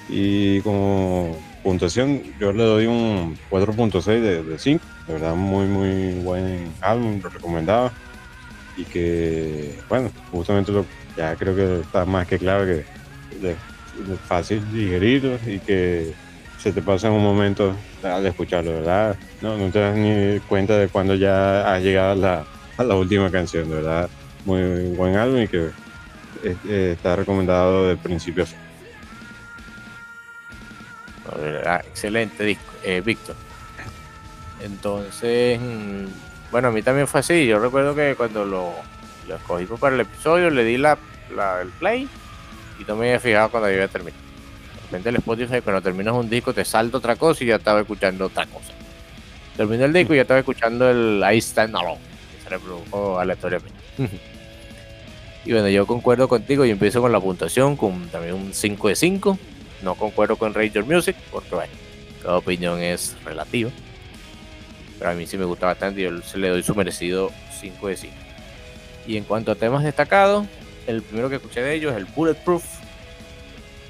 Y 0.10 0.62
como 0.62 1.38
puntuación, 1.64 2.22
yo 2.40 2.52
le 2.54 2.64
doy 2.64 2.86
un 2.86 3.38
4.6 3.50 4.22
de, 4.22 4.44
de 4.44 4.60
5. 4.60 4.84
De 5.08 5.14
verdad, 5.14 5.36
muy, 5.36 5.66
muy 5.66 6.14
buen 6.24 6.72
álbum, 6.82 7.20
lo 7.22 7.30
recomendaba. 7.30 7.92
Y 8.78 8.84
que, 8.86 9.80
bueno, 9.90 10.12
justamente 10.32 10.72
ya 11.16 11.36
creo 11.36 11.56
que 11.56 11.82
está 11.82 12.06
más 12.06 12.28
que 12.28 12.38
claro 12.38 12.66
que 12.66 12.80
es 12.80 14.20
fácil 14.28 14.64
digerirlo 14.72 15.38
y 15.46 15.60
que 15.60 16.14
se 16.58 16.72
te 16.72 16.82
pasa 16.82 17.08
en 17.08 17.14
un 17.14 17.24
momento 17.24 17.76
al 18.04 18.26
escucharlo, 18.26 18.72
¿verdad? 18.72 19.16
No, 19.42 19.58
no 19.58 19.70
te 19.70 19.80
das 19.80 19.96
ni 19.96 20.40
cuenta 20.42 20.78
de 20.78 20.88
cuando 20.88 21.16
ya 21.16 21.74
has 21.74 21.84
llegado 21.84 22.12
a 22.12 22.16
la, 22.16 22.46
a 22.78 22.84
la 22.84 22.96
última 22.96 23.30
canción, 23.30 23.70
de 23.70 23.76
verdad 23.76 24.10
muy 24.46 24.94
buen 24.96 25.16
álbum 25.16 25.42
y 25.42 25.48
que 25.48 25.70
eh, 26.44 26.92
está 26.94 27.16
recomendado 27.16 27.88
de 27.88 27.98
principio 27.98 28.44
a 28.44 28.48
fin. 28.48 28.60
Excelente 31.88 32.44
disco, 32.44 32.72
eh, 32.84 33.02
Víctor. 33.04 33.36
Entonces, 34.62 35.60
mm, 35.60 36.06
bueno, 36.52 36.70
a 36.70 36.72
mí 36.72 36.82
también 36.82 37.08
fue 37.08 37.20
así. 37.20 37.46
Yo 37.46 37.60
recuerdo 37.60 37.96
que 37.96 38.16
cuando 38.16 38.46
lo, 38.46 38.74
lo 39.28 39.36
escogimos 39.36 39.80
para 39.80 39.96
el 39.96 40.02
episodio, 40.02 40.50
le 40.50 40.64
di 40.64 40.78
la, 40.78 40.98
el 41.62 41.70
play 41.80 42.08
y 42.80 42.84
no 42.86 42.96
me 42.96 43.08
había 43.08 43.20
fijado 43.20 43.50
cuando 43.50 43.72
iba 43.72 43.86
a 43.86 43.88
terminar. 43.88 44.20
De 44.20 44.82
repente 44.84 45.10
el 45.10 45.16
Spotify, 45.18 45.62
cuando 45.62 45.82
terminas 45.82 46.14
un 46.14 46.30
disco, 46.30 46.54
te 46.54 46.64
salta 46.64 46.98
otra 46.98 47.16
cosa 47.16 47.44
y 47.44 47.48
ya 47.48 47.56
estaba 47.56 47.82
escuchando 47.82 48.28
otra 48.28 48.46
cosa. 48.46 48.74
Terminé 49.58 49.86
el 49.86 49.94
disco 49.94 50.14
y 50.14 50.18
ya 50.18 50.22
estaba 50.24 50.40
escuchando 50.40 50.90
el 50.90 51.24
I 51.32 51.38
Stand 51.40 51.76
Alone. 51.76 52.00
Se 52.44 52.50
reprodujo 52.50 53.20
aleatoriamente. 53.20 53.80
Y 55.46 55.52
bueno, 55.52 55.68
yo 55.68 55.86
concuerdo 55.86 56.28
contigo 56.28 56.64
y 56.66 56.70
empiezo 56.70 57.02
con 57.02 57.12
la 57.12 57.20
puntuación, 57.20 57.76
con 57.76 58.08
también 58.10 58.36
un 58.36 58.54
5 58.54 58.88
de 58.88 58.96
5. 58.96 59.40
No 59.84 59.96
concuerdo 59.96 60.38
con 60.38 60.54
Ranger 60.54 60.86
Music, 60.86 61.16
porque 61.32 61.54
bueno, 61.54 61.74
cada 62.22 62.38
opinión 62.38 62.82
es 62.82 63.16
relativa. 63.26 63.70
Pero 64.98 65.12
a 65.12 65.14
mí 65.14 65.28
sí 65.28 65.38
me 65.38 65.46
gusta 65.46 65.66
bastante 65.66 66.00
y 66.00 66.04
yo 66.06 66.22
se 66.22 66.38
le 66.38 66.50
doy 66.50 66.64
su 66.64 66.74
merecido 66.74 67.32
5 67.60 67.88
de 67.88 67.98
5. 67.98 68.14
Y 69.06 69.18
en 69.18 69.26
cuanto 69.26 69.52
a 69.52 69.56
temas 69.56 69.84
destacados, 69.84 70.48
el 70.88 71.02
primero 71.02 71.30
que 71.30 71.36
escuché 71.36 71.62
de 71.62 71.76
ellos 71.76 71.92
es 71.92 71.98
el 71.98 72.06
Bulletproof, 72.06 72.64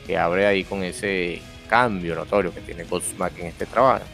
que 0.07 0.17
abre 0.17 0.47
ahí 0.47 0.63
con 0.63 0.83
ese 0.83 1.41
cambio 1.69 2.15
notorio 2.15 2.53
que 2.53 2.61
tiene 2.61 2.83
Godsmack 2.83 3.37
en 3.39 3.47
este 3.47 3.65
trabajo. 3.65 4.05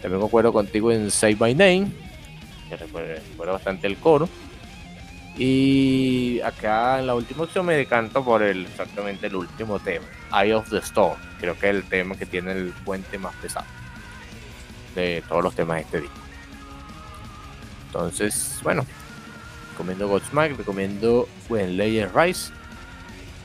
También 0.00 0.20
concuerdo 0.20 0.52
contigo 0.52 0.92
en 0.92 1.10
Save 1.10 1.36
My 1.40 1.54
Name, 1.54 1.88
que 2.68 2.76
recuerdo 2.76 3.52
bastante 3.52 3.86
el 3.86 3.96
coro. 3.96 4.28
Y 5.36 6.40
acá 6.40 6.98
en 6.98 7.06
la 7.06 7.14
última 7.14 7.44
opción 7.44 7.64
me 7.64 7.74
decanto 7.74 8.24
por 8.24 8.42
el 8.42 8.66
exactamente 8.66 9.28
el 9.28 9.36
último 9.36 9.78
tema, 9.78 10.04
Eye 10.32 10.54
of 10.54 10.68
the 10.68 10.78
Storm. 10.78 11.18
Creo 11.38 11.58
que 11.58 11.70
es 11.70 11.76
el 11.76 11.84
tema 11.84 12.16
que 12.16 12.26
tiene 12.26 12.52
el 12.52 12.72
puente 12.84 13.18
más 13.18 13.34
pesado 13.36 13.66
de 14.94 15.22
todos 15.28 15.42
los 15.42 15.54
temas 15.54 15.76
de 15.76 15.82
este 15.82 16.00
disco. 16.02 16.16
Entonces, 17.86 18.60
bueno, 18.62 18.84
recomiendo 19.70 20.08
Godsmack, 20.08 20.58
recomiendo 20.58 21.28
When 21.48 21.76
Layer 21.76 22.10
Rise. 22.14 22.52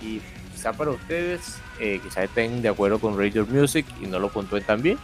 Y 0.02 0.22
quizá 0.54 0.74
para 0.74 0.92
ustedes, 0.92 1.58
eh, 1.80 2.00
quizá 2.04 2.24
estén 2.24 2.62
de 2.62 2.70
acuerdo 2.70 3.00
con 3.00 3.18
Radio 3.18 3.46
Music 3.46 3.86
y 4.02 4.08
no 4.08 4.20
lo 4.20 4.30
puntúen 4.30 4.64
tan 4.64 4.82
bien. 4.82 5.00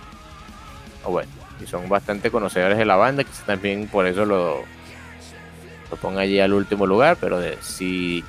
O 1.03 1.11
bueno, 1.11 1.31
y 1.63 1.67
son 1.67 1.87
bastante 1.89 2.29
conocedores 2.29 2.77
de 2.77 2.85
la 2.85 2.95
banda, 2.95 3.23
quizá 3.23 3.45
también 3.45 3.87
por 3.87 4.05
eso 4.05 4.25
lo 4.25 4.63
lo 5.91 5.97
ponga 5.97 6.21
allí 6.21 6.39
al 6.39 6.53
último 6.53 6.87
lugar, 6.87 7.17
pero 7.19 7.39
si 7.61 8.23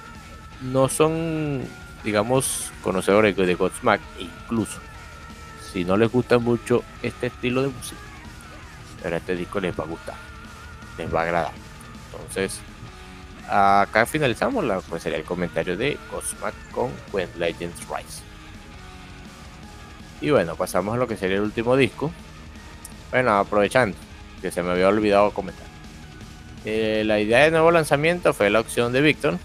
no 0.60 0.88
son, 0.88 1.62
digamos, 2.02 2.72
conocedores 2.82 3.36
de 3.36 3.54
Godsmack, 3.54 4.00
incluso 4.18 4.80
si 5.72 5.84
no 5.84 5.96
les 5.96 6.10
gusta 6.10 6.38
mucho 6.38 6.82
este 7.02 7.28
estilo 7.28 7.62
de 7.62 7.68
música, 7.68 8.00
pero 9.02 9.16
este 9.16 9.36
disco 9.36 9.60
les 9.60 9.78
va 9.78 9.84
a 9.84 9.86
gustar, 9.86 10.16
les 10.98 11.14
va 11.14 11.20
a 11.20 11.22
agradar. 11.22 11.52
Entonces, 12.10 12.60
acá 13.48 14.04
finalizamos 14.06 14.64
la, 14.64 14.80
pues 14.80 15.04
sería 15.04 15.18
el 15.18 15.24
comentario 15.24 15.76
de 15.76 15.96
Godsmack 16.10 16.54
con 16.72 16.90
When 17.12 17.28
Legends 17.38 17.80
Rise. 17.88 18.22
Y 20.20 20.30
bueno, 20.30 20.56
pasamos 20.56 20.94
a 20.94 20.98
lo 20.98 21.08
que 21.08 21.16
sería 21.16 21.36
el 21.36 21.42
último 21.42 21.76
disco. 21.76 22.12
Bueno, 23.10 23.38
aprovechando 23.38 23.96
que 24.40 24.50
se 24.50 24.62
me 24.62 24.72
había 24.72 24.88
olvidado 24.88 25.30
comentar. 25.30 25.71
Eh, 26.64 27.02
la 27.04 27.18
idea 27.18 27.40
de 27.40 27.50
nuevo 27.50 27.70
lanzamiento 27.70 28.32
fue 28.32 28.50
la 28.50 28.60
opción 28.60 28.92
de 28.92 29.00
Victor. 29.00 29.38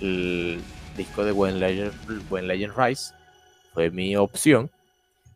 El 0.00 0.60
disco 0.96 1.24
de 1.24 1.32
When 1.32 1.60
Legend, 1.60 1.92
When 2.30 2.48
Legend 2.48 2.74
Rise 2.76 3.14
fue 3.72 3.90
mi 3.90 4.16
opción. 4.16 4.70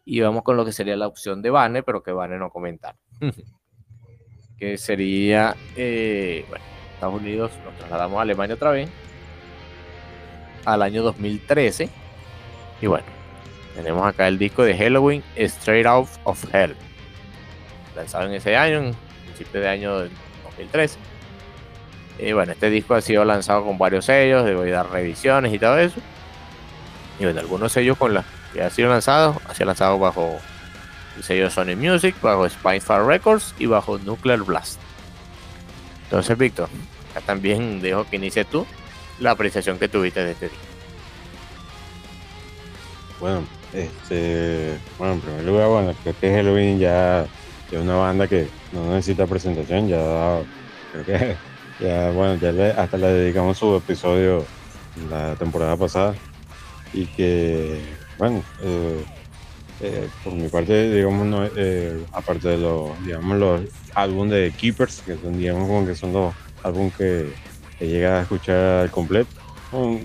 Y 0.05 0.21
vamos 0.21 0.43
con 0.43 0.57
lo 0.57 0.65
que 0.65 0.73
sería 0.73 0.97
la 0.97 1.07
opción 1.07 1.43
de 1.43 1.51
Bane, 1.51 1.83
pero 1.83 2.03
que 2.03 2.13
Bane 2.13 2.39
no 2.39 2.51
comentar. 2.51 2.97
que 4.59 4.77
sería, 4.77 5.57
eh, 5.77 6.45
bueno, 6.49 6.65
Estados 6.95 7.21
Unidos, 7.21 7.53
nos 7.65 7.75
trasladamos 7.79 8.19
a 8.19 8.23
Alemania 8.23 8.57
otra 8.57 8.73
vez, 8.73 8.91
al 10.65 10.83
año 10.83 11.03
2013. 11.03 11.89
Y 12.83 12.87
bueno, 12.87 13.07
tenemos 13.75 14.07
acá 14.07 14.27
el 14.27 14.39
disco 14.39 14.65
de 14.65 14.77
Halloween, 14.77 15.23
Straight 15.37 15.87
Out 15.87 16.09
of 16.25 16.55
Hell, 16.55 16.75
lanzado 17.95 18.27
en 18.27 18.35
ese 18.35 18.57
año, 18.57 18.79
en 18.81 18.95
principio 19.25 19.61
de 19.61 19.69
año 19.69 20.09
2013. 20.63 20.99
Y 22.19 22.33
bueno, 22.33 22.53
este 22.53 22.69
disco 22.71 22.95
ha 22.95 23.01
sido 23.01 23.25
lanzado 23.25 23.65
con 23.65 23.79
varios 23.79 24.05
sellos, 24.05 24.45
de 24.45 24.71
dar 24.71 24.91
revisiones 24.91 25.53
y 25.53 25.59
todo 25.59 25.79
eso. 25.79 26.01
Y 27.19 27.25
bueno, 27.25 27.41
algunos 27.41 27.73
sellos 27.73 27.97
con 27.97 28.15
la 28.15 28.25
que 28.53 28.63
ha 28.63 28.71
sido 28.71 28.91
lanzado, 28.91 29.41
ha 29.49 29.55
sido 29.55 29.67
lanzado 29.67 29.99
bajo 29.99 30.39
el 31.17 31.23
sello 31.23 31.51
Sony 31.51 31.77
Music, 31.77 32.15
bajo 32.21 32.49
Spinefire 32.49 33.05
Records 33.05 33.55
y 33.59 33.67
bajo 33.67 33.99
Nuclear 33.99 34.41
Blast. 34.41 34.81
Entonces, 36.05 36.37
Víctor, 36.37 36.69
acá 37.11 37.21
también 37.25 37.81
dejo 37.81 38.05
que 38.05 38.17
inicie 38.17 38.45
tú 38.45 38.67
la 39.19 39.31
apreciación 39.33 39.79
que 39.79 39.89
tuviste 39.89 40.25
de 40.25 40.33
este 40.33 40.49
disco. 40.49 40.65
Bueno, 43.21 43.45
este, 43.73 44.79
bueno, 44.99 45.15
en 45.15 45.21
primer 45.21 45.45
lugar, 45.45 45.69
bueno, 45.69 45.95
creo 46.03 46.15
que 46.19 46.35
Halloween 46.35 46.79
ya 46.79 47.27
es 47.71 47.81
una 47.81 47.97
banda 47.97 48.27
que 48.27 48.49
no 48.73 48.93
necesita 48.93 49.27
presentación, 49.27 49.89
ya 49.89 50.41
creo 50.93 51.05
que 51.05 51.37
ya, 51.81 52.11
bueno, 52.11 52.35
ya 52.37 52.81
hasta 52.81 52.97
le 52.97 53.07
dedicamos 53.09 53.59
su 53.59 53.77
episodio 53.77 54.45
la 55.09 55.35
temporada 55.37 55.77
pasada 55.77 56.15
y 56.93 57.07
que, 57.07 57.81
bueno, 58.19 58.43
eh, 58.63 59.05
eh, 59.81 60.09
por 60.25 60.33
mi 60.33 60.49
parte, 60.49 60.93
digamos, 60.93 61.51
eh, 61.57 62.05
aparte 62.13 62.49
de 62.49 62.59
los, 62.59 63.05
digamos, 63.05 63.39
los 63.39 63.61
álbumes 63.95 64.33
de 64.33 64.53
Keepers, 64.59 65.03
que 65.03 65.17
son, 65.17 65.39
digamos, 65.39 65.69
como 65.69 65.87
que 65.87 65.95
son 65.95 66.13
los 66.13 66.35
álbumes 66.63 66.95
que, 66.97 67.33
llega 67.81 68.19
a 68.19 68.23
escuchar 68.23 68.91
completo. 68.91 69.31
No, 69.73 69.99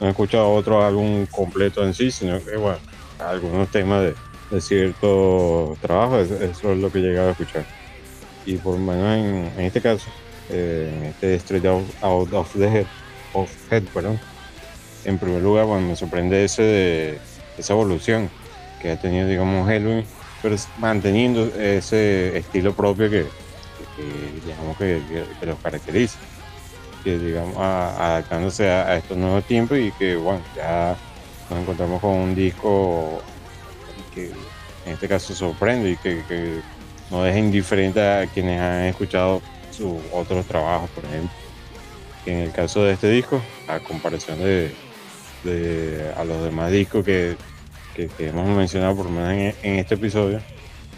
he 0.00 0.10
escuchado 0.10 0.52
otro 0.52 0.84
álbum 0.84 1.24
completo 1.26 1.82
en 1.86 1.94
sí, 1.94 2.10
sino 2.10 2.38
que, 2.44 2.56
bueno, 2.56 2.76
algunos 3.18 3.70
temas 3.70 4.02
de, 4.02 4.14
de 4.52 4.60
cierto 4.60 5.76
trabajo, 5.80 6.18
eso, 6.18 6.72
es 6.72 6.78
lo 6.78 6.92
que 6.92 6.98
he 6.98 7.02
llegado 7.02 7.28
a 7.28 7.32
escuchar. 7.32 7.64
Y 8.44 8.56
por 8.56 8.74
lo 8.74 8.80
menos 8.80 9.50
en, 9.56 9.64
este 9.64 9.80
caso, 9.80 10.10
en 10.50 11.04
este 11.04 11.36
Straight 11.36 11.64
Out, 11.64 12.32
of 12.32 12.52
the 12.52 12.66
Head, 12.66 12.86
of 13.32 13.50
head 13.70 13.84
perdón, 13.94 14.20
en 15.04 15.18
primer 15.18 15.42
lugar, 15.42 15.64
bueno, 15.64 15.88
me 15.88 15.96
sorprende 15.96 16.44
ese 16.44 16.62
de, 16.62 17.18
esa 17.56 17.72
evolución 17.72 18.28
que 18.80 18.90
ha 18.90 19.00
tenido, 19.00 19.26
digamos, 19.26 19.66
Halloween, 19.66 20.04
pero 20.42 20.56
manteniendo 20.78 21.46
ese 21.58 22.36
estilo 22.36 22.74
propio 22.74 23.08
que, 23.08 23.24
digamos, 24.44 24.76
que, 24.76 25.00
los 25.46 25.58
caracteriza, 25.60 26.18
que, 27.02 27.18
digamos, 27.18 27.56
adaptándose 27.56 28.68
a, 28.68 28.96
estos 28.96 29.16
nuevos 29.16 29.44
tiempos 29.44 29.78
y 29.78 29.92
que, 29.92 30.16
bueno, 30.16 30.42
ya 30.54 30.94
nos 31.48 31.60
encontramos 31.60 32.00
con 32.00 32.10
un 32.10 32.34
disco 32.34 33.22
que 34.14 34.30
en 34.86 34.92
este 34.92 35.08
caso 35.08 35.34
sorprende 35.34 35.92
y 35.92 35.96
que, 35.96 36.60
no 37.10 37.22
deja 37.24 37.38
indiferente 37.38 38.00
a 38.00 38.26
quienes 38.26 38.58
han 38.58 38.84
escuchado 38.84 39.42
sus 39.70 40.00
otros 40.12 40.46
trabajos, 40.46 40.88
por 40.90 41.04
ejemplo. 41.04 41.30
En 42.24 42.38
el 42.38 42.52
caso 42.52 42.84
de 42.84 42.94
este 42.94 43.10
disco, 43.10 43.42
a 43.68 43.80
comparación 43.80 44.38
de, 44.38 46.12
a 46.16 46.24
los 46.24 46.42
demás 46.42 46.70
discos 46.72 47.04
que, 47.04 47.36
hemos 48.18 48.48
mencionado 48.48 48.96
por 48.96 49.06
lo 49.06 49.10
menos 49.10 49.54
en, 49.62 49.74
este 49.74 49.96
episodio, 49.96 50.40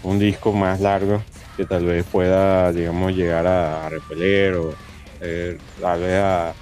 un 0.05 0.21
disco 0.21 0.53
más 0.53 0.81
largo 0.81 1.21
que 1.57 1.65
tal 1.65 1.85
vez 1.85 2.05
pueda, 2.05 2.71
digamos, 2.71 3.13
llegar 3.13 3.49
a, 3.49 3.89
repeler 3.89 4.55
o 4.55 4.73
eh, 5.21 5.59
tal 5.81 6.01
vez 6.01 6.23
a, 6.23 6.55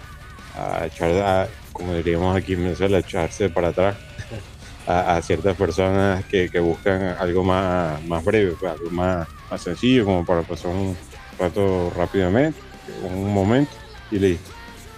a 0.57 0.87
echar, 0.87 1.51
como 1.75 1.93
diríamos 1.95 2.35
aquí 2.35 2.55
en 2.55 2.65
Venezuela, 2.65 3.01
echarse 3.01 3.51
para 3.51 3.69
atrás 3.69 3.97
a, 4.87 5.21
ciertas 5.23 5.57
personas 5.57 6.25
que, 6.25 6.49
buscan 6.61 7.17
algo 7.19 7.45
más, 7.45 8.03
más 8.05 8.25
breve, 8.25 8.55
pues, 8.59 8.73
algo 8.73 8.91
más, 8.91 9.29
más 9.51 9.61
sencillo, 9.61 10.05
como 10.05 10.25
para 10.25 10.43
pasar 10.43 10.73
un 10.73 10.97
rato 11.39 11.93
rápidamente, 11.97 12.59
un 13.05 13.33
momento 13.33 13.73
y 14.11 14.19
listo. 14.19 14.51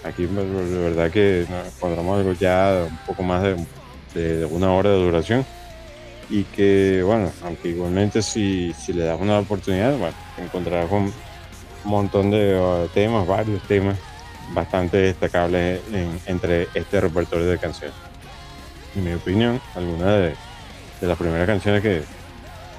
Aquí 0.05 0.27
pues, 0.27 0.47
de 0.71 0.79
verdad 0.79 1.11
que 1.11 1.47
nos 1.49 1.67
encontramos 1.67 2.19
algo 2.19 2.33
ya 2.35 2.87
un 2.89 2.99
poco 3.07 3.23
más 3.23 3.43
de, 3.43 3.57
de, 4.15 4.45
una 4.45 4.73
hora 4.73 4.91
de 4.91 4.97
duración 4.97 5.47
y 6.29 6.45
que 6.45 7.03
bueno, 7.03 7.31
aunque 7.43 7.69
igualmente 7.69 8.23
si, 8.23 8.73
si 8.75 8.93
le 8.93 9.05
das 9.05 9.21
una 9.21 9.39
oportunidad, 9.39 9.97
bueno, 9.97 10.15
encontrarás 10.39 10.91
un 10.91 11.13
montón 11.85 12.31
de 12.31 12.59
uh, 12.59 12.89
temas, 12.89 13.27
varios 13.27 13.63
temas 13.63 13.97
bastante 14.53 14.99
destacables 14.99 15.81
entre 16.27 16.69
este 16.75 17.01
repertorio 17.01 17.47
de 17.47 17.59
canciones. 17.59 18.04
En 18.97 19.05
mi 19.05 19.13
opinión, 19.13 19.61
algunas 19.75 20.07
de, 20.09 20.37
las 21.01 21.19
primeras 21.19 21.47
canciones 21.47 21.83
que 21.83 22.03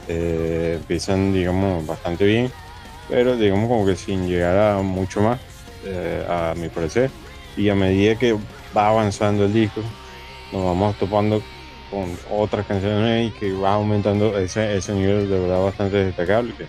eh, 0.08 0.76
empiezan, 0.78 1.34
digamos, 1.34 1.86
bastante 1.86 2.26
bien, 2.26 2.52
pero 3.10 3.36
digamos 3.36 3.70
como 3.70 3.86
que 3.86 3.96
sin 3.96 4.28
llegar 4.28 4.58
a 4.58 4.82
mucho 4.82 5.22
más, 5.22 5.40
eh, 5.86 6.26
a 6.28 6.54
mi 6.56 6.70
parecer. 6.70 7.12
Y 7.58 7.70
a 7.70 7.76
medida 7.76 8.16
que 8.16 8.38
va 8.76 8.90
avanzando 8.90 9.46
el 9.46 9.54
disco, 9.54 9.82
nos 10.52 10.64
vamos 10.64 10.98
topando 10.98 11.42
con 11.92 12.18
otras 12.32 12.66
canciones 12.66 13.30
y 13.30 13.40
que 13.40 13.54
va 13.54 13.74
aumentando 13.74 14.38
ese, 14.38 14.76
ese 14.78 14.94
nivel 14.94 15.30
de 15.30 15.40
verdad 15.40 15.64
bastante 15.64 15.98
destacable. 15.98 16.54
Que, 16.56 16.66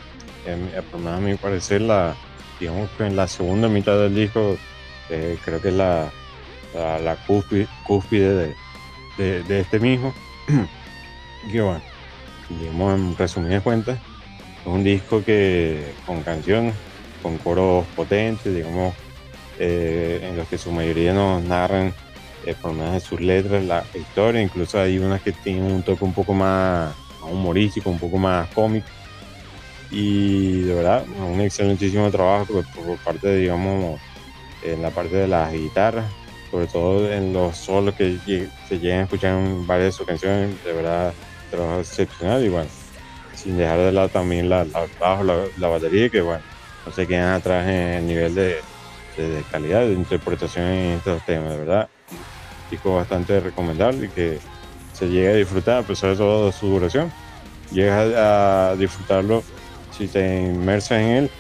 menos 0.97 1.19
a 1.19 1.21
mi 1.21 1.35
parecer, 1.35 1.81
la, 1.81 2.15
digamos 2.61 2.89
que 2.97 3.07
en 3.07 3.17
la 3.17 3.27
segunda 3.27 3.69
mitad 3.69 3.99
del 3.99 4.15
disco, 4.15 4.57
eh, 5.11 5.39
creo 5.45 5.61
que 5.61 5.69
es 5.69 5.75
la, 5.75 6.11
la, 6.75 7.17
cúspide, 7.27 8.35
de, 8.35 8.55
de, 9.17 9.61
este 9.61 9.81
mismo. 9.81 10.15
que 11.51 11.61
bueno, 11.61 11.83
digamos 12.49 12.95
en 12.95 13.17
resumidas 13.17 13.63
cuentas, 13.63 13.99
es 14.61 14.67
un 14.67 14.85
disco 14.85 15.25
que 15.25 15.93
con 16.05 16.23
canciones, 16.23 16.75
con 17.23 17.39
coros 17.39 17.87
potentes, 17.95 18.55
digamos, 18.55 18.95
eh, 19.59 20.21
en 20.23 20.37
los 20.37 20.49
que 20.49 20.59
su 20.59 20.71
mayoría 20.71 21.13
nos 21.13 21.43
narran 21.43 21.95
eh, 22.45 22.55
por 22.61 22.73
medio 22.73 22.93
de 22.93 23.01
sus 23.01 23.21
letras 23.21 23.65
la 23.65 23.85
historia, 23.95 24.43
incluso 24.43 24.81
hay 24.81 24.99
unas 24.99 25.23
que 25.23 25.33
tienen 25.33 25.65
un 25.65 25.83
toque 25.83 26.05
un 26.05 26.13
poco 26.13 26.35
más, 26.35 26.95
humorístico, 27.23 27.91
un 27.91 27.99
poco 27.99 28.19
más 28.19 28.49
cómico. 28.55 28.87
Y 29.91 30.63
de 30.63 30.75
verdad, 30.75 31.05
un 31.19 31.41
excelentísimo 31.41 32.11
trabajo 32.11 32.63
por, 32.75 32.97
parte, 32.99 33.29
de, 33.29 33.41
digamos, 33.41 34.01
en 34.63 34.83
la 34.83 34.91
parte 34.91 35.17
de 35.17 35.29
las 35.29 35.53
guitarras, 35.53 36.07
sobre 36.57 36.67
todo 36.69 37.13
en 37.13 37.35
los 37.35 37.55
solos 37.55 37.95
que 37.95 38.19
se 38.67 38.79
llegan 38.79 39.01
a 39.01 39.03
escuchar 39.03 39.35
en 39.35 39.67
varias 39.67 39.89
de 39.89 39.93
sus 39.93 40.07
canciones, 40.07 40.65
de 40.65 40.73
verdad, 40.73 41.13
trabajo 41.51 41.81
excepcional 41.81 42.43
y 42.43 42.49
bueno, 42.49 42.71
sin 43.35 43.59
dejar 43.59 43.79
de 43.79 43.93
lado 43.93 44.09
también 44.09 44.49
la, 44.49 44.65
la, 44.65 44.87
la 45.59 45.69
batería, 45.69 46.09
que 46.09 46.23
bueno, 46.23 46.43
no 46.87 46.93
se 46.93 47.07
quedan 47.07 47.35
atrás 47.35 47.69
en 47.69 47.75
el 47.75 48.07
nivel 48.07 48.35
de, 48.35 48.63
calidad 49.51 49.83
de 49.83 49.93
interpretación 49.93 50.65
en 50.65 50.93
estos 50.97 51.23
temas, 51.27 51.51
de 51.51 51.59
verdad. 51.59 51.89
Disco 52.71 52.97
bastante 52.97 53.39
recomendable 53.39 54.07
y 54.07 54.09
que 54.09 54.39
se 54.95 55.09
llega 55.09 55.33
a 55.33 55.35
disfrutar 55.35 55.79
a 55.81 55.87
pesar 55.87 56.11
de 56.11 56.17
toda 56.17 56.53
su 56.53 56.69
duración. 56.69 57.13
Llegas 57.71 58.15
a, 58.17 58.77
disfrutarlo 58.79 59.43
si 59.91 60.09
te 60.09 60.41
inmersas 60.41 61.01
en 61.01 61.09
él, 61.09 61.31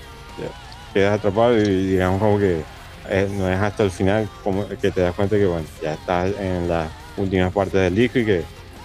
quedas 0.93 1.19
atrapado 1.19 1.57
y 1.57 1.87
digamos 1.87 2.21
como 2.21 2.39
que 2.39 2.76
no 3.09 3.51
es 3.51 3.59
hasta 3.59 3.83
el 3.85 3.91
final 3.91 4.29
como 4.43 4.67
que 4.69 4.91
te 4.91 5.01
das 5.01 5.15
cuenta 5.15 5.37
que 5.37 5.47
bueno, 5.47 5.67
ya 5.83 5.95
estás 5.95 6.35
en 6.39 6.69
las 6.69 6.91
últimas 7.17 7.53
partes 7.53 7.75
del 7.75 7.95
disco 7.95 8.19
y 8.19 8.25
que 8.25 8.43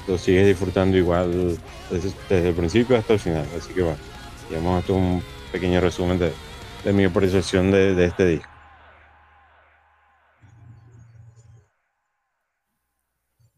lo 0.08 0.18
sigues 0.18 0.48
disfrutando 0.48 0.98
igual 0.98 1.58
desde, 1.90 2.50
el 2.50 2.56
principio 2.56 2.98
hasta 2.98 3.14
el 3.14 3.20
final. 3.20 3.46
Así 3.58 3.74
que 3.74 3.82
bueno, 3.82 3.98
digamos 4.50 4.80
esto 4.80 4.96
un 4.96 5.24
pequeño 5.52 5.82
resumen 5.82 6.20
de, 6.20 6.32
de 6.84 6.94
mi 6.94 7.06
apreciación 7.06 7.72
de, 7.72 7.96
de 7.96 8.06
este 8.06 8.26
disco. 8.26 8.50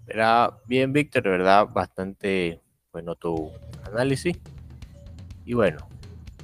Era 0.08 0.52
bien, 0.66 0.94
Víctor, 0.94 1.24
¿verdad? 1.24 1.68
Bastante 1.68 2.62
bueno 2.92 3.16
tu 3.16 3.52
análisis. 3.86 4.38
Y 5.46 5.54
bueno, 5.54 5.88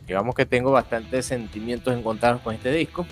digamos 0.08 0.34
que 0.34 0.46
tengo 0.46 0.72
bastantes 0.72 1.26
sentimientos 1.26 1.96
encontrados 1.96 2.42
con 2.42 2.56
este 2.56 2.72
disco. 2.72 3.06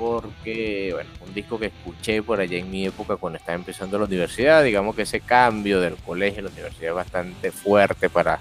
Porque, 0.00 0.92
bueno, 0.94 1.10
un 1.26 1.34
disco 1.34 1.58
que 1.58 1.66
escuché 1.66 2.22
por 2.22 2.40
allá 2.40 2.56
en 2.56 2.70
mi 2.70 2.86
época 2.86 3.16
cuando 3.16 3.38
estaba 3.38 3.56
empezando 3.56 3.98
la 3.98 4.06
universidad. 4.06 4.64
Digamos 4.64 4.96
que 4.96 5.02
ese 5.02 5.20
cambio 5.20 5.78
del 5.78 5.96
colegio 5.96 6.40
a 6.40 6.44
la 6.44 6.50
universidad 6.50 6.88
es 6.88 6.94
bastante 6.94 7.50
fuerte 7.50 8.08
para 8.08 8.38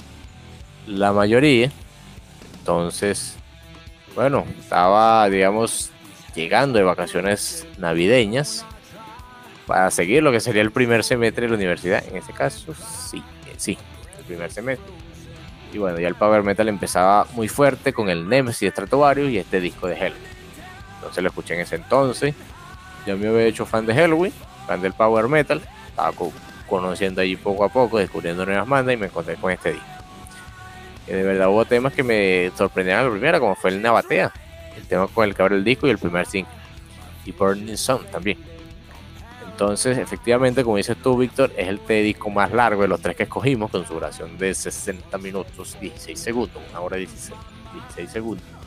la 0.88 1.12
mayoría. 1.12 1.70
Entonces, 2.60 3.36
bueno, 4.16 4.46
estaba, 4.58 5.30
digamos, 5.30 5.92
llegando 6.34 6.80
de 6.80 6.86
vacaciones 6.86 7.68
navideñas 7.78 8.66
para 9.68 9.92
seguir 9.92 10.24
lo 10.24 10.32
que 10.32 10.40
sería 10.40 10.62
el 10.62 10.72
primer 10.72 11.04
semestre 11.04 11.44
de 11.44 11.50
la 11.50 11.58
universidad. 11.58 12.08
En 12.08 12.16
ese 12.16 12.32
caso, 12.32 12.74
sí, 12.74 13.22
sí, 13.58 13.78
el 14.18 14.24
primer 14.24 14.50
semestre. 14.50 14.94
Y 15.74 15.78
bueno, 15.78 16.00
ya 16.00 16.08
el 16.08 16.16
power 16.16 16.42
metal 16.42 16.70
empezaba 16.70 17.28
muy 17.34 17.50
fuerte 17.50 17.92
con 17.92 18.10
el 18.10 18.30
Nemesis 18.30 18.72
Stratovarius 18.72 19.30
y 19.30 19.40
este 19.40 19.60
disco 19.60 19.88
de 19.88 19.96
Helloween. 19.96 20.39
Entonces 21.00 21.24
lo 21.24 21.30
escuché 21.30 21.54
en 21.56 21.62
ese 21.62 21.76
entonces. 21.76 22.36
Ya 23.06 23.16
me 23.16 23.28
había 23.28 23.46
hecho 23.46 23.66
fan 23.66 23.86
de 23.86 23.94
Helloween, 23.94 24.34
fan 24.68 24.82
del 24.82 24.94
power 24.94 25.28
metal. 25.28 25.62
Estaba 25.88 26.12
conociendo 26.68 27.22
allí 27.22 27.36
poco 27.36 27.64
a 27.64 27.70
poco, 27.70 27.98
descubriendo 27.98 28.46
nuevas 28.46 28.68
bandas 28.68 28.94
y 28.94 28.98
me 28.98 29.08
encontré 29.08 29.36
con 29.36 29.52
este 29.52 29.74
disco. 29.74 29.88
Que 31.06 31.16
de 31.16 31.24
verdad 31.24 31.50
hubo 31.50 31.66
temas 31.66 31.94
que 31.94 32.04
me 32.04 32.52
sorprendieron 32.58 33.02
a 33.02 33.06
la 33.06 33.12
primera, 33.12 33.40
como 33.40 33.56
fue 33.56 33.72
el 33.72 33.82
Nabatea, 33.82 34.32
el 34.78 34.84
tema 34.86 35.08
con 35.08 35.28
el 35.28 35.34
que 35.34 35.42
abre 35.42 35.56
el 35.56 35.64
disco 35.64 35.88
y 35.88 35.90
el 35.90 35.98
primer 35.98 36.26
single. 36.26 36.54
Y 37.26 37.32
Burning 37.32 37.78
Sun 37.78 38.06
también. 38.12 38.38
Entonces, 39.52 39.98
efectivamente, 39.98 40.64
como 40.64 40.78
dices 40.78 40.96
tú, 41.02 41.18
Víctor, 41.18 41.52
es 41.58 41.68
el 41.68 41.82
disco 41.88 42.30
más 42.30 42.52
largo 42.54 42.84
de 42.84 42.88
los 42.88 43.02
tres 43.02 43.18
que 43.18 43.24
escogimos, 43.24 43.70
con 43.70 43.86
su 43.86 43.94
duración 43.94 44.38
de 44.38 44.54
60 44.54 45.18
minutos 45.18 45.78
16 45.82 46.18
segundos, 46.18 46.62
una 46.70 46.80
hora 46.80 46.96
16, 46.96 47.38
16 47.74 48.10
segundos. 48.10 48.59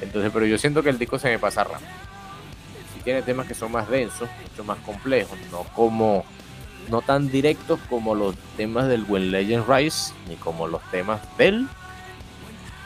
Entonces, 0.00 0.30
pero 0.32 0.46
yo 0.46 0.58
siento 0.58 0.82
que 0.82 0.90
el 0.90 0.98
disco 0.98 1.18
se 1.18 1.28
me 1.28 1.38
pasa 1.38 1.64
rápido. 1.64 1.90
Si 2.94 3.00
tiene 3.00 3.22
temas 3.22 3.46
que 3.46 3.54
son 3.54 3.72
más 3.72 3.88
densos, 3.88 4.28
mucho 4.42 4.64
más 4.64 4.78
complejos, 4.78 5.38
no 5.50 5.64
como 5.74 6.24
no 6.88 7.02
tan 7.02 7.30
directos 7.30 7.80
como 7.90 8.14
los 8.14 8.36
temas 8.56 8.86
del 8.88 9.04
When 9.08 9.32
Legend 9.32 9.68
Rise, 9.68 10.12
ni 10.28 10.36
como 10.36 10.68
los 10.68 10.82
temas 10.90 11.20
del 11.36 11.68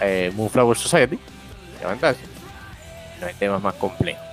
eh, 0.01 0.33
Moonflower 0.35 0.77
Society, 0.77 1.19
No 1.83 3.27
hay 3.27 3.35
temas 3.35 3.63
más 3.63 3.75
complejos 3.75 4.31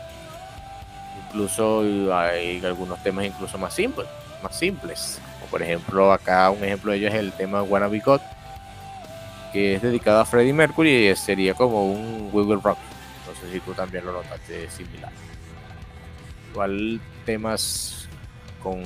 incluso 1.28 1.84
hay 2.16 2.64
algunos 2.66 3.02
temas 3.04 3.26
incluso 3.26 3.58
más 3.58 3.74
simples, 3.74 4.08
más 4.42 4.58
simples. 4.58 5.20
por 5.52 5.62
ejemplo, 5.62 6.12
acá 6.12 6.50
un 6.50 6.64
ejemplo 6.64 6.92
de 6.92 6.98
ello 6.98 7.08
es 7.08 7.14
el 7.14 7.32
tema 7.32 7.64
Wanna 7.64 7.88
Be 7.88 8.00
God, 8.00 8.22
que 9.58 9.74
es 9.74 9.82
dedicado 9.82 10.20
a 10.20 10.26
Freddie 10.26 10.54
Mercury 10.54 11.10
y 11.10 11.16
sería 11.16 11.56
como 11.56 11.92
un 11.92 12.30
We 12.32 12.44
Rock. 12.58 12.78
No 13.26 13.34
sé 13.42 13.52
si 13.52 13.60
tú 13.60 13.74
también 13.74 14.06
lo 14.06 14.12
notaste 14.12 14.70
similar. 14.70 15.12
Igual 16.52 17.02
temas 17.26 18.08
con 18.62 18.84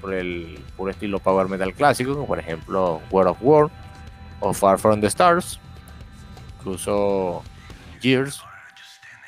por 0.00 0.14
el 0.14 0.64
puro 0.78 0.90
estilo 0.92 1.18
power 1.18 1.46
metal 1.48 1.74
clásico, 1.74 2.14
como 2.14 2.26
por 2.26 2.38
ejemplo 2.38 3.02
World 3.10 3.32
of 3.32 3.38
War 3.42 3.70
o 4.40 4.54
Far 4.54 4.78
From 4.78 5.02
the 5.02 5.08
Stars, 5.08 5.60
incluso 6.58 7.42
Gears 8.00 8.40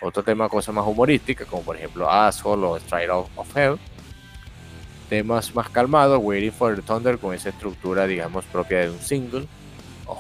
otro 0.01 0.23
tema, 0.23 0.49
cosas 0.49 0.75
más 0.75 0.87
humorísticas, 0.87 1.47
como 1.47 1.63
por 1.63 1.77
ejemplo 1.77 2.11
Asshole 2.11 2.65
o 2.65 2.79
Stride 2.79 3.11
of, 3.11 3.29
of 3.37 3.55
Hell. 3.55 3.79
Temas 5.11 5.55
más 5.55 5.69
calmados, 5.69 6.19
Waiting 6.23 6.53
for 6.53 6.75
the 6.75 6.81
Thunder, 6.81 7.19
con 7.19 7.35
esa 7.35 7.51
estructura, 7.51 8.07
digamos, 8.07 8.47
propia 8.47 8.79
de 8.79 8.91
un 8.91 8.99
single. 8.99 9.47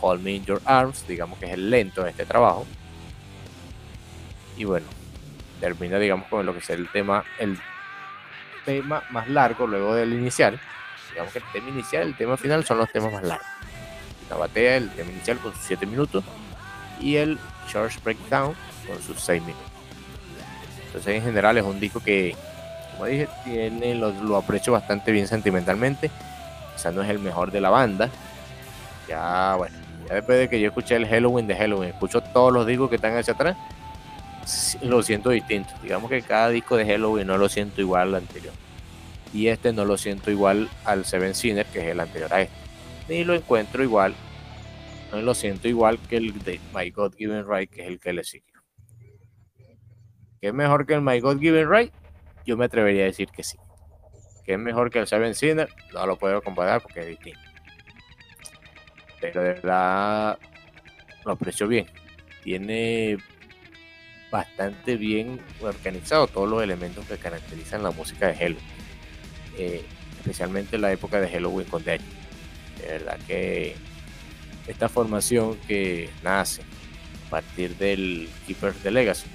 Hold 0.01 0.23
Me 0.23 0.33
in 0.33 0.45
Your 0.45 0.61
Arms, 0.65 1.07
digamos 1.07 1.39
que 1.39 1.47
es 1.47 1.53
el 1.53 1.71
lento 1.71 2.03
de 2.03 2.11
este 2.11 2.25
trabajo. 2.25 2.67
Y 4.57 4.65
bueno, 4.65 4.87
termina, 5.61 5.99
digamos, 5.99 6.29
con 6.29 6.45
lo 6.45 6.53
que 6.53 6.59
es 6.59 6.71
el 6.71 6.89
tema, 6.91 7.25
el 7.39 7.59
tema 8.65 9.03
más 9.11 9.29
largo 9.29 9.67
luego 9.67 9.95
del 9.95 10.13
inicial. 10.13 10.61
Digamos 11.11 11.33
que 11.33 11.39
el 11.39 11.45
tema 11.53 11.69
inicial 11.71 12.03
el 12.03 12.17
tema 12.17 12.37
final 12.37 12.65
son 12.65 12.79
los 12.79 12.91
temas 12.91 13.13
más 13.13 13.23
largos. 13.23 13.47
La 14.29 14.37
batea, 14.37 14.77
el 14.77 14.91
tema 14.91 15.11
inicial 15.11 15.39
con 15.39 15.53
sus 15.53 15.63
7 15.65 15.87
minutos 15.87 16.25
y 17.01 17.17
el 17.17 17.39
Charge 17.69 17.99
Breakdown 18.05 18.55
con 18.87 19.03
sus 19.03 19.21
6 19.21 19.43
minutos. 19.43 19.71
Entonces 20.87 21.15
en 21.15 21.23
general 21.23 21.57
es 21.57 21.65
un 21.65 21.79
disco 21.79 22.01
que, 22.01 22.35
como 22.93 23.07
dije, 23.07 23.29
tiene, 23.45 23.95
lo, 23.95 24.37
aprecio 24.37 24.73
bastante 24.73 25.13
bien 25.13 25.27
sentimentalmente. 25.27 26.11
sea 26.77 26.91
no 26.91 27.03
es 27.03 27.11
el 27.11 27.19
mejor 27.19 27.51
de 27.51 27.61
la 27.61 27.71
banda. 27.71 28.11
Ya, 29.09 29.55
bueno, 29.57 29.77
después 30.15 30.39
de 30.39 30.49
que 30.49 30.61
yo 30.61 30.69
escuché 30.69 30.97
el 30.97 31.07
Halloween 31.07 31.47
de 31.47 31.57
Halloween, 31.57 31.91
escucho 31.91 32.21
todos 32.21 32.53
los 32.53 32.67
discos 32.67 32.89
que 32.89 32.97
están 32.97 33.17
hacia 33.17 33.35
atrás, 33.35 33.57
lo 34.83 35.03
siento 35.03 35.31
distinto. 35.31 35.71
Digamos 35.83 36.11
que 36.11 36.23
cada 36.23 36.49
disco 36.49 36.77
de 36.77 36.87
Halloween 36.87 37.27
no 37.27 37.39
lo 37.39 37.49
siento 37.49 37.81
igual 37.81 38.09
al 38.09 38.15
anterior. 38.17 38.55
Y 39.33 39.47
este 39.47 39.73
no 39.73 39.85
lo 39.85 39.97
siento 39.97 40.31
igual 40.31 40.69
al 40.85 41.05
Seven 41.05 41.35
Sinner, 41.35 41.67
que 41.67 41.81
es 41.81 41.87
el 41.87 42.01
anterior 42.01 42.33
a 42.35 42.43
este. 42.43 42.55
Ni 43.09 43.25
lo 43.25 43.35
encuentro 43.35 43.83
igual, 43.83 44.15
no 45.13 45.21
lo 45.21 45.35
siento 45.35 45.69
igual 45.69 45.99
que 46.09 46.17
el 46.17 46.39
de 46.43 46.61
My 46.75 46.91
God 46.91 47.15
Given 47.15 47.45
Right, 47.49 47.71
que 47.71 47.83
es 47.83 47.89
el 47.89 48.01
que 48.01 48.13
le 48.13 48.25
sigue 48.25 48.51
que 50.41 50.49
es 50.49 50.55
mejor 50.55 50.87
que 50.87 50.95
el 50.95 51.03
My 51.03 51.21
God 51.21 51.39
Given 51.39 51.71
Right, 51.71 51.93
yo 52.47 52.57
me 52.57 52.65
atrevería 52.65 53.03
a 53.03 53.07
decir 53.07 53.29
que 53.29 53.43
sí. 53.43 53.59
Que 54.45 54.55
es 54.55 54.59
mejor 54.59 54.91
que 54.91 54.99
el 54.99 55.07
Seven 55.07 55.35
Sinner, 55.35 55.69
no 55.93 56.07
lo 56.07 56.17
puedo 56.17 56.41
comparar 56.41 56.81
porque 56.81 57.01
es 57.01 57.07
distinto. 57.07 57.50
Pero 59.21 59.43
de 59.43 59.49
verdad 59.55 60.39
lo 61.25 61.33
aprecio 61.33 61.69
bien. 61.69 61.87
Tiene 62.43 63.19
bastante 64.31 64.97
bien 64.97 65.41
organizado 65.61 66.27
todos 66.27 66.49
los 66.49 66.63
elementos 66.63 67.05
que 67.07 67.19
caracterizan 67.19 67.83
la 67.83 67.91
música 67.91 68.29
de 68.29 68.45
Halo. 68.45 68.57
Eh, 69.59 69.85
especialmente 70.19 70.79
la 70.79 70.93
época 70.93 71.21
de 71.21 71.29
Halloween 71.29 71.67
con 71.69 71.85
Dead. 71.85 72.01
De 72.81 72.87
verdad 72.87 73.19
que 73.27 73.75
esta 74.67 74.89
formación 74.89 75.57
que 75.67 76.09
nace 76.23 76.63
a 77.27 77.31
partir 77.31 77.77
del 77.77 78.29
Keeper 78.47 78.75
de 78.75 78.91
Legacy 78.91 79.27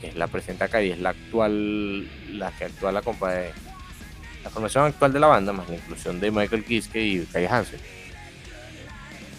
que 0.00 0.08
es 0.08 0.16
la 0.16 0.26
presenta 0.26 0.66
acá 0.66 0.82
y 0.82 0.90
es 0.90 0.98
la 0.98 1.10
actual, 1.10 2.08
la 2.38 2.50
que 2.52 2.64
actual 2.64 2.94
la 2.94 3.02
la 4.44 4.50
formación 4.50 4.84
actual 4.84 5.12
de 5.12 5.20
la 5.20 5.26
banda, 5.26 5.52
más 5.52 5.68
la 5.68 5.74
inclusión 5.76 6.20
de 6.20 6.30
Michael 6.30 6.64
Kiske 6.64 7.02
y 7.02 7.26
Kai 7.26 7.46
Hansen. 7.46 7.80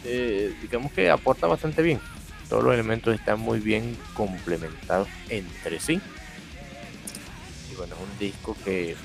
Eh, 0.05 0.55
digamos 0.61 0.91
que 0.91 1.09
aporta 1.09 1.47
bastante 1.47 1.81
bien. 1.81 1.99
Todos 2.47 2.63
los 2.63 2.73
elementos 2.73 3.13
están 3.13 3.39
muy 3.39 3.59
bien 3.59 3.97
complementados 4.13 5.07
entre 5.29 5.79
sí. 5.79 6.01
Y 7.71 7.75
bueno, 7.75 7.95
es 7.95 8.01
un 8.01 8.19
disco 8.19 8.55
que 8.63 8.95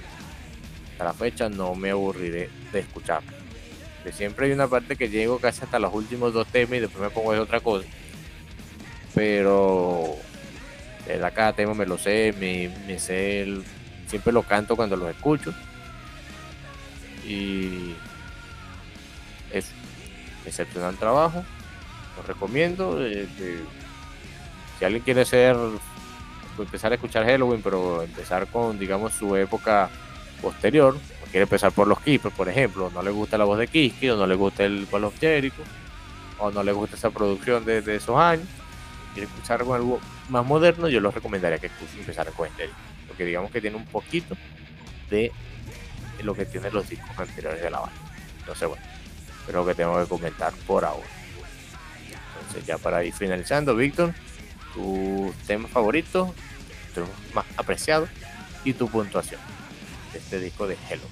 a 0.99 1.05
la 1.05 1.13
fecha 1.13 1.49
no 1.49 1.75
me 1.75 1.91
aburriré 1.91 2.49
de 2.73 2.79
escuchar. 2.81 3.23
De 4.05 4.13
siempre 4.13 4.47
hay 4.47 4.53
una 4.53 4.69
parte 4.69 4.97
que 4.97 5.09
llego 5.09 5.39
casi 5.39 5.65
hasta 5.65 5.79
los 5.79 5.93
últimos 5.93 6.33
dos 6.33 6.47
temas 6.47 6.77
y 6.77 6.81
después 6.81 7.03
me 7.03 7.11
pongo 7.11 7.33
de 7.33 7.41
otra 7.41 7.61
cosa. 7.61 7.87
Pero 9.15 10.17
la 11.07 11.31
cada 11.31 11.53
tema 11.53 11.75
me 11.75 11.87
lo 11.87 11.99
sé, 11.99 12.35
me, 12.39 12.99
sé, 12.99 13.47
siempre 14.07 14.33
lo 14.33 14.43
canto 14.43 14.77
cuando 14.77 14.97
lo 14.97 15.09
escucho. 15.09 15.53
Y 17.27 17.95
es 19.53 19.71
excepcional 20.47 20.97
trabajo, 20.97 21.45
lo 22.17 22.23
recomiendo. 22.23 23.05
Este, 23.05 23.59
si 24.79 24.85
alguien 24.85 25.03
quiere 25.03 25.25
ser, 25.25 25.57
empezar 26.59 26.93
a 26.93 26.95
escuchar 26.97 27.25
Halloween, 27.25 27.63
pero 27.63 28.03
empezar 28.03 28.47
con, 28.49 28.79
digamos, 28.79 29.13
su 29.13 29.37
época 29.37 29.91
posterior, 30.41 30.95
o 30.95 31.31
quiere 31.31 31.45
empezar 31.45 31.73
por 31.73 31.89
los 31.89 32.01
Keepers, 32.01 32.35
por 32.35 32.49
ejemplo, 32.49 32.91
no 32.93 33.03
le 33.03 33.11
gusta 33.11 33.39
la 33.39 33.45
voz 33.45 33.59
de 33.59 33.69
Kiski, 33.69 34.11
o 34.11 34.17
no 34.17 34.27
le 34.27 34.35
gusta 34.35 34.65
el 34.65 34.87
Call 34.91 35.05
of 35.05 35.19
Jericho, 35.19 35.63
o 36.39 36.51
no 36.51 36.63
le 36.63 36.73
gusta 36.73 36.97
esa 36.97 37.11
producción 37.11 37.65
de, 37.65 37.79
esos 37.95 38.17
años, 38.17 38.47
quiere 39.15 39.29
escuchar 39.29 39.63
algo 39.63 40.01
más 40.29 40.45
moderno, 40.45 40.89
yo 40.89 41.01
los 41.01 41.15
recomendaría 41.15 41.59
que 41.59 41.71
empezara 41.99 42.31
con 42.33 42.49
este 42.49 42.71
Porque 43.07 43.25
digamos 43.25 43.51
que 43.51 43.61
tiene 43.61 43.77
un 43.77 43.87
poquito 43.87 44.37
de 45.11 45.33
lo 46.23 46.35
que 46.35 46.47
tienen 46.47 46.73
los 46.73 46.89
discos 46.89 47.11
anteriores 47.19 47.63
de 47.63 47.71
la 47.71 47.81
banda. 47.81 47.97
Entonces, 48.41 48.69
bueno, 48.69 48.83
creo 49.47 49.65
que 49.65 49.75
tengo 49.75 50.01
que 50.01 50.09
comentar 50.09 50.53
por 50.67 50.85
ahora. 50.85 51.07
Entonces, 52.41 52.67
ya 52.67 52.79
para 52.79 53.05
ir 53.05 53.13
finalizando, 53.13 53.75
Víctor, 53.75 54.15
tu 54.75 55.33
tema 55.47 55.69
favorito, 55.69 56.35
tu 56.95 57.03
más 57.35 57.45
apreciado 57.57 58.09
y 58.65 58.73
tu 58.73 58.89
puntuación 58.89 59.41
de 60.13 60.19
este 60.19 60.41
disco 60.41 60.67
de 60.67 60.77
Hello. 60.89 61.05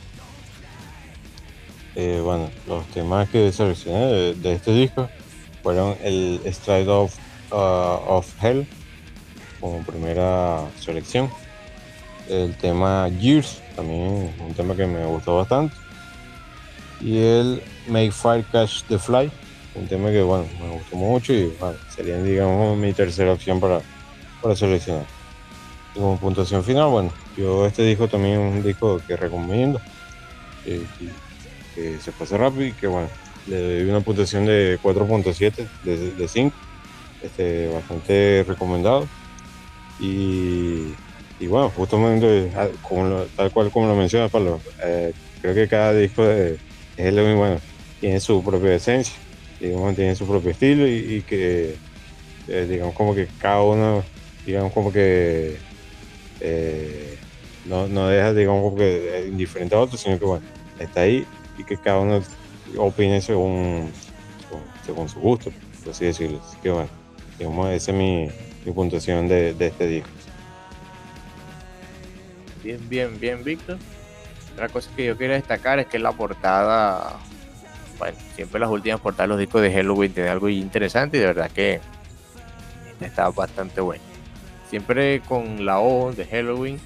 Eh, 1.94 2.20
bueno, 2.22 2.50
los 2.66 2.86
temas 2.88 3.28
que 3.28 3.52
seleccioné 3.52 4.34
de, 4.34 4.52
este 4.54 4.72
disco 4.72 5.10
fueron 5.62 5.96
el 6.02 6.40
Stride 6.46 6.88
of, 6.88 7.14
uh, 7.50 7.54
of 7.54 8.42
Hell, 8.42 8.66
como 9.60 9.82
primera 9.82 10.62
selección. 10.80 11.30
El 12.28 12.56
tema 12.56 13.09
Gears, 13.20 13.60
también 13.76 14.34
un 14.38 14.54
tema 14.54 14.74
que 14.74 14.86
me 14.86 15.04
gustó 15.04 15.36
bastante. 15.36 15.74
Y 17.03 17.19
el 17.19 17.62
Make 17.89 18.12
Fire 18.12 18.45
Catch 18.53 18.85
the 18.85 18.99
Fly, 18.99 19.31
un 19.74 19.89
tema 19.89 20.11
que 20.11 20.23
bueno, 20.23 20.47
me 20.61 20.70
gustó 20.70 20.97
mucho 20.97 21.33
y 21.33 21.53
bueno, 21.59 21.77
sería 21.95 22.23
digamos 22.23 22.77
mi 22.79 22.93
tercera 22.93 23.33
opción 23.33 23.59
para, 23.61 23.81
para 24.41 24.55
seleccionar. 24.55 25.05
Y 25.95 25.99
como 25.99 26.19
puntuación 26.19 26.62
final, 26.62 26.89
bueno, 26.89 27.12
yo 27.37 27.66
este 27.66 27.83
disco 27.83 28.09
también 28.09 28.41
es 28.41 28.55
un 28.55 28.62
disco 28.62 29.01
que 29.07 29.16
recomiendo, 29.16 29.81
que, 30.65 30.85
se 32.01 32.12
pase 32.12 32.37
rápido 32.37 32.66
y 32.66 32.73
que 32.73 32.87
bueno, 32.87 33.09
le 33.47 33.81
doy 33.81 33.91
una 33.91 34.01
puntuación 34.01 34.47
de 34.47 34.79
4.7 34.83 35.66
de, 35.85 36.11
de 36.12 36.29
5, 36.29 36.55
este, 37.23 37.69
bastante 37.69 38.45
recomendado. 38.47 39.09
Y, 39.99 40.95
bueno, 41.47 41.70
justamente 41.70 42.53
ah, 42.57 42.69
tal 43.37 43.51
cual 43.51 43.70
como 43.70 43.87
lo 43.87 43.97
menciona 43.97 44.29
Pablo, 44.29 44.61
eh, 44.83 45.12
creo 45.41 45.55
que 45.55 45.66
cada 45.69 45.93
disco 45.93 46.24
de, 46.24 46.59
Halloween, 46.97 47.36
bueno, 47.36 47.60
tiene 48.01 48.20
su 48.20 48.43
propia 48.43 48.74
esencia, 48.74 49.14
digamos, 49.60 49.94
tiene 49.94 50.14
su 50.14 50.27
propio 50.27 50.51
estilo 50.51 50.86
y, 50.86 51.23
que, 51.23 51.74
eh, 52.48 52.66
digamos, 52.69 52.94
como 52.94 53.14
que 53.14 53.28
cada 53.39 53.62
uno, 53.62 54.05
digamos, 54.44 54.73
como 54.73 54.93
que 54.93 55.56
eh, 56.40 57.16
no, 57.66 57.86
no, 57.89 58.09
deja, 58.09 58.35
digamos, 58.35 58.62
como 58.62 58.77
que 58.77 59.27
indiferente 59.28 59.74
a 59.74 59.81
otro, 59.81 59.97
sino 59.97 60.19
que, 60.19 60.24
bueno, 60.24 60.44
está 60.78 61.02
ahí 61.02 61.24
y 61.59 61.64
que 61.64 61.77
cada 61.77 62.01
uno 62.01 62.23
opine 62.77 63.20
según, 63.20 63.90
según 64.85 65.09
su 65.09 65.20
gusto, 65.20 65.52
por 65.82 65.93
así 65.93 66.06
decirlo. 66.06 66.40
Así 66.47 66.56
que, 66.62 66.70
bueno, 66.70 66.89
digamos, 67.39 67.70
esa 67.70 67.93
es 67.93 67.97
mi, 67.97 68.28
mi 68.64 68.73
puntuación 68.73 69.28
de, 69.28 69.55
de 69.55 69.66
este 69.69 69.86
disco. 69.86 70.10
Bien, 72.62 72.81
bien, 72.89 73.19
bien, 73.19 73.44
Víctor. 73.44 73.78
Otra 74.53 74.69
cosa 74.69 74.91
que 74.95 75.07
yo 75.07 75.16
quiero 75.16 75.35
destacar 75.35 75.79
es 75.79 75.87
que 75.87 75.99
la 75.99 76.12
portada, 76.12 77.19
bueno, 77.99 78.16
siempre 78.35 78.61
las 78.61 78.70
últimas 78.70 79.01
portadas 79.01 79.29
de 79.29 79.29
los 79.29 79.39
discos 79.39 79.62
de 79.62 79.73
Halloween 79.73 80.12
tienen 80.12 80.33
algo 80.33 80.49
interesante 80.49 81.16
y 81.16 81.20
de 81.20 81.27
verdad 81.27 81.51
que 81.51 81.81
está 83.01 83.31
bastante 83.31 83.81
bueno. 83.81 84.03
Siempre 84.69 85.20
con 85.20 85.65
la 85.65 85.81
O 85.81 86.12
de 86.12 86.24
Halloween 86.27 86.81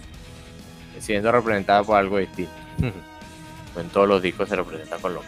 siendo 1.01 1.31
representada 1.33 1.83
por 1.83 1.99
algo 1.99 2.19
distinto. 2.19 2.53
en 3.77 3.89
todos 3.91 4.09
los 4.09 4.23
discos 4.23 4.49
se 4.49 4.57
representa 4.57 4.97
con 4.97 5.15
lo. 5.15 5.23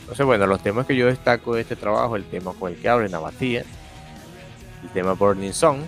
Entonces, 0.00 0.26
bueno, 0.26 0.46
los 0.46 0.62
temas 0.62 0.86
que 0.86 0.96
yo 0.96 1.06
destaco 1.06 1.54
de 1.54 1.62
este 1.62 1.76
trabajo, 1.76 2.16
el 2.16 2.24
tema 2.24 2.52
con 2.58 2.72
el 2.72 2.78
que 2.78 2.88
abre 2.88 3.08
Nabatía, 3.08 3.64
el 4.82 4.88
tema 4.92 5.12
Burning 5.12 5.52
Song, 5.52 5.80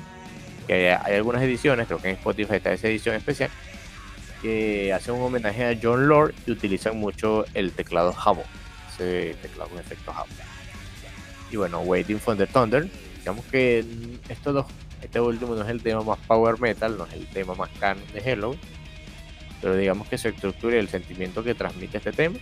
que 0.67 0.93
hay, 0.93 1.17
algunas 1.17 1.43
ediciones, 1.43 1.87
creo 1.87 1.99
que 1.99 2.11
en 2.11 2.17
Spotify 2.17 2.57
está 2.57 2.73
esa 2.73 2.89
edición 2.89 3.17
especial, 3.17 3.51
que 4.43 4.93
hacen 4.93 5.15
un 5.15 5.23
homenaje 5.23 5.65
a 5.65 5.79
John 5.81 6.09
Lord 6.09 6.35
y 6.47 6.51
utilizan 6.51 6.99
mucho 6.99 7.45
el 7.55 7.73
teclado 7.73 8.15
Hammond, 8.15 8.47
ese 8.93 9.37
teclado 9.41 9.71
con 9.71 9.79
efecto 9.79 10.11
Hammond. 10.11 10.41
Y 11.51 11.57
bueno, 11.57 11.81
Waiting 11.81 12.19
for 12.19 12.37
the 12.37 12.47
Thunder, 12.47 12.89
digamos 13.19 13.45
que 13.47 13.85
estos 14.29 14.53
dos, 14.53 14.67
este 15.01 15.21
último 15.21 15.55
no 15.55 15.63
es 15.63 15.69
el 15.69 15.83
tema 15.83 16.03
más 16.03 16.19
power 16.27 16.61
metal, 16.61 16.99
no 16.99 17.07
es 17.07 17.13
el 17.13 17.27
tema 17.29 17.55
más 17.55 17.71
canon 17.79 18.05
de 18.13 18.21
Hello, 18.21 18.57
pero 19.61 19.77
digamos 19.77 20.09
que 20.09 20.19
su 20.19 20.29
estructura 20.29 20.77
y 20.77 20.81
el 20.81 20.89
sentimiento 20.89 21.45
que 21.45 21.55
transmite 21.55 21.99
este 21.99 22.13
tema, 22.13 22.39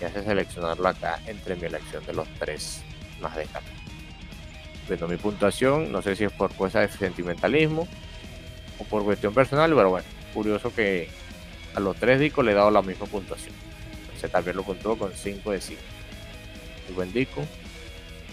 y 0.00 0.04
hace 0.04 0.24
seleccionarlo 0.24 0.88
acá 0.88 1.20
entre 1.26 1.56
mi 1.56 1.66
elección 1.66 2.04
de 2.04 2.14
los 2.14 2.28
tres 2.38 2.82
más 3.20 3.36
destacados. 3.36 3.78
Bueno, 4.88 5.06
mi 5.06 5.16
puntuación, 5.16 5.92
no 5.92 6.02
sé 6.02 6.16
si 6.16 6.24
es 6.24 6.32
por 6.32 6.54
cosa 6.54 6.80
de 6.80 6.88
sentimentalismo 6.88 7.86
o 8.78 8.84
por 8.84 9.04
cuestión 9.04 9.34
personal, 9.34 9.72
pero 9.74 9.90
bueno, 9.90 10.06
curioso 10.32 10.74
que 10.74 11.08
a 11.78 11.80
los 11.80 11.96
tres 11.96 12.18
discos 12.18 12.44
le 12.44 12.50
he 12.50 12.54
dado 12.54 12.70
la 12.70 12.82
misma 12.82 13.06
puntuación. 13.06 13.54
Entonces 14.02 14.30
también 14.30 14.56
lo 14.56 14.64
puntuó 14.64 14.98
con 14.98 15.12
5 15.14 15.52
de 15.52 15.60
5. 15.60 15.80
Muy 16.86 16.94
buen 16.96 17.12
disco. 17.12 17.40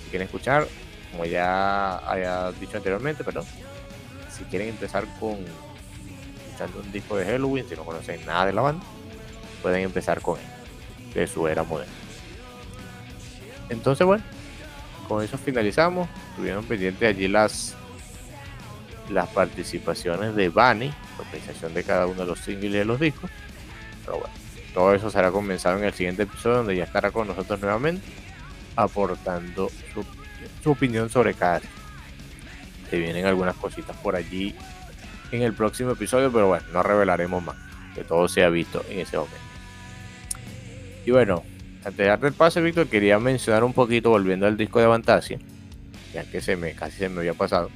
Si 0.03 0.09
quieren 0.09 0.25
escuchar, 0.25 0.67
como 1.11 1.25
ya 1.25 1.97
había 1.99 2.51
dicho 2.53 2.77
anteriormente, 2.77 3.23
pero 3.23 3.45
si 4.31 4.43
quieren 4.45 4.69
empezar 4.69 5.05
con 5.19 5.37
escuchando 6.47 6.79
un 6.79 6.91
disco 6.91 7.17
de 7.17 7.25
Halloween, 7.25 7.67
si 7.69 7.75
no 7.75 7.83
conocen 7.83 8.25
nada 8.25 8.47
de 8.47 8.53
la 8.53 8.61
banda, 8.61 8.83
pueden 9.61 9.83
empezar 9.83 10.21
con 10.21 10.39
él, 10.39 11.13
de 11.13 11.27
su 11.27 11.47
era 11.47 11.63
moderna. 11.63 11.93
Entonces, 13.69 14.07
bueno, 14.07 14.23
con 15.07 15.23
eso 15.23 15.37
finalizamos. 15.37 16.09
Tuvieron 16.35 16.65
pendientes 16.65 17.07
allí 17.07 17.27
las 17.27 17.75
las 19.09 19.29
participaciones 19.29 20.35
de 20.35 20.49
Bani, 20.49 20.91
organización 21.17 21.73
de 21.73 21.83
cada 21.83 22.07
uno 22.07 22.21
de 22.21 22.27
los 22.27 22.39
singles 22.39 22.73
de 22.73 22.85
los 22.85 22.99
discos. 22.99 23.29
Pero 24.05 24.19
bueno, 24.19 24.33
todo 24.73 24.93
eso 24.93 25.09
será 25.09 25.31
comenzado 25.31 25.77
en 25.77 25.85
el 25.85 25.93
siguiente 25.93 26.23
episodio 26.23 26.57
donde 26.57 26.75
ya 26.75 26.83
estará 26.83 27.11
con 27.11 27.27
nosotros 27.27 27.59
nuevamente 27.61 28.05
aportando 28.75 29.69
su, 29.93 30.69
opinión 30.69 31.09
sobre 31.09 31.33
cada 31.33 31.61
Se 32.89 32.97
vienen 32.97 33.25
algunas 33.25 33.55
cositas 33.55 33.95
por 33.97 34.15
allí 34.15 34.55
en 35.31 35.41
el 35.41 35.53
próximo 35.53 35.91
episodio, 35.91 36.31
pero 36.31 36.47
bueno, 36.47 36.65
no 36.73 36.83
revelaremos 36.83 37.43
más, 37.43 37.55
que 37.93 38.03
todo 38.03 38.27
se 38.27 38.43
ha 38.43 38.49
visto 38.49 38.83
en 38.89 38.99
ese 38.99 39.17
momento. 39.17 39.37
Y 41.05 41.11
bueno, 41.11 41.43
antes 41.79 41.97
de 41.97 42.05
darte 42.05 42.27
el 42.27 42.33
pase, 42.33 42.61
Víctor, 42.61 42.87
quería 42.87 43.19
mencionar 43.19 43.63
un 43.63 43.73
poquito, 43.73 44.09
volviendo 44.09 44.45
al 44.47 44.57
disco 44.57 44.79
de 44.79 44.87
Fantasia, 44.87 45.39
ya 46.13 46.23
que 46.23 46.41
se 46.41 46.55
me, 46.55 46.73
casi 46.73 46.97
se 46.97 47.09
me 47.09 47.19
había 47.19 47.33
pasado. 47.33 47.69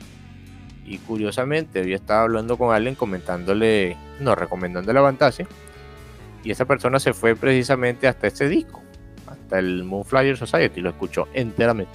Y 0.89 0.97
curiosamente, 0.97 1.81
hoy 1.81 1.93
estaba 1.93 2.23
hablando 2.23 2.57
con 2.57 2.73
alguien 2.75 2.95
comentándole, 2.95 3.95
no, 4.19 4.33
recomendándole 4.33 4.99
Fantasia. 4.99 5.47
Y 6.43 6.49
esa 6.49 6.65
persona 6.65 6.99
se 6.99 7.13
fue 7.13 7.35
precisamente 7.35 8.07
hasta 8.07 8.25
este 8.25 8.49
disco, 8.49 8.81
hasta 9.27 9.59
el 9.59 9.83
Moonflyer 9.83 10.35
Society, 10.35 10.81
lo 10.81 10.89
escuchó 10.89 11.27
enteramente. 11.31 11.91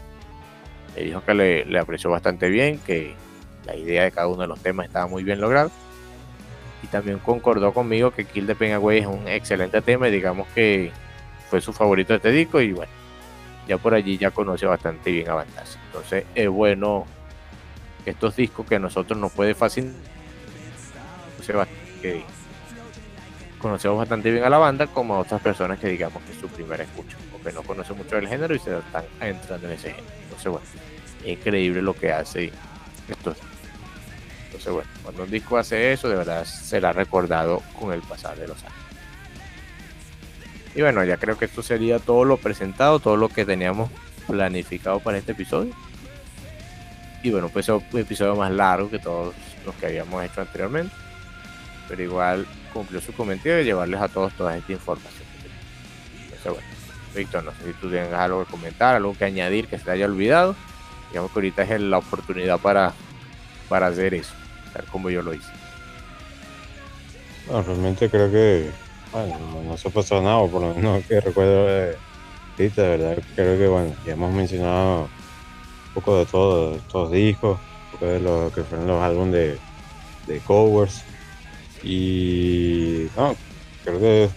Le 0.94 1.06
dijo 1.06 1.24
que 1.24 1.34
le, 1.34 1.64
le 1.64 1.78
apreció 1.80 2.08
bastante 2.08 2.48
bien, 2.48 2.78
que 2.78 3.16
la 3.66 3.74
idea 3.74 4.04
de 4.04 4.12
cada 4.12 4.28
uno 4.28 4.42
de 4.42 4.46
los 4.46 4.60
temas 4.60 4.86
estaba 4.86 5.08
muy 5.08 5.24
bien 5.24 5.40
lograda. 5.40 5.70
Y 6.84 6.86
también 6.86 7.18
concordó 7.18 7.74
conmigo 7.74 8.12
que 8.12 8.26
Kill 8.26 8.46
the 8.46 8.54
Pain 8.54 8.74
Away 8.74 8.98
es 8.98 9.06
un 9.06 9.26
excelente 9.26 9.82
tema 9.82 10.06
y 10.06 10.12
digamos 10.12 10.46
que 10.54 10.92
fue 11.50 11.60
su 11.60 11.72
favorito 11.72 12.12
de 12.12 12.18
este 12.18 12.30
disco 12.30 12.60
y 12.60 12.72
bueno, 12.72 12.92
ya 13.66 13.76
por 13.76 13.92
allí 13.92 14.18
ya 14.18 14.30
conoce 14.30 14.66
bastante 14.66 15.10
bien 15.10 15.28
a 15.30 15.34
Fantasia. 15.34 15.80
Entonces 15.86 16.26
es 16.36 16.48
bueno 16.48 17.06
estos 18.10 18.36
discos 18.36 18.66
que 18.66 18.76
a 18.76 18.78
nosotros 18.78 19.18
nos 19.18 19.32
puede 19.32 19.54
fácil 19.54 19.92
que 22.00 22.22
conocemos 23.58 23.98
bastante 23.98 24.30
bien 24.30 24.44
a 24.44 24.50
la 24.50 24.58
banda 24.58 24.86
como 24.86 25.14
a 25.14 25.18
otras 25.18 25.42
personas 25.42 25.78
que 25.78 25.88
digamos 25.88 26.22
que 26.22 26.32
es 26.32 26.38
su 26.38 26.48
primera 26.48 26.84
escucha 26.84 27.16
o 27.34 27.42
que 27.42 27.52
no 27.52 27.62
conocen 27.62 27.96
mucho 27.98 28.16
del 28.16 28.28
género 28.28 28.54
y 28.54 28.58
se 28.58 28.78
están 28.78 29.04
entrando 29.20 29.66
en 29.66 29.74
ese 29.74 29.90
género. 29.90 30.14
Entonces 30.22 30.46
bueno, 30.46 30.66
es 31.22 31.28
increíble 31.28 31.82
lo 31.82 31.94
que 31.94 32.12
hace 32.12 32.52
estos 33.08 33.36
entonces, 34.54 34.72
bueno, 34.72 34.88
cuando 35.02 35.24
un 35.24 35.30
disco 35.30 35.58
hace 35.58 35.92
eso, 35.92 36.08
de 36.08 36.14
verdad 36.14 36.44
será 36.44 36.92
recordado 36.92 37.60
con 37.78 37.92
el 37.92 38.00
pasar 38.02 38.36
de 38.36 38.46
los 38.46 38.62
años. 38.62 38.72
Y 40.76 40.80
bueno, 40.80 41.02
ya 41.02 41.16
creo 41.16 41.36
que 41.36 41.46
esto 41.46 41.60
sería 41.60 41.98
todo 41.98 42.24
lo 42.24 42.36
presentado, 42.36 43.00
todo 43.00 43.16
lo 43.16 43.28
que 43.28 43.44
teníamos 43.44 43.90
planificado 44.28 45.00
para 45.00 45.18
este 45.18 45.32
episodio. 45.32 45.74
Y 47.24 47.30
bueno, 47.30 47.48
pues 47.48 47.66
es 47.66 47.74
un 47.74 47.98
episodio 47.98 48.36
más 48.36 48.52
largo 48.52 48.90
que 48.90 48.98
todos 48.98 49.34
los 49.64 49.74
que 49.76 49.86
habíamos 49.86 50.22
hecho 50.22 50.42
anteriormente. 50.42 50.94
Pero 51.88 52.02
igual 52.02 52.46
cumplió 52.70 53.00
su 53.00 53.14
cometido 53.14 53.56
de 53.56 53.64
llevarles 53.64 53.98
a 54.02 54.08
todos 54.08 54.34
toda 54.34 54.54
esta 54.54 54.72
información. 54.72 55.24
Entonces, 56.22 56.52
bueno, 56.52 56.68
Víctor, 57.14 57.44
no 57.44 57.52
sé 57.52 57.64
si 57.64 57.72
tú 57.80 57.88
tienes 57.88 58.12
algo 58.12 58.44
que 58.44 58.50
comentar, 58.50 58.96
algo 58.96 59.16
que 59.16 59.24
añadir 59.24 59.68
que 59.68 59.78
se 59.78 59.84
te 59.86 59.92
haya 59.92 60.04
olvidado. 60.04 60.54
Digamos 61.08 61.30
que 61.30 61.38
ahorita 61.38 61.62
es 61.62 61.80
la 61.80 61.96
oportunidad 61.96 62.58
para, 62.58 62.92
para 63.70 63.86
hacer 63.86 64.12
eso, 64.12 64.34
tal 64.74 64.84
como 64.84 65.08
yo 65.08 65.22
lo 65.22 65.32
hice. 65.32 65.50
No, 67.50 67.62
realmente 67.62 68.10
creo 68.10 68.30
que 68.30 68.70
no, 69.66 69.78
se 69.78 69.88
ha 69.88 69.90
pasado 69.90 70.20
nada, 70.20 70.46
por 70.46 70.60
lo 70.60 70.74
menos 70.74 71.02
que 71.08 71.22
recuerdo 71.22 71.66
de 71.68 71.96
de 72.58 72.68
verdad. 72.76 73.18
Creo 73.34 73.56
que, 73.56 73.66
bueno, 73.66 73.94
ya 74.04 74.12
hemos 74.12 74.30
mencionado 74.30 75.08
poco 75.94 76.18
de 76.18 76.26
todo, 76.26 76.70
de 76.72 76.76
estos 76.78 77.10
discos, 77.10 77.58
un 77.58 77.90
poco 77.92 78.06
de 78.06 78.20
lo 78.20 78.52
que 78.54 78.62
fueron 78.62 78.86
los 78.86 79.02
álbumes 79.02 79.32
de, 79.32 79.58
de 80.26 80.40
covers. 80.40 81.02
Y, 81.82 83.08
no, 83.16 83.34
creo 83.84 84.00
que 84.00 84.28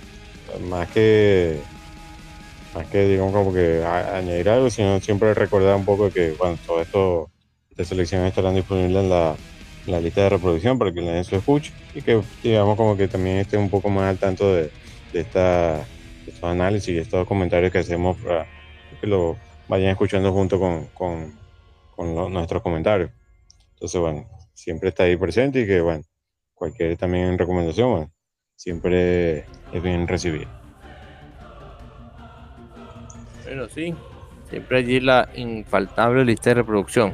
más 0.70 0.90
que, 0.90 1.60
más 2.74 2.88
que, 2.88 3.08
digamos, 3.08 3.34
como 3.34 3.54
que 3.54 3.84
añadir 3.84 4.50
algo, 4.50 4.70
sino 4.70 5.00
siempre 5.00 5.34
recordar 5.34 5.76
un 5.76 5.86
poco 5.86 6.10
que, 6.12 6.32
bueno, 6.32 6.58
todo 6.66 6.82
esto, 6.82 7.30
de 7.76 7.86
selecciones 7.86 8.30
estarán 8.30 8.56
disponibles 8.56 9.04
en 9.04 9.10
la 9.10 9.36
la 9.88 10.02
lista 10.02 10.22
de 10.22 10.30
reproducción 10.30 10.78
para 10.78 10.92
que 10.92 11.02
la 11.02 11.14
gente 11.14 11.32
lo 11.32 11.38
escuche 11.38 11.72
y 11.96 12.02
que 12.02 12.22
digamos 12.44 12.76
como 12.76 12.98
que 12.98 13.08
también 13.08 13.38
esté 13.38 13.58
un 13.58 13.70
poco 13.70 13.90
más 13.90 14.10
al 14.10 14.18
tanto 14.18 14.54
de, 14.54 14.70
esta, 15.14 15.86
estos 16.26 16.44
análisis 16.44 16.90
y 16.90 16.98
estos 16.98 17.26
comentarios 17.26 17.72
que 17.72 17.80
hacemos 17.80 18.18
para 18.18 18.46
que 19.00 19.08
lo 19.08 19.38
vayan 19.68 19.90
escuchando 19.90 20.32
junto 20.34 20.60
con, 20.60 21.34
nuestros 21.98 22.62
comentarios. 22.62 23.12
Entonces, 23.74 24.00
bueno, 24.00 24.28
siempre 24.54 24.90
está 24.90 25.04
ahí 25.04 25.16
presente 25.16 25.62
y 25.62 25.68
que, 25.68 25.82
bueno, 25.82 26.04
cualquier 26.54 26.98
también 26.98 27.38
recomendación, 27.38 28.12
siempre 28.56 29.46
es 29.72 29.82
bien 29.82 30.08
recibida. 30.08 30.48
Bueno, 33.44 33.70
sí, 33.70 33.96
siempre 34.50 34.80
allí 34.80 35.00
la 35.00 35.30
infaltable 35.36 36.26
lista 36.26 36.50
de 36.50 36.56
reproducción. 36.56 37.14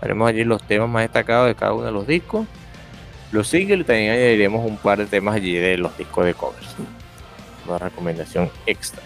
Haremos 0.00 0.28
allí 0.28 0.44
los 0.44 0.62
temas 0.62 0.88
más 0.88 1.02
destacados 1.02 1.48
de 1.48 1.54
cada 1.54 1.74
uno 1.74 1.84
de 1.84 1.92
los 1.92 2.06
discos. 2.06 2.46
Los 3.32 3.48
singles 3.48 3.80
y 3.80 3.84
también 3.84 4.12
añadiremos 4.12 4.64
un 4.64 4.76
par 4.76 4.98
de 4.98 5.06
temas 5.06 5.34
allí 5.36 5.54
de 5.54 5.78
los 5.78 5.96
discos 5.96 6.24
de 6.24 6.34
covers. 6.34 6.76
Una 7.66 7.78
recomendación 7.78 8.50
extra. 8.66 9.02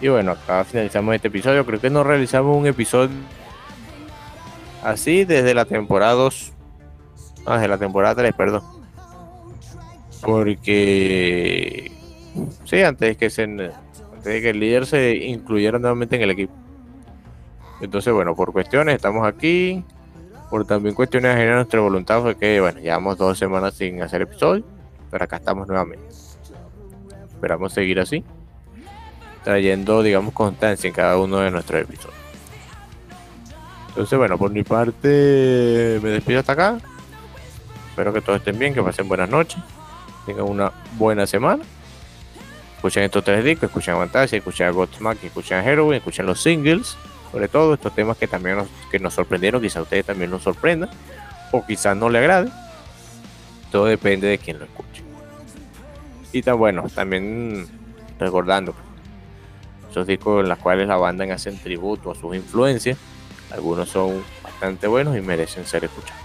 Y 0.00 0.08
bueno, 0.08 0.32
acá 0.32 0.64
finalizamos 0.64 1.14
este 1.14 1.28
episodio. 1.28 1.64
Creo 1.64 1.80
que 1.80 1.90
no 1.90 2.04
realizamos 2.04 2.56
un 2.56 2.66
episodio 2.66 3.16
así 4.82 5.24
desde 5.24 5.54
la 5.54 5.64
temporada 5.64 6.12
2. 6.12 6.52
Ah, 7.46 7.54
desde 7.54 7.68
la 7.68 7.78
temporada 7.78 8.14
3, 8.16 8.34
perdón. 8.34 8.62
Porque 10.22 11.92
sí, 12.64 12.82
antes 12.82 13.16
que 13.16 13.30
se, 13.30 13.44
antes 13.44 13.72
de 14.24 14.42
que 14.42 14.50
el 14.50 14.60
líder 14.60 14.86
se 14.86 15.14
incluyera 15.16 15.78
nuevamente 15.78 16.16
en 16.16 16.22
el 16.22 16.30
equipo. 16.30 16.52
Entonces, 17.80 18.12
bueno, 18.12 18.34
por 18.34 18.52
cuestiones 18.52 18.96
estamos 18.96 19.26
aquí, 19.26 19.84
por 20.50 20.66
también 20.66 20.94
cuestiones 20.94 21.36
de 21.36 21.50
nuestra 21.50 21.80
voluntad 21.80 22.22
fue 22.22 22.36
que, 22.36 22.60
bueno, 22.60 22.80
llevamos 22.80 23.18
dos 23.18 23.38
semanas 23.38 23.74
sin 23.74 24.02
hacer 24.02 24.22
episodio, 24.22 24.64
pero 25.10 25.24
acá 25.24 25.36
estamos 25.36 25.68
nuevamente. 25.68 26.06
Esperamos 27.28 27.72
seguir 27.72 28.00
así, 28.00 28.24
trayendo, 29.46 30.02
digamos, 30.02 30.34
constancia 30.34 30.88
en 30.88 30.92
cada 30.92 31.16
uno 31.18 31.38
de 31.38 31.52
nuestros 31.52 31.80
episodios. 31.80 32.18
Entonces, 33.90 34.18
bueno, 34.18 34.36
por 34.36 34.50
mi 34.50 34.64
parte, 34.64 36.00
me 36.02 36.08
despido 36.08 36.40
hasta 36.40 36.54
acá. 36.54 36.78
Espero 37.90 38.12
que 38.12 38.20
todos 38.22 38.40
estén 38.40 38.58
bien, 38.58 38.74
que 38.74 38.82
pasen 38.82 39.06
buenas 39.06 39.30
noches, 39.30 39.62
tengan 40.26 40.46
una 40.46 40.72
buena 40.98 41.28
semana. 41.28 41.62
Escuchen 42.74 43.04
estos 43.04 43.22
tres 43.22 43.44
discos, 43.44 43.68
escuchen 43.68 43.94
Fantasy, 43.94 44.38
escuchen 44.38 44.72
Godsmack, 44.72 45.22
escuchen 45.22 45.62
Heroin, 45.64 45.94
escuchen 45.94 46.26
los 46.26 46.42
singles, 46.42 46.96
sobre 47.30 47.46
todo 47.46 47.74
estos 47.74 47.94
temas 47.94 48.16
que 48.16 48.26
también 48.26 48.56
nos, 48.56 48.66
que 48.90 48.98
nos 48.98 49.14
sorprendieron, 49.14 49.62
quizá 49.62 49.78
a 49.78 49.82
ustedes 49.82 50.06
también 50.06 50.28
nos 50.28 50.42
sorprendan, 50.42 50.90
o 51.52 51.64
quizás 51.64 51.96
no 51.96 52.08
le 52.08 52.18
agrade. 52.18 52.50
Todo 53.70 53.84
depende 53.84 54.26
de 54.26 54.38
quien 54.38 54.58
lo 54.58 54.64
escuche. 54.64 55.04
Y 56.32 56.42
tan 56.42 56.58
bueno, 56.58 56.86
también 56.92 57.68
recordando 58.18 58.74
discos 60.04 60.42
en 60.42 60.48
los 60.48 60.58
cuales 60.58 60.88
la 60.88 60.96
banda 60.96 61.32
hacen 61.32 61.56
tributo 61.58 62.10
a 62.10 62.16
sus 62.16 62.34
influencias 62.34 62.98
algunos 63.50 63.88
son 63.88 64.24
bastante 64.42 64.86
buenos 64.86 65.16
y 65.16 65.20
merecen 65.20 65.64
ser 65.66 65.84
escuchados. 65.84 66.22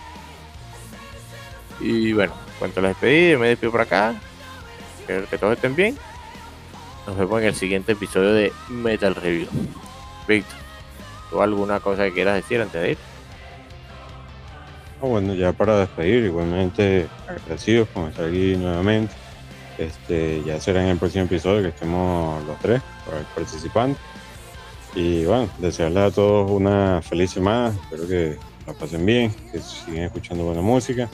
Y 1.80 2.14
bueno, 2.14 2.34
cuento 2.60 2.82
la 2.82 2.90
despedida, 2.90 3.38
me 3.38 3.50
despido 3.50 3.72
por 3.72 3.82
acá. 3.82 4.16
Espero 5.00 5.28
que 5.28 5.38
todos 5.38 5.54
estén 5.54 5.76
bien. 5.76 5.98
Nos 7.08 7.18
vemos 7.18 7.42
en 7.42 7.48
el 7.48 7.56
siguiente 7.56 7.94
episodio 7.94 8.34
de 8.34 8.52
Metal 8.70 9.16
Review. 9.16 9.48
Víctor, 10.28 10.58
¿tú 11.30 11.42
alguna 11.42 11.80
cosa 11.80 12.06
que 12.06 12.14
quieras 12.14 12.36
decir 12.36 12.62
antes 12.62 12.82
de 12.82 12.92
ir? 12.92 12.98
Ah, 15.02 15.06
bueno, 15.06 15.34
ya 15.34 15.52
para 15.52 15.80
despedir, 15.80 16.26
igualmente 16.26 17.08
agradecidos 17.28 17.88
por 17.88 18.10
estar 18.10 18.26
aquí 18.26 18.56
nuevamente. 18.56 19.14
Este, 19.82 20.44
ya 20.46 20.62
será 20.62 20.84
en 20.84 20.90
el 20.90 20.98
próximo 21.00 21.26
episodio 21.26 21.64
que 21.64 21.70
estemos 21.70 22.44
los 22.46 22.60
tres 22.60 22.84
participando. 23.34 23.98
Y 24.94 25.26
bueno, 25.26 25.50
desearles 25.58 26.04
a 26.04 26.12
todos 26.12 26.52
una 26.52 27.02
feliz 27.02 27.32
semana. 27.32 27.74
Espero 27.86 28.08
que 28.08 28.38
la 28.68 28.74
pasen 28.74 29.04
bien, 29.04 29.34
que 29.52 29.60
sigan 29.60 30.04
escuchando 30.04 30.44
buena 30.44 30.62
música. 30.62 31.10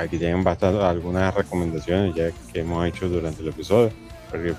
aquí 0.00 0.18
tienen 0.18 0.42
bastante, 0.42 0.82
algunas 0.82 1.32
recomendaciones 1.32 2.16
ya 2.16 2.30
que 2.52 2.60
hemos 2.60 2.84
hecho 2.84 3.08
durante 3.08 3.42
el 3.42 3.48
episodio. 3.48 3.92
Para 4.28 4.42
que 4.42 4.54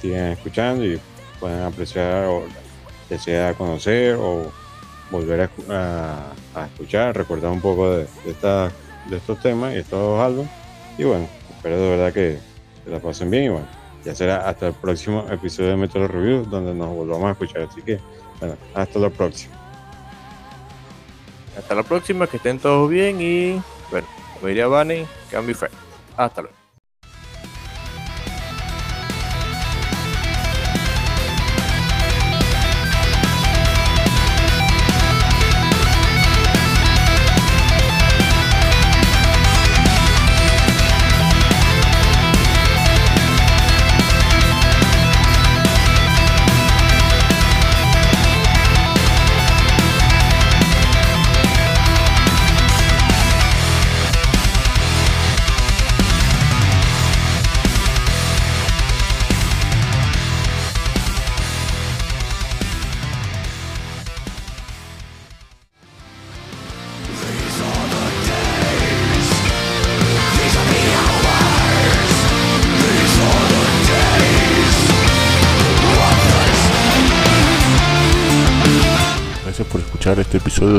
sigan 0.00 0.30
escuchando 0.30 0.84
y 0.84 1.00
puedan 1.40 1.64
apreciar 1.64 2.26
o 2.26 2.44
desear 3.08 3.56
conocer 3.56 4.14
o 4.14 4.52
volver 5.10 5.50
a, 5.68 6.66
escuchar, 6.66 7.16
recordar 7.16 7.50
un 7.50 7.60
poco 7.60 7.90
de, 7.96 8.06
de, 8.24 8.70
de 9.10 9.16
estos 9.16 9.40
temas 9.40 9.74
y 9.74 9.78
estos 9.78 10.20
álbumes. 10.20 10.52
Y 10.96 11.02
bueno, 11.02 11.39
espero 11.60 11.80
de 11.80 11.90
verdad 11.90 12.12
que, 12.14 12.38
que 12.84 12.90
la 12.90 13.00
pasen 13.00 13.30
bien 13.30 13.44
y 13.44 13.48
bueno 13.50 13.80
ya 14.04 14.14
será 14.14 14.48
hasta 14.48 14.68
el 14.68 14.74
próximo 14.74 15.26
episodio 15.30 15.70
de 15.70 15.76
Metro 15.76 16.08
Review, 16.08 16.44
donde 16.44 16.74
nos 16.74 16.88
volvamos 16.88 17.28
a 17.28 17.32
escuchar. 17.32 17.62
Así 17.62 17.82
que, 17.82 18.00
bueno, 18.38 18.56
hasta 18.74 18.98
la 18.98 19.10
próxima. 19.10 19.54
Hasta 21.58 21.74
la 21.74 21.82
próxima, 21.82 22.26
que 22.26 22.38
estén 22.38 22.58
todos 22.58 22.88
bien 22.88 23.20
y, 23.20 23.60
bueno, 23.90 24.06
como 24.34 24.48
diría 24.48 24.66
Bunny, 24.66 25.06
can 25.30 25.46
be 25.46 25.54
fair. 25.54 25.70
Hasta 26.16 26.42
luego. 26.42 26.59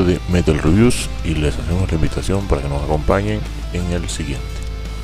De 0.00 0.18
Metal 0.30 0.58
Reviews 0.58 1.08
y 1.24 1.34
les 1.34 1.58
hacemos 1.58 1.88
la 1.90 1.96
invitación 1.96 2.48
para 2.48 2.62
que 2.62 2.68
nos 2.68 2.82
acompañen 2.82 3.40
en 3.72 3.84
el 3.92 4.08
siguiente. 4.08 4.42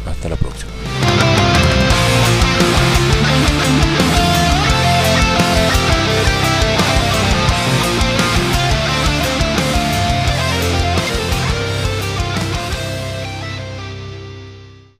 Hasta 0.06 0.30
la 0.30 0.36
próxima. 0.36 0.70